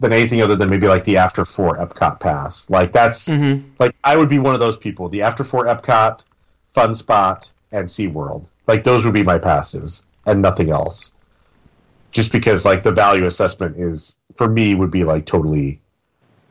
than 0.01 0.12
anything 0.15 0.40
other 0.40 0.57
than 0.57 0.70
maybe 0.70 0.89
like 0.89 1.05
the 1.05 1.19
After 1.19 1.44
Four 1.44 1.77
Epcot 1.77 2.19
pass. 2.20 2.70
Like 2.70 2.93
that's 2.93 3.27
Mm-hmm. 3.27 3.69
like 3.78 3.94
I 4.03 4.16
would 4.16 4.31
be 4.31 4.39
one 4.39 4.55
of 4.55 4.61
those 4.61 4.78
people. 4.78 5.11
The 5.11 5.20
After 5.20 5.44
Four 5.44 5.66
Epcot, 5.66 6.20
Fun 6.73 6.94
Spot, 6.94 7.48
and 7.73 7.86
SeaWorld. 7.86 8.47
Like 8.66 8.82
those 8.82 9.05
would 9.05 9.15
be 9.15 9.23
my 9.23 9.39
passes 9.39 10.05
and 10.24 10.40
nothing 10.40 10.70
else. 10.70 11.12
Just 12.16 12.32
because 12.32 12.64
like 12.64 12.82
the 12.82 12.93
value 12.93 13.26
assessment 13.26 13.76
is 13.76 14.16
for 14.36 14.48
me 14.48 14.74
would 14.74 14.90
be 14.90 15.05
like 15.05 15.26
totally 15.26 15.78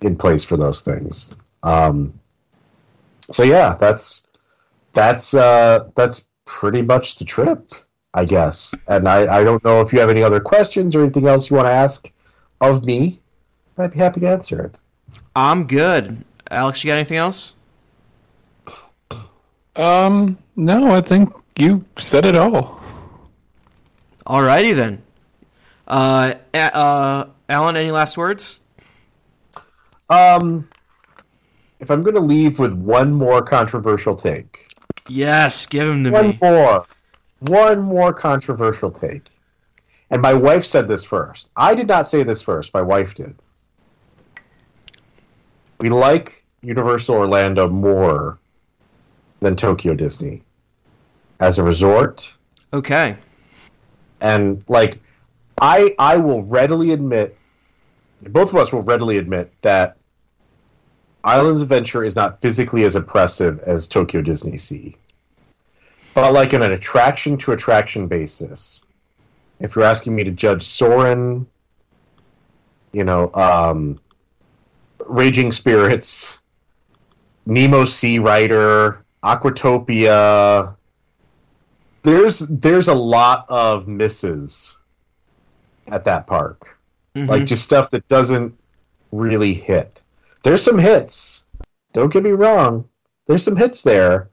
in 0.01 0.15
place 0.15 0.43
for 0.43 0.57
those 0.57 0.81
things. 0.81 1.33
Um 1.63 2.13
so 3.31 3.41
yeah, 3.41 3.75
that's 3.79 4.21
that's 4.93 5.33
uh 5.33 5.89
that's 5.95 6.27
pretty 6.45 6.83
much 6.83 7.15
the 7.15 7.25
trip, 7.25 7.71
I 8.13 8.25
guess. 8.25 8.75
And 8.87 9.09
I, 9.09 9.39
I 9.39 9.43
don't 9.43 9.63
know 9.65 9.81
if 9.81 9.91
you 9.91 9.99
have 9.99 10.11
any 10.11 10.21
other 10.21 10.39
questions 10.39 10.95
or 10.95 11.01
anything 11.01 11.27
else 11.27 11.49
you 11.49 11.55
want 11.55 11.65
to 11.65 11.71
ask 11.71 12.11
of 12.61 12.85
me. 12.85 13.19
I'd 13.79 13.91
be 13.91 13.97
happy 13.97 14.19
to 14.19 14.29
answer 14.29 14.65
it. 14.65 14.77
I'm 15.35 15.65
good. 15.65 16.23
Alex, 16.51 16.83
you 16.83 16.89
got 16.89 16.97
anything 16.97 17.17
else? 17.17 17.53
Um, 19.75 20.37
no, 20.55 20.91
I 20.91 21.01
think 21.01 21.33
you 21.57 21.83
said 21.97 22.27
it 22.27 22.35
all. 22.35 22.79
Alrighty 24.27 24.75
then. 24.75 25.01
Uh, 25.87 26.33
uh, 26.53 27.25
Alan, 27.49 27.77
any 27.77 27.91
last 27.91 28.17
words? 28.17 28.61
Um, 30.09 30.67
if 31.79 31.89
I'm 31.91 32.01
going 32.01 32.15
to 32.15 32.21
leave 32.21 32.59
with 32.59 32.73
one 32.73 33.13
more 33.13 33.41
controversial 33.41 34.15
take, 34.15 34.61
Yes, 35.07 35.65
give 35.67 35.87
him 35.87 36.03
to 36.05 36.11
one 36.11 36.29
me. 36.29 36.39
more, 36.41 36.85
one 37.39 37.81
more 37.81 38.11
controversial 38.13 38.89
take, 38.89 39.27
and 40.09 40.21
my 40.21 40.33
wife 40.33 40.65
said 40.65 40.87
this 40.87 41.03
first. 41.03 41.49
I 41.55 41.75
did 41.75 41.87
not 41.87 42.07
say 42.07 42.23
this 42.23 42.41
first. 42.41 42.73
My 42.73 42.81
wife 42.81 43.13
did. 43.13 43.35
We 45.79 45.89
like 45.89 46.43
Universal 46.61 47.15
Orlando 47.15 47.67
more 47.69 48.39
than 49.41 49.55
Tokyo 49.55 49.93
Disney 49.93 50.41
as 51.39 51.59
a 51.59 51.63
resort. 51.63 52.33
Okay. 52.73 53.15
and 54.21 54.63
like 54.67 54.99
i 55.61 55.95
i 55.99 56.17
will 56.17 56.43
readily 56.43 56.91
admit 56.91 57.37
both 58.21 58.49
of 58.49 58.55
us 58.55 58.73
will 58.73 58.81
readily 58.81 59.17
admit 59.17 59.51
that 59.61 59.97
islands 61.23 61.61
adventure 61.61 62.03
is 62.03 62.15
not 62.15 62.39
physically 62.41 62.83
as 62.83 62.95
impressive 62.95 63.59
as 63.59 63.87
tokyo 63.87 64.21
disney 64.21 64.57
sea 64.57 64.95
but 66.13 66.31
like 66.33 66.53
on 66.53 66.61
an 66.61 66.71
attraction 66.71 67.37
to 67.37 67.51
attraction 67.51 68.07
basis 68.07 68.81
if 69.59 69.75
you're 69.75 69.85
asking 69.85 70.15
me 70.15 70.23
to 70.23 70.31
judge 70.31 70.63
soaring 70.63 71.45
you 72.91 73.03
know 73.03 73.33
um 73.33 73.99
raging 75.05 75.51
spirits 75.51 76.39
nemo 77.45 77.85
sea 77.85 78.19
rider 78.19 79.05
aquatopia 79.23 80.75
there's 82.01 82.39
there's 82.39 82.87
a 82.87 82.93
lot 82.93 83.45
of 83.49 83.87
misses 83.87 84.77
at 85.87 86.03
that 86.05 86.27
park. 86.27 86.77
Mhm. 87.15 87.29
Like 87.29 87.45
just 87.45 87.63
stuff 87.63 87.89
that 87.91 88.07
doesn't 88.07 88.53
really 89.11 89.53
hit. 89.53 90.01
There's 90.43 90.61
some 90.61 90.79
hits. 90.79 91.43
Don't 91.93 92.11
get 92.11 92.23
me 92.23 92.31
wrong. 92.31 92.87
There's 93.27 93.43
some 93.43 93.55
hits 93.55 93.81
there, 93.81 94.29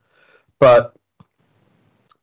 but 0.58 0.94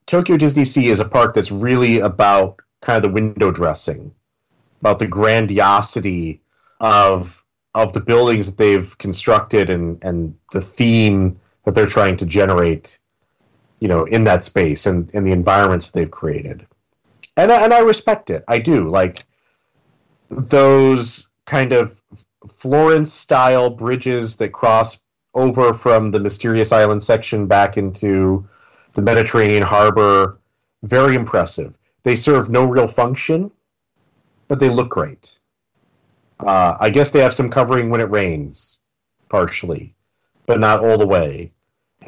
Tokyo 0.05 0.37
Disney 0.37 0.65
Sea 0.65 0.87
is 0.89 0.99
a 0.99 1.05
park 1.05 1.33
that's 1.33 1.51
really 1.51 1.99
about 1.99 2.59
kind 2.81 2.97
of 2.97 3.03
the 3.03 3.13
window 3.13 3.51
dressing, 3.51 4.13
about 4.81 4.99
the 4.99 5.07
grandiosity 5.07 6.41
of 6.79 7.43
of 7.75 7.93
the 7.93 7.99
buildings 7.99 8.47
that 8.47 8.57
they've 8.57 8.97
constructed 8.97 9.69
and 9.69 9.99
and 10.01 10.35
the 10.51 10.61
theme 10.61 11.39
that 11.63 11.75
they're 11.75 11.85
trying 11.85 12.17
to 12.17 12.25
generate 12.25 12.97
you 13.79 13.87
know 13.87 14.05
in 14.05 14.23
that 14.23 14.43
space 14.43 14.85
and 14.85 15.09
in 15.11 15.23
the 15.23 15.31
environments 15.31 15.89
that 15.89 15.99
they've 15.99 16.11
created 16.11 16.65
and 17.43 17.51
I, 17.51 17.63
and 17.63 17.73
I 17.73 17.79
respect 17.79 18.29
it. 18.29 18.43
I 18.47 18.59
do. 18.59 18.89
Like 18.89 19.23
those 20.29 21.29
kind 21.45 21.73
of 21.73 21.95
Florence 22.49 23.13
style 23.13 23.69
bridges 23.69 24.35
that 24.37 24.53
cross 24.53 24.99
over 25.33 25.73
from 25.73 26.11
the 26.11 26.19
mysterious 26.19 26.71
island 26.71 27.03
section 27.03 27.47
back 27.47 27.77
into 27.77 28.47
the 28.93 29.01
Mediterranean 29.01 29.63
harbor 29.63 30.39
very 30.83 31.15
impressive. 31.15 31.77
They 32.03 32.15
serve 32.15 32.49
no 32.49 32.63
real 32.63 32.87
function 32.87 33.51
but 34.47 34.59
they 34.59 34.69
look 34.69 34.89
great. 34.89 35.37
Uh, 36.39 36.75
I 36.79 36.89
guess 36.89 37.11
they 37.11 37.19
have 37.19 37.33
some 37.33 37.51
covering 37.51 37.89
when 37.89 38.01
it 38.01 38.09
rains 38.09 38.79
partially 39.29 39.93
but 40.49 40.59
not 40.59 40.83
all 40.83 40.97
the 40.97 41.05
way. 41.05 41.51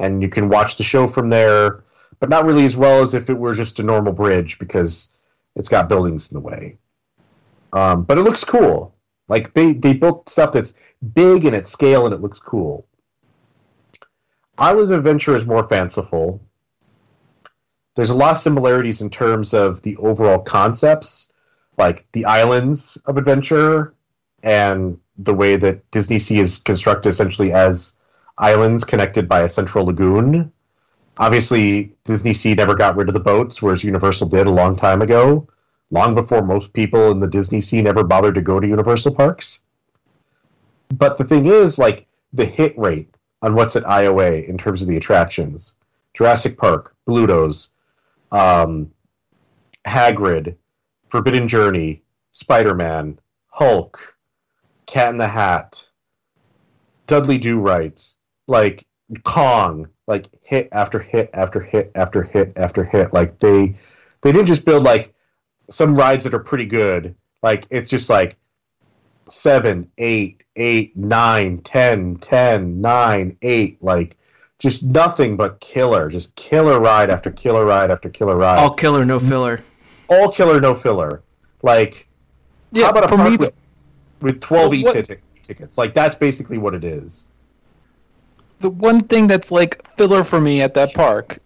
And 0.00 0.20
you 0.20 0.28
can 0.28 0.48
watch 0.48 0.76
the 0.76 0.82
show 0.82 1.06
from 1.06 1.30
there, 1.30 1.84
but 2.18 2.28
not 2.28 2.44
really 2.44 2.64
as 2.64 2.76
well 2.76 3.00
as 3.00 3.14
if 3.14 3.30
it 3.30 3.38
were 3.38 3.52
just 3.52 3.78
a 3.78 3.84
normal 3.84 4.12
bridge 4.12 4.58
because 4.58 5.10
it's 5.56 5.68
got 5.68 5.88
buildings 5.88 6.30
in 6.30 6.34
the 6.34 6.40
way. 6.40 6.78
Um, 7.72 8.04
but 8.04 8.18
it 8.18 8.22
looks 8.22 8.44
cool. 8.44 8.94
Like 9.28 9.54
they 9.54 9.72
they 9.72 9.94
built 9.94 10.28
stuff 10.28 10.52
that's 10.52 10.74
big 11.14 11.44
and 11.44 11.56
at 11.56 11.66
scale 11.66 12.04
and 12.04 12.14
it 12.14 12.20
looks 12.20 12.38
cool. 12.38 12.86
Islands 14.58 14.90
of 14.90 14.98
Adventure 14.98 15.34
is 15.34 15.46
more 15.46 15.66
fanciful. 15.66 16.40
There's 17.94 18.10
a 18.10 18.14
lot 18.14 18.32
of 18.32 18.36
similarities 18.38 19.00
in 19.00 19.10
terms 19.10 19.54
of 19.54 19.82
the 19.82 19.96
overall 19.96 20.38
concepts, 20.38 21.28
like 21.78 22.06
the 22.12 22.24
islands 22.24 22.98
of 23.04 23.16
adventure 23.16 23.94
and 24.42 24.98
the 25.18 25.34
way 25.34 25.56
that 25.56 25.90
Disney 25.90 26.18
Sea 26.18 26.40
is 26.40 26.58
constructed 26.58 27.08
essentially 27.08 27.52
as 27.52 27.94
islands 28.38 28.84
connected 28.84 29.28
by 29.28 29.42
a 29.42 29.48
central 29.48 29.86
lagoon. 29.86 30.52
Obviously, 31.18 31.94
Disney 32.04 32.32
Sea 32.32 32.54
never 32.54 32.74
got 32.74 32.96
rid 32.96 33.08
of 33.08 33.14
the 33.14 33.20
boats, 33.20 33.60
whereas 33.60 33.84
Universal 33.84 34.28
did 34.28 34.46
a 34.46 34.50
long 34.50 34.76
time 34.76 35.02
ago, 35.02 35.46
long 35.90 36.14
before 36.14 36.42
most 36.42 36.72
people 36.72 37.10
in 37.10 37.20
the 37.20 37.28
Disney 37.28 37.60
Sea 37.60 37.82
never 37.82 38.02
bothered 38.02 38.34
to 38.34 38.40
go 38.40 38.58
to 38.58 38.66
Universal 38.66 39.14
parks. 39.14 39.60
But 40.88 41.18
the 41.18 41.24
thing 41.24 41.46
is, 41.46 41.78
like, 41.78 42.06
the 42.32 42.44
hit 42.46 42.76
rate 42.78 43.14
on 43.42 43.54
what's 43.54 43.76
at 43.76 43.84
IOA 43.84 44.48
in 44.48 44.56
terms 44.56 44.82
of 44.82 44.88
the 44.88 44.96
attractions 44.96 45.74
Jurassic 46.14 46.58
Park, 46.58 46.94
Bluto's, 47.06 47.70
um, 48.30 48.90
Hagrid, 49.86 50.56
Forbidden 51.08 51.48
Journey, 51.48 52.02
Spider 52.32 52.74
Man, 52.74 53.18
Hulk, 53.48 54.14
Cat 54.86 55.10
in 55.10 55.18
the 55.18 55.28
Hat, 55.28 55.86
Dudley 57.06 57.38
Do 57.38 57.58
Rights, 57.58 58.16
like 58.46 58.86
Kong, 59.24 59.88
like 60.06 60.26
hit 60.42 60.68
after 60.72 60.98
hit 60.98 61.30
after 61.32 61.60
hit 61.60 61.90
after 61.94 62.22
hit 62.22 62.52
after 62.56 62.84
hit. 62.84 63.12
Like 63.12 63.38
they 63.38 63.74
they 64.22 64.32
didn't 64.32 64.46
just 64.46 64.64
build 64.64 64.82
like 64.82 65.14
some 65.70 65.94
rides 65.94 66.24
that 66.24 66.34
are 66.34 66.40
pretty 66.40 66.66
good. 66.66 67.14
Like 67.42 67.66
it's 67.70 67.90
just 67.90 68.08
like 68.08 68.36
seven, 69.28 69.90
eight, 69.98 70.42
eight, 70.56 70.96
nine, 70.96 71.58
ten, 71.58 72.16
ten, 72.16 72.80
nine, 72.80 73.36
eight, 73.42 73.82
like 73.82 74.16
just 74.58 74.84
nothing 74.84 75.36
but 75.36 75.60
killer. 75.60 76.08
Just 76.08 76.34
killer 76.36 76.80
ride 76.80 77.10
after 77.10 77.30
killer 77.30 77.64
ride 77.64 77.90
after 77.90 78.08
killer 78.08 78.36
ride. 78.36 78.58
All 78.58 78.72
killer, 78.72 79.04
no 79.04 79.18
mm-hmm. 79.18 79.28
filler. 79.28 79.64
All 80.08 80.30
killer, 80.30 80.60
no 80.60 80.74
filler. 80.74 81.22
Like 81.62 82.06
Yeah, 82.70 82.84
how 82.84 82.90
about 82.90 83.04
a 83.04 83.08
for 83.08 83.16
park 83.16 83.30
me, 83.30 83.36
with, 83.36 83.54
with 84.20 84.40
12 84.40 84.62
Well, 84.62 84.74
e 84.74 84.84
what- 84.84 84.92
ticket- 84.94 85.22
tickets? 85.42 85.76
Like 85.78 85.94
that's 85.94 86.14
basically 86.14 86.58
what 86.58 86.74
it 86.74 86.84
is. 86.84 87.26
The 88.62 88.70
one 88.70 89.04
thing 89.04 89.26
that's 89.26 89.50
like 89.50 89.86
filler 89.96 90.24
for 90.24 90.40
me 90.40 90.62
at 90.62 90.74
that 90.74 90.94
park 90.94 91.38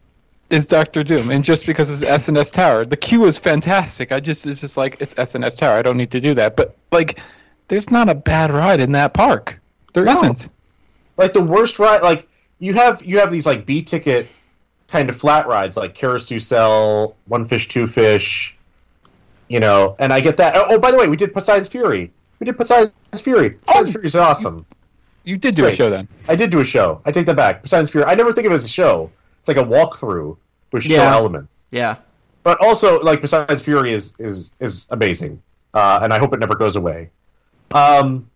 is 0.51 0.65
Doctor 0.65 1.03
Doom, 1.03 1.31
and 1.31 1.43
just 1.43 1.67
because 1.67 1.91
it's 1.91 2.09
S&S 2.09 2.51
Tower, 2.53 2.85
the 2.85 2.97
queue 2.97 3.25
is 3.25 3.37
fantastic. 3.37 4.13
I 4.13 4.21
just 4.21 4.47
it's 4.47 4.61
just 4.61 4.77
like 4.77 4.97
it's 5.01 5.15
S&S 5.19 5.57
Tower. 5.57 5.77
I 5.77 5.83
don't 5.83 5.97
need 5.97 6.13
to 6.13 6.21
do 6.21 6.35
that, 6.35 6.57
but 6.57 6.77
like, 6.93 7.19
there's 7.69 7.91
not 7.91 8.09
a 8.09 8.15
bad 8.15 8.53
ride 8.53 8.81
in 8.81 8.93
that 8.93 9.13
park. 9.13 9.59
There 9.93 10.05
No. 10.05 10.13
not 10.13 10.47
like 11.17 11.33
the 11.33 11.43
worst 11.43 11.79
ride 11.79 12.03
like 12.03 12.29
you 12.59 12.75
have 12.75 13.03
you 13.03 13.19
have 13.19 13.31
these 13.31 13.47
like 13.47 13.65
b 13.65 13.83
ticket 13.83 14.29
kind 14.89 15.09
of 15.09 15.17
flat 15.17 15.47
rides 15.49 15.77
like 15.77 15.95
carousel 15.95 17.17
one 17.27 17.47
fish 17.47 17.69
two 17.69 17.87
fish 17.87 18.55
you 19.49 19.59
know 19.59 19.97
and 19.99 20.13
i 20.13 20.21
get 20.21 20.37
that 20.37 20.55
oh, 20.57 20.67
oh 20.69 20.79
by 20.79 20.91
the 20.91 20.97
way 20.99 21.09
we 21.09 21.17
did 21.17 21.33
poseidon's 21.33 21.69
fury 21.69 22.11
We 22.39 22.45
did 22.45 22.57
Poseidon's 22.59 22.93
Fury. 23.15 23.51
Poseidon's 23.51 23.89
oh, 23.89 23.93
Fury 23.93 24.07
is 24.07 24.17
awesome. 24.17 24.67
You 25.27 25.36
did 25.36 25.55
do 25.57 25.66
a 25.66 25.73
show 25.73 25.90
then. 25.90 26.07
I 26.28 26.36
did 26.36 26.51
do 26.51 26.61
a 26.61 26.65
show. 26.65 27.03
I 27.05 27.11
take 27.12 27.27
that 27.27 27.36
back. 27.36 27.61
Poseidon's 27.62 27.90
Fury. 27.90 28.07
I 28.07 28.15
never 28.15 28.32
think 28.32 28.47
of 28.47 28.53
it 28.53 28.55
as 28.55 28.65
a 28.65 28.69
show. 28.69 29.11
It's 29.40 29.48
like 29.48 29.57
a 29.59 29.62
walkthrough 29.62 30.36
with 30.73 30.85
show 30.85 30.94
Yeah. 30.94 31.12
elements. 31.12 31.66
Yeah. 31.73 31.97
But 32.44 32.61
also, 32.61 33.01
like 33.01 33.20
Poseidon's 33.20 33.61
Fury 33.61 33.93
is 33.93 34.15
is 34.20 34.53
is 34.61 34.86
amazing, 34.90 35.43
uh, 35.74 35.98
and 36.03 36.12
I 36.15 36.19
hope 36.20 36.32
it 36.32 36.39
never 36.39 36.55
goes 36.55 36.77
away. 36.77 37.11
Um, 37.73 38.31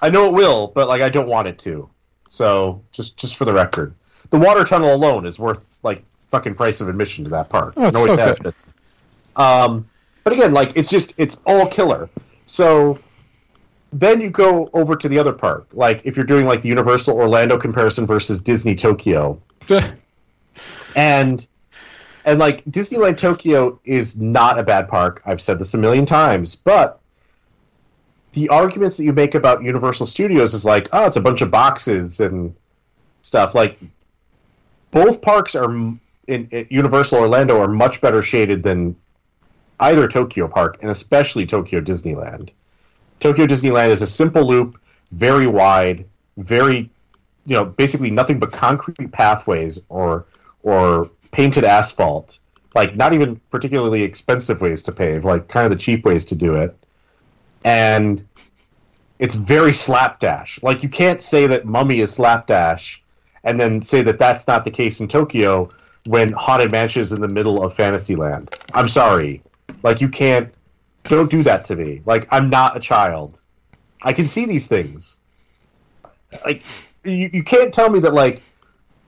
I 0.00 0.08
know 0.08 0.24
it 0.26 0.32
will, 0.32 0.68
but 0.74 0.88
like 0.88 1.02
I 1.02 1.10
don't 1.10 1.28
want 1.28 1.46
it 1.46 1.58
to. 1.60 1.88
So 2.30 2.82
just 2.90 3.18
just 3.18 3.36
for 3.36 3.44
the 3.44 3.52
record, 3.52 3.94
the 4.30 4.38
water 4.38 4.64
tunnel 4.64 4.94
alone 4.94 5.26
is 5.26 5.38
worth 5.38 5.60
like 5.82 6.02
fucking 6.30 6.54
price 6.54 6.80
of 6.80 6.88
admission 6.88 7.22
to 7.24 7.30
that 7.30 7.50
park. 7.50 7.74
Oh, 7.76 7.84
It 7.86 7.94
always 7.94 8.14
so 8.14 8.20
has 8.20 8.36
good. 8.38 8.42
been. 8.44 9.44
Um, 9.44 9.86
but 10.24 10.32
again, 10.32 10.54
like 10.54 10.72
it's 10.74 10.88
just 10.88 11.12
it's 11.18 11.38
all 11.44 11.66
killer. 11.66 12.08
So 12.46 12.98
then 13.92 14.20
you 14.20 14.30
go 14.30 14.70
over 14.72 14.96
to 14.96 15.08
the 15.08 15.18
other 15.18 15.32
park. 15.32 15.68
Like 15.72 16.02
if 16.04 16.16
you're 16.16 16.26
doing 16.26 16.46
like 16.46 16.62
the 16.62 16.68
Universal 16.68 17.16
Orlando 17.16 17.58
comparison 17.58 18.06
versus 18.06 18.42
Disney 18.42 18.74
Tokyo, 18.74 19.40
and 20.96 21.46
and 22.24 22.38
like 22.38 22.64
Disneyland 22.64 23.16
Tokyo 23.16 23.80
is 23.84 24.18
not 24.18 24.58
a 24.58 24.62
bad 24.62 24.88
park. 24.88 25.22
I've 25.24 25.40
said 25.40 25.58
this 25.58 25.74
a 25.74 25.78
million 25.78 26.06
times, 26.06 26.54
but 26.54 27.00
the 28.32 28.48
arguments 28.50 28.96
that 28.96 29.04
you 29.04 29.12
make 29.12 29.34
about 29.34 29.62
Universal 29.62 30.06
Studios 30.06 30.54
is 30.54 30.64
like, 30.64 30.88
oh, 30.92 31.06
it's 31.06 31.16
a 31.16 31.20
bunch 31.20 31.40
of 31.40 31.50
boxes 31.50 32.20
and 32.20 32.54
stuff. 33.22 33.54
Like 33.54 33.78
both 34.90 35.20
parks 35.20 35.54
are 35.54 35.70
in, 35.70 36.00
in 36.26 36.66
Universal 36.70 37.18
Orlando 37.18 37.60
are 37.60 37.68
much 37.68 38.00
better 38.00 38.22
shaded 38.22 38.62
than 38.62 38.96
either 39.80 40.06
Tokyo 40.06 40.46
park, 40.46 40.78
and 40.82 40.90
especially 40.90 41.46
Tokyo 41.46 41.80
Disneyland. 41.80 42.50
Tokyo 43.20 43.46
Disneyland 43.46 43.88
is 43.88 44.02
a 44.02 44.06
simple 44.06 44.46
loop, 44.46 44.80
very 45.12 45.46
wide, 45.46 46.06
very 46.36 46.90
you 47.46 47.56
know, 47.56 47.64
basically 47.64 48.10
nothing 48.10 48.38
but 48.38 48.52
concrete 48.52 49.12
pathways 49.12 49.80
or 49.88 50.26
or 50.62 51.10
painted 51.32 51.64
asphalt. 51.64 52.38
Like 52.74 52.96
not 52.96 53.12
even 53.12 53.40
particularly 53.50 54.02
expensive 54.02 54.60
ways 54.60 54.82
to 54.84 54.92
pave, 54.92 55.24
like 55.24 55.48
kind 55.48 55.70
of 55.70 55.76
the 55.76 55.82
cheap 55.82 56.04
ways 56.04 56.24
to 56.26 56.34
do 56.34 56.54
it. 56.54 56.76
And 57.64 58.24
it's 59.18 59.34
very 59.34 59.72
slapdash. 59.72 60.62
Like 60.62 60.82
you 60.82 60.88
can't 60.88 61.20
say 61.20 61.46
that 61.48 61.64
Mummy 61.66 62.00
is 62.00 62.12
slapdash 62.12 63.02
and 63.42 63.58
then 63.58 63.82
say 63.82 64.02
that 64.02 64.18
that's 64.18 64.46
not 64.46 64.64
the 64.64 64.70
case 64.70 65.00
in 65.00 65.08
Tokyo 65.08 65.68
when 66.06 66.32
Haunted 66.32 66.70
Mansion 66.70 67.02
is 67.02 67.12
in 67.12 67.20
the 67.20 67.28
middle 67.28 67.62
of 67.62 67.74
Fantasyland. 67.74 68.54
I'm 68.72 68.88
sorry. 68.88 69.42
Like 69.82 70.00
you 70.00 70.08
can't 70.08 70.52
don't 71.04 71.30
do 71.30 71.42
that 71.42 71.64
to 71.66 71.76
me. 71.76 72.02
Like 72.06 72.28
I'm 72.30 72.50
not 72.50 72.76
a 72.76 72.80
child. 72.80 73.40
I 74.02 74.12
can 74.12 74.28
see 74.28 74.46
these 74.46 74.66
things. 74.66 75.18
Like 76.44 76.62
you, 77.04 77.30
you 77.32 77.42
can't 77.42 77.72
tell 77.72 77.90
me 77.90 78.00
that 78.00 78.14
like 78.14 78.42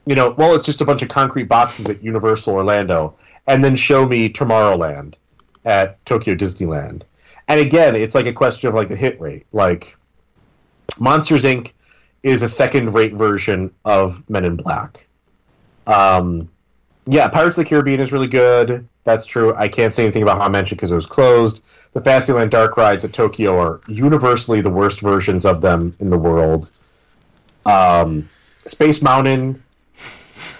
you 0.06 0.14
know 0.14 0.30
well 0.30 0.54
it's 0.54 0.66
just 0.66 0.80
a 0.80 0.84
bunch 0.84 1.02
of 1.02 1.08
concrete 1.08 1.44
boxes 1.44 1.88
at 1.88 2.02
universal 2.02 2.54
orlando 2.54 3.14
and 3.46 3.62
then 3.62 3.76
show 3.76 4.06
me 4.06 4.28
tomorrowland 4.28 5.14
at 5.64 6.04
tokyo 6.06 6.34
disneyland 6.34 7.02
and 7.48 7.60
again 7.60 7.94
it's 7.94 8.14
like 8.14 8.26
a 8.26 8.32
question 8.32 8.68
of 8.68 8.74
like 8.74 8.88
the 8.88 8.96
hit 8.96 9.20
rate 9.20 9.46
like 9.52 9.96
monsters 10.98 11.44
inc 11.44 11.72
is 12.22 12.42
a 12.42 12.48
second 12.48 12.92
rate 12.92 13.14
version 13.14 13.72
of 13.84 14.28
men 14.28 14.44
in 14.44 14.56
black 14.56 15.06
um 15.86 16.48
yeah 17.06 17.28
pirates 17.28 17.56
of 17.58 17.64
the 17.64 17.68
caribbean 17.68 18.00
is 18.00 18.12
really 18.12 18.26
good 18.26 18.86
that's 19.04 19.26
true 19.26 19.54
i 19.56 19.68
can't 19.68 19.92
say 19.92 20.02
anything 20.04 20.22
about 20.22 20.50
mentioned 20.50 20.78
because 20.78 20.92
it 20.92 20.96
was 20.96 21.06
closed 21.06 21.62
the 21.92 22.00
Fantasyland 22.00 22.50
dark 22.50 22.76
rides 22.76 23.04
at 23.04 23.12
tokyo 23.12 23.58
are 23.58 23.80
universally 23.88 24.60
the 24.60 24.70
worst 24.70 25.00
versions 25.00 25.44
of 25.44 25.60
them 25.60 25.94
in 26.00 26.10
the 26.10 26.18
world 26.18 26.70
um, 27.66 28.28
Space 28.66 29.02
Mountain 29.02 29.62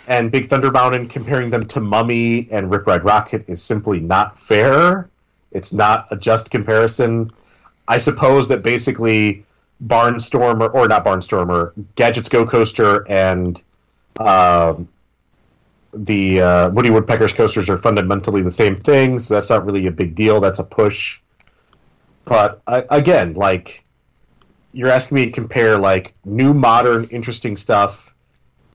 and 0.06 0.30
Big 0.30 0.48
Thunder 0.48 0.70
Mountain, 0.70 1.08
comparing 1.08 1.50
them 1.50 1.66
to 1.68 1.80
Mummy 1.80 2.50
and 2.50 2.70
Rip 2.70 2.86
Ride 2.86 3.02
Rockit 3.02 3.48
is 3.48 3.62
simply 3.62 4.00
not 4.00 4.38
fair. 4.38 5.08
It's 5.52 5.72
not 5.72 6.08
a 6.10 6.16
just 6.16 6.50
comparison. 6.50 7.30
I 7.86 7.98
suppose 7.98 8.48
that 8.48 8.62
basically 8.62 9.44
Barnstormer, 9.84 10.72
or 10.72 10.88
not 10.88 11.04
Barnstormer, 11.04 11.72
Gadgets 11.94 12.28
Go 12.28 12.46
Coaster 12.46 13.08
and 13.08 13.60
um, 14.18 14.88
the 15.92 16.40
uh, 16.40 16.70
Woody 16.70 16.90
Woodpecker's 16.90 17.32
coasters 17.32 17.68
are 17.68 17.76
fundamentally 17.76 18.42
the 18.42 18.50
same 18.50 18.76
thing, 18.76 19.18
so 19.18 19.34
that's 19.34 19.50
not 19.50 19.66
really 19.66 19.86
a 19.86 19.90
big 19.90 20.14
deal. 20.14 20.40
That's 20.40 20.58
a 20.58 20.64
push. 20.64 21.20
But 22.24 22.62
I, 22.66 22.84
again, 22.88 23.34
like 23.34 23.84
you're 24.72 24.90
asking 24.90 25.16
me 25.16 25.26
to 25.26 25.32
compare 25.32 25.78
like 25.78 26.14
new 26.24 26.54
modern 26.54 27.04
interesting 27.04 27.56
stuff 27.56 28.14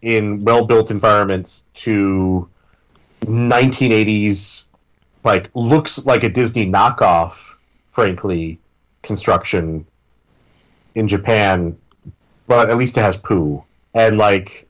in 0.02 0.44
well-built 0.44 0.92
environments 0.92 1.66
to 1.74 2.48
1980s 3.22 4.66
like 5.24 5.50
looks 5.56 6.06
like 6.06 6.24
a 6.24 6.30
disney 6.30 6.68
knockoff 6.68 7.34
frankly 7.92 8.60
construction 9.02 9.86
in 10.94 11.08
japan 11.08 11.76
but 12.46 12.70
at 12.70 12.78
least 12.78 12.96
it 12.96 13.02
has 13.02 13.18
Pooh 13.18 13.64
and 13.96 14.18
like 14.18 14.67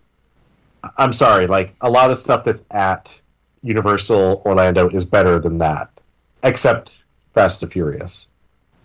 i'm 0.98 1.14
sorry 1.14 1.48
like 1.48 1.76
a 1.82 1.90
lot 1.90 2.12
of 2.12 2.18
stuff 2.18 2.44
that's 2.44 2.64
at 2.72 3.20
universal 3.64 4.42
orlando 4.46 4.90
is 4.90 5.06
better 5.06 5.40
than 5.40 5.58
that 5.58 5.90
except 6.44 7.00
fast 7.34 7.64
and 7.64 7.72
furious 7.72 8.28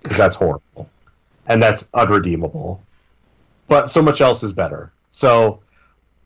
because 0.02 0.16
that's 0.16 0.36
horrible 0.36 0.88
and 1.46 1.62
that's 1.62 1.88
unredeemable. 1.94 2.82
But 3.68 3.90
so 3.90 4.02
much 4.02 4.20
else 4.20 4.42
is 4.42 4.52
better. 4.52 4.92
So 5.10 5.60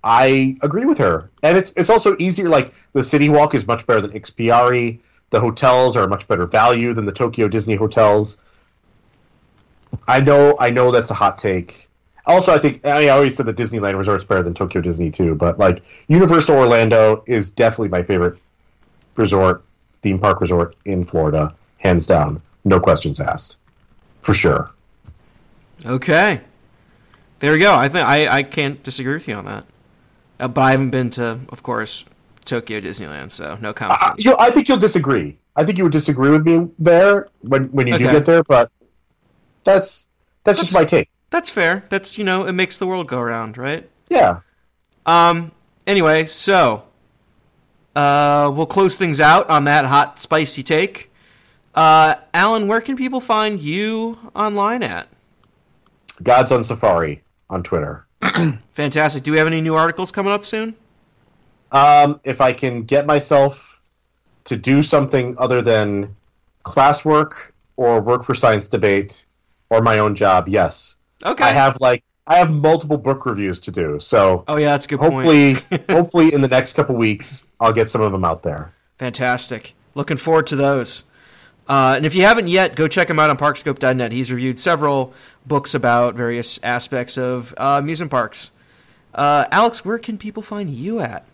I 0.03 0.57
agree 0.63 0.85
with 0.85 0.99
her, 0.99 1.31
and 1.43 1.57
it's 1.57 1.73
it's 1.77 1.91
also 1.91 2.17
easier. 2.19 2.49
Like 2.49 2.75
the 2.93 3.05
City 3.05 3.29
Walk 3.29 3.55
is 3.55 3.67
much 3.67 3.87
better 3.87 4.01
than 4.01 4.13
Ikspiari. 4.13 5.01
The 5.31 5.41
hotels 5.41 5.97
are 5.97 6.05
a 6.05 6.09
much 6.09 6.29
better 6.29 6.47
value 6.47 6.95
than 6.95 7.05
the 7.05 7.13
Tokyo 7.13 7.49
Disney 7.49 7.75
hotels. 7.75 8.39
I 10.07 10.21
know, 10.21 10.57
I 10.59 10.71
know 10.71 10.93
that's 10.93 11.11
a 11.11 11.15
hot 11.15 11.39
take. 11.39 11.86
Also, 12.27 12.53
I 12.53 12.59
think 12.59 12.85
I, 12.85 13.01
mean, 13.01 13.09
I 13.09 13.13
always 13.13 13.37
said 13.37 13.47
that 13.47 13.57
Disneyland 13.57 13.97
Resort 13.97 14.21
is 14.21 14.25
better 14.25 14.43
than 14.43 14.55
Tokyo 14.55 14.81
Disney 14.81 15.11
too, 15.11 15.35
but 15.35 15.59
like 15.59 15.83
Universal 16.09 16.57
Orlando 16.57 17.23
is 17.27 17.51
definitely 17.51 17.89
my 17.89 18.03
favorite 18.03 18.41
resort, 19.15 19.65
theme 20.03 20.19
park 20.19 20.41
resort 20.41 20.75
in 20.85 21.05
Florida, 21.05 21.55
hands 21.79 22.07
down, 22.07 22.43
no 22.65 22.81
questions 22.81 23.21
asked, 23.21 23.57
for 24.23 24.35
sure. 24.35 24.71
Okay. 25.85 26.41
There 27.39 27.53
we 27.53 27.59
go. 27.59 27.75
I 27.75 27.89
think 27.89 28.07
I, 28.07 28.39
I 28.39 28.43
can't 28.43 28.83
disagree 28.83 29.15
with 29.15 29.29
you 29.29 29.35
on 29.35 29.45
that. 29.45 29.65
Uh, 30.41 30.49
but 30.49 30.61
I 30.63 30.71
haven't 30.73 30.91
been 30.91 31.11
to, 31.11 31.41
of 31.51 31.63
course, 31.63 32.05
Tokyo 32.45 32.81
Disneyland, 32.81 33.31
so 33.31 33.59
no 33.61 33.73
comments. 33.73 34.03
I, 34.03 34.15
you 34.19 34.31
know, 34.31 34.37
I 34.39 34.51
think 34.51 34.69
you'll 34.69 34.79
disagree. 34.79 35.39
I 35.55 35.65
think 35.65 35.79
you 35.79 35.85
would 35.85 35.93
disagree 35.93 36.31
with 36.31 36.47
me 36.47 36.69
there 36.79 37.29
when 37.41 37.65
when 37.69 37.87
you 37.87 37.97
do 37.97 38.05
get 38.05 38.25
there, 38.25 38.43
but 38.43 38.71
that's 39.65 40.07
that's, 40.45 40.59
just 40.59 40.75
my 40.75 40.85
take. 40.85 41.09
That's 41.31 41.51
fair. 41.51 41.85
That's 41.89 42.19
you 42.19 42.25
know, 42.25 42.45
it 42.45 42.53
makes 42.53 42.79
the 42.79 42.87
world 42.87 43.09
go 43.09 43.21
round, 43.21 43.57
right? 43.59 43.89
Yeah. 44.09 44.41
Um. 45.05 45.53
Anyway, 45.87 46.25
so 46.25 46.85
uh, 47.97 48.53
we'll 48.55 48.67
close 48.67 48.95
things 48.95 49.21
out 49.21 49.49
on 49.49 49.65
that 49.65 49.87
hot, 49.87 50.19
spicy 50.19 50.63
take. 50.63 51.11
Uh, 51.75 52.17
Alan, 52.35 52.69
where 52.69 52.81
can 52.81 52.97
people 52.97 53.21
find 53.21 53.59
you 53.59 54.19
online 54.35 54.83
at? 54.83 55.09
God's 56.23 56.53
on 56.53 56.63
Safari 56.63 57.23
on 57.49 57.63
Twitter. 57.63 58.07
Fantastic. 58.73 59.23
Do 59.23 59.33
we 59.33 59.39
have 59.39 59.47
any 59.47 59.61
new 59.61 59.75
articles 59.75 60.13
coming 60.13 60.33
up 60.33 60.45
soon? 60.45 60.75
Um, 61.73 62.21
if 62.25 62.41
I 62.41 62.53
can 62.53 62.83
get 62.83 63.07
myself 63.07 63.79
to 64.45 64.57
do 64.57 64.83
something 64.83 65.37
other 65.39 65.63
than 65.63 66.15
classwork 66.65 67.53
or 67.77 68.01
work 68.01 68.25
for 68.25 68.35
science 68.35 68.69
debate 68.69 69.25
or 69.71 69.81
my 69.81 69.99
own 69.99 70.15
job, 70.15 70.49
yes. 70.49 70.96
Okay. 71.25 71.45
I 71.45 71.53
have 71.53 71.81
like 71.81 72.03
I 72.27 72.39
have 72.39 72.51
multiple 72.51 72.97
book 72.99 73.25
reviews 73.27 73.61
to 73.61 73.71
do, 73.71 73.99
so 74.01 74.45
Oh 74.49 74.57
yeah, 74.57 74.71
that's 74.71 74.87
a 74.87 74.89
good 74.89 74.99
point. 75.01 75.15
hopefully 75.15 75.55
hopefully 75.91 76.35
in 76.35 76.41
the 76.41 76.49
next 76.49 76.75
couple 76.75 76.95
weeks 76.97 77.45
I'll 77.61 77.73
get 77.73 77.89
some 77.89 78.01
of 78.01 78.13
them 78.13 78.25
out 78.25 78.43
there. 78.43 78.73
Fantastic. 78.99 79.75
Looking 79.95 80.17
forward 80.17 80.47
to 80.49 80.57
those. 80.57 81.05
Uh, 81.69 81.95
and 81.97 82.07
if 82.07 82.15
you 82.15 82.23
haven't 82.23 82.47
yet, 82.49 82.77
go 82.77 82.87
check 82.87 83.11
him 83.11 83.19
out 83.19 83.29
on 83.29 83.37
Parkscope.net. 83.37 84.13
He's 84.13 84.31
reviewed 84.31 84.61
several 84.61 85.13
books 85.47 85.75
about 85.75 86.15
various 86.15 86.63
aspects 86.63 87.19
of 87.19 87.55
uh, 87.57 87.81
amusement 87.83 88.11
parks. 88.11 88.53
Uh, 89.15 89.47
Alex, 89.51 89.85
where 89.85 89.99
can 89.99 90.17
people 90.17 90.43
find 90.43 90.71
you 90.71 91.01
at? 91.01 91.25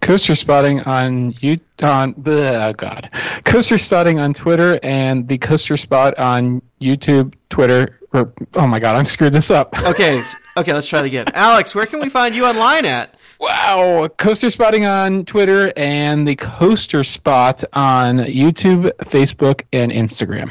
Coaster 0.00 0.34
spotting 0.34 0.80
on 0.80 1.34
you 1.40 1.58
on 1.82 2.14
the 2.16 2.64
oh 2.64 2.72
god, 2.72 3.10
coaster 3.44 3.76
spotting 3.78 4.18
on 4.18 4.32
Twitter 4.32 4.78
and 4.82 5.26
the 5.28 5.36
coaster 5.38 5.76
spot 5.76 6.16
on 6.18 6.62
YouTube, 6.80 7.34
Twitter. 7.50 7.98
Or, 8.12 8.32
oh 8.54 8.66
my 8.66 8.78
god, 8.80 8.96
I'm 8.96 9.04
screwed 9.04 9.32
this 9.32 9.50
up. 9.50 9.74
Okay, 9.86 10.22
okay, 10.56 10.72
let's 10.72 10.88
try 10.88 11.00
it 11.00 11.06
again. 11.06 11.26
Alex, 11.34 11.74
where 11.74 11.86
can 11.86 12.00
we 12.00 12.08
find 12.08 12.34
you 12.34 12.46
online 12.46 12.84
at? 12.84 13.14
Wow, 13.40 14.08
coaster 14.16 14.50
spotting 14.50 14.84
on 14.84 15.24
Twitter 15.24 15.72
and 15.76 16.26
the 16.26 16.34
coaster 16.36 17.04
spot 17.04 17.62
on 17.72 18.18
YouTube, 18.18 18.90
Facebook, 19.04 19.62
and 19.72 19.92
Instagram. 19.92 20.50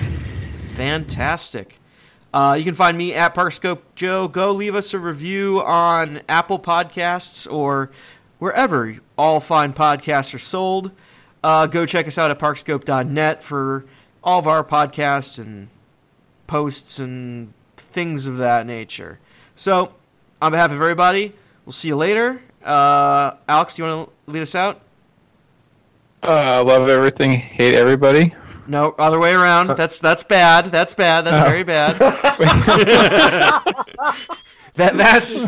Fantastic. 0.76 1.80
Uh, 2.34 2.56
you 2.58 2.64
can 2.64 2.74
find 2.74 2.98
me 2.98 3.14
at 3.14 3.34
Parkscope 3.34 3.80
Joe. 3.96 4.28
Go 4.28 4.52
leave 4.52 4.76
us 4.76 4.94
a 4.94 5.00
review 5.00 5.62
on 5.64 6.22
Apple 6.30 6.60
Podcasts 6.60 7.52
or 7.52 7.90
wherever 8.40 8.98
all 9.18 9.40
fine 9.40 9.74
podcasts 9.74 10.34
are 10.34 10.40
sold. 10.40 10.92
Uh, 11.44 11.66
go 11.66 11.86
check 11.86 12.08
us 12.08 12.18
out 12.18 12.32
at 12.32 12.40
parkscope.net 12.40 13.44
for 13.44 13.86
all 14.24 14.40
of 14.40 14.48
our 14.48 14.64
podcasts 14.64 15.40
and 15.40 15.70
posts 16.48 17.00
and 17.00 17.54
things 17.76 18.28
of 18.28 18.38
that 18.38 18.66
nature. 18.66 19.20
So, 19.56 19.94
on 20.42 20.52
behalf 20.52 20.72
of 20.72 20.78
everybody, 20.78 21.34
we'll 21.66 21.74
see 21.74 21.90
you 21.90 21.96
later. 21.96 22.42
Uh, 22.64 23.32
Alex, 23.48 23.76
do 23.76 23.84
you 23.84 23.90
want 23.90 24.10
to 24.26 24.32
lead 24.32 24.42
us 24.42 24.56
out? 24.56 24.82
Uh, 26.24 26.64
love 26.64 26.90
everything, 26.90 27.32
hate 27.32 27.76
everybody. 27.76 28.34
No, 28.68 28.94
other 28.98 29.20
way 29.20 29.34
around. 29.34 29.68
That's 29.78 30.00
that's 30.00 30.24
bad. 30.24 30.66
That's 30.66 30.94
bad. 30.94 31.26
That's 31.26 31.48
very 31.48 31.64
bad. 31.64 31.98
that 34.76 34.98
that's 34.98 35.46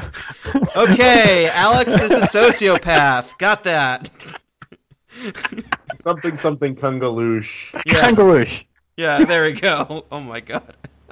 okay. 0.78 1.50
Alex 1.50 2.02
is 2.02 2.11
a 2.11 2.22
sociopath. 2.22 3.38
Got 3.38 3.66
that. 3.66 4.10
Something 5.95 6.38
something 6.38 6.76
kungaloosh. 6.78 7.74
Yeah, 7.86 8.11
Kungaloosh. 8.11 8.64
yeah. 8.95 9.26
There 9.26 9.44
we 9.44 9.52
go. 9.52 10.06
Oh 10.10 10.22
my 10.22 10.40
god. 10.40 10.78